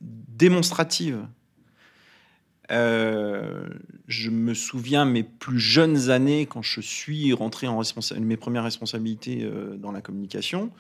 démonstrative. 0.00 1.24
Euh, 2.72 3.68
je 4.08 4.30
me 4.30 4.54
souviens 4.54 5.04
mes 5.04 5.22
plus 5.22 5.60
jeunes 5.60 6.10
années 6.10 6.46
quand 6.46 6.62
je 6.62 6.80
suis 6.80 7.32
rentré 7.32 7.68
en 7.68 7.82
mes 8.20 8.36
premières 8.36 8.64
responsabilités 8.64 9.42
euh, 9.42 9.76
dans 9.76 9.92
la 9.92 10.00
communication. 10.00 10.70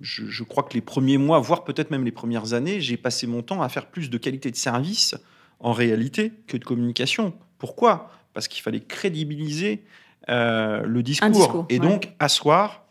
Je, 0.00 0.26
je, 0.26 0.42
crois 0.42 0.62
que 0.62 0.72
les 0.72 0.80
premiers 0.80 1.18
mois, 1.18 1.38
voire 1.38 1.64
peut-être 1.64 1.90
même 1.90 2.04
les 2.04 2.12
premières 2.12 2.54
années, 2.54 2.80
j'ai 2.80 2.96
passé 2.96 3.26
mon 3.26 3.42
temps 3.42 3.62
à 3.62 3.68
faire 3.68 3.86
plus 3.86 4.08
de 4.08 4.16
qualité 4.16 4.50
de 4.50 4.56
service 4.56 5.14
en 5.60 5.72
réalité 5.72 6.32
que 6.46 6.56
de 6.56 6.64
communication. 6.64 7.32
Pourquoi? 7.58 8.10
Parce 8.34 8.48
qu'il 8.48 8.62
fallait 8.62 8.80
crédibiliser 8.80 9.82
euh, 10.28 10.82
le 10.84 11.02
discours, 11.02 11.66
et 11.68 11.78
ouais. 11.80 11.86
donc 11.88 12.12
asseoir 12.18 12.84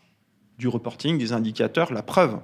du 0.58 0.68
reporting, 0.68 1.18
des 1.18 1.32
indicateurs, 1.32 1.92
la 1.92 2.02
preuve. 2.02 2.38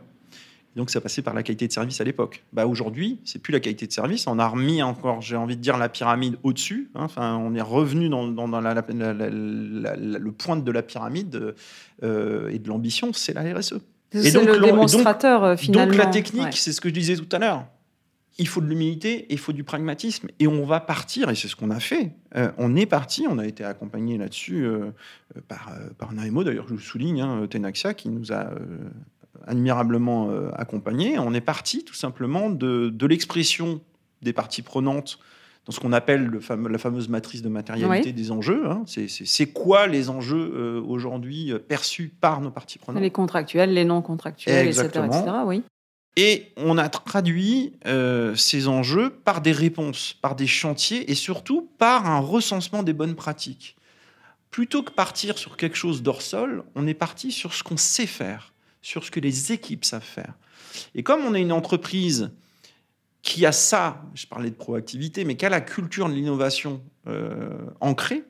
Donc 0.76 0.90
ça 0.90 1.00
passait 1.00 1.22
par 1.22 1.34
la 1.34 1.42
qualité 1.44 1.68
de 1.68 1.72
service 1.72 2.00
à 2.00 2.04
l'époque. 2.04 2.42
Bah 2.52 2.66
aujourd'hui, 2.66 3.20
c'est 3.24 3.40
plus 3.40 3.52
la 3.52 3.60
qualité 3.60 3.86
de 3.86 3.92
service. 3.92 4.26
On 4.26 4.38
a 4.40 4.48
remis 4.48 4.82
encore, 4.82 5.20
j'ai 5.20 5.36
envie 5.36 5.56
de 5.56 5.60
dire, 5.60 5.76
la 5.78 5.88
pyramide 5.88 6.36
au-dessus. 6.42 6.90
hein. 6.96 7.02
Enfin, 7.04 7.36
on 7.36 7.54
est 7.54 7.60
revenu 7.62 8.08
dans, 8.08 8.26
dans- 8.26 8.48
dans 8.48 8.60
la- 8.60 8.74
la- 8.74 8.84
le 9.96 10.32
point 10.32 10.56
de 10.56 10.70
la 10.72 10.82
pyramide 10.82 11.54
euh, 12.02 12.48
et 12.50 12.58
de 12.58 12.68
l'ambition, 12.68 13.12
c'est 13.12 13.34
la 13.34 13.42
RSE. 13.54 13.74
Et 14.12 14.22
C'est 14.22 14.32
donc, 14.32 14.46
le 14.46 14.58
démonstrateur 14.60 15.44
euh, 15.44 15.56
finalement. 15.56 15.86
Donc 15.92 15.96
la 15.96 16.06
technique, 16.06 16.44
Ouais. 16.44 16.50
c'est 16.52 16.72
ce 16.72 16.80
que 16.80 16.88
je 16.88 16.94
disais 16.94 17.16
tout 17.16 17.28
à 17.32 17.38
l'heure. 17.38 17.66
Il 18.38 18.48
faut 18.48 18.60
de 18.60 18.66
l'humilité, 18.66 19.26
il 19.30 19.38
faut 19.38 19.52
du 19.52 19.62
pragmatisme, 19.62 20.28
et 20.40 20.48
on 20.48 20.64
va 20.64 20.80
partir, 20.80 21.30
et 21.30 21.34
c'est 21.36 21.46
ce 21.46 21.54
qu'on 21.54 21.70
a 21.70 21.78
fait. 21.78 22.12
Euh, 22.34 22.50
on 22.58 22.74
est 22.74 22.86
parti, 22.86 23.26
on 23.28 23.38
a 23.38 23.46
été 23.46 23.62
accompagné 23.64 24.18
là-dessus 24.18 24.64
euh, 24.64 24.86
euh, 25.36 25.40
par, 25.46 25.70
euh, 25.72 25.88
par 25.96 26.12
d'ailleurs, 26.42 26.66
je 26.68 26.74
vous 26.74 26.80
souligne, 26.80 27.20
hein, 27.20 27.46
Tenaxia, 27.48 27.94
qui 27.94 28.08
nous 28.08 28.32
a 28.32 28.50
euh, 28.50 28.88
admirablement 29.46 30.30
euh, 30.30 30.50
accompagnés. 30.54 31.18
On 31.18 31.32
est 31.34 31.40
parti 31.40 31.84
tout 31.84 31.94
simplement 31.94 32.50
de, 32.50 32.88
de 32.88 33.06
l'expression 33.06 33.80
des 34.22 34.32
parties 34.32 34.62
prenantes 34.62 35.18
dans 35.66 35.72
ce 35.72 35.80
qu'on 35.80 35.92
appelle 35.92 36.26
le 36.26 36.40
fameux- 36.40 36.68
la 36.68 36.78
fameuse 36.78 37.08
matrice 37.08 37.40
de 37.42 37.48
matérialité 37.48 38.12
des 38.12 38.30
enjeux. 38.30 38.68
hein. 38.68 38.82
C'est- 38.86 39.06
quoi 39.52 39.86
les 39.86 40.10
enjeux 40.10 40.52
euh, 40.54 40.82
aujourd'hui 40.86 41.52
euh, 41.52 41.58
perçus 41.58 42.08
par 42.20 42.40
nos 42.40 42.50
parties 42.50 42.78
prenantes? 42.78 43.02
Les 43.02 43.10
contractuels, 43.10 43.72
les 43.72 43.84
non 43.84 44.02
contractuels, 44.02 44.66
etc., 44.66 44.88
etc., 45.06 45.22
Oui. 45.46 45.62
Et 46.16 46.52
on 46.56 46.78
a 46.78 46.88
traduit 46.88 47.72
euh, 47.86 48.34
ces 48.36 48.68
enjeux 48.68 49.10
par 49.10 49.40
des 49.40 49.52
réponses, 49.52 50.16
par 50.20 50.36
des 50.36 50.46
chantiers 50.46 51.10
et 51.10 51.14
surtout 51.14 51.68
par 51.78 52.06
un 52.06 52.20
recensement 52.20 52.82
des 52.82 52.92
bonnes 52.92 53.16
pratiques. 53.16 53.76
Plutôt 54.50 54.84
que 54.84 54.92
partir 54.92 55.36
sur 55.38 55.56
quelque 55.56 55.76
chose 55.76 56.02
d'hors 56.02 56.22
sol, 56.22 56.62
on 56.76 56.86
est 56.86 56.94
parti 56.94 57.32
sur 57.32 57.54
ce 57.54 57.64
qu'on 57.64 57.76
sait 57.76 58.06
faire, 58.06 58.52
sur 58.82 59.04
ce 59.04 59.10
que 59.10 59.18
les 59.18 59.52
équipes 59.52 59.84
savent 59.84 60.02
faire. 60.02 60.34
Et 60.94 61.02
comme 61.02 61.24
on 61.24 61.34
est 61.34 61.42
une 61.42 61.52
entreprise 61.52 62.30
qui 63.22 63.46
a 63.46 63.52
ça, 63.52 64.02
je 64.14 64.26
parlais 64.26 64.50
de 64.50 64.54
proactivité, 64.54 65.24
mais 65.24 65.36
qui 65.36 65.46
a 65.46 65.48
la 65.48 65.60
culture 65.60 66.08
de 66.08 66.14
l'innovation 66.14 66.82
euh, 67.08 67.48
ancrée, 67.80 68.22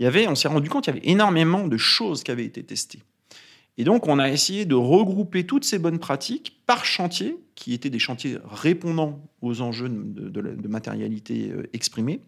il 0.00 0.04
y 0.04 0.06
avait, 0.06 0.26
on 0.26 0.34
s'est 0.34 0.48
rendu 0.48 0.68
compte 0.68 0.84
qu'il 0.84 0.94
y 0.94 0.98
avait 0.98 1.08
énormément 1.08 1.68
de 1.68 1.76
choses 1.76 2.24
qui 2.24 2.32
avaient 2.32 2.44
été 2.44 2.64
testées. 2.64 3.02
Et 3.78 3.84
donc, 3.84 4.06
on 4.06 4.18
a 4.18 4.28
essayé 4.30 4.64
de 4.66 4.74
regrouper 4.74 5.46
toutes 5.46 5.64
ces 5.64 5.78
bonnes 5.78 5.98
pratiques 5.98 6.60
par 6.66 6.84
chantier, 6.84 7.36
qui 7.54 7.72
étaient 7.72 7.90
des 7.90 7.98
chantiers 7.98 8.38
répondant 8.44 9.20
aux 9.40 9.60
enjeux 9.62 9.88
de, 9.88 10.28
de- 10.28 10.40
de 10.56 10.68
matérialité 10.68 11.50
euh, 11.50 11.68
exprimée. 11.72 12.20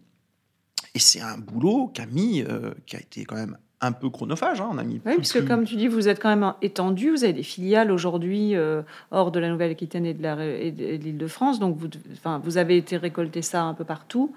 Et 0.95 0.99
c'est 0.99 1.21
un 1.21 1.37
boulot 1.37 1.91
qui 1.93 2.01
a 2.01 2.05
mis, 2.07 2.41
euh, 2.41 2.71
qui 2.85 2.95
a 2.95 2.99
été 2.99 3.25
quand 3.25 3.35
même 3.35 3.57
un 3.81 3.91
peu 3.91 4.09
chronophage. 4.09 4.61
hein. 4.61 4.69
On 4.71 4.77
a 4.77 4.83
mis 4.83 4.95
Oui, 4.95 4.99
plus- 5.03 5.15
puisque 5.17 5.39
plus- 5.39 5.47
comme 5.47 5.65
tu 5.65 5.75
dis, 5.75 5.87
vous 5.87 6.07
êtes 6.07 6.19
quand 6.21 6.35
même 6.35 6.53
étendu, 6.61 7.11
vous 7.11 7.23
avez 7.23 7.33
des 7.33 7.43
filiales 7.43 7.91
aujourd'hui 7.91 8.55
euh, 8.55 8.81
hors 9.11 9.31
de 9.31 9.39
la 9.39 9.49
Nouvelle-Aquitaine 9.49 10.05
et 10.05 10.13
de 10.13 10.95
l'Île-de-France, 10.95 11.59
donc 11.59 11.77
vous, 11.77 11.89
enfin, 12.13 12.39
vous 12.43 12.57
avez 12.57 12.77
été 12.77 12.97
récolter 12.97 13.41
ça 13.41 13.63
un 13.63 13.73
peu 13.73 13.83
partout, 13.83 14.33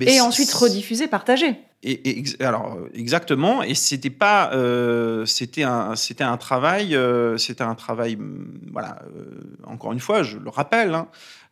et 0.00 0.06
c'est- 0.10 0.20
ensuite 0.20 0.52
rediffusé, 0.52 1.06
partagé. 1.08 1.56
Et, 1.84 2.20
et 2.20 2.44
alors 2.44 2.74
euh, 2.76 2.88
exactement, 2.94 3.62
et 3.64 3.74
c'était 3.74 4.08
pas, 4.10 4.52
euh, 4.54 5.26
c'était 5.26 5.64
un, 5.64 5.96
c'était 5.96 6.22
un 6.24 6.36
travail, 6.36 6.94
euh, 6.94 7.36
c'était 7.38 7.64
un 7.64 7.74
travail, 7.74 8.14
hum, 8.14 8.60
voilà. 8.72 9.02
euh, 9.16 9.24
encore 9.66 9.92
une 9.92 9.98
fois, 10.00 10.22
je 10.22 10.38
le 10.38 10.48
rappelle, 10.48 10.94
hein, 10.94 11.08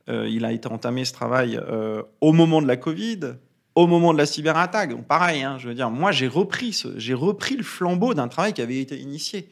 il 0.09 0.45
a 0.45 0.53
été 0.53 0.67
entamé 0.69 1.05
ce 1.05 1.13
travail 1.13 1.61
au 2.21 2.33
moment 2.33 2.61
de 2.61 2.67
la 2.67 2.77
Covid, 2.77 3.21
au 3.77 3.87
moment 3.87 4.13
de 4.13 4.19
la 4.19 4.27
cyberattaque. 4.27 4.91
Donc 4.91 5.07
pareil, 5.07 5.43
hein, 5.45 5.57
je 5.59 5.69
veux 5.69 5.75
dire, 5.75 5.89
moi 5.91 6.11
j'ai 6.11 6.27
repris, 6.27 6.83
j'ai 6.97 7.15
repris 7.15 7.57
le 7.57 7.63
flambeau 7.63 8.13
d'un 8.15 8.27
travail 8.27 8.53
qui 8.53 8.61
avait 8.63 8.81
été 8.81 8.99
initié. 8.99 9.49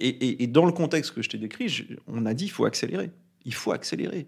Et, 0.00 0.08
et- 0.08 0.42
et 0.42 0.46
dans 0.46 0.66
le 0.66 0.72
contexte 0.72 1.12
que 1.14 1.22
je 1.22 1.28
t'ai 1.30 1.38
décrit, 1.38 1.68
je- 1.70 1.84
on 2.06 2.26
a 2.26 2.34
dit 2.34 2.44
il 2.46 2.50
faut 2.50 2.66
accélérer, 2.66 3.10
il 3.46 3.54
faut 3.54 3.72
accélérer. 3.72 4.26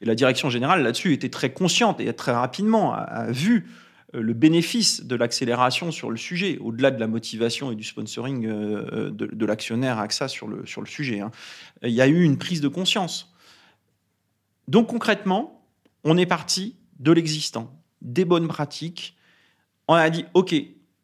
Et 0.00 0.04
la 0.04 0.14
direction 0.14 0.50
générale 0.50 0.82
là-dessus 0.82 1.12
était 1.12 1.28
très 1.28 1.52
consciente 1.52 2.00
et 2.00 2.12
très 2.12 2.32
rapidement 2.32 2.94
a, 2.94 3.30
vu 3.30 3.70
euh, 4.14 4.20
le 4.20 4.32
bénéfice 4.32 5.04
de 5.04 5.16
l'accélération 5.16 5.90
sur 5.90 6.10
le 6.10 6.16
sujet, 6.16 6.58
au-delà 6.58 6.90
de 6.90 7.00
la 7.00 7.06
motivation 7.06 7.72
et 7.72 7.74
du 7.74 7.84
sponsoring 7.84 8.46
euh, 8.46 9.10
de, 9.10 9.26
de 9.26 9.46
l'actionnaire 9.46 9.98
AXA 9.98 10.28
sur 10.28 10.48
le, 10.48 10.66
sur 10.66 10.80
le 10.80 10.86
sujet. 10.86 11.20
hein. 11.20 11.30
Il 11.82 11.92
y 11.92 12.00
a 12.00 12.06
eu 12.06 12.22
une 12.22 12.38
prise 12.38 12.60
de 12.60 12.68
conscience. 12.68 13.34
Donc 14.68 14.88
concrètement, 14.88 15.66
on 16.04 16.16
est 16.16 16.26
parti 16.26 16.76
de 16.98 17.12
l'existant, 17.12 17.74
des 18.02 18.24
bonnes 18.24 18.48
pratiques. 18.48 19.16
On 19.88 19.94
a 19.94 20.08
dit, 20.10 20.24
OK, 20.34 20.54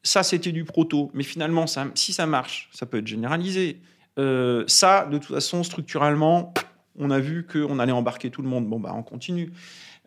ça 0.03 0.23
c'était 0.23 0.53
du 0.53 0.65
proto, 0.65 1.11
mais 1.15 1.25
finalement, 1.25 1.67
si 1.95 2.13
ça 2.13 2.27
marche, 2.27 2.71
ça 2.73 2.87
peut 2.87 2.99
être 2.99 3.07
généralisé. 3.07 3.81
Euh, 4.19 4.65
ça, 4.67 5.07
de 5.07 5.19
toute 5.19 5.35
façon, 5.35 5.63
structurellement, 5.63 6.53
on 6.99 7.11
a 7.11 7.19
vu 7.21 7.47
qu'on 7.51 7.79
allait 7.79 7.93
embarquer 7.93 8.31
tout 8.31 8.43
le 8.43 8.49
monde. 8.49 8.67
Bon, 8.69 8.81
bah, 8.81 8.93
on 8.97 9.03
continue. 9.03 9.53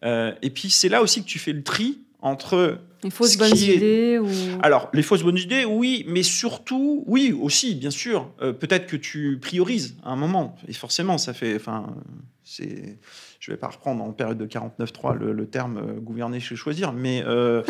Euh, 0.03 0.33
et 0.41 0.49
puis, 0.49 0.69
c'est 0.69 0.89
là 0.89 1.01
aussi 1.01 1.21
que 1.23 1.27
tu 1.27 1.39
fais 1.39 1.53
le 1.53 1.63
tri 1.63 1.99
entre 2.21 2.77
Les 3.03 3.09
fausses 3.09 3.37
bonnes 3.37 3.53
est- 3.53 3.75
idées 3.75 4.19
ou... 4.19 4.27
alors, 4.61 4.89
les 4.93 5.01
fausses 5.03 5.23
bonnes 5.23 5.37
idées, 5.37 5.65
oui, 5.65 6.05
mais 6.07 6.23
surtout, 6.23 7.03
oui, 7.07 7.37
aussi, 7.41 7.75
bien 7.75 7.91
sûr. 7.91 8.29
Euh, 8.41 8.53
Peut-être 8.53 8.87
que 8.87 8.95
tu 8.97 9.37
priorises 9.41 9.95
à 10.03 10.11
un 10.11 10.15
moment. 10.15 10.55
Et 10.67 10.73
forcément, 10.73 11.17
ça 11.17 11.33
fait. 11.33 11.55
Enfin, 11.55 11.95
c'est. 12.43 12.97
Je 13.39 13.51
vais 13.51 13.57
pas 13.57 13.67
reprendre 13.67 14.01
en 14.01 14.11
période 14.13 14.37
de 14.37 14.45
49.3 14.45 15.17
le, 15.17 15.33
le 15.33 15.45
terme 15.47 15.77
euh, 15.77 15.99
gouverner, 15.99 16.39
chez 16.39 16.55
choisir, 16.55 16.93
mais 16.93 17.21
euh, 17.27 17.61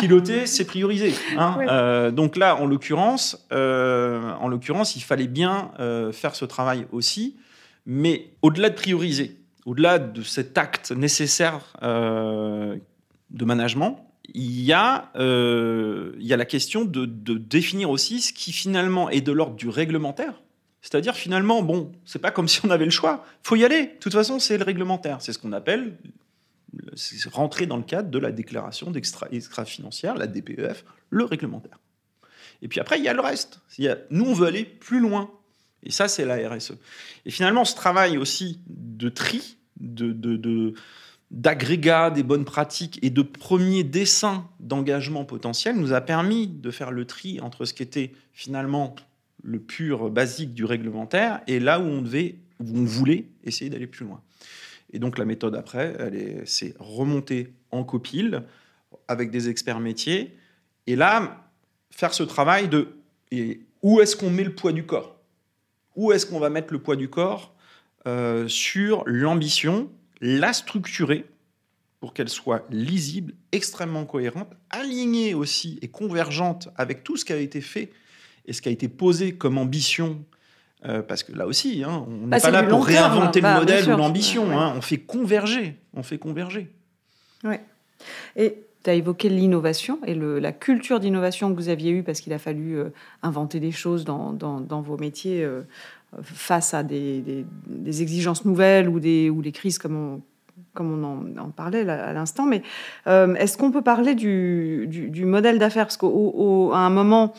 piloter, 0.00 0.46
c'est 0.46 0.64
prioriser. 0.64 1.12
hein. 1.36 2.12
Donc 2.12 2.36
là, 2.36 2.54
en 2.56 2.66
l'occurrence, 2.66 3.44
en 3.50 4.46
l'occurrence, 4.48 4.94
il 4.94 5.00
fallait 5.02 5.26
bien 5.26 5.72
faire 6.12 6.34
ce 6.36 6.44
travail 6.44 6.86
aussi, 6.92 7.36
mais 7.92 8.30
au-delà 8.40 8.70
de 8.70 8.76
prioriser, 8.76 9.36
au-delà 9.66 9.98
de 9.98 10.22
cet 10.22 10.56
acte 10.56 10.92
nécessaire 10.92 11.76
euh, 11.82 12.76
de 13.30 13.44
management, 13.44 14.06
il 14.32 14.60
y 14.60 14.72
a, 14.72 15.10
euh, 15.16 16.12
la 16.20 16.44
question 16.44 16.84
de, 16.84 17.04
définir 17.04 17.90
aussi 17.90 18.20
ce 18.20 18.32
qui 18.32 18.52
finalement 18.52 19.10
est 19.10 19.22
de 19.22 19.32
l'ordre 19.32 19.56
du 19.56 19.68
réglementaire. 19.68 20.40
C'est-à-dire 20.82 21.16
finalement, 21.16 21.64
bon, 21.64 21.90
c'est 22.04 22.20
pas 22.20 22.30
comme 22.30 22.46
si 22.46 22.64
on 22.64 22.70
avait 22.70 22.84
le 22.84 22.92
choix. 22.92 23.24
faut 23.42 23.56
y 23.56 23.64
aller. 23.64 23.86
De 23.86 23.98
toute 23.98 24.12
façon, 24.12 24.38
c'est 24.38 24.56
le 24.56 24.64
réglementaire. 24.64 25.20
C'est 25.20 25.32
ce 25.32 25.40
qu'on 25.40 25.52
appelle 25.52 25.96
rentrer 27.32 27.66
dans 27.66 27.76
le 27.76 27.82
cadre 27.82 28.08
de 28.08 28.18
la 28.20 28.30
déclaration 28.30 28.92
d'extra 28.92 29.26
extra 29.32 29.64
financière, 29.64 30.14
la 30.14 30.28
DPEF, 30.28 30.84
le 31.10 31.24
réglementaire. 31.24 31.80
Et 32.62 32.68
puis 32.68 32.78
après, 32.78 32.98
il 32.98 33.04
y 33.04 33.08
a 33.08 33.14
le 33.14 33.20
reste. 33.20 33.60
Nous, 34.10 34.24
on 34.24 34.32
veut 34.32 34.46
aller 34.46 34.64
plus 34.64 35.00
loin. 35.00 35.28
Et 35.82 35.90
ça, 35.90 36.08
c'est 36.08 36.24
la 36.24 36.48
RSE. 36.48 36.74
Et 37.24 37.30
finalement, 37.30 37.64
ce 37.64 37.74
travail 37.74 38.18
aussi 38.18 38.60
de 38.66 39.08
tri, 39.08 39.56
de, 39.78 40.74
d'agrégat 41.30 42.10
des 42.10 42.22
bonnes 42.22 42.44
pratiques 42.44 42.98
et 43.02 43.10
de 43.10 43.22
premiers 43.22 43.84
dessins 43.84 44.48
d'engagement 44.58 45.24
potentiel 45.24 45.76
nous 45.76 45.92
a 45.92 46.00
permis 46.00 46.48
de 46.48 46.70
faire 46.70 46.90
le 46.90 47.04
tri 47.04 47.40
entre 47.40 47.64
ce 47.64 47.72
qui 47.72 47.82
était 47.82 48.12
finalement 48.32 48.94
le 49.42 49.58
pur 49.58 50.10
basique 50.10 50.52
du 50.52 50.64
réglementaire 50.64 51.40
et 51.46 51.60
là 51.60 51.80
où 51.80 51.84
on 51.84 52.02
devait, 52.02 52.36
où 52.58 52.78
on 52.78 52.84
voulait 52.84 53.26
essayer 53.44 53.70
d'aller 53.70 53.86
plus 53.86 54.04
loin. 54.04 54.20
Et 54.92 54.98
donc 54.98 55.18
la 55.18 55.24
méthode 55.24 55.54
après, 55.54 55.96
c'est 56.46 56.74
remonter 56.78 57.54
en 57.70 57.84
copile 57.84 58.42
avec 59.08 59.30
des 59.30 59.48
experts 59.48 59.80
métiers 59.80 60.36
et 60.86 60.96
là 60.96 61.46
faire 61.90 62.12
ce 62.12 62.22
travail 62.22 62.68
de 62.68 62.88
où 63.82 64.00
est-ce 64.00 64.16
qu'on 64.16 64.30
met 64.30 64.44
le 64.44 64.54
poids 64.54 64.72
du 64.72 64.84
corps? 64.84 65.19
Où 65.96 66.12
est-ce 66.12 66.26
qu'on 66.26 66.38
va 66.40 66.50
mettre 66.50 66.72
le 66.72 66.78
poids 66.80 66.96
du 66.96 67.08
corps 67.08 67.54
euh, 68.06 68.48
sur 68.48 69.02
l'ambition, 69.06 69.90
la 70.20 70.52
structurer 70.52 71.26
pour 72.00 72.14
qu'elle 72.14 72.30
soit 72.30 72.64
lisible, 72.70 73.34
extrêmement 73.52 74.06
cohérente, 74.06 74.50
alignée 74.70 75.34
aussi 75.34 75.78
et 75.82 75.88
convergente 75.88 76.68
avec 76.76 77.04
tout 77.04 77.16
ce 77.18 77.24
qui 77.26 77.32
a 77.32 77.36
été 77.36 77.60
fait 77.60 77.90
et 78.46 78.52
ce 78.54 78.62
qui 78.62 78.68
a 78.70 78.72
été 78.72 78.88
posé 78.88 79.34
comme 79.34 79.58
ambition. 79.58 80.24
euh, 80.86 81.02
parce 81.02 81.22
que 81.22 81.32
là 81.32 81.46
aussi, 81.46 81.84
hein, 81.84 82.06
on 82.08 82.26
Bah, 82.26 82.36
n'est 82.36 82.40
c'est 82.40 82.50
pas 82.50 82.62
là 82.62 82.68
pour 82.68 82.86
terme, 82.86 83.12
réinventer 83.12 83.42
bah, 83.42 83.58
le 83.60 83.66
bien 83.66 83.74
modèle 83.76 83.94
ou 83.94 83.96
l'ambition. 83.98 84.44
Ouais, 84.44 84.54
ouais. 84.54 84.56
hein, 84.56 84.72
on 84.76 84.80
fait 84.80 84.96
converger. 84.96 85.76
On 85.92 86.02
fait 86.02 86.16
converger. 86.18 86.70
Et 88.36 88.64
tu 88.82 88.90
as 88.90 88.94
évoqué 88.94 89.28
l'innovation 89.28 89.98
et 90.06 90.14
le- 90.14 90.38
la 90.38 90.52
culture 90.52 91.00
d'innovation 91.00 91.50
que 91.50 91.56
vous 91.56 91.68
aviez 91.68 91.90
eue 91.90 92.02
parce 92.02 92.20
qu'il 92.20 92.32
a 92.32 92.38
fallu 92.38 92.78
euh, 92.78 92.90
inventer 93.22 93.60
des 93.60 93.72
choses 93.72 94.04
dans, 94.04 94.32
vos 94.80 94.96
métiers 94.96 95.44
euh, 95.44 95.62
face 96.22 96.74
à 96.74 96.82
des, 96.82 97.44
exigences 97.86 98.44
nouvelles 98.44 98.88
ou 98.88 99.00
des, 99.00 99.30
ou 99.30 99.42
des 99.42 99.52
crises 99.52 99.78
comme 99.78 100.20
on, 100.78 101.04
en, 101.38 101.50
parlait 101.50 101.88
à 101.88 102.12
l'instant. 102.12 102.46
Mais 102.46 102.62
euh, 103.06 103.34
est-ce 103.34 103.58
qu'on 103.58 103.70
peut 103.70 103.82
parler 103.82 104.14
du, 104.14 104.86
du- 104.88 105.10
du 105.10 105.24
modèle 105.24 105.58
d'affaires? 105.58 105.86
Parce 105.86 105.96
qu'à 105.96 106.06
un 106.06 106.90
moment, 106.90 107.34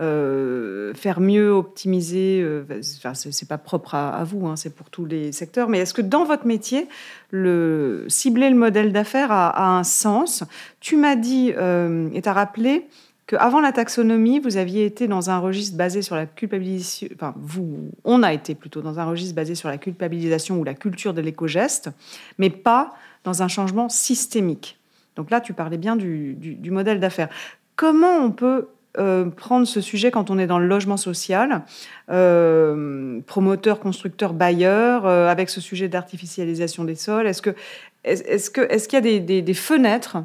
euh, 0.00 0.92
faire 0.94 1.20
mieux, 1.20 1.50
optimiser, 1.50 2.40
euh, 2.42 2.64
enfin, 2.98 3.14
c'est 3.14 3.48
pas 3.48 3.58
propre 3.58 3.94
à, 3.94 4.22
vous, 4.24 4.46
hein, 4.46 4.56
c'est 4.56 4.74
pour 4.74 4.90
tous 4.90 5.04
les 5.04 5.32
secteurs. 5.32 5.68
Mais 5.68 5.78
est-ce 5.78 5.94
que 5.94 6.02
dans 6.02 6.24
votre 6.24 6.46
métier, 6.46 6.88
le, 7.30 8.04
cibler 8.08 8.50
le 8.50 8.56
modèle 8.56 8.92
d'affaires 8.92 9.32
a, 9.32 9.78
un 9.78 9.84
sens? 9.84 10.44
Tu 10.80 10.96
m'as 10.96 11.16
dit 11.16 11.52
euh, 11.56 12.08
et 12.12 12.22
tu 12.22 12.28
as 12.28 12.32
rappelé 12.32 12.86
qu'avant 13.26 13.60
la 13.60 13.72
taxonomie, 13.72 14.38
vous 14.38 14.56
aviez 14.56 14.84
été 14.84 15.08
dans 15.08 15.30
un 15.30 15.38
registre 15.38 15.76
basé 15.76 16.02
sur 16.02 16.14
la 16.14 16.26
culpabilisation, 16.26 17.08
enfin, 17.14 17.34
vous, 17.36 17.90
on 18.04 18.22
a 18.22 18.32
été 18.32 18.54
plutôt 18.54 18.82
dans 18.82 19.00
un 19.00 19.04
registre 19.04 19.34
basé 19.34 19.54
sur 19.54 19.68
la 19.68 19.78
culpabilisation 19.78 20.58
ou 20.58 20.64
la 20.64 20.74
culture 20.74 21.12
de 21.12 21.20
l'éco-geste, 21.20 21.90
mais 22.38 22.50
pas 22.50 22.94
dans 23.24 23.42
un 23.42 23.48
changement 23.48 23.88
systémique. 23.88 24.78
Donc 25.16 25.30
là, 25.30 25.40
tu 25.40 25.54
parlais 25.54 25.78
bien 25.78 25.96
du, 25.96 26.58
modèle 26.70 27.00
d'affaires. 27.00 27.28
Comment 27.74 28.18
on 28.18 28.30
peut 28.30 28.68
euh, 28.98 29.30
prendre 29.30 29.66
ce 29.66 29.80
sujet 29.80 30.10
quand 30.10 30.30
on 30.30 30.38
est 30.38 30.46
dans 30.46 30.58
le 30.58 30.66
logement 30.66 30.96
social, 30.96 31.62
euh, 32.10 33.20
promoteur, 33.26 33.78
constructeur, 33.78 34.32
bailleur, 34.32 35.06
euh, 35.06 35.28
avec 35.28 35.50
ce 35.50 35.60
sujet 35.60 35.88
d'artificialisation 35.88 36.84
des 36.84 36.94
sols. 36.94 37.26
Est-ce 37.26 37.42
que 37.42 37.50
que 37.50 38.60
est-ce 38.72 38.88
qu'il 38.88 39.04
y 39.04 39.38
a 39.38 39.42
des, 39.42 39.54
fenêtres 39.54 40.18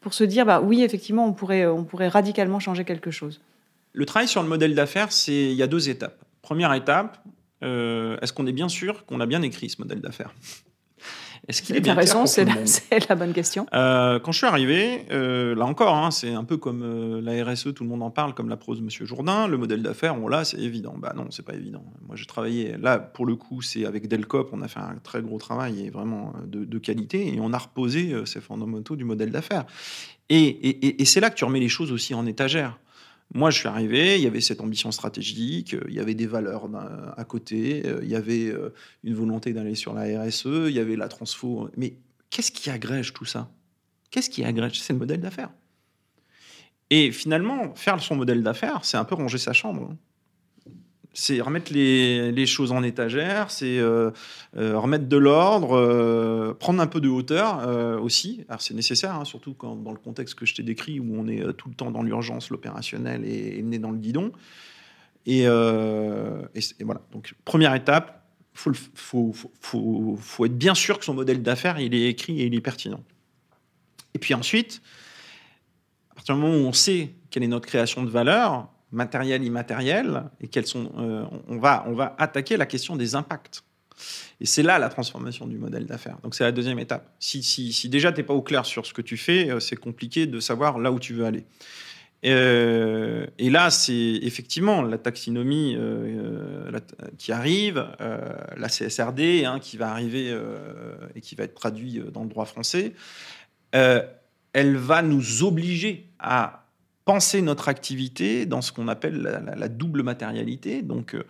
pour 0.00 0.14
se 0.14 0.24
dire 0.24 0.44
bah 0.44 0.60
oui 0.60 0.82
effectivement 0.82 1.26
on 1.26 1.32
pourrait 1.32 1.66
on 1.66 1.84
pourrait 1.84 2.08
radicalement 2.08 2.60
changer 2.60 2.84
quelque 2.84 3.10
chose? 3.10 3.40
Le 3.92 4.04
travail 4.04 4.28
sur 4.28 4.42
le 4.42 4.48
modèle 4.48 4.74
d'affaires, 4.74 5.08
il 5.26 5.54
y 5.54 5.62
a 5.62 5.66
deux 5.66 5.88
étapes. 5.88 6.18
Première 6.42 6.72
étape, 6.74 7.18
est-ce 7.62 8.32
qu'on 8.32 8.46
est 8.46 8.52
bien 8.52 8.68
sûr 8.68 9.06
qu'on 9.06 9.20
a 9.20 9.26
bien 9.26 9.42
écrit 9.42 9.70
ce 9.70 9.80
modèle 9.80 10.00
d'affaires? 10.00 10.34
Est-ce 11.48 11.62
qu'il 11.62 11.76
est 11.76 11.80
bien 11.80 11.94
raison, 11.94 12.26
c'est 12.26 12.44
la, 13.08 13.14
bonne 13.14 13.32
question. 13.32 13.66
Euh, 13.72 14.18
quand 14.18 14.32
je 14.32 14.38
suis 14.38 14.46
arrivé, 14.46 15.04
euh, 15.10 15.54
là 15.54 15.64
encore, 15.64 15.94
hein, 15.94 16.10
c'est 16.10 16.32
un 16.32 16.44
peu 16.44 16.56
comme 16.56 16.82
euh, 16.82 17.20
la 17.20 17.44
RSE, 17.44 17.72
tout 17.74 17.84
le 17.84 17.88
monde 17.88 18.02
en 18.02 18.10
parle, 18.10 18.34
comme 18.34 18.48
la 18.48 18.56
prose 18.56 18.80
Monsieur 18.80 19.06
Jourdain. 19.06 19.46
Le 19.46 19.56
modèle 19.56 19.82
d'affaires, 19.82 20.20
on 20.20 20.28
l'a, 20.28 20.44
c'est 20.44 20.58
évident. 20.58 20.94
Bah 20.98 21.12
non, 21.16 21.26
c'est 21.30 21.44
pas 21.44 21.54
évident. 21.54 21.84
Moi, 22.06 22.16
j'ai 22.16 22.26
travaillé 22.26 22.76
là 22.78 22.98
pour 22.98 23.26
le 23.26 23.36
coup, 23.36 23.62
c'est 23.62 23.86
avec 23.86 24.08
Delcop, 24.08 24.50
on 24.52 24.62
a 24.62 24.68
fait 24.68 24.80
un 24.80 24.96
très 25.02 25.22
gros 25.22 25.38
travail 25.38 25.86
et 25.86 25.90
vraiment 25.90 26.32
de, 26.44 26.78
qualité, 26.78 27.34
et 27.34 27.38
on 27.40 27.52
a 27.52 27.58
reposé 27.58 28.14
ces 28.26 28.40
fondamentaux 28.40 28.96
du 28.96 29.04
modèle 29.04 29.30
d'affaires. 29.30 29.64
et 30.28 31.04
c'est 31.04 31.20
là 31.20 31.30
que 31.30 31.36
tu 31.36 31.44
remets 31.44 31.60
les 31.60 31.68
choses 31.68 31.92
aussi 31.92 32.14
en 32.14 32.26
étagère. 32.26 32.78
Moi, 33.34 33.50
je 33.50 33.58
suis 33.58 33.68
arrivé, 33.68 34.16
il 34.16 34.22
y 34.22 34.26
avait 34.26 34.40
cette 34.40 34.60
ambition 34.60 34.92
stratégique, 34.92 35.74
euh, 35.74 35.84
il 35.88 35.94
y 35.94 36.00
avait 36.00 36.14
des 36.14 36.26
valeurs 36.26 36.68
à 37.16 37.24
côté, 37.24 37.82
euh, 37.84 38.00
il 38.02 38.08
y 38.08 38.14
avait 38.14 38.46
euh, 38.46 38.72
une 39.02 39.14
volonté 39.14 39.52
d'aller 39.52 39.74
sur 39.74 39.92
la 39.94 40.22
RSE, 40.22 40.46
il 40.46 40.72
y 40.72 40.78
avait 40.78 40.96
la 40.96 41.08
transfo. 41.08 41.68
Mais 41.76 41.94
qu'est-ce 42.30 42.52
qui 42.52 42.70
agrège 42.70 43.12
tout 43.12 43.24
ça? 43.24 43.50
Qu'est-ce 44.10 44.30
qui 44.30 44.44
agrège? 44.44 44.80
C'est 44.80 44.92
le 44.92 45.00
modèle 45.00 45.20
d'affaires. 45.20 45.50
Et 46.90 47.10
finalement, 47.10 47.74
faire 47.74 48.00
son 48.00 48.14
modèle 48.14 48.42
d'affaires, 48.42 48.84
c'est 48.84 48.96
un 48.96 49.04
peu 49.04 49.16
ranger 49.16 49.38
sa 49.38 49.52
chambre. 49.52 49.94
C'est 51.18 51.40
remettre 51.40 51.72
les, 51.72 52.44
choses 52.44 52.72
en 52.72 52.82
étagère, 52.82 53.50
c'est 53.50 53.78
euh, 53.78 54.10
euh, 54.58 54.78
remettre 54.78 55.06
de 55.06 55.16
l'ordre, 55.16 55.72
euh, 55.72 56.52
prendre 56.52 56.82
un 56.82 56.86
peu 56.86 57.00
de 57.00 57.08
hauteur 57.08 57.66
aussi. 58.02 58.44
Alors 58.50 58.60
c'est 58.60 58.74
nécessaire, 58.74 59.14
hein, 59.14 59.24
surtout 59.24 59.56
dans 59.58 59.92
le 59.92 59.98
contexte 59.98 60.34
que 60.34 60.44
je 60.44 60.54
t'ai 60.54 60.62
décrit, 60.62 61.00
où 61.00 61.18
on 61.18 61.26
est 61.26 61.42
tout 61.54 61.70
le 61.70 61.74
temps 61.74 61.90
dans 61.90 62.02
l'urgence, 62.02 62.50
l'opérationnel 62.50 63.24
et, 63.24 63.58
et 63.58 63.78
dans 63.78 63.92
le 63.92 63.96
guidon. 63.96 64.30
Et, 65.24 65.46
voilà. 65.46 67.00
Donc 67.12 67.34
première 67.46 67.74
étape, 67.74 68.28
faut, 68.52 68.72
faut, 68.94 69.32
faut, 70.20 70.44
être 70.44 70.58
bien 70.58 70.74
sûr 70.74 70.98
que 70.98 71.04
son 71.06 71.14
modèle 71.14 71.42
d'affaires 71.42 71.80
il 71.80 71.94
est 71.94 72.10
écrit 72.10 72.42
et 72.42 72.44
il 72.44 72.54
est 72.54 72.60
pertinent. 72.60 73.02
Et 74.12 74.18
puis 74.18 74.34
ensuite, 74.34 74.82
à 76.10 76.16
partir 76.16 76.34
du 76.34 76.42
moment 76.42 76.54
où 76.56 76.68
on 76.68 76.74
sait 76.74 77.14
quelle 77.30 77.42
est 77.42 77.48
notre 77.48 77.66
création 77.66 78.02
de 78.02 78.10
valeur, 78.10 78.68
matériel, 78.92 79.42
immatériel, 79.44 80.24
et 80.40 80.48
quels 80.48 80.66
sont, 80.66 80.90
euh, 80.98 81.24
on, 81.48 81.58
va, 81.58 81.84
on 81.88 81.94
va 81.94 82.14
attaquer 82.18 82.56
la 82.56 82.66
question 82.66 82.96
des 82.96 83.14
impacts. 83.14 83.64
Et 84.40 84.46
c'est 84.46 84.62
là 84.62 84.78
la 84.78 84.88
transformation 84.88 85.46
du 85.46 85.56
modèle 85.56 85.86
d'affaires. 85.86 86.18
Donc 86.22 86.34
c'est 86.34 86.44
la 86.44 86.52
deuxième 86.52 86.78
étape. 86.78 87.14
Si, 87.18 87.42
si, 87.42 87.72
si 87.72 87.88
déjà 87.88 88.12
tu 88.12 88.18
n'es 88.18 88.24
pas 88.26 88.34
au 88.34 88.42
clair 88.42 88.66
sur 88.66 88.86
ce 88.86 88.92
que 88.92 89.02
tu 89.02 89.16
fais, 89.16 89.50
euh, 89.50 89.60
c'est 89.60 89.76
compliqué 89.76 90.26
de 90.26 90.40
savoir 90.40 90.78
là 90.78 90.92
où 90.92 91.00
tu 91.00 91.14
veux 91.14 91.24
aller. 91.24 91.44
Euh, 92.24 93.26
et 93.38 93.50
là, 93.50 93.70
c'est 93.70 94.18
effectivement 94.22 94.82
la 94.82 94.98
taxinomie 94.98 95.76
qui 97.18 97.30
arrive, 97.30 97.86
la 97.98 98.68
CSRD 98.68 99.44
hein, 99.44 99.58
qui 99.60 99.76
va 99.76 99.90
arriver 99.90 100.36
et 101.14 101.20
qui 101.20 101.34
va 101.34 101.44
être 101.44 101.54
traduit 101.54 102.02
dans 102.12 102.22
le 102.22 102.28
droit 102.28 102.46
français. 102.46 102.94
elle 103.72 104.76
va 104.76 105.02
nous 105.02 105.44
obliger 105.44 106.08
à 106.18 106.65
penser 107.06 107.40
notre 107.40 107.68
activité 107.68 108.46
dans 108.46 108.60
ce 108.60 108.72
qu'on 108.72 108.88
appelle 108.88 109.22
la, 109.56 109.68
double 109.68 110.02
matérialité, 110.02 110.82
donc 110.82 111.14
euh, 111.14 111.24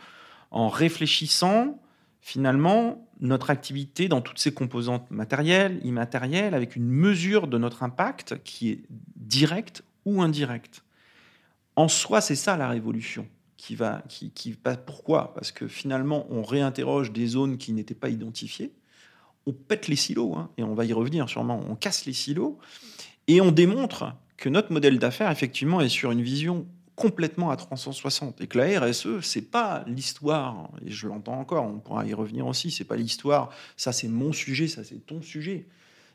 en 0.50 0.68
réfléchissant 0.68 1.78
finalement 2.20 3.06
notre 3.20 3.50
activité 3.50 4.08
dans 4.08 4.22
toutes 4.22 4.38
ses 4.38 4.52
composantes 4.52 5.08
matérielles, 5.10 5.78
immatérielles, 5.84 6.54
avec 6.54 6.76
une 6.76 6.88
mesure 6.88 7.46
de 7.46 7.58
notre 7.58 7.82
impact 7.82 8.42
qui 8.42 8.70
est 8.70 8.80
directe 9.16 9.84
ou 10.06 10.22
indirecte. 10.22 10.82
En 11.76 11.88
soi, 11.88 12.20
c'est 12.20 12.36
ça 12.36 12.56
la 12.56 12.68
révolution. 12.68 13.28
Qui 13.58 13.74
va, 13.74 14.02
pourquoi? 14.86 15.34
Parce 15.34 15.52
que 15.52 15.68
finalement, 15.68 16.26
on 16.30 16.42
réinterroge 16.42 17.12
des 17.12 17.26
zones 17.26 17.58
qui 17.58 17.72
n'étaient 17.72 17.94
pas 17.94 18.08
identifiées. 18.08 18.72
On 19.46 19.52
pète 19.52 19.88
les 19.88 19.96
silos, 19.96 20.34
hein, 20.36 20.50
et 20.56 20.62
on 20.62 20.74
va 20.74 20.84
y 20.84 20.92
revenir 20.92 21.28
sûrement. 21.28 21.60
On 21.68 21.74
casse 21.74 22.06
les 22.06 22.12
silos 22.12 22.58
et 23.28 23.40
on 23.40 23.52
démontre 23.52 24.14
que 24.36 24.48
notre 24.48 24.72
modèle 24.72 24.98
d'affaires, 24.98 25.30
effectivement, 25.30 25.80
est 25.80 25.88
sur 25.88 26.10
une 26.10 26.22
vision 26.22 26.66
complètement 26.96 27.50
à 27.50 27.56
360 27.56 28.40
et 28.40 28.46
que 28.46 28.58
la 28.58 28.80
RSE 28.80 29.20
c'est 29.20 29.50
pas 29.50 29.84
l'histoire 29.86 30.70
et 30.84 30.90
je 30.90 31.06
l'entends 31.06 31.38
encore 31.38 31.66
on 31.66 31.78
pourra 31.78 32.06
y 32.06 32.14
revenir 32.14 32.46
aussi 32.46 32.70
c'est 32.70 32.84
pas 32.84 32.96
l'histoire 32.96 33.50
ça 33.76 33.92
c'est 33.92 34.08
mon 34.08 34.32
sujet 34.32 34.66
ça 34.66 34.82
c'est 34.82 35.06
ton 35.06 35.20
sujet. 35.22 35.66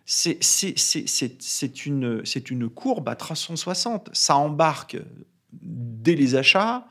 C'est 0.04 0.40
c'est 0.42 1.86
une 1.86 2.26
c'est 2.26 2.50
une 2.50 2.68
courbe 2.68 3.08
à 3.08 3.16
360 3.16 4.10
ça 4.12 4.36
embarque 4.36 4.98
dès 5.54 6.16
les 6.16 6.34
achats 6.36 6.88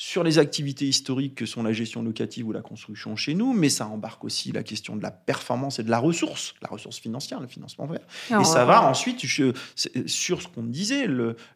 sur 0.00 0.22
les 0.22 0.38
activités 0.38 0.84
historiques 0.84 1.34
que 1.34 1.44
sont 1.44 1.64
la 1.64 1.72
gestion 1.72 2.04
locative 2.04 2.46
ou 2.46 2.52
la 2.52 2.60
construction 2.60 3.16
chez 3.16 3.34
nous, 3.34 3.52
mais 3.52 3.68
ça 3.68 3.88
embarque 3.88 4.22
aussi 4.22 4.52
la 4.52 4.62
question 4.62 4.94
de 4.94 5.02
la 5.02 5.10
performance 5.10 5.80
et 5.80 5.82
de 5.82 5.90
la 5.90 5.98
ressource, 5.98 6.54
la 6.62 6.68
ressource 6.68 7.00
financière, 7.00 7.40
le 7.40 7.48
financement 7.48 7.86
vert. 7.86 7.98
et 8.40 8.44
ça 8.44 8.64
va 8.64 8.88
ensuite 8.88 9.18
sur 9.18 10.42
ce 10.42 10.46
qu'on 10.46 10.62
disait, 10.62 11.08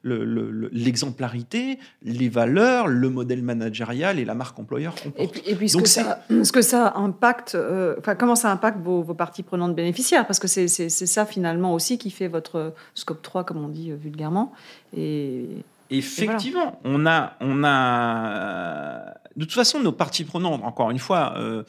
l'exemplarité, 0.02 1.78
le, 2.02 2.12
les 2.12 2.28
valeurs, 2.28 2.88
le 2.88 3.10
modèle 3.10 3.42
managérial 3.42 4.18
et 4.18 4.24
la 4.24 4.34
marque 4.34 4.58
employeur 4.58 4.96
Et 5.18 5.28
puis, 5.28 5.42
et 5.46 5.54
puis 5.54 5.68
ce, 5.68 5.76
que 5.76 5.88
ça, 5.88 6.24
ce, 6.28 6.50
que 6.50 6.62
ça, 6.62 6.94
impacte, 6.96 7.54
euh, 7.54 7.94
enfin 8.00 8.16
comment 8.16 8.34
ça 8.34 8.50
impacte 8.50 8.80
vos, 8.80 9.02
vos, 9.02 9.14
parties 9.14 9.44
prenantes 9.44 9.76
bénéficiaires, 9.76 10.26
parce 10.26 10.40
que 10.40 10.48
c'est 10.48 10.66
ça 10.88 11.26
finalement 11.26 11.74
aussi 11.74 11.96
qui 11.96 12.10
fait 12.10 12.26
votre 12.26 12.74
scope 12.96 13.22
3, 13.22 13.44
comme 13.44 13.64
on 13.64 13.68
dit 13.68 13.92
euh, 13.92 13.94
vulgairement. 13.94 14.52
Et, 14.96 15.46
Effectivement, 15.92 16.80
on 16.84 17.06
a, 17.06 17.36
on 17.40 17.62
a. 17.64 19.14
De 19.36 19.44
toute 19.44 19.52
façon, 19.52 19.80
nos 19.80 19.92
parties 19.92 20.24
prenantes, 20.24 20.62
encore 20.64 20.90
une 20.90 20.98
fois, 20.98 21.34
euh, 21.36 21.62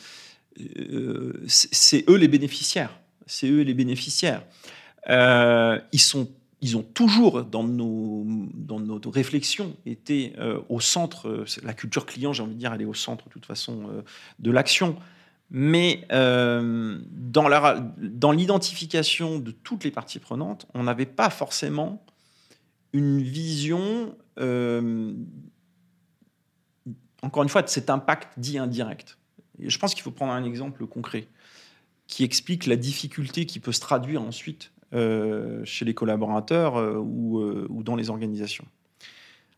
euh, 0.59 1.43
c'est 1.47 2.09
eux 2.09 2.15
les 2.15 2.27
bénéficiaires. 2.27 2.97
C'est 3.25 3.47
eux 3.47 3.61
les 3.61 3.73
bénéficiaires. 3.73 4.43
Euh, 5.09 5.79
ils 5.91 5.99
sont, 5.99 6.29
ils 6.61 6.77
ont 6.77 6.83
toujours 6.83 7.43
dans 7.43 7.63
nos, 7.63 8.25
dans 8.53 8.79
nos 8.79 8.99
réflexions 9.09 9.75
été 9.85 10.33
au 10.69 10.79
centre. 10.79 11.45
La 11.63 11.73
culture 11.73 12.05
client, 12.05 12.31
j'ai 12.31 12.43
envie 12.43 12.55
de 12.55 12.59
dire, 12.59 12.73
elle 12.73 12.81
est 12.81 12.85
au 12.85 12.93
centre 12.93 13.25
de 13.25 13.29
toute 13.29 13.45
façon 13.45 14.03
de 14.39 14.51
l'action. 14.51 14.95
Mais 15.51 16.05
dans, 16.09 17.49
dans 17.97 18.31
l'identification 18.31 19.39
de 19.39 19.51
toutes 19.51 19.83
les 19.83 19.91
parties 19.91 20.19
prenantes, 20.19 20.65
on 20.73 20.83
n'avait 20.83 21.05
pas 21.05 21.29
forcément 21.29 22.01
une 22.93 23.21
vision, 23.21 24.15
euh, 24.39 25.13
encore 27.21 27.43
une 27.43 27.49
fois, 27.49 27.63
de 27.63 27.67
cet 27.67 27.89
impact 27.89 28.39
dit 28.39 28.57
indirect. 28.57 29.17
Je 29.59 29.77
pense 29.77 29.93
qu'il 29.93 30.03
faut 30.03 30.11
prendre 30.11 30.31
un 30.31 30.43
exemple 30.43 30.85
concret 30.85 31.27
qui 32.07 32.23
explique 32.23 32.65
la 32.67 32.75
difficulté 32.75 33.45
qui 33.45 33.59
peut 33.59 33.71
se 33.71 33.79
traduire 33.79 34.21
ensuite 34.21 34.71
euh, 34.93 35.65
chez 35.65 35.85
les 35.85 35.93
collaborateurs 35.93 36.77
euh, 36.77 36.97
ou, 36.97 37.41
ou, 37.41 37.83
dans 37.83 37.95
les 37.95 38.09
organisations. 38.09 38.65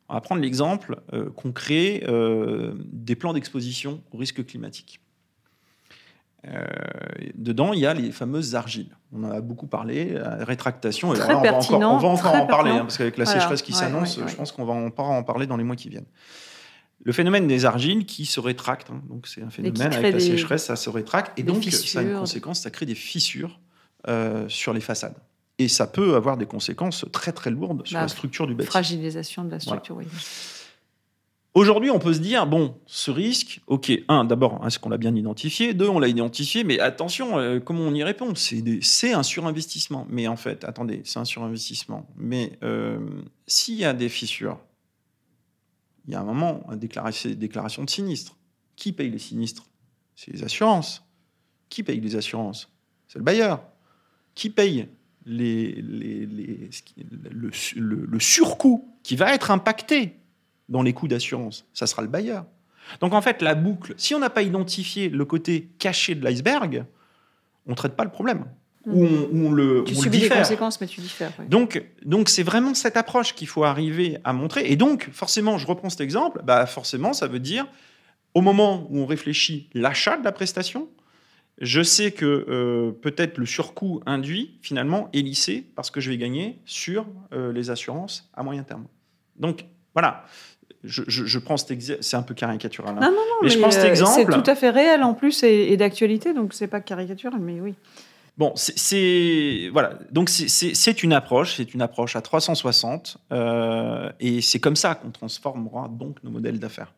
On 0.08 0.14
va 0.14 0.22
prendre 0.22 0.42
l'exemple 0.42 1.02
concret 1.36 2.04
des 2.86 3.16
plans 3.16 3.34
d'exposition 3.34 4.04
au 4.12 4.18
risque 4.18 4.46
climatique. 4.46 5.00
Euh, 6.48 6.64
dedans, 7.36 7.74
il 7.74 7.80
y 7.80 7.86
a 7.86 7.94
les 7.94 8.12
fameuses 8.12 8.56
argiles. 8.56 8.96
On 9.12 9.24
en 9.24 9.32
a 9.32 9.42
beaucoup 9.42 9.68
parlé, 9.68 10.14
la 10.14 10.46
rétractation. 10.46 11.12
Très 11.14 11.34
on, 11.34 11.42
va 11.42 11.54
encore, 11.54 11.80
on 11.80 11.98
va 11.98 12.08
encore 12.08 12.36
en 12.36 12.46
parler, 12.46 12.72
hein, 12.72 12.82
parce 12.82 12.98
qu'avec 12.98 13.18
la 13.18 13.26
sécheresse 13.26 13.62
qui 13.62 13.74
s'annonce, 13.74 14.20
je 14.26 14.36
pense 14.36 14.52
qu'on 14.52 14.66
va 14.66 14.74
en, 14.74 14.88
en 14.88 15.24
parler 15.24 15.48
dans 15.48 15.58
les 15.58 15.64
mois 15.64 15.76
qui 15.76 15.90
viennent. 15.90 16.08
Le 17.04 17.12
phénomène 17.12 17.48
des 17.48 17.66
argiles 17.66 18.06
qui 18.06 18.26
se 18.26 18.40
rétractent, 18.40 18.90
hein, 18.90 19.02
donc 19.10 19.28
c'est 19.28 19.44
un 19.44 19.50
phénomène 19.50 19.94
avec 19.94 20.14
la 20.14 20.20
sécheresse, 20.20 20.66
ça 20.66 20.76
se 20.76 20.90
rétracte, 20.90 21.38
et 21.38 21.44
donc 21.44 21.64
ça 21.64 22.00
a 22.00 22.02
une 22.02 22.18
conséquence, 22.18 22.62
ça 22.62 22.72
crée 22.72 22.86
des 22.86 22.96
fissures 22.96 23.60
euh, 24.08 24.48
sur 24.50 24.74
les 24.74 24.82
façades. 24.82 25.16
Et 25.58 25.68
ça 25.68 25.88
peut 25.88 26.16
avoir 26.16 26.36
des 26.36 26.46
conséquences 26.46 27.06
très 27.12 27.32
très 27.32 27.50
lourdes 27.50 27.86
sur 27.88 27.98
la, 27.98 28.08
structure 28.08 28.46
du 28.46 28.56
bâtiment. 28.56 28.72
Fragilisation 28.72 29.46
de 29.46 29.52
la 29.52 29.60
structure, 29.60 29.96
oui. 29.96 30.06
Aujourd'hui, 31.56 31.90
on 31.90 32.00
peut 32.00 32.14
se 32.14 32.20
dire, 32.20 32.46
bon, 32.46 32.76
ce 32.86 33.10
risque, 33.10 33.62
ok, 33.68 33.90
un, 34.10 34.26
d'abord, 34.26 34.62
est-ce 34.68 34.78
qu'on 34.78 34.90
l'a 34.90 34.98
bien 34.98 35.16
identifié? 35.16 35.74
Deux, 35.74 35.88
on 35.88 36.00
l'a 36.00 36.10
identifié, 36.10 36.66
mais 36.66 36.82
attention, 36.82 37.40
euh, 37.40 37.62
comment 37.62 37.84
on 37.84 37.94
y 37.94 38.04
répond? 38.04 38.34
C'est 38.36 39.14
un 39.14 39.24
surinvestissement. 39.24 40.06
Mais 40.10 40.28
en 40.28 40.36
fait, 40.36 40.66
attendez, 40.66 41.02
c'est 41.06 41.18
un 41.18 41.24
surinvestissement. 41.24 42.10
Mais 42.18 42.60
euh, 42.62 43.00
s'il 43.48 43.76
y 43.76 43.86
a 43.86 43.94
des 43.94 44.10
fissures, 44.10 44.60
il 46.06 46.12
y 46.14 46.16
a 46.18 46.20
un 46.20 46.26
moment, 46.26 46.68
déclaration 46.74 47.86
de 47.86 47.90
sinistre. 47.90 48.36
Qui 48.76 48.92
paye 48.92 49.10
les 49.10 49.18
sinistres? 49.18 49.64
C'est 50.18 50.34
les 50.34 50.44
assurances. 50.44 51.06
Qui 51.70 51.84
paye 51.84 52.02
les 52.02 52.18
assurances? 52.18 52.70
C'est 53.08 53.20
le 53.20 53.24
bailleur. 53.24 53.64
Qui 54.36 54.50
paye 54.50 54.90
le 55.26 56.70
surcoût 58.20 58.94
qui 59.04 59.16
va 59.16 59.34
être 59.34 59.52
impacté? 59.52 60.20
Dans 60.70 60.82
les 60.82 60.94
coûts 60.94 61.08
d'assurance, 61.08 61.66
ça 61.74 61.88
sera 61.88 62.02
le 62.02 62.08
bailleur. 62.08 62.46
Donc 63.02 63.14
en 63.14 63.22
fait, 63.22 63.42
la 63.42 63.56
boucle, 63.56 63.94
si 63.98 64.14
on 64.16 64.20
n'a 64.20 64.30
pas 64.30 64.44
identifié 64.44 65.10
le 65.10 65.26
côté 65.26 65.70
caché 65.80 66.16
de 66.16 66.24
l'iceberg, 66.24 66.86
on 67.66 67.72
ne 67.72 67.76
traite 67.76 67.96
pas 67.96 68.04
le 68.04 68.12
problème. 68.12 68.46
Ou 68.86 69.08
on, 69.34 69.52
le 69.52 69.84
Tu 69.84 69.96
subis 69.96 70.20
les 70.20 70.30
conséquences, 70.30 70.80
mais 70.80 70.86
tu 70.86 71.02
diffères. 71.02 71.32
Donc, 71.50 71.84
donc 72.06 72.30
c'est 72.30 72.44
vraiment 72.44 72.76
cette 72.76 72.98
approche 72.98 73.34
qu'il 73.34 73.48
faut 73.48 73.64
arriver 73.64 74.20
à 74.24 74.32
montrer. 74.32 74.70
Et 74.70 74.76
donc, 74.76 75.10
forcément, 75.12 75.58
je 75.58 75.66
reprends 75.66 75.90
cet 75.90 76.02
exemple, 76.02 76.42
bah 76.44 76.68
forcément, 76.68 77.14
ça 77.14 77.26
veut 77.26 77.40
dire, 77.40 77.66
au 78.36 78.42
moment 78.42 78.86
où 78.92 79.00
on 79.00 79.08
réfléchit 79.08 79.70
l'achat 79.74 80.18
de 80.18 80.24
la 80.24 80.32
prestation, 80.32 80.88
je 81.60 81.82
sais 81.82 82.12
que 82.12 82.46
euh, 82.48 82.92
peut-être 82.92 83.38
le 83.38 83.48
surcoût 83.48 84.02
induit, 84.06 84.60
finalement, 84.62 85.10
est 85.14 85.22
lissé 85.22 85.66
parce 85.76 85.90
que 85.90 86.00
je 86.00 86.12
vais 86.12 86.18
gagner 86.18 86.60
sur 86.66 87.08
euh, 87.34 87.52
les 87.52 87.72
assurances 87.72 88.30
à 88.36 88.44
moyen 88.44 88.64
terme. 88.64 88.86
Donc, 89.38 89.66
voilà 89.96 90.26
je, 90.86 91.40
prends 91.40 91.58
cet 91.58 91.72
exemple, 91.72 92.00
c'est 92.02 92.18
un 92.18 92.22
peu 92.22 92.34
caricatural. 92.34 92.96
Hein. 92.98 93.02
Non, 93.02 93.12
non, 93.12 93.16
non, 93.16 93.36
mais, 93.44 93.50
je 93.50 93.60
prends 93.60 93.72
cet 93.72 93.86
euh, 93.86 93.90
exemple. 93.90 94.12
C'est 94.16 94.26
tout 94.26 94.50
à 94.50 94.56
fait 94.56 94.70
réel 94.70 95.04
en 95.04 95.14
plus 95.14 95.44
et, 95.44 95.76
d'actualité, 95.78 96.34
donc 96.34 96.54
c'est 96.54 96.68
pas 96.68 96.82
caricatural, 96.82 97.40
mais 97.40 97.60
oui. 97.60 97.74
Bon, 98.38 98.52
c'est 98.56 99.70
voilà, 99.72 99.98
donc 100.12 100.30
c'est 100.30 101.04
une 101.04 101.14
approche, 101.14 101.56
c'est 101.56 101.74
une 101.74 101.82
approche 101.82 102.18
à 102.18 102.22
360, 102.22 103.18
euh, 103.32 104.12
et 104.20 104.42
c'est 104.42 104.60
comme 104.60 104.76
ça 104.76 104.96
qu'on 104.96 105.12
transformera 105.12 105.88
donc 105.88 106.22
nos 106.24 106.32
modèles 106.32 106.60
d'affaires. 106.60 106.94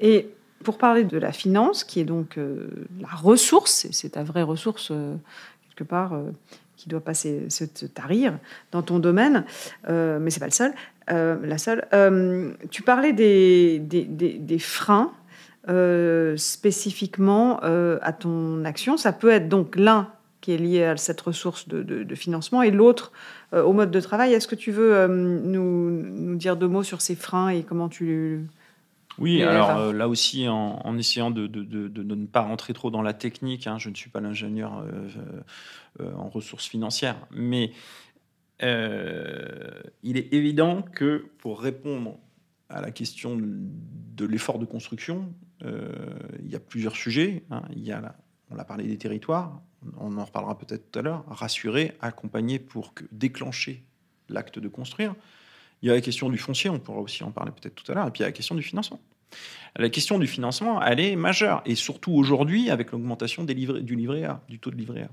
Et 0.00 0.30
pour 0.64 0.78
parler 0.78 1.04
de 1.04 1.16
la 1.16 1.30
finance, 1.30 1.84
qui 1.84 2.00
est 2.00 2.04
donc 2.04 2.38
euh, 2.38 2.88
la 3.00 3.14
ressource, 3.14 3.86
c'est 3.92 4.10
ta 4.10 4.24
vraie 4.24 4.42
ressource 4.42 4.92
quelque 5.68 5.88
part 5.88 6.18
qui 6.76 6.88
doit 6.88 7.00
passer 7.00 7.48
se 7.50 7.86
tarir 7.86 8.38
dans 8.72 8.82
ton 8.82 8.98
domaine, 8.98 9.44
mais 9.88 10.30
c'est 10.30 10.40
pas 10.40 10.46
le 10.46 10.52
seul. 10.52 10.74
Euh, 11.10 11.36
la 11.42 11.58
seule. 11.58 11.86
Euh, 11.92 12.52
tu 12.70 12.82
parlais 12.82 13.12
des, 13.12 13.78
des, 13.80 14.58
freins 14.58 15.12
euh, 15.68 16.36
spécifiquement 16.36 17.60
à 17.60 18.12
ton 18.12 18.64
action. 18.64 18.96
Ça 18.96 19.12
peut 19.12 19.30
être 19.30 19.48
donc 19.48 19.76
l'un 19.76 20.08
qui 20.40 20.52
est 20.52 20.58
lié 20.58 20.84
à 20.84 20.96
cette 20.96 21.20
ressource 21.20 21.68
de, 21.68 22.14
financement 22.14 22.62
et 22.62 22.70
l'autre 22.70 23.12
au 23.52 23.72
mode 23.72 23.90
de 23.90 24.00
travail. 24.00 24.32
Est-ce 24.32 24.48
que 24.48 24.54
tu 24.54 24.70
veux 24.70 25.06
nous, 25.06 25.90
nous, 25.90 26.36
dire 26.36 26.56
deux 26.56 26.68
mots 26.68 26.82
sur 26.82 27.00
ces 27.00 27.14
freins 27.14 27.48
et 27.48 27.62
comment 27.62 27.88
tu 27.88 28.46
oui, 29.18 29.42
alors 29.42 29.92
là 29.92 30.08
aussi, 30.08 30.48
en, 30.48 30.96
essayant 30.96 31.30
de, 31.30 31.46
de, 31.46 32.02
ne 32.02 32.26
pas 32.26 32.40
rentrer 32.40 32.72
trop 32.72 32.90
dans 32.90 33.02
la 33.02 33.12
technique, 33.12 33.66
hein, 33.66 33.76
je 33.76 33.90
ne 33.90 33.94
suis 33.94 34.08
pas 34.08 34.20
l'ingénieur 34.20 34.82
en 35.98 36.28
ressources 36.30 36.66
financières, 36.66 37.16
mais 37.30 37.72
euh, 38.62 39.80
il 40.02 40.16
est 40.16 40.32
évident 40.32 40.82
que 40.82 41.30
pour 41.38 41.60
répondre 41.60 42.18
à 42.68 42.80
la 42.80 42.90
question 42.90 43.36
de 43.40 44.24
l'effort 44.24 44.58
de 44.58 44.64
construction, 44.64 45.32
euh, 45.64 45.92
il 46.42 46.50
y 46.50 46.54
a 46.54 46.60
plusieurs 46.60 46.96
sujets. 46.96 47.44
Hein. 47.50 47.62
Il 47.74 47.82
y 47.82 47.92
a, 47.92 48.16
on 48.50 48.58
a 48.58 48.64
parlé 48.64 48.84
des 48.84 48.98
territoires, 48.98 49.60
on 49.98 50.16
en 50.18 50.24
reparlera 50.24 50.58
peut-être 50.58 50.90
tout 50.90 50.98
à 50.98 51.02
l'heure, 51.02 51.24
rassurer, 51.26 51.92
accompagner 52.00 52.58
pour 52.58 52.94
que, 52.94 53.04
déclencher 53.12 53.84
l'acte 54.28 54.58
de 54.58 54.68
construire. 54.68 55.14
Il 55.82 55.88
y 55.88 55.90
a 55.90 55.94
la 55.94 56.00
question 56.00 56.28
du 56.28 56.38
foncier, 56.38 56.70
on 56.70 56.78
pourra 56.78 57.00
aussi 57.00 57.24
en 57.24 57.32
parler 57.32 57.52
peut-être 57.52 57.74
tout 57.74 57.90
à 57.90 57.94
l'heure, 57.94 58.06
et 58.06 58.10
puis 58.10 58.20
il 58.20 58.22
y 58.22 58.24
a 58.24 58.28
la 58.28 58.32
question 58.32 58.54
du 58.54 58.62
financement. 58.62 59.00
La 59.76 59.88
question 59.88 60.18
du 60.18 60.26
financement, 60.26 60.82
elle 60.82 61.00
est 61.00 61.16
majeure, 61.16 61.62
et 61.64 61.74
surtout 61.74 62.12
aujourd'hui 62.12 62.70
avec 62.70 62.92
l'augmentation 62.92 63.44
du 63.44 63.54
livret 63.96 64.24
A, 64.24 64.42
du 64.48 64.58
taux 64.58 64.70
de 64.70 64.76
livret 64.76 65.02
A. 65.02 65.08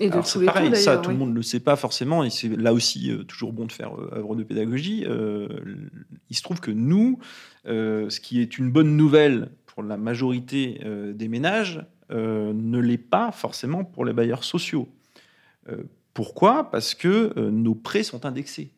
Et 0.00 0.10
c'est 0.24 0.44
pareil, 0.44 0.74
ça, 0.76 0.98
tout 0.98 1.10
le 1.10 1.16
monde 1.16 1.30
ne 1.30 1.34
le 1.34 1.42
sait 1.42 1.60
pas 1.60 1.76
forcément, 1.76 2.24
et 2.24 2.30
c'est 2.30 2.48
là 2.48 2.72
aussi 2.72 3.10
euh, 3.10 3.22
toujours 3.24 3.52
bon 3.52 3.66
de 3.66 3.72
faire 3.72 3.94
euh, 3.94 4.16
œuvre 4.16 4.34
de 4.34 4.42
pédagogie. 4.42 5.04
Euh, 5.06 5.48
il 6.30 6.36
se 6.36 6.42
trouve 6.42 6.60
que 6.60 6.70
nous, 6.70 7.18
ce 7.64 8.20
qui 8.20 8.40
est 8.40 8.58
une 8.58 8.70
bonne 8.70 8.96
nouvelle 8.96 9.50
pour 9.66 9.82
la 9.82 9.96
majorité 9.96 10.80
des 11.14 11.28
ménages, 11.28 11.84
ne 12.10 12.78
l'est 12.78 12.98
pas 12.98 13.30
forcément 13.32 13.84
pour 13.84 14.04
les 14.04 14.12
bailleurs 14.12 14.44
sociaux. 14.44 14.88
Pourquoi? 16.12 16.70
Parce 16.70 16.94
que 16.94 17.38
nos 17.50 17.74
prêts 17.74 18.02
sont 18.02 18.26
indexés 18.26 18.70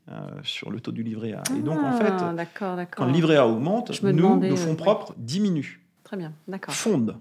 sur 0.42 0.70
le 0.70 0.80
taux 0.80 0.92
du 0.92 1.02
livret 1.02 1.32
A. 1.32 1.42
Et 1.56 1.60
donc, 1.60 1.78
en 1.78 1.96
fait, 1.98 2.12
ah, 2.12 2.86
quand 2.86 3.06
le 3.06 3.12
livret 3.12 3.36
A 3.36 3.46
augmente, 3.46 4.02
nous, 4.02 4.38
nos 4.38 4.56
fonds 4.56 4.76
propres 4.76 5.14
diminuent. 5.16 5.80
Très 6.04 6.16
bien, 6.16 6.32
d'accord. 6.46 6.74
Fondent. 6.74 7.16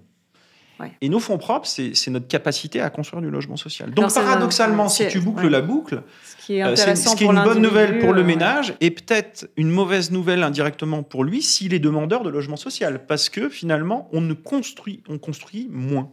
Et 1.00 1.08
nos 1.08 1.20
fonds 1.20 1.38
propres, 1.38 1.66
c'est 1.66 2.10
notre 2.10 2.28
capacité 2.28 2.80
à 2.80 2.90
construire 2.90 3.22
du 3.22 3.30
logement 3.30 3.56
social. 3.56 3.90
Donc 3.92 4.12
paradoxalement, 4.12 4.88
si 4.88 5.08
tu 5.08 5.20
boucles 5.20 5.48
la 5.48 5.62
boucle, 5.62 6.02
ce 6.24 6.44
qui 6.44 6.56
est, 6.56 6.64
euh, 6.64 6.76
ce 6.76 7.16
qui 7.16 7.24
est 7.24 7.26
une 7.26 7.42
bonne 7.42 7.62
nouvelle 7.62 7.98
pour 7.98 8.12
le 8.12 8.22
euh, 8.22 8.24
ménage 8.24 8.74
et 8.80 8.90
peut-être 8.90 9.48
une 9.56 9.70
mauvaise 9.70 10.10
nouvelle 10.10 10.42
indirectement 10.42 11.02
pour 11.02 11.24
lui 11.24 11.42
s'il 11.42 11.74
est 11.74 11.78
demandeur 11.78 12.22
de 12.22 12.30
logement 12.30 12.56
social, 12.56 13.06
parce 13.06 13.28
que 13.28 13.48
finalement, 13.48 14.08
on 14.12 14.20
ne 14.20 14.34
construit, 14.34 15.02
on 15.08 15.18
construit 15.18 15.68
moins. 15.70 16.10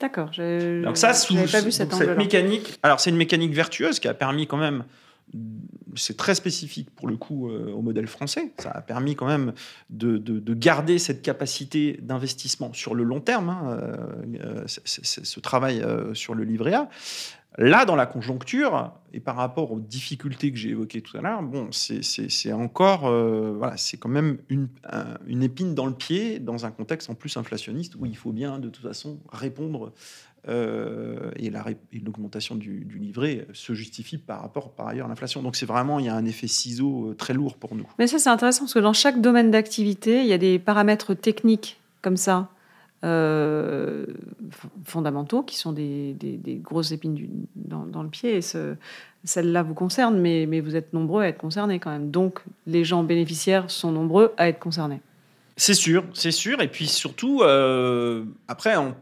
D'accord. 0.00 0.30
Donc 0.36 0.96
ça, 0.96 1.14
sous, 1.14 1.34
pas 1.34 1.60
vu 1.60 1.70
cette, 1.70 1.92
cette 1.94 2.16
mécanique. 2.16 2.78
Alors 2.82 3.00
c'est 3.00 3.10
une 3.10 3.16
mécanique 3.16 3.52
vertueuse 3.52 4.00
qui 4.00 4.08
a 4.08 4.14
permis 4.14 4.46
quand 4.46 4.56
même 4.56 4.84
c'est 5.94 6.16
très 6.16 6.34
spécifique 6.34 6.90
pour 6.90 7.08
le 7.08 7.16
coup 7.16 7.48
euh, 7.48 7.72
au 7.72 7.82
modèle 7.82 8.06
français. 8.06 8.52
Ça 8.58 8.70
a 8.70 8.80
permis 8.80 9.14
quand 9.14 9.26
même 9.26 9.52
de, 9.90 10.54
garder 10.54 10.98
cette 10.98 11.22
capacité 11.22 11.98
d'investissement 12.02 12.72
sur 12.72 12.94
le 12.94 13.04
long 13.04 13.20
terme, 13.20 13.48
hein, 13.48 13.78
euh, 14.40 14.64
ce 14.66 15.40
travail 15.40 15.80
euh, 15.80 16.14
sur 16.14 16.34
le 16.34 16.44
livret 16.44 16.74
A. 16.74 16.88
Là, 17.58 17.84
dans 17.84 17.96
la 17.96 18.06
conjoncture, 18.06 18.92
et 19.12 19.20
par 19.20 19.36
rapport 19.36 19.72
aux 19.72 19.80
difficultés 19.80 20.50
que 20.50 20.56
j'ai 20.56 20.70
évoquées 20.70 21.02
tout 21.02 21.18
à 21.18 21.20
l'heure, 21.20 21.42
bon, 21.42 21.68
c'est 21.70 22.52
encore, 22.54 23.10
voilà, 23.10 23.76
c'est 23.76 23.98
quand 23.98 24.08
même 24.08 24.38
une, 24.48 24.68
une, 25.26 25.42
épine 25.42 25.74
dans 25.74 25.84
le 25.84 25.92
pied 25.92 26.38
dans 26.38 26.64
un 26.64 26.70
contexte 26.70 27.10
en 27.10 27.14
plus 27.14 27.36
inflationniste 27.36 27.94
où 27.96 28.06
il 28.06 28.16
faut 28.16 28.32
bien 28.32 28.58
de 28.58 28.70
toute 28.70 28.82
façon 28.82 29.20
répondre 29.30 29.92
euh, 30.48 31.30
et 31.36 31.50
l'augmentation 32.00 32.56
du, 32.56 32.84
livret 32.98 33.46
se 33.52 33.74
justifie 33.74 34.18
par 34.18 34.40
rapport, 34.40 34.72
par 34.72 34.88
ailleurs, 34.88 35.06
à 35.06 35.08
l'inflation. 35.08 35.42
Donc 35.42 35.54
c'est 35.54 35.66
vraiment, 35.66 36.00
il 36.00 36.06
y 36.06 36.08
a 36.08 36.16
un 36.16 36.24
effet 36.24 36.48
ciseau 36.48 37.10
euh, 37.10 37.14
très 37.14 37.32
lourd 37.32 37.56
pour 37.56 37.76
nous. 37.76 37.86
Mais 37.98 38.08
ça, 38.08 38.18
c'est 38.18 38.28
intéressant 38.28 38.62
parce 38.62 38.74
que 38.74 38.80
dans 38.80 38.92
chaque 38.92 39.20
domaine 39.20 39.50
d'activité, 39.50 40.20
il 40.20 40.26
y 40.26 40.32
a 40.32 40.38
des 40.38 40.58
paramètres 40.58 41.14
techniques 41.14 41.78
comme 42.00 42.16
ça. 42.16 42.48
Euh, 43.04 44.06
fondamentaux 44.84 45.42
qui 45.42 45.56
sont 45.56 45.72
des, 45.72 46.16
grosses 46.62 46.92
épines 46.92 47.46
dans, 47.56 48.02
le 48.02 48.08
pied. 48.08 48.36
Et 48.36 48.40
celle-là 49.24 49.62
vous 49.64 49.74
concerne, 49.74 50.20
mais, 50.20 50.46
mais 50.46 50.60
vous 50.60 50.76
êtes 50.76 50.92
nombreux 50.92 51.22
à 51.22 51.28
être 51.28 51.38
concernés 51.38 51.80
quand 51.80 51.90
même. 51.90 52.10
Donc 52.12 52.44
les 52.66 52.84
gens 52.84 53.02
bénéficiaires 53.02 53.70
sont 53.70 53.90
nombreux 53.90 54.32
à 54.36 54.48
être 54.48 54.60
concernés. 54.60 55.00
C'est 55.56 55.74
sûr, 55.74 56.04
c'est 56.14 56.30
sûr. 56.30 56.62
Et 56.62 56.68
puis 56.68 56.86
surtout, 56.86 57.42
après, 58.46 58.76
on, 58.76 58.94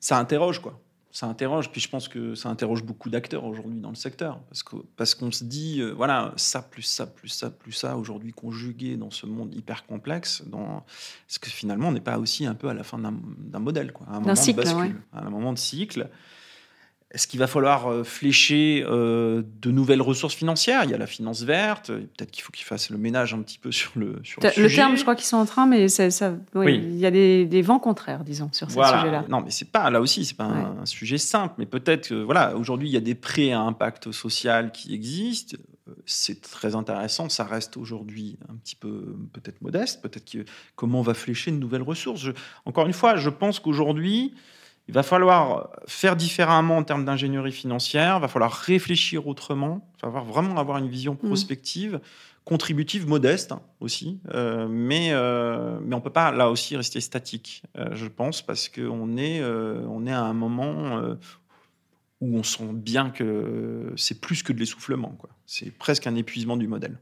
ça 0.00 0.18
interroge, 0.18 0.60
quoi. 0.60 0.80
Ça 1.10 1.26
interroge, 1.26 1.70
puis 1.70 1.80
je 1.80 1.88
pense 1.88 2.08
que 2.08 2.34
ça 2.34 2.50
interroge 2.50 2.82
beaucoup 2.82 3.08
d'acteurs 3.08 3.44
aujourd'hui 3.44 3.80
dans 3.80 3.88
le 3.88 3.94
secteur, 3.94 4.38
parce 4.50 4.62
que 4.62 4.76
parce 4.96 5.14
qu'on 5.14 5.32
se 5.32 5.44
dit, 5.44 5.80
euh, 5.80 5.92
voilà, 5.92 6.34
ça 6.36 6.60
plus 6.60 6.82
ça 6.82 7.06
plus 7.06 7.28
ça 7.30 7.48
plus 7.48 7.72
ça 7.72 7.96
aujourd'hui 7.96 8.34
conjugué 8.34 8.98
dans 8.98 9.10
ce 9.10 9.24
monde 9.24 9.54
hyper 9.54 9.86
complexe, 9.86 10.42
dans 10.44 10.84
ce 11.26 11.38
que 11.38 11.48
finalement 11.48 11.88
on 11.88 11.92
n'est 11.92 12.02
pas 12.02 12.18
aussi 12.18 12.44
un 12.44 12.54
peu 12.54 12.68
à 12.68 12.74
la 12.74 12.84
fin 12.84 12.98
d'un 12.98 13.58
modèle, 13.58 13.92
quoi, 13.92 14.06
un 14.10 14.20
moment 14.20 14.34
cycle, 14.34 14.62
de 14.62 14.68
à 15.14 15.26
un 15.26 15.30
moment 15.30 15.54
de 15.54 15.58
cycle. 15.58 16.10
Est-ce 17.12 17.28
qu'il 17.28 17.38
va 17.38 17.46
falloir 17.46 17.86
euh, 17.86 18.02
flécher 18.02 18.84
euh, 18.84 19.42
de 19.62 19.70
nouvelles 19.70 20.02
ressources 20.02 20.34
financières? 20.34 20.82
Il 20.82 20.90
y 20.90 20.94
a 20.94 20.98
la 20.98 21.06
finance 21.06 21.42
verte. 21.42 21.86
Peut-être 21.86 22.32
qu'il 22.32 22.42
faut 22.42 22.50
qu'ils 22.50 22.64
fassent 22.64 22.90
le 22.90 22.98
ménage 22.98 23.32
un 23.32 23.42
petit 23.42 23.58
peu 23.58 23.70
sur 23.70 23.92
le, 23.94 24.18
sur 24.24 24.42
le, 24.42 24.62
le 24.62 24.68
terme, 24.68 24.96
je 24.96 25.02
crois 25.02 25.14
qu'ils 25.14 25.26
sont 25.26 25.36
en 25.36 25.44
train, 25.44 25.66
mais 25.66 25.86
ça, 25.88 26.34
oui, 26.56 26.74
il 26.74 26.98
y 26.98 27.06
a 27.06 27.12
des, 27.12 27.62
vents 27.62 27.78
contraires, 27.78 28.24
disons, 28.24 28.50
sur 28.52 28.68
ce 28.68 28.74
sujet-là. 28.74 29.24
Non, 29.28 29.40
mais 29.40 29.52
c'est 29.52 29.70
pas 29.70 29.88
là 29.88 30.00
aussi, 30.00 30.24
c'est 30.24 30.36
pas 30.36 30.44
un, 30.44 30.84
sujet 30.84 31.18
simple. 31.18 31.54
Mais 31.58 31.66
peut-être 31.66 32.08
que 32.08 32.14
voilà, 32.14 32.56
aujourd'hui, 32.56 32.88
il 32.88 32.92
y 32.92 32.96
a 32.96 33.00
des 33.00 33.14
prêts 33.14 33.52
à 33.52 33.60
impact 33.60 34.10
social 34.10 34.72
qui 34.72 34.92
existent. 34.92 35.56
C'est 36.06 36.40
très 36.40 36.74
intéressant. 36.74 37.28
Ça 37.28 37.44
reste 37.44 37.76
aujourd'hui 37.76 38.36
un 38.48 38.56
petit 38.56 38.74
peu 38.74 39.16
peut-être 39.32 39.62
modeste. 39.62 40.02
Peut-être 40.02 40.28
que 40.28 40.44
comment 40.74 40.98
on 40.98 41.02
va 41.02 41.14
flécher 41.14 41.52
de 41.52 41.56
nouvelles 41.56 41.82
ressources? 41.82 42.26
encore 42.64 42.86
une 42.86 42.92
fois, 42.92 43.14
je 43.14 43.30
pense 43.30 43.60
qu'aujourd'hui 43.60 44.34
il 44.88 44.94
va 44.94 45.02
falloir 45.02 45.70
faire 45.86 46.16
différemment 46.16 46.76
en 46.76 46.84
termes 46.84 47.04
d'ingénierie 47.04 47.52
financière, 47.52 48.16
il 48.18 48.20
va 48.20 48.28
falloir 48.28 48.52
réfléchir 48.52 49.26
autrement, 49.26 49.88
il 49.98 50.06
va 50.06 50.08
falloir 50.08 50.24
vraiment 50.24 50.58
avoir 50.58 50.78
une 50.78 50.88
vision 50.88 51.14
mmh. 51.14 51.26
prospective. 51.26 52.00
contributive 52.44 53.08
modeste 53.08 53.50
hein, 53.50 53.62
aussi, 53.80 54.20
euh, 54.32 54.68
mais, 54.68 55.08
euh, 55.10 55.80
mais 55.82 55.96
on 55.96 55.98
ne 55.98 56.04
peut 56.04 56.10
pas 56.10 56.30
là 56.30 56.48
aussi 56.48 56.76
rester 56.76 57.00
statique, 57.00 57.64
euh, 57.76 57.88
je 57.94 58.06
pense, 58.06 58.42
parce 58.42 58.68
qu'on 58.68 59.16
est, 59.16 59.42
on 59.44 60.06
est 60.06 60.12
à 60.12 60.22
un 60.22 60.34
moment 60.34 61.16
où 62.20 62.38
on 62.38 62.44
sent 62.44 62.70
bien 62.72 63.10
que 63.10 63.92
c'est 63.96 64.20
plus 64.20 64.44
que 64.44 64.52
de 64.52 64.60
l'essoufflement. 64.60 65.18
C'est 65.44 65.76
presque 65.76 66.06
un 66.06 66.14
épuisement 66.14 66.56
du 66.56 66.68
modèle. 66.68 66.96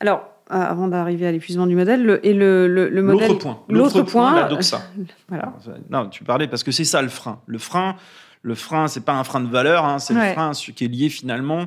Alors, 0.00 0.28
avant 0.50 0.88
d'arriver 0.88 1.26
à 1.26 1.32
l'épuisement 1.32 1.66
du 1.66 1.76
modèle, 1.76 2.04
le, 2.04 2.26
et 2.26 2.34
le, 2.34 2.66
le, 2.66 3.02
modèle. 3.02 3.28
L'autre 3.28 3.38
point. 3.40 3.62
L'autre 3.68 4.02
point, 4.02 4.34
la 4.34 4.48
doxa. 4.48 4.82
voilà. 5.28 5.54
Non, 5.90 6.08
tu 6.08 6.24
parlais 6.24 6.48
parce 6.48 6.62
que 6.62 6.72
c'est 6.72 6.84
ça 6.84 7.02
le 7.02 7.08
frein. 7.08 7.40
Le 7.46 7.58
frein, 7.58 7.96
le 8.42 8.54
frein, 8.54 8.88
c'est 8.88 9.04
pas 9.04 9.14
un 9.14 9.24
frein 9.24 9.40
de 9.40 9.48
valeur, 9.48 9.84
hein, 9.84 9.98
c'est 9.98 10.14
le 10.14 10.32
frein 10.32 10.52
ce 10.52 10.70
qui 10.70 10.84
est 10.84 10.88
lié 10.88 11.08
finalement 11.08 11.66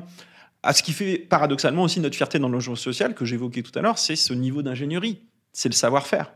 à 0.64 0.72
ce 0.72 0.82
qui 0.82 0.92
fait 0.92 1.18
paradoxalement 1.18 1.82
aussi 1.82 2.00
notre 2.00 2.16
fierté 2.16 2.38
dans 2.38 2.48
le 2.48 2.54
logement 2.54 2.74
social 2.74 3.14
que 3.14 3.24
j'évoquais 3.24 3.62
tout 3.62 3.78
à 3.78 3.82
l'heure, 3.82 3.98
c'est 3.98 4.16
ce 4.16 4.32
niveau 4.32 4.62
d'ingénierie, 4.62 5.20
c'est 5.52 5.68
le 5.68 5.74
savoir-faire. 5.74 6.32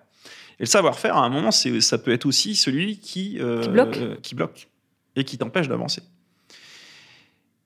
Et 0.59 0.65
le 0.65 0.67
savoir-faire, 0.67 1.17
à 1.17 1.25
un 1.25 1.29
moment, 1.29 1.51
ça 1.51 1.99
peut 1.99 2.13
être 2.13 2.27
aussi 2.27 2.55
celui 2.55 2.99
qui, 2.99 3.39
euh, 3.41 3.67
bloque. 3.67 3.99
qui 4.23 4.35
bloque 4.35 4.69
et 5.17 5.25
qui 5.25 5.39
t'empêche 5.39 5.69
d'avancer. 5.69 6.03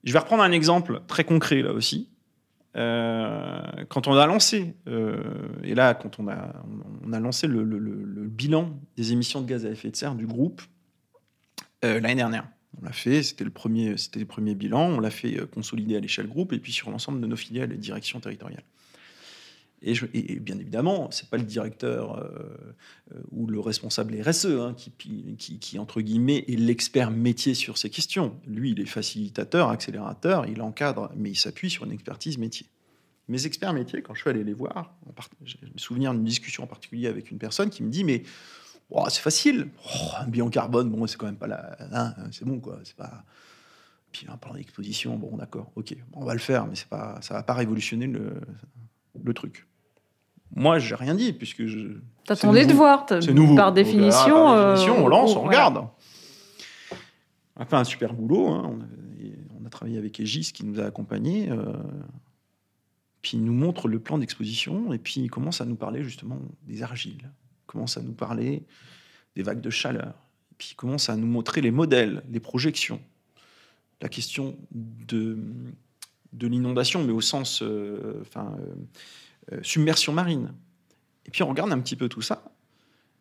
Je 0.03 0.13
vais 0.13 0.19
reprendre 0.19 0.43
un 0.43 0.51
exemple 0.51 1.01
très 1.07 1.23
concret 1.23 1.61
là 1.61 1.73
aussi. 1.73 2.09
Euh, 2.75 3.61
quand 3.89 4.07
on 4.07 4.13
a 4.13 4.25
lancé, 4.25 4.75
euh, 4.87 5.21
et 5.63 5.75
là, 5.75 5.93
quand 5.93 6.19
on 6.19 6.27
a, 6.27 6.53
on 7.05 7.13
a 7.13 7.19
lancé 7.19 7.47
le, 7.47 7.63
bilan 8.27 8.71
des 8.97 9.11
émissions 9.11 9.41
de 9.41 9.47
gaz 9.47 9.65
à 9.65 9.69
effet 9.69 9.91
de 9.91 9.95
serre 9.95 10.15
du 10.15 10.25
groupe 10.25 10.61
l'année 11.83 12.15
dernière, 12.15 12.45
on 12.81 12.85
l'a 12.85 12.91
fait, 12.91 13.23
c'était 13.23 13.43
le 13.43 13.49
premier, 13.49 13.97
c'était 13.97 14.19
le 14.19 14.25
premier 14.25 14.55
bilan. 14.55 14.89
On 14.89 14.99
l'a 14.99 15.11
fait 15.11 15.39
euh, 15.39 15.45
consolider 15.45 15.95
à 15.95 15.99
l'échelle 15.99 16.27
groupe 16.27 16.53
et 16.53 16.59
puis 16.59 16.71
sur 16.71 16.89
l'ensemble 16.89 17.21
de 17.21 17.27
nos 17.27 17.35
filiales 17.35 17.71
et 17.71 17.77
directions 17.77 18.19
territoriales. 18.19 18.63
Et, 19.83 20.39
bien 20.39 20.57
évidemment, 20.57 21.09
c'est 21.11 21.29
pas 21.29 21.37
le 21.37 21.43
directeur 21.43 22.17
euh, 22.17 22.29
euh, 23.13 23.19
ou 23.31 23.47
le 23.47 23.59
responsable 23.59 24.15
RSE 24.21 24.45
hein, 24.45 24.75
qui, 24.77 25.77
entre 25.77 26.01
guillemets, 26.01 26.45
est 26.47 26.57
l'expert 26.57 27.11
métier 27.11 27.53
sur 27.53 27.77
ces 27.77 27.89
questions. 27.89 28.39
Lui, 28.47 28.71
il 28.71 28.79
est 28.79 28.85
facilitateur, 28.85 29.69
accélérateur, 29.69 30.45
il 30.45 30.61
encadre, 30.61 31.11
mais 31.17 31.31
il 31.31 31.35
s'appuie 31.35 31.69
sur 31.69 31.83
une 31.83 31.91
expertise 31.91 32.37
métier. 32.37 32.67
Mes 33.27 33.45
experts 33.45 33.73
métiers, 33.73 34.01
quand 34.01 34.13
je 34.13 34.21
suis 34.21 34.29
allé 34.29 34.43
les 34.43 34.53
voir, 34.53 34.95
je 35.43 35.55
me 35.57 35.77
souviens 35.77 36.13
d'une 36.13 36.23
discussion 36.23 36.63
en 36.63 36.67
particulier 36.67 37.07
avec 37.07 37.29
une 37.29 37.37
personne 37.37 37.69
qui 37.69 37.83
me 37.83 37.89
dit, 37.89 38.03
mais 38.03 38.23
Oh, 38.89 39.05
c'est 39.09 39.21
facile. 39.21 39.69
Oh, 39.85 40.09
un 40.19 40.27
bilan 40.27 40.49
carbone, 40.49 40.89
bon, 40.89 41.07
c'est 41.07 41.17
quand 41.17 41.25
même 41.25 41.37
pas 41.37 41.47
là. 41.47 41.75
Hein, 41.91 42.13
c'est 42.31 42.45
bon, 42.45 42.59
quoi. 42.59 42.79
C'est 42.83 42.95
pas. 42.95 43.23
Puis 44.11 44.27
un 44.29 44.37
plan 44.37 44.53
d'exposition, 44.53 45.17
bon, 45.17 45.35
d'accord, 45.37 45.71
ok, 45.75 45.95
on 46.13 46.23
va 46.23 46.33
le 46.33 46.39
faire, 46.39 46.67
mais 46.67 46.75
c'est 46.75 46.87
pas, 46.87 47.19
ça 47.21 47.33
va 47.33 47.41
pas 47.41 47.55
révolutionner 47.55 48.05
le 48.05 49.33
truc. 49.33 49.65
Moi, 50.55 50.79
j'ai 50.79 50.95
rien 50.95 51.15
dit 51.15 51.33
puisque 51.33 51.65
je. 51.65 51.97
T'attendais 52.25 52.65
de 52.65 52.73
voir. 52.73 53.05
C'est 53.07 53.33
nouveau. 53.33 53.55
Par 53.55 53.73
définition, 53.73 54.45
par 54.45 54.73
définition 54.73 55.03
on 55.03 55.07
lance, 55.07 55.35
on 55.35 55.43
regarde. 55.43 55.87
On 57.55 57.61
a 57.61 57.65
fait 57.65 57.75
un 57.75 57.83
super 57.83 58.13
boulot. 58.13 58.47
Hein. 58.47 58.79
On, 59.59 59.65
a, 59.65 59.69
travaillé 59.69 59.97
avec 59.97 60.19
Egis 60.19 60.51
qui 60.53 60.65
nous 60.65 60.79
a 60.79 60.85
accompagnés. 60.85 61.49
Euh, 61.49 61.73
puis 63.21 63.37
il 63.37 63.43
nous 63.43 63.53
montre 63.53 63.87
le 63.87 63.99
plan 63.99 64.17
d'exposition 64.17 64.93
et 64.93 64.99
puis 64.99 65.21
il 65.21 65.29
commence 65.29 65.61
à 65.61 65.65
nous 65.65 65.75
parler 65.75 66.03
justement 66.03 66.39
des 66.67 66.83
argiles 66.83 67.29
commence 67.73 67.97
à 67.97 68.01
nous 68.01 68.13
parler 68.13 68.63
des 69.35 69.43
vagues 69.43 69.61
de 69.61 69.69
chaleur, 69.69 70.13
et 70.51 70.55
puis 70.57 70.69
il 70.71 70.75
commence 70.75 71.09
à 71.09 71.15
nous 71.15 71.27
montrer 71.27 71.61
les 71.61 71.71
modèles, 71.71 72.23
les 72.29 72.39
projections, 72.39 73.01
la 74.01 74.09
question 74.09 74.55
de, 74.71 75.37
de 76.33 76.47
l'inondation, 76.47 77.03
mais 77.03 77.11
au 77.11 77.21
sens 77.21 77.61
euh, 77.63 78.21
enfin, 78.21 78.55
euh, 78.59 78.63
euh, 78.63 78.75
submersion 79.61 80.13
marine. 80.13 80.53
Et 81.25 81.31
puis 81.31 81.43
on 81.43 81.49
regarde 81.49 81.71
un 81.71 81.79
petit 81.79 81.95
peu 81.95 82.09
tout 82.09 82.21
ça. 82.21 82.43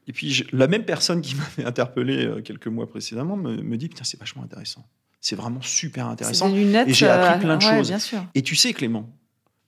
Et 0.06 0.12
puis 0.12 0.44
la 0.52 0.66
même 0.66 0.84
personne 0.84 1.20
qui 1.20 1.34
m'avait 1.56 1.64
interpellé 1.64 2.28
quelques 2.44 2.66
mois 2.66 2.88
précédemment 2.88 3.36
me, 3.36 3.56
me 3.56 3.76
dit 3.76 3.88
Putain, 3.88 4.04
c'est 4.04 4.18
vachement 4.18 4.42
intéressant. 4.42 4.84
C'est 5.20 5.36
vraiment 5.36 5.62
super 5.62 6.08
intéressant. 6.08 6.52
et 6.52 6.92
j'ai 6.92 7.08
appris 7.08 7.40
plein 7.40 7.56
de 7.56 7.62
choses. 7.62 7.92
Et 8.34 8.42
tu 8.42 8.56
sais, 8.56 8.72
Clément, 8.72 9.08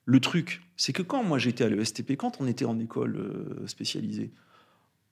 le 0.05 0.18
truc, 0.18 0.62
c'est 0.76 0.92
que 0.92 1.02
quand 1.02 1.22
moi 1.22 1.38
j'étais 1.38 1.64
à 1.64 1.68
l'ESTP, 1.68 2.16
quand 2.16 2.40
on 2.40 2.48
était 2.48 2.64
en 2.64 2.78
école 2.80 3.64
spécialisée, 3.66 4.32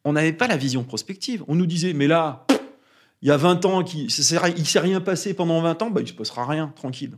on 0.04 0.12
n'avait 0.12 0.32
pas 0.32 0.46
la 0.46 0.56
vision 0.56 0.84
prospective. 0.84 1.44
On 1.48 1.54
nous 1.54 1.66
disait, 1.66 1.92
mais 1.92 2.06
là, 2.06 2.46
il 3.22 3.28
y 3.28 3.30
a 3.30 3.36
20 3.36 3.64
ans, 3.66 3.84
il 3.84 4.04
ne 4.04 4.08
s'est 4.08 4.78
rien 4.80 5.00
passé 5.00 5.34
pendant 5.34 5.60
20 5.62 5.82
ans, 5.82 5.90
bah, 5.90 6.00
il 6.00 6.04
ne 6.04 6.08
se 6.08 6.14
passera 6.14 6.46
rien, 6.46 6.72
tranquille. 6.74 7.16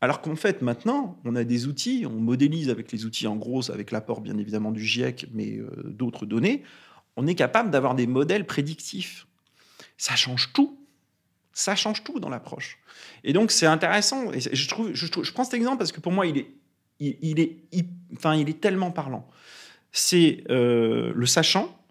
Alors 0.00 0.20
qu'en 0.20 0.36
fait, 0.36 0.62
maintenant, 0.62 1.18
on 1.24 1.36
a 1.36 1.44
des 1.44 1.66
outils, 1.66 2.04
on 2.06 2.20
modélise 2.20 2.68
avec 2.68 2.92
les 2.92 3.06
outils 3.06 3.26
en 3.26 3.36
gros, 3.36 3.70
avec 3.70 3.90
l'apport 3.90 4.20
bien 4.20 4.36
évidemment 4.36 4.72
du 4.72 4.84
GIEC, 4.84 5.28
mais 5.32 5.56
euh, 5.56 5.70
d'autres 5.84 6.26
données, 6.26 6.62
on 7.16 7.26
est 7.26 7.34
capable 7.34 7.70
d'avoir 7.70 7.94
des 7.94 8.06
modèles 8.06 8.46
prédictifs. 8.46 9.26
Ça 9.96 10.14
change 10.14 10.52
tout. 10.52 10.78
Ça 11.52 11.74
change 11.74 12.04
tout 12.04 12.20
dans 12.20 12.28
l'approche. 12.28 12.78
Et 13.24 13.32
donc, 13.32 13.50
c'est 13.50 13.64
intéressant. 13.66 14.30
Et 14.32 14.40
je, 14.40 14.68
trouve, 14.68 14.92
je, 14.92 15.32
prends 15.32 15.44
cet 15.44 15.54
exemple 15.54 15.78
parce 15.78 15.92
que 15.92 16.00
pour 16.00 16.12
moi, 16.12 16.26
il 16.26 16.36
est, 16.36 16.50
il, 17.00 17.40
est, 17.40 17.56
enfin, 18.14 18.34
il 18.36 18.50
est 18.50 18.60
tellement 18.60 18.90
parlant. 18.90 19.26
C'est 19.92 20.44
euh, 20.50 21.12
le 21.14 21.24
sachant, 21.26 21.82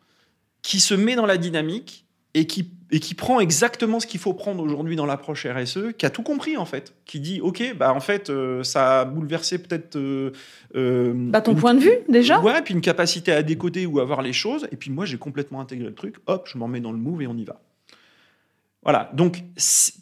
qui 0.61 0.79
se 0.79 0.93
met 0.93 1.15
dans 1.15 1.25
la 1.25 1.37
dynamique 1.37 2.05
et 2.35 2.45
qui, 2.45 2.74
et 2.91 2.99
qui 2.99 3.15
prend 3.15 3.39
exactement 3.39 3.99
ce 3.99 4.07
qu'il 4.07 4.19
faut 4.19 4.33
prendre 4.33 4.63
aujourd'hui 4.63 4.95
dans 4.95 5.05
l'approche 5.05 5.45
RSE, 5.45 5.93
qui 5.97 6.05
a 6.05 6.09
tout 6.09 6.23
compris 6.23 6.57
en 6.57 6.65
fait, 6.65 6.93
qui 7.05 7.19
dit 7.19 7.41
ok, 7.41 7.75
bah 7.77 7.93
en 7.93 7.99
fait 7.99 8.29
euh, 8.29 8.63
ça 8.63 9.01
a 9.01 9.05
bouleversé 9.05 9.57
peut-être 9.57 9.95
euh, 9.95 10.31
euh, 10.75 11.13
bah, 11.15 11.41
ton 11.41 11.55
point 11.55 11.73
de 11.73 11.79
vue 11.79 11.97
déjà. 12.09 12.39
Ouais, 12.41 12.61
puis 12.61 12.73
une 12.73 12.81
capacité 12.81 13.31
à 13.31 13.43
décoder 13.43 13.85
ou 13.85 13.99
à 13.99 14.05
voir 14.05 14.21
les 14.21 14.33
choses, 14.33 14.67
et 14.71 14.75
puis 14.75 14.91
moi 14.91 15.05
j'ai 15.05 15.17
complètement 15.17 15.61
intégré 15.61 15.87
le 15.87 15.95
truc, 15.95 16.15
hop, 16.27 16.47
je 16.51 16.57
m'en 16.57 16.67
mets 16.67 16.79
dans 16.79 16.91
le 16.91 16.97
move 16.97 17.21
et 17.21 17.27
on 17.27 17.37
y 17.37 17.43
va. 17.43 17.59
Voilà. 18.85 19.09
Donc, 19.13 19.43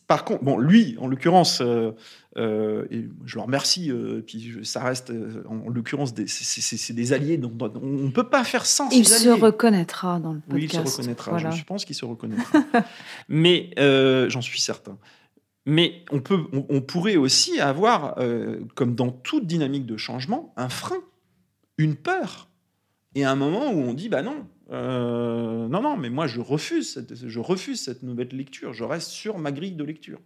par 0.07 0.25
contre, 0.25 0.43
bon, 0.43 0.57
lui, 0.57 0.97
en 0.99 1.07
l'occurrence, 1.07 1.61
euh, 1.61 1.91
euh, 2.37 2.85
et 2.91 3.07
je 3.25 3.35
le 3.35 3.41
remercie, 3.41 3.89
euh, 3.89 4.21
puis 4.21 4.59
ça 4.63 4.83
reste, 4.83 5.11
en, 5.47 5.69
l'occurrence, 5.69 6.13
c'est 6.27 6.93
des 6.93 7.13
alliés, 7.13 7.37
donc 7.37 7.53
on 7.61 7.79
ne 7.79 8.11
peut 8.11 8.27
pas 8.29 8.43
faire 8.43 8.65
sans. 8.65 8.89
Il 8.89 9.07
se 9.07 9.29
reconnaîtra 9.29 10.19
dans 10.19 10.33
le 10.33 10.41
podcast. 10.41 10.53
Oui, 10.53 10.63
il 10.65 10.71
se 10.71 10.97
reconnaîtra. 10.97 11.51
Je 11.51 11.63
pense 11.63 11.85
qu'il 11.85 11.95
se 11.95 12.03
reconnaîtra. 12.03 12.59
Mais 13.29 13.71
j'en 14.29 14.41
suis 14.41 14.59
certain. 14.59 14.97
Mais 15.65 16.03
on, 16.11 16.19
peut, 16.19 16.41
on 16.51 16.81
pourrait 16.81 17.15
aussi 17.15 17.61
avoir, 17.61 18.17
comme 18.75 18.95
dans 18.95 19.11
toute 19.11 19.47
dynamique 19.47 19.85
de 19.85 19.95
changement, 19.95 20.53
un 20.57 20.67
frein, 20.67 20.99
une 21.77 21.95
peur. 21.95 22.49
Et 23.15 23.23
un 23.23 23.35
moment 23.35 23.71
où 23.71 23.77
on 23.77 23.93
dit, 23.93 24.09
bah 24.09 24.23
non, 24.23 24.45
euh, 24.71 25.67
non, 25.67 25.81
non, 25.81 25.97
mais 25.97 26.09
moi 26.09 26.27
je 26.27 26.39
refuse, 26.39 26.93
cette, 26.93 27.27
je 27.27 27.39
refuse 27.39 27.81
cette 27.81 28.03
nouvelle 28.03 28.29
lecture. 28.29 28.73
Je 28.73 28.83
reste 28.83 29.09
sur 29.09 29.37
ma 29.37 29.51
grille 29.51 29.73
de 29.73 29.83
lecture. 29.83 30.19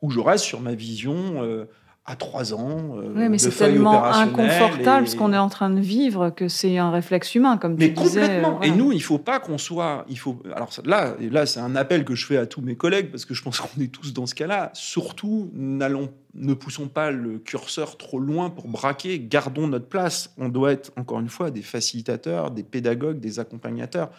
Ou 0.00 0.10
je 0.10 0.20
reste 0.20 0.44
sur 0.44 0.60
ma 0.60 0.74
vision 0.74 1.42
euh, 1.42 1.66
à 2.04 2.16
trois 2.16 2.52
ans. 2.52 2.96
Euh, 2.96 3.12
oui, 3.14 3.28
mais 3.28 3.38
c'est 3.38 3.50
tellement 3.50 4.04
inconfortable 4.04 5.06
ce 5.06 5.14
qu'on 5.14 5.32
est 5.32 5.38
en 5.38 5.48
train 5.48 5.70
de 5.70 5.80
vivre 5.80 6.30
que 6.30 6.48
c'est 6.48 6.76
un 6.78 6.90
réflexe 6.90 7.34
humain, 7.36 7.58
comme 7.58 7.76
mais 7.78 7.94
tu 7.94 8.02
disais. 8.02 8.22
Complètement. 8.22 8.62
Et 8.62 8.70
nous, 8.72 8.90
il 8.90 9.02
faut 9.02 9.18
pas 9.18 9.38
qu'on 9.38 9.58
soit. 9.58 10.04
Il 10.08 10.18
faut. 10.18 10.42
Alors 10.54 10.70
là, 10.84 11.14
là, 11.20 11.46
c'est 11.46 11.60
un 11.60 11.76
appel 11.76 12.04
que 12.04 12.14
je 12.14 12.26
fais 12.26 12.36
à 12.36 12.46
tous 12.46 12.60
mes 12.60 12.74
collègues 12.74 13.10
parce 13.10 13.24
que 13.24 13.34
je 13.34 13.42
pense 13.42 13.60
qu'on 13.60 13.80
est 13.80 13.92
tous 13.92 14.12
dans 14.12 14.26
ce 14.26 14.34
cas-là. 14.34 14.70
Surtout, 14.74 15.50
n'allons, 15.54 16.10
ne 16.34 16.54
poussons 16.54 16.88
pas 16.88 17.12
le 17.12 17.38
curseur 17.38 17.96
trop 17.98 18.18
loin 18.18 18.50
pour 18.50 18.66
braquer. 18.66 19.20
Gardons 19.20 19.68
notre 19.68 19.88
place. 19.88 20.34
On 20.38 20.48
doit 20.48 20.72
être 20.72 20.90
encore 20.96 21.20
une 21.20 21.28
fois 21.28 21.52
des 21.52 21.62
facilitateurs, 21.62 22.50
des 22.50 22.64
pédagogues, 22.64 23.20
des 23.20 23.38
accompagnateurs. 23.38 24.10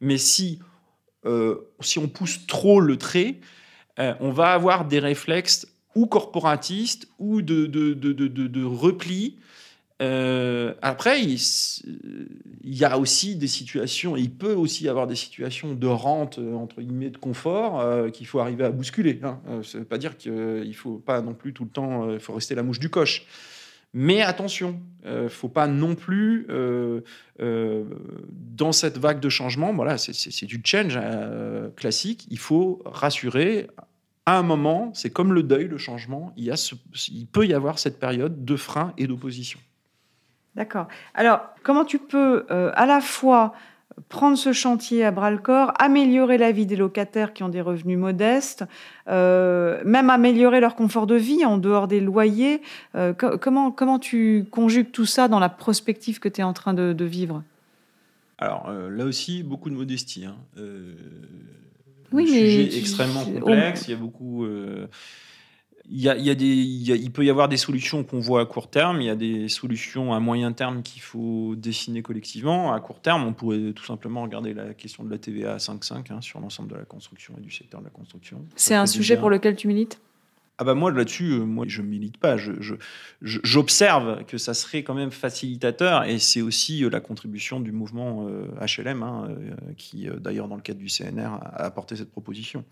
Mais 0.00 0.16
si 0.16 0.60
euh, 1.24 1.56
si 1.80 1.98
on 1.98 2.08
pousse 2.08 2.46
trop 2.46 2.80
le 2.80 2.96
trait, 2.96 3.36
euh, 3.98 4.14
on 4.20 4.30
va 4.32 4.52
avoir 4.52 4.86
des 4.86 4.98
réflexes 4.98 5.66
ou 5.94 6.06
corporatiste 6.06 7.08
ou 7.18 7.42
de, 7.42 8.64
repli. 8.64 9.36
Euh, 10.00 10.74
après, 10.82 11.22
il, 11.22 11.38
y 12.64 12.84
a 12.84 12.98
aussi 12.98 13.36
des 13.36 13.46
situations, 13.46 14.16
il 14.16 14.30
peut 14.30 14.54
aussi 14.54 14.84
y 14.84 14.88
avoir 14.88 15.06
des 15.06 15.14
situations 15.14 15.74
de 15.74 15.86
rente, 15.86 16.38
euh, 16.38 16.54
entre 16.54 16.80
guillemets, 16.80 17.10
de 17.10 17.18
confort, 17.18 17.80
euh, 17.80 18.10
qu'il 18.10 18.26
faut 18.26 18.40
arriver 18.40 18.64
à 18.64 18.70
bousculer. 18.70 19.20
Hein. 19.22 19.38
ça 19.62 19.78
ne 19.78 19.82
veut 19.82 19.88
pas 19.88 19.98
dire 19.98 20.16
qu'il 20.16 20.32
ne 20.32 20.72
faut 20.72 20.98
pas 20.98 21.20
non 21.20 21.34
plus 21.34 21.52
tout 21.52 21.64
le 21.64 21.70
temps, 21.70 22.10
il 22.10 22.20
faut 22.20 22.32
rester 22.32 22.54
la 22.54 22.62
mouche 22.64 22.80
du 22.80 22.88
coche. 22.88 23.26
Mais 23.94 24.22
attention, 24.22 24.80
faut 25.28 25.50
pas 25.50 25.66
non 25.66 25.94
plus, 25.94 26.46
dans 27.38 28.72
cette 28.72 28.96
vague 28.96 29.20
de 29.20 29.28
changement, 29.28 29.74
voilà, 29.74 29.98
c'est 29.98 30.46
du 30.46 30.62
change 30.64 30.98
classique, 31.76 32.26
il 32.30 32.38
faut 32.38 32.80
rassurer, 32.86 33.68
à 34.26 34.38
un 34.38 34.42
moment, 34.42 34.90
c'est 34.94 35.10
comme 35.10 35.32
le 35.32 35.42
deuil, 35.42 35.66
le 35.68 35.78
changement, 35.78 36.32
il, 36.36 36.44
y 36.44 36.50
a 36.50 36.74
il 37.10 37.26
peut 37.26 37.46
y 37.46 37.54
avoir 37.54 37.78
cette 37.78 37.98
période 37.98 38.44
de 38.44 38.56
frein 38.56 38.92
et 38.98 39.06
d'opposition. 39.06 39.58
D'accord. 40.54 40.86
Alors, 41.14 41.40
comment 41.62 41.84
tu 41.84 41.98
peux 41.98 42.46
euh, 42.50 42.70
à 42.74 42.86
la 42.86 43.00
fois 43.00 43.54
prendre 44.08 44.36
ce 44.36 44.52
chantier 44.52 45.04
à 45.04 45.10
bras 45.10 45.30
le 45.30 45.38
corps, 45.38 45.72
améliorer 45.78 46.38
la 46.38 46.52
vie 46.52 46.66
des 46.66 46.76
locataires 46.76 47.32
qui 47.32 47.42
ont 47.42 47.48
des 47.48 47.60
revenus 47.60 47.98
modestes, 47.98 48.64
euh, 49.08 49.80
même 49.84 50.10
améliorer 50.10 50.60
leur 50.60 50.74
confort 50.76 51.06
de 51.06 51.14
vie 51.14 51.44
en 51.44 51.58
dehors 51.58 51.88
des 51.88 52.00
loyers. 52.00 52.62
Euh, 52.94 53.12
comment, 53.12 53.70
comment 53.70 53.98
tu 53.98 54.46
conjugues 54.50 54.90
tout 54.90 55.06
ça 55.06 55.28
dans 55.28 55.38
la 55.38 55.48
prospective 55.48 56.20
que 56.20 56.28
tu 56.28 56.40
es 56.40 56.44
en 56.44 56.52
train 56.52 56.74
de, 56.74 57.04
vivre? 57.04 57.42
Alors 58.38 58.68
euh, 58.68 58.90
là 58.90 59.04
aussi, 59.04 59.42
beaucoup 59.42 59.70
de 59.70 59.74
modestie. 59.74 60.24
Hein. 60.24 60.36
Oui, 62.12 62.28
mais 62.30 62.64
sujet 62.64 62.78
extrêmement 62.78 63.24
complexe. 63.24 63.88
Il 63.88 63.90
y 63.90 63.94
a 63.94 63.96
beaucoup 63.96 64.46
il, 65.90 66.00
y 66.00 66.08
a, 66.08 66.16
il, 66.16 66.24
y 66.24 66.30
a 66.30 66.34
des, 66.34 66.46
il, 66.46 67.10
peut 67.10 67.24
y 67.24 67.30
avoir 67.30 67.48
des 67.48 67.56
solutions 67.56 68.04
qu'on 68.04 68.20
voit 68.20 68.40
à 68.40 68.46
court 68.46 68.70
terme, 68.70 69.00
il 69.00 69.06
y 69.06 69.10
a 69.10 69.16
des 69.16 69.48
solutions 69.48 70.12
à 70.14 70.20
moyen 70.20 70.52
terme 70.52 70.82
qu'il 70.82 71.02
faut 71.02 71.54
dessiner 71.56 72.02
collectivement. 72.02 72.72
À 72.72 72.80
court 72.80 73.00
terme, 73.00 73.24
on 73.24 73.32
pourrait 73.32 73.72
tout 73.72 73.84
simplement 73.84 74.22
regarder 74.22 74.54
la 74.54 74.74
question 74.74 75.04
de 75.04 75.10
la 75.10 75.18
TVA 75.18 75.54
à 75.54 75.56
5,5 75.56 76.12
hein, 76.12 76.20
sur 76.20 76.40
l'ensemble 76.40 76.70
de 76.70 76.76
la 76.76 76.84
construction 76.84 77.34
et 77.38 77.40
du 77.40 77.50
secteur 77.50 77.80
de 77.80 77.86
la 77.86 77.90
construction. 77.90 78.44
C'est 78.56 78.74
un 78.74 78.86
sujet 78.86 79.16
pour 79.16 79.30
lequel 79.30 79.56
tu 79.56 79.68
milites? 79.68 80.00
Ah 80.62 80.64
bah 80.64 80.74
moi 80.74 80.92
là-dessus, 80.92 81.32
euh, 81.32 81.44
moi 81.44 81.64
je 81.68 81.82
milite 81.82 82.18
pas. 82.18 82.36
J'observe 83.20 84.24
que 84.24 84.38
ça 84.38 84.54
serait 84.54 84.82
quand 84.82 84.94
même 84.94 85.10
facilitateur 85.10 86.04
et 86.04 86.18
c'est 86.18 86.42
aussi 86.42 86.84
euh, 86.84 86.90
la 86.90 87.00
contribution 87.00 87.60
du 87.60 87.72
mouvement 87.72 88.26
HLM 88.60 89.02
hein, 89.02 89.28
qui, 89.76 90.08
d'ailleurs 90.20 90.48
dans 90.48 90.56
le 90.56 90.62
cadre 90.62 90.80
du 90.80 90.88
CNR, 90.88 91.38
a 91.42 91.64
apporté 91.64 91.96
cette 91.96 92.10
proposition. 92.10 92.64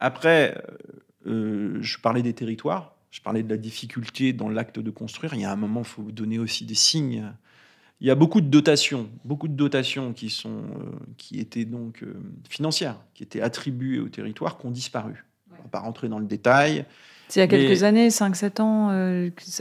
Après, 0.00 0.62
euh, 1.26 1.78
je 1.80 1.98
parlais 1.98 2.22
des 2.22 2.34
territoires, 2.34 2.96
je 3.10 3.20
parlais 3.20 3.42
de 3.42 3.48
la 3.48 3.56
difficulté 3.56 4.32
dans 4.32 4.48
l'acte 4.48 4.78
de 4.78 4.90
construire. 4.90 5.34
Il 5.34 5.40
y 5.40 5.44
a 5.44 5.52
un 5.52 5.56
moment, 5.56 5.80
il 5.80 5.86
faut 5.86 6.02
donner 6.02 6.38
aussi 6.38 6.64
des 6.66 6.74
signes. 6.74 7.32
Il 8.00 8.06
y 8.06 8.10
a 8.10 8.14
beaucoup 8.14 8.40
de 8.40 8.48
dotations, 8.48 9.08
beaucoup 9.24 9.48
de 9.48 9.54
dotations 9.54 10.12
qui, 10.12 10.28
sont, 10.28 10.64
euh, 10.64 10.90
qui 11.16 11.38
étaient 11.38 11.64
donc 11.64 12.02
euh, 12.02 12.14
financières, 12.48 13.00
qui 13.14 13.22
étaient 13.22 13.40
attribuées 13.40 14.00
aux 14.00 14.08
territoires, 14.08 14.58
qui 14.58 14.66
ont 14.66 14.70
disparu. 14.70 15.24
On 15.64 15.68
ne 15.68 15.72
va 15.72 15.78
pas 15.78 15.80
rentrer 15.80 16.08
dans 16.08 16.18
le 16.18 16.26
détail. 16.26 16.84
C'est 17.28 17.40
il 17.40 17.42
y 17.42 17.44
a 17.44 17.46
quelques 17.48 17.82
années, 17.82 18.08
5-7 18.08 18.60
ans 18.60 18.90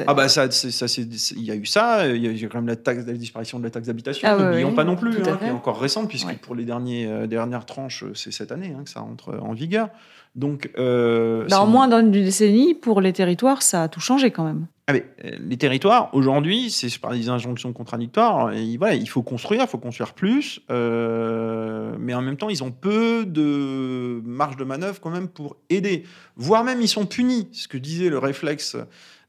Ah 0.05 0.13
bah 0.13 0.27
ça, 0.27 0.51
ça 0.51 0.85
il 0.97 1.43
y 1.43 1.49
a 1.49 1.55
eu 1.55 1.65
ça, 1.65 2.07
il 2.07 2.21
y 2.21 2.45
a 2.45 2.47
quand 2.49 2.57
même 2.57 2.67
la, 2.67 2.75
taxe, 2.75 3.05
la 3.07 3.13
disparition 3.13 3.57
de 3.57 3.63
la 3.63 3.69
taxe 3.69 3.87
d'habitation, 3.87 4.27
ah 4.29 4.35
n'oublions 4.37 4.73
pas 4.73 4.83
non 4.83 4.97
plus, 4.97 5.15
hein, 5.25 5.37
qui 5.39 5.45
est 5.45 5.49
encore 5.49 5.79
récente, 5.79 6.09
puisque 6.09 6.37
pour 6.39 6.55
les 6.55 6.65
derniers, 6.65 7.25
dernières 7.27 7.65
tranches, 7.65 8.03
c'est 8.15 8.33
cette 8.33 8.51
année 8.51 8.75
hein, 8.77 8.83
que 8.83 8.89
ça 8.89 9.01
entre 9.01 9.39
en 9.41 9.53
vigueur. 9.53 9.89
Donc, 10.35 10.71
euh, 10.77 11.45
bah, 11.49 11.61
en 11.61 11.67
moins 11.67 11.87
d'une 11.87 12.11
décennie, 12.11 12.73
pour 12.73 13.01
les 13.01 13.13
territoires, 13.13 13.61
ça 13.61 13.83
a 13.83 13.87
tout 13.87 13.99
changé 13.99 14.31
quand 14.31 14.43
même. 14.43 14.65
Ah, 14.87 14.93
euh, 14.93 15.37
les 15.39 15.55
territoires, 15.55 16.13
aujourd'hui, 16.13 16.69
c'est 16.69 16.97
par 16.99 17.11
des 17.11 17.29
injonctions 17.29 17.71
contradictoires. 17.71 18.53
Il 18.53 19.07
faut 19.07 19.23
construire, 19.23 19.61
il 19.61 19.67
faut 19.67 19.77
construire 19.77 20.13
plus. 20.13 20.59
Euh, 20.69 21.95
mais 21.99 22.13
en 22.13 22.21
même 22.21 22.35
temps, 22.35 22.49
ils 22.49 22.63
ont 22.63 22.71
peu 22.71 23.25
de 23.25 24.21
marge 24.25 24.57
de 24.57 24.65
manœuvre 24.65 24.99
quand 24.99 25.09
même 25.09 25.29
pour 25.29 25.55
aider. 25.69 26.03
Voire 26.35 26.65
même, 26.65 26.81
ils 26.81 26.89
sont 26.89 27.05
punis. 27.05 27.47
Ce 27.53 27.69
que 27.69 27.77
disait 27.77 28.09
le 28.09 28.17
réflexe 28.17 28.75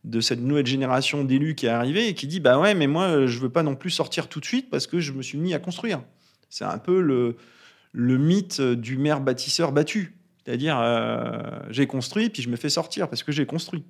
de 0.02 0.20
cette 0.20 0.40
nouvelle 0.40 0.66
génération 0.66 1.22
d'élus 1.22 1.54
qui 1.54 1.66
est 1.66 1.70
arrivée 1.70 2.08
et 2.08 2.14
qui 2.14 2.26
dit 2.26 2.40
Bah 2.40 2.58
ouais, 2.58 2.74
mais 2.74 2.88
moi, 2.88 3.26
je 3.26 3.38
veux 3.38 3.48
pas 3.48 3.62
non 3.62 3.76
plus 3.76 3.90
sortir 3.90 4.28
tout 4.28 4.40
de 4.40 4.44
suite 4.44 4.70
parce 4.70 4.88
que 4.88 4.98
je 4.98 5.12
me 5.12 5.22
suis 5.22 5.38
mis 5.38 5.54
à 5.54 5.60
construire. 5.60 6.02
C'est 6.50 6.64
un 6.64 6.78
peu 6.78 7.00
le, 7.00 7.36
le 7.92 8.18
mythe 8.18 8.60
du 8.60 8.98
maire 8.98 9.20
bâtisseur 9.20 9.70
battu. 9.70 10.16
C'est-à-dire, 10.44 10.78
euh, 10.78 11.40
j'ai 11.70 11.86
construit, 11.86 12.28
puis 12.28 12.42
je 12.42 12.50
me 12.50 12.56
fais 12.56 12.68
sortir 12.68 13.08
parce 13.08 13.22
que 13.22 13.32
j'ai 13.32 13.46
construit. 13.46 13.84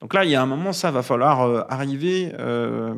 Donc 0.00 0.14
là, 0.14 0.24
il 0.24 0.30
y 0.30 0.34
a 0.34 0.42
un 0.42 0.46
moment, 0.46 0.72
ça 0.72 0.90
va 0.90 1.02
falloir 1.02 1.42
euh, 1.42 1.62
arriver 1.68 2.32
euh, 2.38 2.94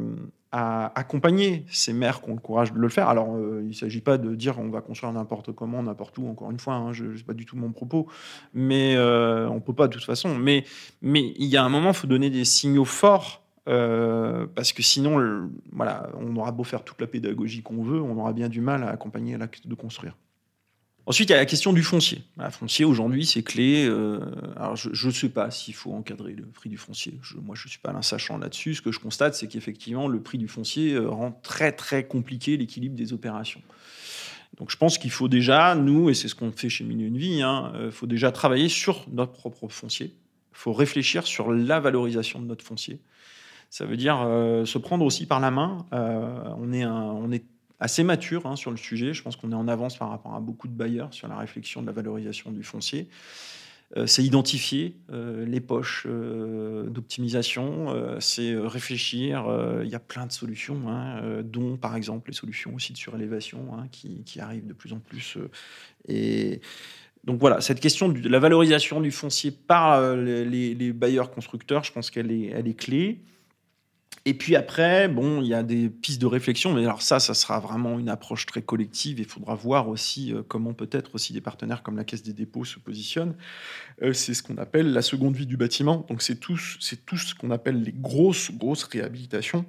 à 0.51 0.99
accompagner 0.99 1.65
ces 1.71 1.93
maires 1.93 2.21
qui 2.21 2.31
ont 2.31 2.35
le 2.35 2.41
courage 2.41 2.73
de 2.73 2.79
le 2.79 2.89
faire. 2.89 3.09
Alors, 3.09 3.39
il 3.39 3.69
ne 3.69 3.73
s'agit 3.73 4.01
pas 4.01 4.19
de 4.19 4.35
dire 4.35 4.59
on 4.59 4.69
va 4.69 4.81
construire 4.81 5.13
n'importe 5.13 5.53
comment, 5.53 5.83
n'importe 5.83 6.19
où, 6.19 6.27
encore 6.29 6.51
une 6.51 6.59
fois, 6.59 6.75
hein, 6.75 6.93
je 6.93 7.17
sais 7.17 7.25
pas 7.25 7.35
du 7.35 7.47
tout 7.47 7.57
mon 7.57 7.71
propos, 7.71 8.09
mais 8.55 8.97
on 8.99 9.55
ne 9.55 9.61
peut 9.61 9.75
pas 9.75 9.89
de 9.89 9.93
toute 9.93 10.05
façon. 10.05 10.35
Mais, 10.35 10.65
mais 11.03 11.33
il 11.37 11.47
y 11.47 11.57
a 11.57 11.63
un 11.63 11.69
moment, 11.69 11.91
il 11.91 11.95
faut 11.95 12.07
donner 12.07 12.31
des 12.31 12.45
signaux 12.45 12.87
forts. 12.87 13.43
parce 13.67 14.73
que 14.73 14.83
sinon, 14.83 15.51
voilà, 15.71 16.09
on 16.19 16.35
aura 16.37 16.51
beau 16.51 16.65
faire 16.65 16.83
toute 16.83 17.01
la 17.01 17.07
pédagogie 17.07 17.63
qu'on 17.63 17.83
veut, 17.83 18.01
on 18.01 18.19
aura 18.19 18.33
bien 18.33 18.49
du 18.49 18.63
mal 18.63 18.83
à 18.83 18.89
accompagner 18.89 19.37
l'acte 19.37 19.67
de 19.67 19.75
construire. 19.75 20.17
Ensuite, 21.09 21.31
il 21.31 21.33
y 21.33 21.37
a 21.37 21.39
la 21.39 21.47
question 21.47 21.73
du 21.73 21.83
foncier. 21.83 22.21
Le 22.37 22.51
foncier, 22.51 22.85
aujourd'hui, 22.85 23.25
c'est 23.25 23.43
clé. 23.43 23.87
Euh, 23.87 24.21
alors, 24.57 24.77
je 24.77 25.07
ne 25.07 25.11
sais 25.11 25.31
pas 25.31 25.51
s'il 25.51 25.73
faut 25.73 25.95
encadrer 25.95 26.35
le 26.35 26.45
prix 26.45 26.69
du 26.69 26.77
foncier. 26.77 27.19
moi, 27.43 27.57
je 27.57 27.65
ne 27.65 27.71
suis 27.71 27.79
pas 27.79 27.93
un 27.93 28.03
sachant 28.03 28.37
là-dessus. 28.37 28.75
Ce 28.75 28.83
que 28.83 28.93
je 28.93 29.01
constate, 29.01 29.35
c'est 29.35 29.49
qu'effectivement, 29.49 30.07
le 30.07 30.21
prix 30.21 30.37
du 30.37 30.49
foncier 30.49 30.93
euh, 30.93 31.09
rend 31.09 31.33
très, 31.43 31.73
très 31.73 32.07
compliqué 32.07 32.59
l'équilibre 32.59 32.95
des 32.95 33.15
opérations. 33.15 33.63
Donc, 34.59 34.71
je 34.71 34.77
pense 34.77 34.99
qu'il 34.99 35.11
faut 35.11 35.29
déjà, 35.29 35.75
nous, 35.75 36.11
et 36.11 36.15
c'est 36.15 36.29
ce 36.29 36.35
qu'on 36.35 36.53
fait 36.53 36.69
chez 36.69 36.85
Milieu 36.85 37.07
une 37.07 37.17
Vie, 37.17 37.37
il 37.37 37.43
hein, 37.43 37.73
euh, 37.77 37.91
faut 37.91 38.07
déjà 38.07 38.31
travailler 38.31 38.69
sur 38.69 39.07
notre 39.11 39.33
propre 39.33 39.67
foncier. 39.69 40.13
Il 40.53 40.59
faut 40.59 40.75
réfléchir 40.75 41.27
sur 41.27 41.51
la 41.51 41.81
valorisation 41.81 42.39
de 42.39 42.45
notre 42.45 42.67
foncier. 42.67 43.01
Ça 43.71 43.87
veut 43.87 43.97
dire 43.97 44.17
se 44.65 44.79
prendre 44.79 45.05
aussi 45.05 45.27
par 45.27 45.41
la 45.41 45.51
main. 45.51 45.87
on, 45.93 46.73
est 46.73 46.87
on 46.87 47.31
est 47.31 47.45
assez 47.81 48.03
mature 48.03 48.47
hein, 48.47 48.57
sur 48.57 48.71
le 48.71 48.77
sujet. 48.77 49.15
Je 49.15 49.23
pense 49.23 49.37
qu'on 49.37 49.53
est 49.53 49.57
en 49.57 49.69
avance 49.69 49.97
par 49.97 50.11
rapport 50.11 50.35
à 50.35 50.41
beaucoup 50.41 50.69
de 50.69 50.73
bailleurs 50.73 51.13
sur 51.13 51.29
la 51.29 51.37
réflexion 51.37 51.81
de 51.83 51.87
la 51.87 51.93
valorisation 51.93 52.51
du 52.51 52.63
foncier. 52.63 53.09
Euh, 53.97 54.07
c'est 54.07 54.23
identifier 54.23 54.97
euh, 55.11 55.47
les 55.47 55.61
poches 55.61 56.07
euh, 56.07 56.91
d'optimisation, 56.91 58.19
c'est 58.21 58.55
réfléchir. 58.57 59.47
Il 59.83 59.89
y 59.89 59.95
a 59.95 60.01
plein 60.01 60.27
de 60.27 60.33
solutions, 60.33 60.89
hein, 60.89 61.43
dont 61.43 61.77
par 61.77 61.97
exemple 61.97 62.31
les 62.31 62.37
solutions 62.37 62.75
aussi 62.75 62.93
de 62.93 62.99
surélévation 62.99 63.69
hein, 63.73 63.87
qui, 63.91 64.23
qui, 64.25 64.41
arrivent 64.41 64.67
de 64.67 64.75
plus 64.75 64.93
en 64.93 64.99
plus. 64.99 65.39
et 66.09 66.61
donc 67.25 67.41
voilà, 67.41 67.61
cette 67.61 67.81
question 67.81 68.09
de 68.09 68.29
la 68.29 68.39
valorisation 68.39 69.01
du 69.01 69.11
foncier 69.11 69.51
par 69.51 70.15
les, 70.15 70.45
les 70.75 70.93
bailleurs 70.93 71.31
constructeurs, 71.31 71.85
je 71.85 71.93
pense 71.93 72.11
qu'elle 72.11 72.31
est, 72.31 72.47
elle 72.47 72.69
est 72.69 72.79
clé. 72.79 73.21
Et 74.25 74.35
puis 74.35 74.57
après, 74.57 75.09
bon, 75.09 75.41
il 75.41 75.49
y 75.49 75.55
a 75.55 75.63
des 75.63 75.89
pistes 75.89 76.21
de 76.21 76.27
réflexion, 76.27 76.75
mais 76.75 76.83
alors 76.83 77.01
ça, 77.01 77.19
ça 77.19 77.33
sera 77.33 77.61
vraiment 77.61 77.99
une 77.99 78.11
approche 78.11 78.45
très 78.45 78.61
collective. 78.61 79.19
Il 79.21 79.25
faudra 79.25 79.55
voir 79.55 79.89
aussi 79.89 80.35
euh, 80.35 80.43
comment 80.47 80.75
peut-être 80.75 81.15
aussi 81.15 81.33
des 81.33 81.41
partenaires 81.41 81.83
comme 81.83 81.97
la 81.97 82.05
Caisse 82.05 82.23
des 82.23 82.35
dépôts 82.35 82.67
se 82.67 82.79
positionnent. 82.79 83.35
Euh, 84.03 84.13
c'est 84.13 84.35
ce 84.35 84.43
qu'on 84.43 84.59
appelle 84.59 84.93
la 84.93 85.01
seconde 85.01 85.35
vie 85.35 85.47
du 85.47 85.57
bâtiment. 85.57 86.05
Donc 86.11 86.21
c'est 86.21 86.37
tout, 86.37 86.61
c'est 86.79 87.07
tout 87.07 87.17
ce 87.17 87.35
qu'on 87.35 87.51
appelle 87.51 87.83
les 87.83 87.93
grosses, 87.93 88.51
grosses 88.53 88.85
réhabilitations. 88.85 89.65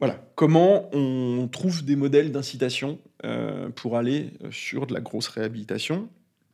Voilà, 0.00 0.20
comment 0.34 0.92
on 0.92 1.46
trouve 1.46 1.84
des 1.84 1.94
modèles 1.94 2.32
d'incitation 2.32 2.98
euh, 3.24 3.68
pour 3.68 3.96
aller 3.96 4.32
sur 4.50 4.88
de 4.88 4.94
la 4.94 5.00
grosse 5.00 5.28
réhabilitation? 5.28 6.08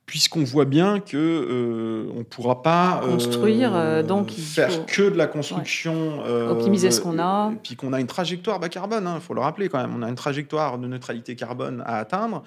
Puisqu'on 0.09 0.43
voit 0.43 0.65
bien 0.65 1.01
que 1.01 1.17
euh, 1.17 2.11
on 2.17 2.25
pourra 2.25 2.63
pas 2.63 3.03
euh, 3.05 3.13
construire, 3.13 3.73
euh, 3.75 4.03
donc 4.03 4.31
faire 4.31 4.87
que 4.87 5.03
de 5.03 5.17
la 5.17 5.27
construction, 5.27 6.21
optimiser 6.51 6.91
ce 6.91 7.03
qu'on 7.03 7.19
a, 7.19 7.53
puis 7.63 7.77
qu'on 7.77 7.93
a 7.93 8.01
une 8.01 8.07
trajectoire 8.07 8.59
bas 8.59 8.71
carbone. 8.71 9.05
Il 9.05 9.17
hein, 9.17 9.21
faut 9.21 9.35
le 9.35 9.43
rappeler 9.43 9.69
quand 9.69 9.79
même. 9.79 9.95
On 9.95 10.03
a 10.03 10.09
une 10.09 10.15
trajectoire 10.15 10.79
de 10.79 10.89
neutralité 10.89 11.37
carbone 11.37 11.83
à 11.87 11.99
atteindre. 11.99 12.43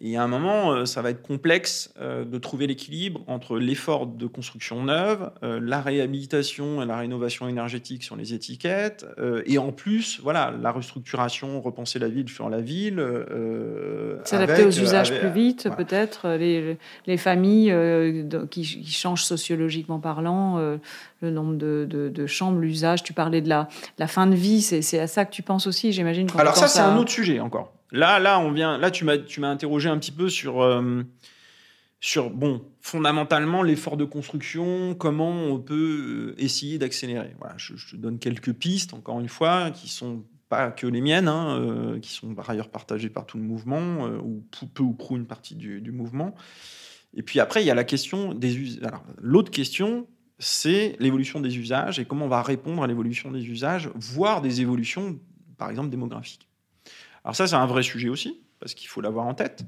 Et 0.00 0.16
à 0.16 0.24
un 0.24 0.28
moment, 0.28 0.72
euh, 0.72 0.86
ça 0.86 1.02
va 1.02 1.10
être 1.10 1.22
complexe 1.22 1.94
euh, 2.00 2.24
de 2.24 2.38
trouver 2.38 2.66
l'équilibre 2.66 3.22
entre 3.28 3.58
l'effort 3.58 4.08
de 4.08 4.26
construction 4.26 4.82
neuve, 4.82 5.30
euh, 5.44 5.60
la 5.62 5.80
réhabilitation 5.80 6.82
et 6.82 6.86
la 6.86 6.98
rénovation 6.98 7.48
énergétique 7.48 8.02
sur 8.02 8.16
les 8.16 8.34
étiquettes, 8.34 9.06
et 9.46 9.58
en 9.58 9.70
plus, 9.70 10.20
voilà, 10.20 10.52
la 10.60 10.72
restructuration, 10.72 11.60
repenser 11.60 11.98
la 11.98 12.08
ville 12.08 12.28
sur 12.28 12.48
la 12.50 12.60
ville. 12.60 13.02
S'adapter 14.24 14.64
aux 14.64 14.70
usages 14.70 15.18
plus 15.18 15.30
vite, 15.30 15.68
peut-être. 15.76 16.28
Les, 16.28 16.76
les, 17.06 17.16
familles 17.16 17.74
qui, 18.50 18.64
changent 18.84 19.24
sociologiquement 19.24 20.00
parlant, 20.00 20.78
le 21.24 21.30
nombre 21.30 21.56
de, 21.56 21.86
de, 21.88 22.26
chambres, 22.26 22.60
l'usage. 22.60 23.02
Tu 23.02 23.12
parlais 23.12 23.40
de 23.40 23.48
la, 23.48 23.68
la, 23.98 24.06
fin 24.06 24.26
de 24.26 24.34
vie, 24.34 24.62
c'est 24.62 24.98
à 24.98 25.06
ça 25.06 25.24
que 25.24 25.32
tu 25.32 25.42
penses 25.42 25.66
aussi, 25.66 25.92
j'imagine. 25.92 26.28
Alors 26.38 26.56
ça, 26.56 26.68
c'est 26.68 26.80
un 26.80 26.96
autre 26.96 27.10
sujet 27.10 27.40
encore. 27.40 27.72
Là, 27.94 28.18
là, 28.18 28.40
on 28.40 28.50
vient. 28.50 28.76
Là, 28.76 28.90
tu 28.90 29.04
m'as, 29.04 29.18
tu 29.18 29.40
m'as 29.40 29.50
interrogé 29.50 29.88
un 29.88 29.96
petit 29.98 30.10
peu 30.10 30.28
sur, 30.28 30.62
euh, 30.62 31.04
sur 32.00 32.28
bon, 32.28 32.60
fondamentalement 32.80 33.62
l'effort 33.62 33.96
de 33.96 34.04
construction, 34.04 34.96
comment 34.96 35.30
on 35.30 35.60
peut 35.60 36.34
euh, 36.36 36.42
essayer 36.42 36.76
d'accélérer. 36.76 37.36
Voilà, 37.38 37.54
je, 37.56 37.74
te 37.74 37.94
donne 37.94 38.18
quelques 38.18 38.52
pistes, 38.52 38.94
encore 38.94 39.20
une 39.20 39.28
fois, 39.28 39.70
qui 39.70 39.88
sont 39.88 40.24
pas 40.48 40.72
que 40.72 40.88
les 40.88 41.00
miennes, 41.00 41.28
hein, 41.28 41.56
euh, 41.60 42.00
qui 42.00 42.12
sont 42.12 42.34
par 42.34 42.50
ailleurs 42.50 42.68
partagées 42.68 43.10
par 43.10 43.26
tout 43.26 43.38
le 43.38 43.44
mouvement 43.44 44.08
ou 44.24 44.44
peu 44.74 44.82
ou 44.82 44.92
prou 44.92 45.16
une 45.16 45.26
partie 45.26 45.54
du, 45.54 45.80
du, 45.80 45.92
mouvement. 45.92 46.34
Et 47.16 47.22
puis 47.22 47.38
après, 47.38 47.62
il 47.62 47.66
y 47.66 47.70
a 47.70 47.76
la 47.76 47.84
question 47.84 48.34
des 48.34 48.56
usages. 48.56 48.90
L'autre 49.18 49.52
question, 49.52 50.08
c'est 50.38 50.96
l'évolution 50.98 51.40
des 51.40 51.58
usages 51.58 51.98
et 51.98 52.04
comment 52.04 52.26
on 52.26 52.28
va 52.28 52.42
répondre 52.42 52.82
à 52.82 52.86
l'évolution 52.86 53.30
des 53.30 53.44
usages, 53.46 53.90
voire 53.94 54.40
des 54.40 54.60
évolutions, 54.60 55.18
par 55.56 55.70
exemple, 55.70 55.90
démographiques. 55.90 56.48
Alors 57.24 57.36
ça, 57.36 57.46
c'est 57.46 57.54
un 57.54 57.66
vrai 57.66 57.82
sujet 57.82 58.08
aussi, 58.08 58.42
parce 58.60 58.74
qu'il 58.74 58.88
faut 58.88 59.00
l'avoir 59.00 59.26
en 59.26 59.34
tête. 59.34 59.64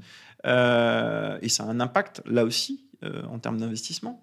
Euh, 0.47 1.39
et 1.41 1.49
ça 1.49 1.65
a 1.65 1.67
un 1.67 1.81
impact, 1.81 2.23
là 2.27 2.45
aussi, 2.45 2.87
euh, 3.05 3.23
en 3.27 3.39
termes 3.39 3.59
d'investissement. 3.59 4.23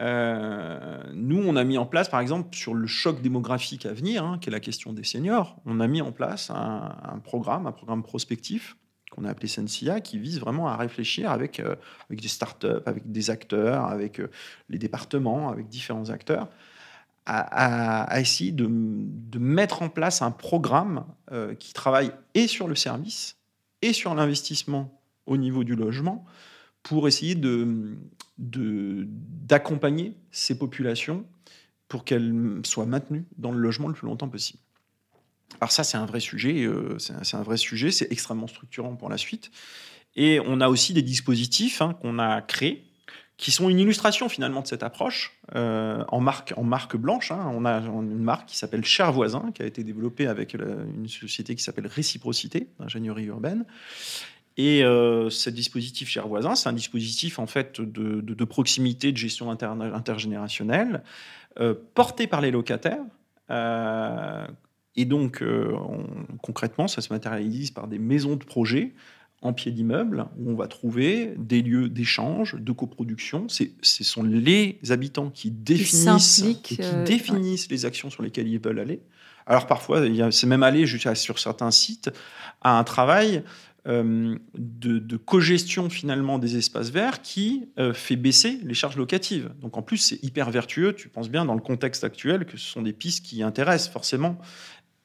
Euh, 0.00 1.02
nous, 1.14 1.42
on 1.44 1.56
a 1.56 1.64
mis 1.64 1.78
en 1.78 1.86
place, 1.86 2.08
par 2.08 2.20
exemple, 2.20 2.54
sur 2.54 2.74
le 2.74 2.86
choc 2.86 3.20
démographique 3.20 3.86
à 3.86 3.92
venir, 3.92 4.24
hein, 4.24 4.38
qui 4.38 4.48
est 4.48 4.52
la 4.52 4.60
question 4.60 4.92
des 4.92 5.04
seniors, 5.04 5.60
on 5.64 5.80
a 5.80 5.88
mis 5.88 6.02
en 6.02 6.12
place 6.12 6.50
un, 6.50 7.20
programme, 7.24 7.66
un 7.66 7.72
programme 7.72 8.02
prospectif 8.02 8.76
qu'on 9.18 9.24
a 9.24 9.30
appelé 9.30 9.48
Sensia, 9.48 10.00
qui 10.00 10.18
vise 10.18 10.38
vraiment 10.38 10.68
à 10.68 10.76
réfléchir 10.76 11.30
avec, 11.30 11.60
euh, 11.60 11.74
des 12.10 12.28
startups, 12.28 12.82
avec 12.86 13.10
des 13.10 13.30
acteurs, 13.30 13.84
avec 13.84 14.20
euh, 14.20 14.30
les 14.68 14.78
départements, 14.78 15.48
avec 15.50 15.68
différents 15.68 16.10
acteurs, 16.10 16.48
à, 17.26 18.18
essayer 18.20 18.52
de, 18.52 18.66
mettre 19.38 19.82
en 19.82 19.90
place 19.90 20.22
un 20.22 20.30
programme 20.30 21.04
qui 21.58 21.74
travaille 21.74 22.10
et 22.34 22.46
sur 22.46 22.68
le 22.68 22.74
service 22.74 23.36
et 23.82 23.92
sur 23.92 24.14
l'investissement 24.14 24.98
au 25.26 25.36
niveau 25.36 25.62
du 25.62 25.76
logement 25.76 26.24
pour 26.82 27.06
essayer 27.06 27.34
de, 27.34 27.98
d'accompagner 28.38 30.16
ces 30.30 30.56
populations 30.56 31.26
pour 31.88 32.04
qu'elles 32.04 32.60
soient 32.64 32.86
maintenues 32.86 33.26
dans 33.36 33.52
le 33.52 33.58
logement 33.58 33.88
le 33.88 33.94
plus 33.94 34.06
longtemps 34.06 34.30
possible. 34.30 34.62
Alors 35.60 35.72
ça, 35.72 35.84
c'est 35.84 35.96
un 35.96 36.06
vrai 36.06 36.20
sujet, 36.20 36.64
euh, 36.64 36.98
c'est 36.98 37.36
un, 37.36 37.42
vrai 37.42 37.56
sujet, 37.56 37.90
c'est 37.90 38.10
extrêmement 38.12 38.46
structurant 38.46 38.94
pour 38.94 39.08
la 39.08 39.18
suite. 39.18 39.50
Et 40.14 40.40
on 40.46 40.60
a 40.60 40.68
aussi 40.68 40.92
des 40.92 41.02
dispositifs 41.02 41.82
hein, 41.82 41.94
qu'on 42.00 42.18
a 42.18 42.40
créés 42.42 42.84
qui 43.36 43.52
sont 43.52 43.68
une 43.68 43.78
illustration 43.78 44.28
finalement 44.28 44.62
de 44.62 44.66
cette 44.66 44.82
approche 44.82 45.38
euh, 45.54 46.02
en, 46.08 46.20
marque, 46.20 46.52
en 46.56 46.64
marque 46.64 46.96
blanche. 46.96 47.30
Hein. 47.30 47.48
On 47.54 47.64
a 47.64 47.78
une 47.78 48.18
marque 48.18 48.48
qui 48.48 48.56
s'appelle 48.56 48.84
Cher 48.84 49.12
Voisin, 49.12 49.52
qui 49.54 49.62
a 49.62 49.66
été 49.66 49.84
développée 49.84 50.26
avec 50.26 50.54
une 50.54 51.06
société 51.06 51.54
qui 51.54 51.62
s'appelle 51.62 51.86
Réciprocité, 51.86 52.66
d'ingénierie 52.80 53.26
urbaine. 53.26 53.64
Et 54.56 54.82
euh, 54.82 55.30
ce 55.30 55.50
dispositif 55.50 56.08
Cher 56.08 56.26
Voisin, 56.26 56.56
c'est 56.56 56.68
un 56.68 56.72
dispositif 56.72 57.38
en 57.38 57.46
fait 57.46 57.80
de, 57.80 58.44
proximité, 58.44 59.12
de 59.12 59.16
gestion 59.16 59.52
intergénérationnelle, 59.52 61.04
porté 61.94 62.26
par 62.26 62.40
les 62.40 62.50
locataires. 62.50 63.04
Et 64.96 65.04
donc, 65.04 65.44
concrètement, 66.42 66.88
ça 66.88 67.00
se 67.00 67.12
matérialise 67.12 67.70
par 67.70 67.86
des 67.86 67.98
maisons 67.98 68.36
de 68.36 68.44
projet 68.44 68.94
en 69.40 69.52
pied 69.52 69.70
d'immeuble 69.70 70.26
où 70.38 70.50
on 70.50 70.54
va 70.56 70.66
trouver 70.66 71.34
des 71.36 71.62
lieux 71.62 71.88
d'échange, 71.88 72.56
de 72.56 72.72
coproduction. 72.72 73.46
Ce 73.48 74.04
sont 74.04 74.22
les 74.22 74.78
habitants 74.90 75.30
qui 75.30 75.50
définissent, 75.50 76.44
qui 76.62 76.78
définissent 77.06 77.70
les 77.70 77.84
actions 77.84 78.10
sur 78.10 78.22
lesquelles 78.22 78.48
ils 78.48 78.60
veulent 78.60 78.80
aller. 78.80 79.00
Alors 79.46 79.66
parfois, 79.66 80.02
c'est 80.30 80.46
même 80.46 80.62
aller 80.62 80.86
jusqu'à 80.86 81.14
sur 81.14 81.38
certains 81.38 81.70
sites 81.70 82.10
à 82.60 82.78
un 82.78 82.84
travail 82.84 83.44
euh, 83.86 84.36
de, 84.58 84.98
de 84.98 85.16
cogestion 85.16 85.88
finalement 85.88 86.38
des 86.38 86.58
espaces 86.58 86.90
verts 86.90 87.22
qui 87.22 87.68
euh, 87.78 87.94
fait 87.94 88.16
baisser 88.16 88.58
les 88.64 88.74
charges 88.74 88.96
locatives. 88.96 89.50
Donc 89.62 89.78
en 89.78 89.82
plus, 89.82 89.98
c'est 89.98 90.22
hyper 90.22 90.50
vertueux. 90.50 90.92
Tu 90.94 91.08
penses 91.08 91.30
bien 91.30 91.46
dans 91.46 91.54
le 91.54 91.60
contexte 91.60 92.04
actuel 92.04 92.44
que 92.44 92.58
ce 92.58 92.68
sont 92.68 92.82
des 92.82 92.92
pistes 92.92 93.24
qui 93.24 93.42
intéressent 93.42 93.90
forcément 93.90 94.38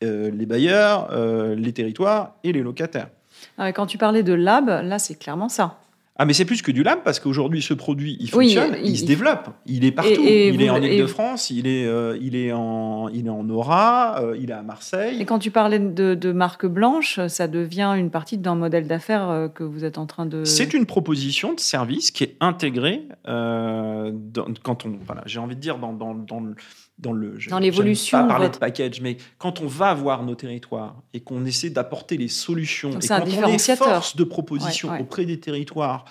euh, 0.03 0.31
les 0.31 0.45
bailleurs, 0.45 1.09
les 1.55 1.73
territoires 1.73 2.35
et 2.43 2.51
les 2.51 2.61
locataires. 2.61 3.09
Ah, 3.57 3.71
quand 3.71 3.85
tu 3.85 3.97
parlais 3.97 4.23
de 4.23 4.33
lab, 4.33 4.67
là, 4.67 4.99
c'est 4.99 5.15
clairement 5.15 5.49
ça. 5.49 5.79
Ah, 6.15 6.25
mais 6.25 6.33
c'est 6.33 6.45
plus 6.45 6.61
que 6.61 6.71
du 6.71 6.83
lab 6.83 6.99
parce 7.03 7.19
qu'aujourd'hui, 7.19 7.63
ce 7.63 7.73
produit, 7.73 8.17
il 8.19 8.29
fonctionne, 8.29 8.77
il, 8.83 8.99
se 8.99 9.05
développe, 9.05 9.49
il 9.65 9.83
est 9.83 9.91
partout. 9.91 10.21
il 10.21 10.61
est 10.61 10.69
en 10.69 10.79
Ile-de-France, 10.79 11.49
il, 11.49 11.65
est, 11.65 11.87
euh, 11.87 12.15
il, 12.21 12.35
est 12.35 12.51
en, 12.51 13.09
il 13.09 13.25
est 13.25 13.31
en 13.31 13.49
Aura, 13.49 14.21
euh, 14.21 14.37
il 14.39 14.51
est 14.51 14.53
à 14.53 14.61
Marseille. 14.61 15.19
Et 15.19 15.25
quand 15.25 15.39
tu 15.39 15.49
parlais 15.49 15.79
de, 15.79 16.13
de 16.13 16.31
marque 16.31 16.67
blanche, 16.67 17.19
ça 17.27 17.47
devient 17.47 17.95
une 17.97 18.11
partie 18.11 18.37
d'un 18.37 18.53
modèle 18.53 18.85
d'affaires 18.85 19.27
euh, 19.27 19.47
que 19.47 19.63
vous 19.63 19.85
êtes 19.85 19.97
en 19.97 20.05
train 20.05 20.27
de. 20.27 20.43
C'est 20.43 20.75
une 20.75 20.85
proposition 20.85 21.55
de 21.55 21.59
service 21.59 22.11
qui 22.11 22.23
est 22.25 22.35
intégrée 22.39 23.07
quand 23.25 24.85
on. 24.85 24.99
Voilà, 25.07 25.23
j'ai 25.25 25.39
envie 25.39 25.55
de 25.55 25.61
dire 25.61 25.79
dans, 25.79 25.93
dans, 25.93 26.13
dans 26.13 26.41
le 26.41 26.53
dans 26.99 27.13
le 27.13 27.37
dans 27.49 27.59
l'évolution 27.59 28.19
pas 28.19 28.27
parler 28.27 28.49
de 28.49 28.57
package 28.57 29.01
mais 29.01 29.17
quand 29.37 29.61
on 29.61 29.67
va 29.67 29.93
voir 29.93 30.23
nos 30.23 30.35
territoires 30.35 31.01
et 31.13 31.21
qu'on 31.21 31.45
essaie 31.45 31.69
d'apporter 31.69 32.17
les 32.17 32.27
solutions 32.27 32.99
et 32.99 33.07
quand 33.07 33.21
on 33.25 33.47
est 33.47 33.75
force 33.75 34.15
de 34.15 34.23
proposition 34.23 34.99
auprès 34.99 35.25
des 35.25 35.39
territoires 35.39 36.05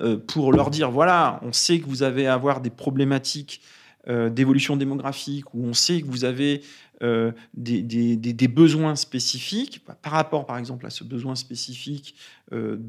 euh, 0.00 0.16
pour 0.16 0.52
leur 0.52 0.70
dire 0.70 0.90
voilà 0.90 1.40
on 1.42 1.52
sait 1.52 1.80
que 1.80 1.86
vous 1.86 2.02
avez 2.02 2.26
à 2.26 2.34
avoir 2.34 2.60
des 2.60 2.70
problématiques 2.70 3.60
euh, 4.08 4.30
d'évolution 4.30 4.76
démographique 4.76 5.52
ou 5.52 5.66
on 5.66 5.74
sait 5.74 6.00
que 6.00 6.06
vous 6.06 6.24
avez 6.24 6.62
euh, 7.02 7.32
des, 7.52 7.82
des, 7.82 8.16
des, 8.16 8.48
besoins 8.48 8.96
spécifiques 8.96 9.82
bah, 9.86 9.98
par 10.00 10.12
rapport 10.12 10.46
par 10.46 10.56
exemple 10.56 10.86
à 10.86 10.90
ce 10.90 11.04
besoin 11.04 11.34
spécifique 11.34 12.14
de, 12.50 12.80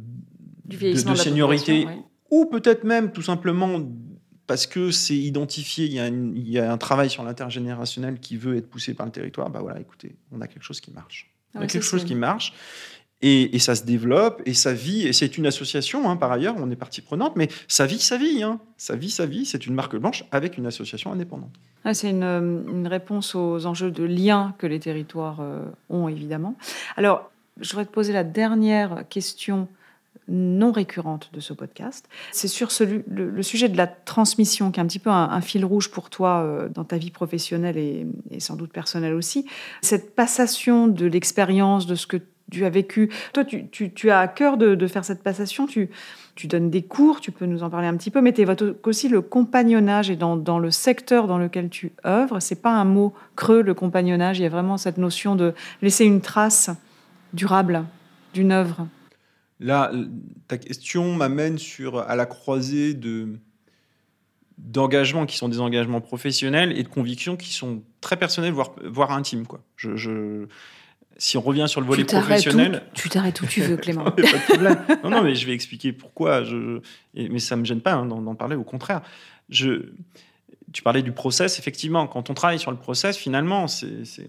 de, 0.66 1.16
seniorité 1.16 1.88
ou 2.30 2.46
peut-être 2.46 2.86
même 2.86 3.12
tout 3.12 3.22
simplement 3.22 3.82
parce 4.48 4.66
que 4.66 4.92
c'est 4.92 5.18
identifié, 5.18 5.86
il 5.86 6.50
y, 6.50 6.60
a 6.60 6.72
un 6.72 6.78
travail 6.78 7.10
sur 7.10 7.24
l'intergénérationnel 7.24 8.20
qui 8.20 8.38
veut 8.38 8.56
être 8.56 8.70
poussé 8.70 8.94
par 8.94 9.06
le 9.06 9.12
territoire, 9.12 9.50
bah 9.50 9.60
voilà, 9.62 9.80
écoutez, 9.80 10.16
on 10.32 10.40
a 10.40 10.48
quelque 10.48 10.64
chose 10.64 10.80
qui 10.80 10.92
marche. 10.92 11.30
On 11.54 11.62
a 11.62 11.68
quelque 11.68 11.84
chose 11.84 12.06
qui 12.06 12.16
marche. 12.16 12.54
Et, 13.22 13.58
ça 13.58 13.76
se 13.76 13.84
développe 13.84 14.42
et 14.46 14.54
ça 14.54 14.74
vit. 14.74 15.08
Et 15.08 15.12
c'est 15.12 15.38
une 15.38 15.48
association, 15.48 16.10
hein, 16.10 16.18
par 16.18 16.32
ailleurs, 16.32 16.56
on 16.58 16.70
est 16.70 16.76
partie 16.76 17.02
prenante, 17.02 17.36
mais 17.36 17.50
ça 17.68 17.86
vit 17.86 18.00
sa 18.00 18.18
vie. 18.18 18.44
Hein. 18.44 18.60
Ça 18.78 18.96
vit 18.96 19.10
sa 19.10 19.26
vie. 19.26 19.46
C'est 19.46 19.66
une 19.66 19.74
marque 19.74 19.96
blanche 19.98 20.24
avec 20.32 20.58
une 20.58 20.68
association 20.68 21.12
indépendante. 21.12 21.54
Ah, 21.84 21.94
c'est 21.94 22.12
une, 22.12 22.88
réponse 22.88 23.34
aux 23.34 23.66
enjeux 23.66 23.92
de 23.92 24.04
lien 24.04 24.54
que 24.60 24.68
les 24.68 24.80
territoires 24.80 25.40
euh, 25.42 25.66
ont, 25.90 26.08
évidemment. 26.08 26.56
Alors, 26.96 27.32
je 27.60 27.72
voudrais 27.72 27.86
te 27.86 27.92
poser 27.92 28.14
la 28.14 28.24
dernière 28.24 29.04
question 29.10 29.68
non 30.28 30.72
récurrente 30.72 31.30
de 31.34 31.40
ce 31.40 31.54
podcast. 31.54 32.08
C'est 32.32 32.48
sur 32.48 32.70
le, 33.08 33.42
sujet 33.44 33.70
de 33.70 33.78
la 33.78 33.88
transmission, 33.88 34.72
qui 34.72 34.80
est 34.80 34.84
un 34.84 34.88
petit 34.88 35.00
peu 35.00 35.10
un, 35.10 35.42
fil 35.42 35.64
rouge 35.66 35.90
pour 35.90 36.10
toi 36.10 36.42
euh, 36.42 36.70
dans 36.70 36.84
ta 36.84 36.98
vie 36.98 37.12
professionnelle 37.12 37.78
et, 37.78 38.08
sans 38.40 38.56
doute 38.56 38.72
personnelle 38.72 39.14
aussi. 39.14 39.46
Cette 39.82 40.16
passation 40.16 40.88
de 40.88 41.06
l'expérience, 41.06 41.88
de 41.88 41.96
ce 41.96 42.08
que 42.08 42.18
tu 42.52 42.66
as 42.66 42.70
vécu. 42.70 43.10
Toi, 43.34 43.44
tu, 43.46 44.10
as 44.10 44.20
à 44.20 44.28
cœur 44.28 44.58
de, 44.58 44.88
faire 44.88 45.04
cette 45.04 45.24
passation. 45.24 45.68
Tu, 45.68 45.90
donnes 46.46 46.70
des 46.70 46.84
cours, 46.84 47.20
tu 47.20 47.32
peux 47.32 47.46
nous 47.46 47.64
en 47.64 47.70
parler 47.70 47.88
un 47.88 47.98
petit 47.98 48.12
peu, 48.12 48.22
mais 48.22 48.32
tu 48.32 48.42
évoques 48.42 48.88
aussi 48.88 49.10
le 49.10 49.22
compagnonnage 49.22 50.10
et 50.10 50.16
dans, 50.16 50.60
le 50.60 50.72
secteur 50.72 51.28
dans 51.28 51.38
lequel 51.38 51.70
tu 51.70 51.92
œuvres, 52.06 52.40
c'est 52.40 52.62
pas 52.62 52.72
un 52.72 52.86
mot 52.86 53.14
creux, 53.36 53.62
le 53.62 53.74
compagnonnage. 53.74 54.40
Il 54.40 54.44
y 54.44 54.46
a 54.46 54.50
vraiment 54.50 54.78
cette 54.78 54.98
notion 54.98 55.36
de 55.36 55.54
laisser 55.82 56.06
une 56.06 56.22
trace 56.22 56.70
durable 57.34 57.84
d'une 58.34 58.52
œuvre. 58.52 58.88
Là, 59.60 59.92
ta 60.48 60.58
question 60.58 61.16
m'amène 61.16 61.58
sur 61.58 62.00
à 62.00 62.16
la 62.16 62.26
croisée 62.26 62.94
de 62.94 63.40
d'engagements 64.58 65.26
qui 65.28 65.38
sont 65.38 65.50
des 65.50 65.60
engagements 65.60 66.02
professionnels 66.02 66.78
et 66.78 66.84
de 66.84 66.88
convictions 66.88 67.38
qui 67.38 67.54
sont 67.54 67.84
très 68.02 68.18
personnelles, 68.18 68.54
voire, 68.54 68.72
voire 68.84 69.12
intimes. 69.12 69.46
Quoi. 69.46 69.62
Je, 69.76 70.48
si 71.18 71.38
on 71.38 71.42
revient 71.42 71.66
sur 71.68 71.80
le 71.80 71.88
volet 71.88 72.04
professionnel... 72.04 72.84
tu 72.94 73.10
t'arrêtes 73.10 73.40
où 73.42 73.46
tu 73.46 73.62
veux, 73.62 73.78
Clément. 73.78 74.06
non, 75.04 75.10
non, 75.10 75.22
mais 75.22 75.36
je 75.36 75.46
vais 75.46 75.54
expliquer 75.54 75.94
pourquoi. 75.94 76.44
Je, 76.44 76.80
mais 77.14 77.40
ça 77.40 77.56
ne 77.56 77.62
me 77.62 77.66
gêne 77.66 77.82
pas 77.82 77.94
hein, 77.94 78.06
d'en 78.06 78.36
parler, 78.36 78.56
au 78.56 78.64
contraire. 78.64 79.02
Je, 79.50 79.92
tu 80.74 80.84
parlais 80.84 81.02
du 81.02 81.14
process, 81.14 81.60
effectivement. 81.60 82.08
Quand 82.08 82.30
on 82.30 82.34
travaille 82.34 82.60
sur 82.60 82.72
le 82.72 82.78
process, 82.78 83.18
finalement, 83.18 83.66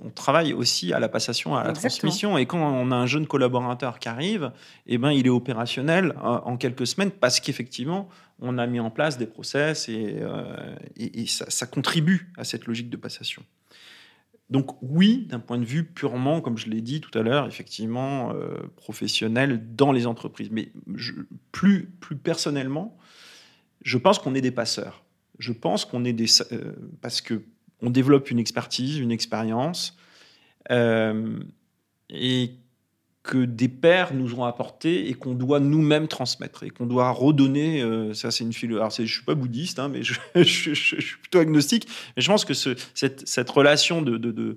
on 0.05 0.11
travaille 0.11 0.53
aussi 0.53 0.93
à 0.93 1.01
la 1.01 1.09
passation, 1.09 1.57
à 1.57 1.65
la 1.65 1.73
transmission. 1.73 2.39
Et 2.39 2.47
quand 2.47 2.59
on 2.59 2.93
a 2.93 2.97
un 2.97 3.07
jeune 3.07 3.27
collaborateur 3.27 3.99
qui 3.99 4.09
arrive, 4.09 4.53
eh 4.87 4.99
ben, 4.99 5.11
il 5.11 5.27
est 5.27 5.31
opérationnel 5.31 6.15
euh, 6.17 6.39
en 6.45 6.57
quelques 6.57 6.87
semaines 6.87 7.11
parce 7.11 7.41
qu'effectivement, 7.41 8.09
on 8.41 8.57
a 8.57 8.67
mis 8.69 8.79
en 8.79 8.91
place 8.91 9.19
des 9.19 9.27
process 9.27 9.89
et, 9.89 10.19
euh, 10.21 11.25
ça, 11.27 11.67
contribue 11.67 12.33
à 12.37 12.45
cette 12.45 12.67
logique 12.67 12.89
de 12.89 12.97
passation. 12.97 13.43
Donc 14.49 14.81
oui, 14.81 15.27
d'un 15.29 15.41
point 15.41 15.59
de 15.59 15.65
vue 15.65 15.85
purement, 15.85 16.41
comme 16.41 16.57
je 16.57 16.71
l'ai 16.71 16.81
dit 16.81 17.01
tout 17.01 17.17
à 17.19 17.23
l'heure, 17.23 17.47
effectivement, 17.47 18.33
euh, 18.33 18.57
professionnel 18.77 19.75
dans 19.75 19.91
les 19.91 20.07
entreprises. 20.07 20.51
Mais 20.53 20.73
plus, 21.51 21.87
plus 22.01 22.17
personnellement, 22.17 22.97
je 23.83 23.99
pense 23.99 24.21
qu'on 24.21 24.37
est 24.37 24.41
des 24.41 24.53
passeurs 24.53 25.03
je 25.39 25.53
pense 25.53 25.85
qu'on 25.85 26.05
est 26.05 26.13
des. 26.13 26.27
Euh, 26.53 26.73
parce 27.01 27.21
que 27.21 27.43
on 27.81 27.91
développe 27.91 28.31
une 28.31 28.39
expertise, 28.39 28.99
une 28.99 29.13
expérience, 29.13 29.97
euh, 30.71 31.39
et 32.11 32.53
que 33.29 33.45
des 33.45 33.69
pères 33.69 34.15
nous 34.15 34.35
ont 34.41 34.45
apporté 34.45 35.11
et 35.11 35.15
qu'on 35.15 35.35
doit 35.35 35.61
nous-mêmes 35.61 36.09
transmettre 36.09 36.63
et 36.63 36.71
qu'on 36.71 36.87
doit 36.87 37.11
redonner. 37.11 37.83
Euh, 37.83 38.15
ça, 38.15 38.31
c'est 38.31 38.43
une 38.43 38.55
philosophie. 38.55 38.81
Alors, 38.81 38.91
je 38.91 39.13
suis 39.13 39.23
pas 39.23 39.35
bouddhiste, 39.35 39.79
hein, 39.79 39.91
mais 39.91 40.03
je, 40.35 40.43
suis 40.43 41.19
plutôt 41.21 41.39
agnostique. 41.39 41.87
Mais 42.17 42.23
je 42.23 42.27
pense 42.27 42.47
que 42.47 42.55
ce, 42.55 42.71
cette, 42.95 43.51
relation 43.51 44.01
de, 44.01 44.57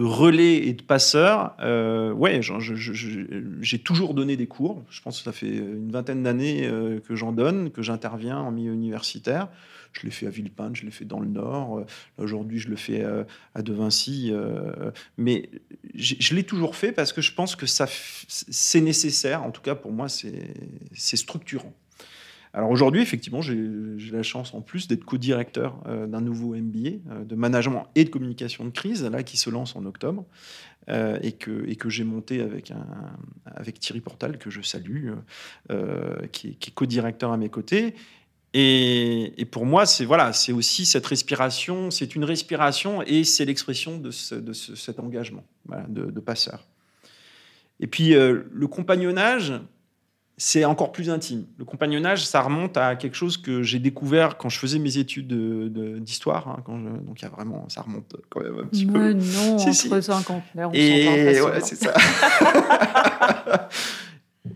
relais 0.00 0.68
et 0.68 0.72
de 0.72 0.82
passeurs, 0.82 1.56
euh, 1.60 2.12
ouais, 2.12 2.40
j'ai 3.60 3.78
toujours 3.80 4.14
donné 4.14 4.36
des 4.36 4.46
cours. 4.46 4.84
Je 4.88 5.02
pense 5.02 5.18
que 5.18 5.24
ça 5.24 5.32
fait 5.32 5.48
une 5.48 5.90
vingtaine 5.90 6.22
d'années 6.22 6.70
que 7.08 7.16
j'en 7.16 7.32
donne, 7.32 7.72
que 7.72 7.82
j'interviens 7.82 8.38
en 8.38 8.52
milieu 8.52 8.72
universitaire. 8.72 9.48
Je 9.94 10.04
l'ai 10.04 10.10
fait 10.10 10.26
à 10.26 10.30
Villepinte, 10.30 10.76
je 10.76 10.84
l'ai 10.84 10.90
fait 10.90 11.04
dans 11.04 11.20
le 11.20 11.28
Nord. 11.28 11.78
Euh, 11.78 11.84
aujourd'hui, 12.18 12.58
je 12.58 12.68
le 12.68 12.76
fais 12.76 13.02
euh, 13.02 13.24
à 13.54 13.62
De 13.62 13.72
Vinci. 13.72 14.30
Euh, 14.32 14.90
mais 15.16 15.50
je 15.94 16.34
l'ai 16.34 16.42
toujours 16.42 16.76
fait 16.76 16.92
parce 16.92 17.12
que 17.12 17.20
je 17.20 17.32
pense 17.32 17.54
que 17.54 17.66
ça, 17.66 17.86
c'est 18.28 18.80
nécessaire. 18.80 19.44
En 19.44 19.50
tout 19.50 19.62
cas, 19.62 19.74
pour 19.74 19.92
moi, 19.92 20.08
c'est 20.08 21.16
structurant. 21.16 21.72
Alors 22.52 22.70
aujourd'hui, 22.70 23.02
effectivement, 23.02 23.42
j'ai 23.42 23.56
la 24.12 24.22
chance 24.22 24.54
en 24.54 24.60
plus 24.60 24.86
d'être 24.86 25.04
co-directeur 25.04 25.82
d'un 26.06 26.20
nouveau 26.20 26.54
MBA 26.54 27.24
de 27.24 27.34
management 27.34 27.88
et 27.96 28.04
de 28.04 28.10
communication 28.10 28.64
de 28.64 28.70
crise, 28.70 29.04
là, 29.04 29.24
qui 29.24 29.36
se 29.36 29.50
lance 29.50 29.74
en 29.74 29.84
octobre, 29.86 30.24
et 30.88 31.32
que, 31.32 31.68
et 31.68 31.74
que 31.74 31.90
j'ai 31.90 32.04
monté 32.04 32.40
avec, 32.40 32.72
avec 33.44 33.80
Thierry 33.80 34.00
Portal, 34.00 34.38
que 34.38 34.50
je 34.50 34.62
salue, 34.62 35.10
qui 36.30 36.48
est 36.48 36.74
co-directeur 36.74 37.32
à 37.32 37.36
mes 37.36 37.48
côtés. 37.48 37.94
Et, 38.56 39.40
et, 39.40 39.44
pour 39.44 39.66
moi, 39.66 39.84
c'est 39.84 40.04
voilà, 40.04 40.32
c'est 40.32 40.52
aussi 40.52 40.86
cette 40.86 41.06
respiration, 41.06 41.90
c'est 41.90 42.14
une 42.14 42.22
respiration 42.24 43.02
et 43.02 43.24
c'est 43.24 43.44
l'expression 43.44 43.98
de, 43.98 44.12
ce, 44.12 44.36
de 44.36 44.52
ce, 44.52 44.76
cet 44.76 45.00
engagement 45.00 45.42
voilà, 45.66 45.84
de, 45.88 46.04
de, 46.04 46.20
passeur. 46.20 46.64
Et 47.80 47.88
puis 47.88 48.14
le 48.14 48.66
compagnonnage, 48.68 49.54
c'est 50.36 50.64
encore 50.64 50.90
plus 50.90 51.10
intime. 51.10 51.46
Le 51.58 51.64
compagnonnage, 51.64 52.26
ça 52.26 52.42
remonte 52.42 52.76
à 52.76 52.96
quelque 52.96 53.14
chose 53.14 53.36
que 53.36 53.62
j'ai 53.62 53.78
découvert 53.78 54.36
quand 54.36 54.48
je 54.48 54.58
faisais 54.58 54.78
mes 54.78 54.98
études 54.98 55.32
d'histoire. 56.02 56.48
Hein, 56.48 56.62
donc, 56.66 57.20
il 57.20 57.22
y 57.22 57.26
a 57.26 57.30
vraiment, 57.30 57.68
ça 57.68 57.82
remonte 57.82 58.16
quand 58.30 58.40
même 58.40 58.58
un 58.58 58.66
petit 58.66 58.86
Mais 58.86 58.92
peu. 58.92 59.12
non, 59.14 59.58
Si, 59.58 59.68
entre 59.68 60.00
si. 60.00 60.06
50 60.06 60.42
on 60.56 60.72
Et 60.72 61.40
ouais, 61.40 61.60
c'est 61.60 61.76
ça. 61.76 61.94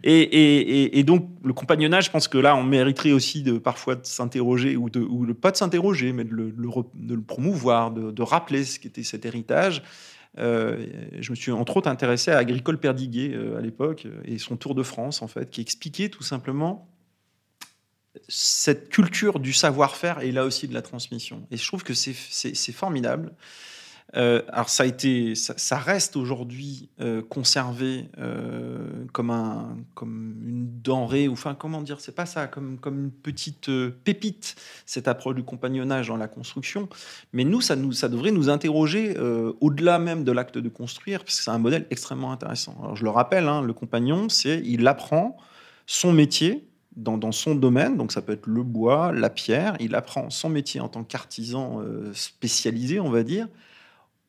et, 0.02 1.02
donc, 1.04 1.28
le 1.42 1.52
compagnonnage, 1.52 2.06
je 2.06 2.10
pense 2.10 2.28
que 2.28 2.38
là, 2.38 2.56
on 2.56 2.62
mériterait 2.62 3.12
aussi 3.12 3.42
de 3.42 3.58
parfois 3.58 3.94
de 3.94 4.06
s'interroger, 4.06 4.76
ou, 4.76 4.90
de, 4.90 5.32
pas 5.32 5.50
de 5.50 5.56
s'interroger, 5.56 6.12
mais 6.12 6.24
de 6.24 6.34
le, 6.34 7.20
promouvoir, 7.22 7.90
de, 7.90 8.22
rappeler 8.22 8.64
ce 8.64 8.78
qu'était 8.78 9.02
cet 9.02 9.24
héritage. 9.24 9.82
Euh, 10.38 10.86
je 11.18 11.30
me 11.30 11.36
suis 11.36 11.50
entre 11.50 11.78
autres 11.78 11.88
intéressé 11.88 12.30
à 12.30 12.38
Agricole 12.38 12.78
Perdiguet 12.78 13.32
euh, 13.32 13.58
à 13.58 13.60
l'époque 13.60 14.06
et 14.24 14.38
son 14.38 14.56
Tour 14.56 14.74
de 14.74 14.82
France 14.82 15.22
en 15.22 15.26
fait, 15.26 15.50
qui 15.50 15.62
expliquait 15.62 16.10
tout 16.10 16.22
simplement 16.22 16.86
cette 18.28 18.88
culture 18.90 19.40
du 19.40 19.52
savoir-faire 19.52 20.20
et 20.20 20.30
là 20.30 20.44
aussi 20.44 20.68
de 20.68 20.74
la 20.74 20.82
transmission. 20.82 21.46
Et 21.50 21.56
je 21.56 21.66
trouve 21.66 21.82
que 21.82 21.94
c'est 21.94 22.72
formidable. 22.72 23.32
Euh, 24.16 24.40
alors 24.48 24.70
ça 24.70 24.84
a 24.84 24.86
été, 24.86 25.34
ça, 25.34 25.76
reste 25.76 26.16
aujourd'hui 26.16 26.88
euh, 27.00 27.20
conservé 27.20 28.08
euh, 28.18 29.04
comme 29.12 29.30
un, 29.30 29.76
comme 29.94 30.34
une 30.46 30.80
denrée 30.80 31.28
ou 31.28 31.32
enfin 31.32 31.54
comment 31.54 31.82
dire, 31.82 32.00
c'est 32.00 32.14
pas 32.14 32.24
ça, 32.24 32.46
comme 32.46 32.78
comme 32.78 32.98
une 32.98 33.10
petite 33.10 33.70
pépite 34.04 34.56
cette 34.86 35.08
approche 35.08 35.34
du 35.34 35.42
compagnonnage 35.42 36.08
dans 36.08 36.16
la 36.16 36.28
construction. 36.28 36.88
Mais 37.34 37.44
nous, 37.44 37.60
ça 37.60 37.76
nous, 37.76 37.92
ça 37.92 38.08
devrait 38.08 38.30
nous 38.30 38.48
interroger 38.48 39.14
au-delà 39.60 39.98
même 39.98 40.24
de 40.24 40.32
l'acte 40.32 40.58
de 40.58 40.68
construire, 40.68 41.24
parce 41.24 41.36
que 41.38 41.44
c'est 41.44 41.50
un 41.50 41.58
modèle 41.58 41.86
extrêmement 41.90 42.32
intéressant. 42.32 42.76
Alors 42.82 42.96
je 42.96 43.04
le 43.04 43.10
rappelle, 43.10 43.46
hein, 43.46 43.62
le 43.62 43.72
compagnon, 43.74 44.28
c'est 44.28 44.62
il 44.64 44.86
apprend 44.86 45.36
son 45.86 46.12
métier 46.12 46.64
dans, 46.96 47.30
son 47.30 47.54
domaine, 47.54 47.96
donc 47.96 48.10
ça 48.10 48.22
peut 48.22 48.32
être 48.32 48.46
le 48.46 48.62
bois, 48.64 49.12
la 49.12 49.30
pierre, 49.30 49.76
il 49.78 49.94
apprend 49.94 50.30
son 50.30 50.48
métier 50.48 50.80
en 50.80 50.88
tant 50.88 51.04
qu'artisan 51.04 51.80
spécialisé, 52.12 52.98
on 52.98 53.10
va 53.10 53.22
dire, 53.22 53.46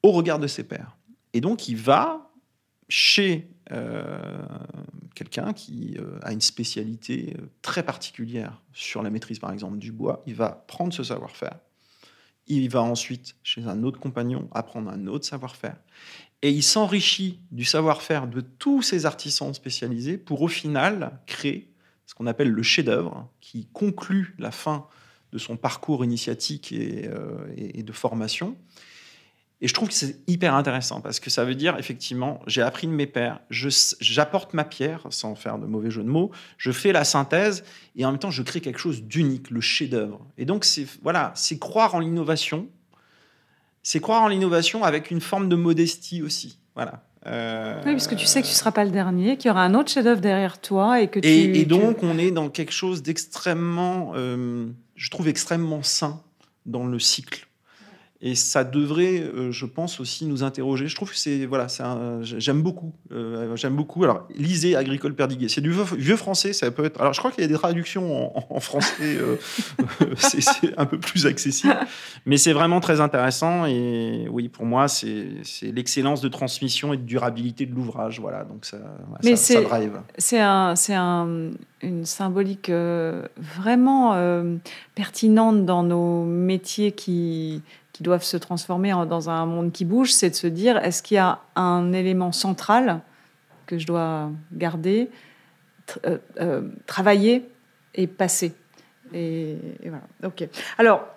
au 0.03 0.11
regard 0.11 0.39
de 0.39 0.47
ses 0.47 0.63
pairs. 0.63 0.97
Et 1.33 1.41
donc 1.41 1.67
il 1.67 1.77
va 1.77 2.29
chez 2.89 3.47
euh, 3.71 4.19
quelqu'un 5.13 5.53
qui 5.53 5.95
euh, 5.99 6.19
a 6.23 6.33
une 6.33 6.41
spécialité 6.41 7.35
euh, 7.37 7.45
très 7.61 7.83
particulière 7.83 8.61
sur 8.73 9.03
la 9.03 9.11
maîtrise 9.11 9.37
par 9.37 9.51
exemple 9.51 9.77
du 9.77 9.91
bois, 9.91 10.23
il 10.25 10.33
va 10.33 10.49
prendre 10.67 10.91
ce 10.91 11.03
savoir-faire, 11.03 11.59
il 12.47 12.67
va 12.69 12.81
ensuite 12.81 13.35
chez 13.43 13.63
un 13.65 13.83
autre 13.83 13.99
compagnon 13.99 14.49
apprendre 14.51 14.89
un 14.89 15.05
autre 15.05 15.25
savoir-faire, 15.25 15.77
et 16.41 16.49
il 16.49 16.63
s'enrichit 16.63 17.39
du 17.51 17.63
savoir-faire 17.63 18.27
de 18.27 18.41
tous 18.41 18.81
ces 18.81 19.05
artisans 19.05 19.53
spécialisés 19.53 20.17
pour 20.17 20.41
au 20.41 20.47
final 20.47 21.19
créer 21.27 21.71
ce 22.07 22.15
qu'on 22.15 22.25
appelle 22.25 22.49
le 22.49 22.63
chef-d'œuvre, 22.63 23.29
qui 23.39 23.67
conclut 23.67 24.35
la 24.39 24.49
fin 24.49 24.87
de 25.31 25.37
son 25.37 25.57
parcours 25.57 26.03
initiatique 26.03 26.71
et 26.71 27.83
de 27.83 27.91
formation. 27.91 28.57
Et 29.61 29.67
je 29.67 29.73
trouve 29.73 29.89
que 29.89 29.93
c'est 29.93 30.15
hyper 30.27 30.55
intéressant 30.55 31.01
parce 31.01 31.19
que 31.19 31.29
ça 31.29 31.43
veut 31.43 31.53
dire 31.55 31.75
effectivement, 31.77 32.39
j'ai 32.47 32.61
appris 32.61 32.87
de 32.87 32.93
mes 32.93 33.11
je- 33.49 33.67
j'apporte 33.99 34.53
ma 34.53 34.63
pierre 34.63 35.05
sans 35.09 35.35
faire 35.35 35.57
de 35.59 35.65
mauvais 35.65 35.91
jeu 35.91 36.01
de 36.01 36.07
mots, 36.07 36.31
je 36.57 36.71
fais 36.71 36.93
la 36.93 37.03
synthèse 37.03 37.65
et 37.97 38.05
en 38.05 38.11
même 38.11 38.19
temps 38.19 38.31
je 38.31 38.41
crée 38.41 38.61
quelque 38.61 38.79
chose 38.79 39.03
d'unique, 39.03 39.49
le 39.51 39.59
chef-d'œuvre. 39.59 40.25
Et 40.37 40.45
donc 40.45 40.63
c'est 40.63 40.87
voilà, 41.01 41.33
c'est 41.35 41.59
croire 41.59 41.93
en 41.93 41.99
l'innovation, 41.99 42.69
c'est 43.83 43.99
croire 43.99 44.21
en 44.23 44.27
l'innovation 44.29 44.83
avec 44.85 45.11
une 45.11 45.19
forme 45.21 45.49
de 45.49 45.55
modestie 45.57 46.21
aussi. 46.21 46.57
Voilà. 46.75 47.03
Euh, 47.25 47.81
Oui, 47.85 47.91
parce 47.91 48.07
que 48.07 48.15
tu 48.15 48.25
sais 48.25 48.41
que 48.41 48.47
tu 48.47 48.53
ne 48.53 48.57
seras 48.57 48.71
pas 48.71 48.85
le 48.85 48.91
dernier, 48.91 49.35
qu'il 49.35 49.49
y 49.49 49.51
aura 49.51 49.63
un 49.65 49.73
autre 49.73 49.91
chef-d'œuvre 49.91 50.21
derrière 50.21 50.61
toi 50.61 51.01
et 51.01 51.09
que 51.09 51.19
tu. 51.19 51.27
et, 51.27 51.49
et 51.49 51.53
tu- 51.63 51.65
donc, 51.65 52.01
on 52.01 52.17
est 52.17 52.31
dans 52.31 52.47
quelque 52.49 52.71
chose 52.71 53.03
d'extrêmement, 53.03 54.13
euh, 54.15 54.67
je 54.95 55.09
trouve 55.09 55.27
extrêmement 55.27 55.83
sain 55.83 56.21
dans 56.65 56.85
le 56.85 56.97
cycle. 56.97 57.45
Et 58.21 58.35
ça 58.35 58.65
devrait, 58.65 59.21
euh, 59.21 59.49
je 59.53 59.65
pense, 59.65 60.01
aussi 60.01 60.25
nous 60.25 60.43
interroger. 60.43 60.89
Je 60.89 60.95
trouve 60.95 61.09
que 61.09 61.15
c'est, 61.15 61.45
voilà, 61.45 61.67
j'aime 62.21 62.61
beaucoup. 62.61 62.93
euh, 63.13 63.55
j'aime 63.55 63.77
beaucoup. 63.77 64.03
Alors, 64.03 64.27
lisez 64.35 64.75
Agricole 64.75 65.13
Perdiguet. 65.15 65.47
C'est 65.47 65.61
du 65.61 65.71
vieux, 65.71 65.85
vieux 65.97 66.17
français, 66.17 66.51
ça 66.51 66.69
peut 66.69 66.83
être. 66.83 66.99
Alors, 66.99 67.13
je 67.13 67.19
crois 67.19 67.31
qu'il 67.31 67.43
y 67.43 67.45
a 67.45 67.47
des 67.47 67.53
traductions 67.53 68.35
en, 68.37 68.45
en 68.49 68.59
français, 68.59 68.91
euh, 69.03 69.37
c'est 70.17 70.77
un 70.77 70.85
peu 70.85 70.99
plus 70.99 71.25
accessible. 71.27 71.77
Mais 72.25 72.35
c'est 72.35 72.51
vraiment 72.51 72.81
très 72.81 72.99
intéressant. 72.99 73.65
Et 73.65 74.27
oui, 74.29 74.49
pour 74.49 74.65
moi, 74.65 74.89
c'est 74.89 75.27
l'excellence 75.61 76.19
de 76.19 76.27
transmission 76.27 76.91
et 76.91 76.97
de 76.97 77.03
durabilité 77.03 77.65
de 77.65 77.73
l'ouvrage. 77.73 78.19
Voilà, 78.19 78.43
donc 78.43 78.65
ça, 78.65 78.79
Mais 79.23 79.37
ça, 79.37 79.53
ça 79.53 79.59
c'est- 79.59 79.63
drive. 79.63 79.93
C'est 80.17 80.39
un, 80.41 80.73
un, 80.89 81.51
une 81.81 82.03
symbolique 82.05 82.69
vraiment 83.37 84.13
pertinente 84.95 85.65
dans 85.65 85.83
nos 85.83 86.25
métiers 86.25 86.91
qui, 86.91 87.61
doivent 88.03 88.23
se 88.23 88.37
transformer 88.37 88.91
dans 89.07 89.29
un 89.29 89.45
monde 89.45 89.71
qui 89.71 89.85
bouge. 89.85 90.11
C'est 90.11 90.29
de 90.29 90.35
se 90.35 90.47
dire 90.47 90.77
est-ce 90.77 91.03
qu'il 91.03 91.15
y 91.15 91.19
a 91.19 91.39
un 91.55 91.91
élément 91.93 92.31
central 92.31 93.01
que 93.65 93.77
je 93.77 93.85
dois 93.85 94.31
garder, 94.51 95.09
euh, 96.05 96.17
euh, 96.39 96.61
travailler 96.85 97.47
et 97.95 98.07
passer 98.07 98.53
et, 99.13 99.57
voilà. 99.81 100.03
Ok. 100.23 100.47
Alors, 100.77 101.07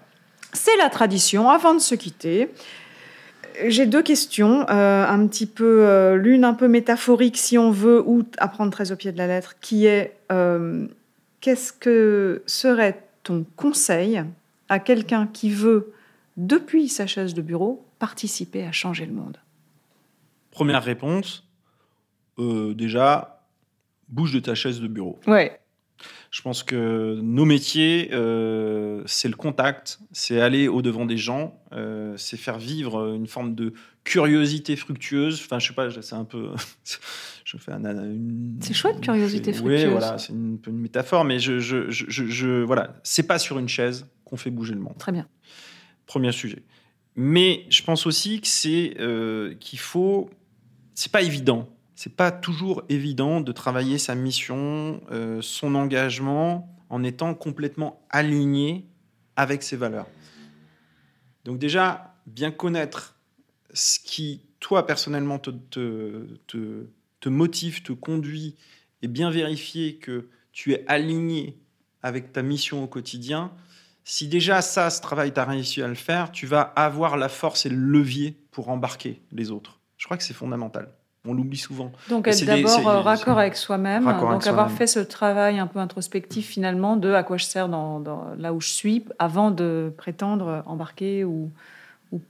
c'est 0.55 0.77
la 0.79 0.89
tradition. 0.89 1.51
Avant 1.51 1.75
de 1.75 1.79
se 1.79 1.95
quitter, 1.95 2.49
j'ai 3.67 3.85
deux 3.85 4.03
questions, 4.03 4.67
euh, 4.71 5.07
un 5.07 5.27
petit 5.27 5.45
peu, 5.45 6.15
l'une 6.15 6.45
un 6.45 6.55
peu 6.55 6.69
métaphorique 6.69 7.37
si 7.37 7.59
on 7.59 7.71
veut, 7.71 8.03
ou 8.07 8.23
apprendre 8.39 8.73
très 8.73 8.93
au 8.93 8.97
pied 8.97 9.13
de 9.13 9.19
la 9.19 9.27
lettre, 9.27 9.57
qui 9.61 9.85
est 9.85 10.17
qu'est-ce 11.43 11.73
que 11.75 12.43
serait 12.47 13.03
ton 13.25 13.45
conseil 13.57 14.25
à 14.71 14.79
quelqu'un 14.79 15.29
qui 15.31 15.51
veut, 15.51 15.93
depuis 16.37 16.89
sa 16.89 17.07
chaise 17.07 17.35
de 17.35 17.43
bureau, 17.43 17.87
participer 17.99 18.65
à 18.65 18.73
changer 18.73 19.07
le 19.07 19.13
monde 19.13 19.39
Première 20.51 20.83
réponse, 20.83 21.49
euh, 22.39 22.75
déjà, 22.75 23.47
bouge 24.09 24.33
de 24.35 24.41
ta 24.41 24.55
chaise 24.55 24.81
de 24.81 24.87
bureau. 24.89 25.19
Ouais. 25.27 25.59
Je 26.31 26.43
pense 26.43 26.63
que 26.63 27.21
nos 27.23 27.45
métiers, 27.45 28.09
euh, 28.13 29.03
c'est 29.07 29.29
le 29.29 29.37
contact, 29.37 30.01
c'est 30.13 30.41
aller 30.41 30.67
au-devant 30.69 31.07
des 31.07 31.17
gens, 31.17 31.61
euh, 31.73 32.15
c'est 32.17 32.37
faire 32.37 32.59
vivre 32.59 33.15
une 33.15 33.27
forme 33.27 33.55
de 33.55 33.73
curiosité 34.03 34.75
fructueuse. 34.77 35.41
Enfin, 35.45 35.59
je 35.59 35.69
sais 35.69 35.75
pas, 35.75 35.91
c'est 36.03 36.15
un 36.15 36.25
peu. 36.25 36.51
je 37.45 37.57
fais 37.57 37.73
un. 37.73 37.85
une- 37.85 38.59
C'est 38.61 38.75
chouette, 38.75 39.01
curiosité 39.01 39.51
Oui, 39.53 39.57
fructueuse. 39.59 39.91
voilà, 39.91 40.19
c'est 40.19 40.33
une, 40.33 40.59
métaphore, 40.69 41.25
mais 41.25 41.39
je, 41.39 41.61
je, 41.61 41.89
je- 41.91 42.07
je- 42.11 42.63
voilà, 42.63 42.95
c'est 43.05 43.27
pas 43.27 43.39
sur 43.39 43.59
une 43.59 43.69
chaise 43.69 44.07
qu'on 44.25 44.37
fait 44.37 44.51
bouger 44.51 44.75
le 44.75 44.81
monde. 44.81 44.97
Très 44.99 45.13
bien. 45.13 45.29
Premier 46.13 46.33
sujet. 46.33 46.63
Mais 47.17 47.65
je 47.71 47.83
pense 47.83 48.05
aussi 48.05 48.43
que 48.43 48.47
c'est 48.47 48.97
euh, 49.01 49.55
qu'il 49.55 49.79
faut. 49.79 50.29
C'est 50.93 51.11
pas 51.11 51.23
évident. 51.23 51.71
C'est 51.95 52.15
pas 52.15 52.31
toujours 52.31 52.83
évident 52.91 53.41
de 53.41 53.51
travailler 53.51 53.97
sa 53.97 54.15
mission, 54.15 55.01
euh, 55.11 55.41
son 55.41 55.75
engagement, 55.75 56.69
en 56.91 57.03
étant 57.03 57.33
complètement 57.33 58.05
aligné 58.11 58.85
avec 59.37 59.63
ses 59.63 59.77
valeurs. 59.77 60.07
Donc 61.47 61.59
déjà, 61.59 62.15
bien 62.27 62.51
connaître 62.51 63.19
ce 63.73 63.99
qui, 63.99 64.43
toi, 64.61 64.87
personnellement, 64.87 65.39
te, 65.39 65.51
motive, 67.25 67.83
te 67.83 67.93
conduit, 67.93 68.57
et 69.01 69.09
bien 69.09 69.31
vérifier 69.31 69.97
que 69.97 70.29
tu 70.53 70.75
es 70.75 70.85
aligné 70.89 71.59
avec 72.03 72.33
ta 72.35 72.43
mission 72.43 72.85
au 72.85 72.87
quotidien, 72.87 73.51
si 74.05 74.29
déjà 74.29 74.63
ça, 74.63 74.91
ce 74.91 75.01
travail, 75.01 75.33
tu 75.33 75.41
as 75.41 75.45
réussi 75.45 75.83
à 75.83 75.89
le 75.89 75.95
faire, 75.95 76.31
tu 76.33 76.47
vas 76.47 76.61
avoir 76.77 77.17
la 77.17 77.29
force 77.29 77.67
et 77.67 77.69
le 77.69 77.77
levier 77.77 78.37
pour 78.51 78.69
embarquer 78.69 79.21
les 79.33 79.51
autres. 79.51 79.79
Je 79.97 80.05
crois 80.07 80.17
que 80.17 80.25
c'est 80.25 80.35
fondamental. 80.35 80.89
On 81.25 81.35
l'oublie 81.35 81.57
souvent. 81.57 81.93
Donc 82.09 82.27
être 82.27 82.45
d'abord 82.45 82.89
euh, 82.89 83.01
raccord 83.01 83.39
avec 83.39 83.55
soi-même, 83.57 84.05
Raccord 84.07 84.31
avec 84.31 84.41
donc 84.41 84.47
avoir 84.49 84.71
fait 84.73 84.89
ce 84.89 84.99
travail 84.99 85.61
un 85.61 85.69
peu 85.69 85.79
introspectif 85.79 86.49
finalement 86.49 86.97
de 86.97 87.13
à 87.13 87.23
quoi 87.23 87.37
je 87.37 87.45
sers 87.45 87.69
dans, 87.69 88.01
dans- 88.01 88.35
là 88.37 88.53
où 88.53 88.61
je 88.61 88.69
suis 88.71 89.05
avant 89.21 89.53
de 89.53 89.93
prétendre 89.97 90.65
embarquer 90.67 91.25
ou, 91.25 91.53
ou, 92.13 92.21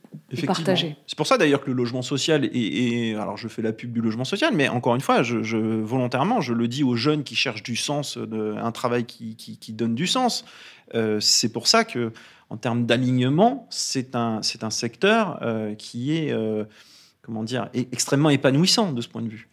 partagé. 0.47 0.97
C'est 1.07 1.17
pour 1.17 1.27
ça 1.27 1.37
d'ailleurs 1.37 1.61
que 1.61 1.67
le 1.71 1.77
logement 1.77 2.03
social 2.03 2.49
est, 2.53 3.15
alors 3.17 3.37
je 3.37 3.49
fais 3.49 3.63
la 3.63 3.73
pub 3.73 3.93
du 3.93 4.01
logement 4.01 4.25
social, 4.25 4.55
mais 4.55 4.69
encore 4.69 4.95
une 4.95 5.01
fois, 5.01 5.23
je, 5.23 5.57
volontairement, 5.57 6.41
je 6.41 6.55
le 6.55 6.69
dis 6.69 6.85
aux 6.85 6.97
jeunes 6.97 7.25
qui 7.25 7.35
cherchent 7.35 7.63
du 7.63 7.77
sens, 7.77 8.17
de, 8.17 8.55
un 8.57 8.73
travail 8.73 9.05
qui, 9.05 9.37
qui, 9.37 9.73
donne 9.73 9.95
du 9.95 10.07
sens. 10.07 10.45
Euh, 10.95 11.19
c'est 11.21 11.53
pour 11.53 11.67
ça 11.67 11.85
que, 11.85 12.13
en 12.49 12.57
termes 12.57 12.87
d'alignement, 12.87 13.67
c'est 13.71 14.15
un, 14.15 14.41
c'est 14.43 14.65
un 14.65 14.71
secteur 14.71 15.39
euh, 15.43 15.75
qui 15.75 16.17
est, 16.17 16.33
euh, 16.33 16.65
comment 17.23 17.43
dire, 17.43 17.69
extrêmement 17.75 18.31
épanouissant 18.31 18.93
de 18.93 19.01
ce 19.01 19.09
point 19.09 19.23
de 19.23 19.29
vue. 19.29 19.49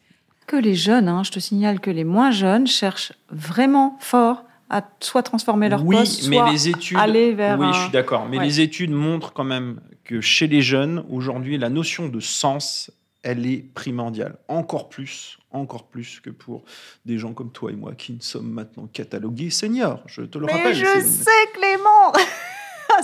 Que 0.47 0.57
les 0.57 0.75
jeunes, 0.75 1.07
hein, 1.07 1.23
je 1.23 1.31
te 1.31 1.39
signale 1.39 1.79
que 1.79 1.91
les 1.91 2.03
moins 2.03 2.31
jeunes 2.31 2.67
cherchent 2.67 3.13
vraiment 3.29 3.97
fort 3.99 4.43
à 4.69 4.83
soit 4.99 5.23
transformer 5.23 5.69
leur 5.69 5.83
oui, 5.83 5.95
poste, 5.95 6.27
mais 6.27 6.37
soit 6.37 6.51
les 6.51 6.69
études, 6.69 6.97
aller 6.97 7.33
vers. 7.33 7.59
Oui, 7.59 7.67
je 7.73 7.79
suis 7.81 7.91
d'accord. 7.91 8.27
Mais 8.29 8.39
les 8.39 8.61
études 8.61 8.91
montrent 8.91 9.33
quand 9.33 9.43
même 9.43 9.79
que 10.09 10.21
chez 10.21 10.47
les 10.47 10.63
jeunes, 10.63 11.05
aujourd'hui, 11.11 11.59
la 11.59 11.69
notion 11.69 12.09
de 12.09 12.19
sens, 12.19 12.89
elle 13.21 13.45
est 13.45 13.63
primordiale. 13.75 14.39
Encore 14.47 14.89
plus, 14.89 15.37
encore 15.51 15.87
plus 15.87 16.19
que 16.19 16.31
pour 16.31 16.63
des 17.05 17.19
gens 17.19 17.33
comme 17.33 17.51
toi 17.51 17.71
et 17.71 17.75
moi 17.75 17.93
qui 17.93 18.13
ne 18.13 18.19
sommes 18.19 18.49
maintenant 18.49 18.87
catalogués 18.87 19.51
seniors. 19.51 20.01
Je 20.07 20.23
te 20.23 20.39
le 20.39 20.47
mais 20.47 20.53
rappelle. 20.53 20.73
Je 20.73 20.99
sais, 21.01 21.29
Clément 21.53 22.11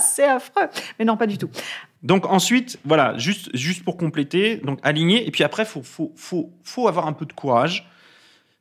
C'est 0.00 0.24
affreux. 0.24 0.66
Mais 0.98 1.04
non, 1.04 1.16
pas 1.16 1.28
du 1.28 1.38
tout. 1.38 1.48
Donc 2.02 2.26
ensuite, 2.26 2.80
voilà, 2.84 3.16
juste, 3.18 3.56
juste 3.56 3.84
pour 3.84 3.96
compléter, 3.96 4.56
donc 4.56 4.80
aligner. 4.82 5.28
Et 5.28 5.30
puis 5.30 5.44
après, 5.44 5.62
il 5.62 5.68
faut, 5.68 5.84
faut, 5.84 6.12
faut, 6.16 6.50
faut 6.64 6.88
avoir 6.88 7.06
un 7.06 7.12
peu 7.12 7.24
de 7.24 7.32
courage. 7.32 7.88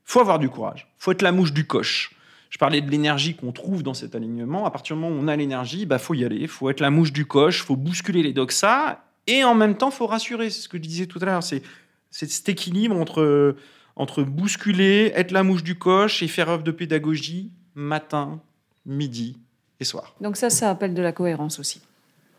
faut 0.03 0.19
avoir 0.19 0.37
du 0.37 0.49
courage. 0.49 0.87
faut 0.99 1.11
être 1.11 1.23
la 1.23 1.31
mouche 1.31 1.51
du 1.51 1.65
coche. 1.65 2.14
Je 2.55 2.57
parlais 2.57 2.79
de 2.79 2.89
l'énergie 2.89 3.35
qu'on 3.35 3.51
trouve 3.51 3.83
dans 3.83 3.93
cet 3.93 4.15
alignement. 4.15 4.65
À 4.65 4.71
partir 4.71 4.95
du 4.95 5.01
moment 5.01 5.13
où 5.13 5.21
on 5.21 5.27
a 5.27 5.35
l'énergie, 5.35 5.81
il 5.81 5.87
bah, 5.87 5.97
faut 5.97 6.13
y 6.13 6.23
aller. 6.23 6.37
Il 6.37 6.47
faut 6.47 6.69
être 6.69 6.79
la 6.79 6.89
mouche 6.89 7.11
du 7.11 7.25
coche, 7.25 7.59
il 7.59 7.65
faut 7.65 7.75
bousculer 7.75 8.23
les 8.23 8.31
doxas. 8.31 9.03
Et 9.27 9.43
en 9.43 9.53
même 9.53 9.75
temps, 9.75 9.89
il 9.89 9.93
faut 9.93 10.07
rassurer. 10.07 10.49
C'est 10.49 10.61
ce 10.61 10.69
que 10.69 10.77
je 10.77 10.83
disais 10.83 11.05
tout 11.05 11.19
à 11.21 11.25
l'heure. 11.25 11.43
C'est 11.43 11.63
cet 12.11 12.47
équilibre 12.47 12.95
entre, 12.95 13.57
entre 13.97 14.23
bousculer, 14.23 15.11
être 15.15 15.31
la 15.31 15.43
mouche 15.43 15.63
du 15.63 15.77
coche 15.77 16.23
et 16.23 16.29
faire 16.29 16.49
œuvre 16.49 16.63
de 16.63 16.71
pédagogie 16.71 17.51
matin, 17.73 18.39
midi 18.85 19.37
et 19.81 19.83
soir. 19.83 20.15
Donc 20.21 20.37
ça, 20.37 20.49
ça 20.49 20.69
appelle 20.69 20.93
de 20.93 21.01
la 21.01 21.11
cohérence 21.11 21.59
aussi. 21.59 21.81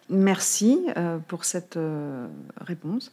Merci 0.09 0.81
euh, 0.97 1.19
pour 1.19 1.45
cette 1.45 1.77
euh, 1.77 2.27
réponse. 2.63 3.13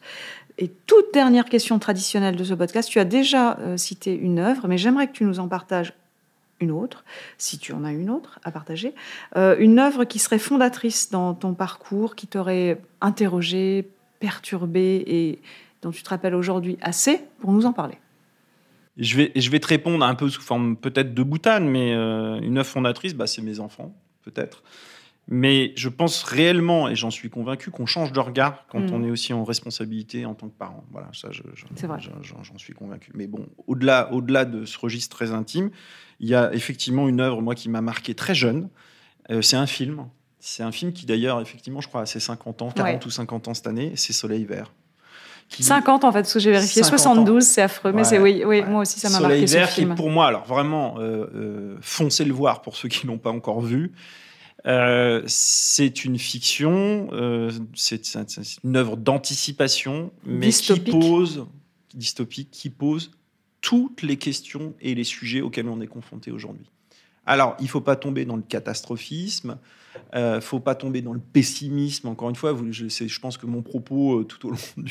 Et 0.57 0.69
toute 0.69 1.13
dernière 1.13 1.49
question 1.49 1.79
traditionnelle 1.79 2.37
de 2.37 2.45
ce 2.45 2.53
podcast, 2.53 2.87
tu 2.87 2.99
as 2.99 3.05
déjà 3.05 3.57
euh, 3.59 3.75
cité 3.75 4.15
une 4.15 4.39
œuvre, 4.39 4.69
mais 4.69 4.77
j'aimerais 4.77 5.07
que 5.07 5.11
tu 5.13 5.25
nous 5.25 5.41
en 5.41 5.49
partages 5.49 5.93
une 6.63 6.71
autre, 6.71 7.03
si 7.37 7.57
tu 7.57 7.73
en 7.73 7.83
as 7.83 7.91
une 7.91 8.09
autre 8.09 8.39
à 8.43 8.51
partager, 8.51 8.93
euh, 9.35 9.55
une 9.59 9.79
œuvre 9.79 10.05
qui 10.05 10.19
serait 10.19 10.39
fondatrice 10.39 11.11
dans 11.11 11.33
ton 11.33 11.53
parcours, 11.53 12.15
qui 12.15 12.27
t'aurait 12.27 12.81
interrogé, 13.01 13.89
perturbé 14.19 15.03
et 15.05 15.39
dont 15.81 15.91
tu 15.91 16.01
te 16.01 16.09
rappelles 16.09 16.35
aujourd'hui 16.35 16.77
assez 16.81 17.21
pour 17.39 17.51
nous 17.51 17.65
en 17.65 17.73
parler. 17.73 17.97
Je 18.97 19.17
vais, 19.17 19.31
je 19.35 19.49
vais 19.49 19.59
te 19.59 19.67
répondre 19.67 20.05
un 20.05 20.15
peu 20.15 20.29
sous 20.29 20.41
forme 20.41 20.77
peut-être 20.77 21.13
de 21.13 21.23
boutane, 21.23 21.67
mais 21.67 21.93
euh, 21.93 22.39
une 22.41 22.57
œuvre 22.57 22.69
fondatrice, 22.69 23.15
bah, 23.15 23.27
c'est 23.27 23.41
mes 23.41 23.59
enfants, 23.59 23.93
peut-être. 24.23 24.63
Mais 25.27 25.71
je 25.77 25.87
pense 25.87 26.23
réellement, 26.23 26.89
et 26.89 26.95
j'en 26.95 27.09
suis 27.09 27.29
convaincu, 27.29 27.71
qu'on 27.71 27.85
change 27.85 28.11
de 28.11 28.19
regard 28.19 28.65
quand 28.67 28.79
mm. 28.79 28.93
on 28.93 29.03
est 29.03 29.09
aussi 29.09 29.31
en 29.31 29.43
responsabilité 29.43 30.25
en 30.25 30.33
tant 30.33 30.49
que 30.49 30.57
parent. 30.57 30.83
Voilà, 30.91 31.07
ça, 31.13 31.29
j'en 31.31 32.57
suis 32.57 32.73
convaincu. 32.73 33.11
Mais 33.15 33.27
bon, 33.27 33.45
au-delà, 33.67 34.11
au-delà 34.11 34.43
de 34.43 34.65
ce 34.65 34.77
registre 34.77 35.15
très 35.15 35.31
intime, 35.31 35.71
il 36.19 36.27
y 36.27 36.35
a 36.35 36.53
effectivement 36.53 37.07
une 37.07 37.21
œuvre, 37.21 37.41
moi, 37.41 37.55
qui 37.55 37.69
m'a 37.69 37.81
marqué 37.81 38.15
très 38.15 38.35
jeune. 38.35 38.69
Euh, 39.31 39.41
c'est 39.41 39.55
un 39.55 39.67
film. 39.67 40.07
C'est 40.39 40.63
un 40.63 40.73
film 40.73 40.91
qui, 40.91 41.05
d'ailleurs, 41.05 41.39
effectivement, 41.39 41.79
je 41.79 41.87
crois, 41.87 42.01
a 42.01 42.05
ses 42.05 42.19
50 42.19 42.61
ans, 42.61 42.71
40 42.71 43.05
ou 43.05 43.09
50 43.09 43.47
ans 43.47 43.53
cette 43.53 43.67
année. 43.67 43.93
C'est 43.95 44.13
Soleil 44.13 44.43
Vert. 44.43 44.73
50 45.49 46.03
en 46.03 46.11
fait, 46.11 46.19
parce 46.19 46.33
que 46.33 46.39
j'ai 46.39 46.51
vérifié. 46.51 46.83
72, 46.83 47.43
c'est 47.43 47.61
affreux, 47.61 47.91
mais 47.91 48.03
c'est 48.03 48.17
oui, 48.19 48.43
oui 48.45 48.63
moi 48.63 48.81
aussi 48.81 48.99
ça 48.99 49.09
m'a 49.09 49.19
marqué. 49.19 49.45
Soleil 49.45 49.45
Vert, 49.45 49.69
film. 49.69 49.89
qui 49.89 49.95
pour 49.95 50.09
moi, 50.09 50.27
alors 50.27 50.45
vraiment, 50.45 50.95
euh, 50.97 51.27
euh, 51.35 51.77
foncez 51.81 52.25
le 52.25 52.33
voir 52.33 52.61
pour 52.61 52.75
ceux 52.75 52.89
qui 52.89 53.05
l'ont 53.07 53.17
pas 53.17 53.31
encore 53.31 53.61
vu. 53.61 53.91
C'est 54.65 56.05
une 56.05 56.17
fiction, 56.17 57.09
c'est 57.75 58.15
une 58.63 58.75
œuvre 58.75 58.97
d'anticipation, 58.97 60.11
mais 60.25 60.49
qui 60.49 60.79
pose 60.79 61.45
dystopique, 61.93 62.49
qui 62.51 62.69
pose 62.69 63.11
toutes 63.61 64.01
les 64.01 64.17
questions 64.17 64.73
et 64.81 64.93
les 64.93 65.03
sujets 65.05 65.41
auxquels 65.41 65.69
on 65.69 65.81
est 65.81 65.87
confronté 65.87 66.31
aujourd'hui. 66.31 66.69
Alors, 67.25 67.55
il 67.59 67.63
ne 67.63 67.69
faut 67.69 67.81
pas 67.81 67.95
tomber 67.95 68.25
dans 68.25 68.35
le 68.35 68.41
catastrophisme, 68.41 69.57
il 69.95 70.19
euh, 70.19 70.35
ne 70.35 70.41
faut 70.41 70.59
pas 70.59 70.75
tomber 70.75 71.01
dans 71.01 71.13
le 71.13 71.19
pessimisme. 71.19 72.07
Encore 72.07 72.29
une 72.29 72.35
fois, 72.35 72.57
je, 72.71 72.87
je 72.87 73.19
pense 73.19 73.37
que 73.37 73.45
mon 73.45 73.61
propos 73.61 74.19
euh, 74.19 74.23
tout 74.25 74.47
au 74.47 74.51
long 74.51 74.57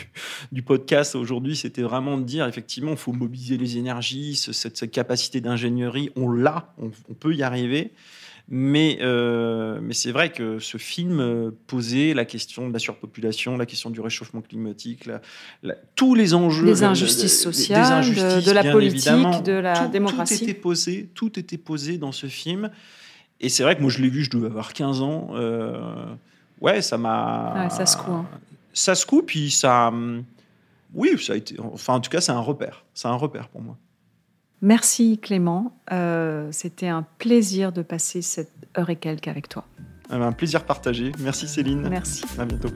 du, 0.52 0.62
podcast 0.62 1.14
aujourd'hui, 1.14 1.56
c'était 1.56 1.82
vraiment 1.82 2.16
de 2.16 2.24
dire, 2.24 2.46
effectivement, 2.46 2.92
il 2.92 2.96
faut 2.96 3.12
mobiliser 3.12 3.58
les 3.58 3.76
énergies, 3.76 4.36
cette, 4.36 4.90
capacité 4.90 5.42
d'ingénierie, 5.42 6.10
on 6.16 6.30
l'a, 6.30 6.72
on, 6.78 7.14
peut 7.14 7.34
y 7.34 7.42
arriver. 7.42 7.92
Mais, 8.48 8.98
euh, 9.00 9.78
mais 9.80 9.94
c'est 9.94 10.12
vrai 10.12 10.30
que 10.30 10.58
ce 10.58 10.76
film 10.76 11.20
euh, 11.20 11.50
posait 11.66 12.12
la 12.12 12.24
question 12.24 12.68
de 12.68 12.72
la 12.72 12.78
surpopulation, 12.78 13.56
la 13.56 13.66
question 13.66 13.88
du 13.88 14.00
réchauffement 14.00 14.42
climatique, 14.42 15.08
tous 15.94 16.14
les 16.14 16.34
enjeux. 16.34 16.66
Des 16.66 16.82
injustices 16.82 17.40
sociales, 17.40 18.04
de, 18.04 18.50
la 18.50 18.70
politique, 18.70 19.42
de 19.44 19.52
la 19.52 19.88
démocratie. 19.88 20.38
Tout 20.38 20.44
était, 20.44 20.54
posé, 20.54 21.08
tout 21.14 21.38
était 21.38 21.58
posé 21.58 21.98
dans 21.98 22.12
ce 22.12 22.26
film. 22.26 22.70
Et 23.40 23.48
c'est 23.48 23.64
vrai 23.64 23.76
que 23.76 23.82
moi, 23.82 23.90
je 23.90 24.00
l'ai 24.00 24.08
vu, 24.08 24.24
je 24.24 24.30
devais 24.30 24.46
avoir 24.46 24.72
15 24.72 25.02
ans. 25.02 25.30
Euh, 25.32 26.14
ouais, 26.60 26.80
ça 26.80 26.96
m'a. 26.96 27.68
ça 27.70 27.86
se 27.86 27.96
coupe. 27.96 28.08
Hein. 28.10 28.26
Ça 28.72 28.94
se 28.94 29.04
coupe, 29.04 29.26
puis 29.26 29.50
ça. 29.50 29.88
Hum, 29.88 30.24
oui, 30.94 31.10
ça 31.20 31.32
a 31.32 31.36
été. 31.36 31.56
Enfin, 31.58 31.94
en 31.94 32.00
tout 32.00 32.10
cas, 32.10 32.20
c'est 32.20 32.32
un 32.32 32.40
repère. 32.40 32.84
C'est 32.94 33.08
un 33.08 33.14
repère 33.14 33.48
pour 33.48 33.62
moi. 33.62 33.76
Merci 34.62 35.18
Clément. 35.18 35.76
Euh, 35.90 36.48
c'était 36.52 36.88
un 36.88 37.04
plaisir 37.18 37.72
de 37.72 37.82
passer 37.82 38.22
cette 38.22 38.52
heure 38.78 38.90
et 38.90 38.96
quelques 38.96 39.28
avec 39.28 39.48
toi. 39.48 39.64
Ah 40.08 40.18
ben, 40.18 40.26
un 40.26 40.32
plaisir 40.32 40.64
partagé. 40.64 41.10
Merci 41.18 41.48
Céline. 41.48 41.88
Merci. 41.88 42.24
À 42.38 42.44
bientôt. 42.44 42.68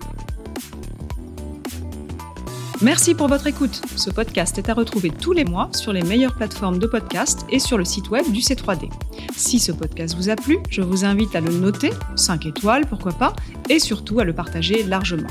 Merci 2.83 3.15
pour 3.15 3.29
votre 3.29 3.47
écoute. 3.47 3.81
Ce 3.97 4.11
podcast 4.11 4.59
est 4.59 4.69
à 4.69 4.75
retrouver 4.75 5.11
tous 5.11 5.33
les 5.33 5.45
mois 5.45 5.71
sur 5.73 5.93
les 5.93 6.03
meilleures 6.03 6.35
plateformes 6.35 6.79
de 6.79 6.87
podcast 6.87 7.47
et 7.51 7.59
sur 7.59 7.79
le 7.79 7.85
site 7.85 8.11
web 8.11 8.31
du 8.33 8.41
C3D. 8.41 8.91
Si 9.35 9.59
ce 9.59 9.73
podcast 9.73 10.15
vous 10.15 10.29
a 10.29 10.37
plu, 10.37 10.59
je 10.69 10.83
vous 10.83 11.05
invite 11.05 11.35
à 11.35 11.41
le 11.41 11.53
noter, 11.53 11.91
5 12.17 12.47
étoiles 12.47 12.85
pourquoi 12.87 13.13
pas, 13.13 13.35
et 13.71 13.79
surtout 13.79 14.21
à 14.21 14.25
le 14.25 14.35
partager 14.35 14.83
largement. 14.83 15.29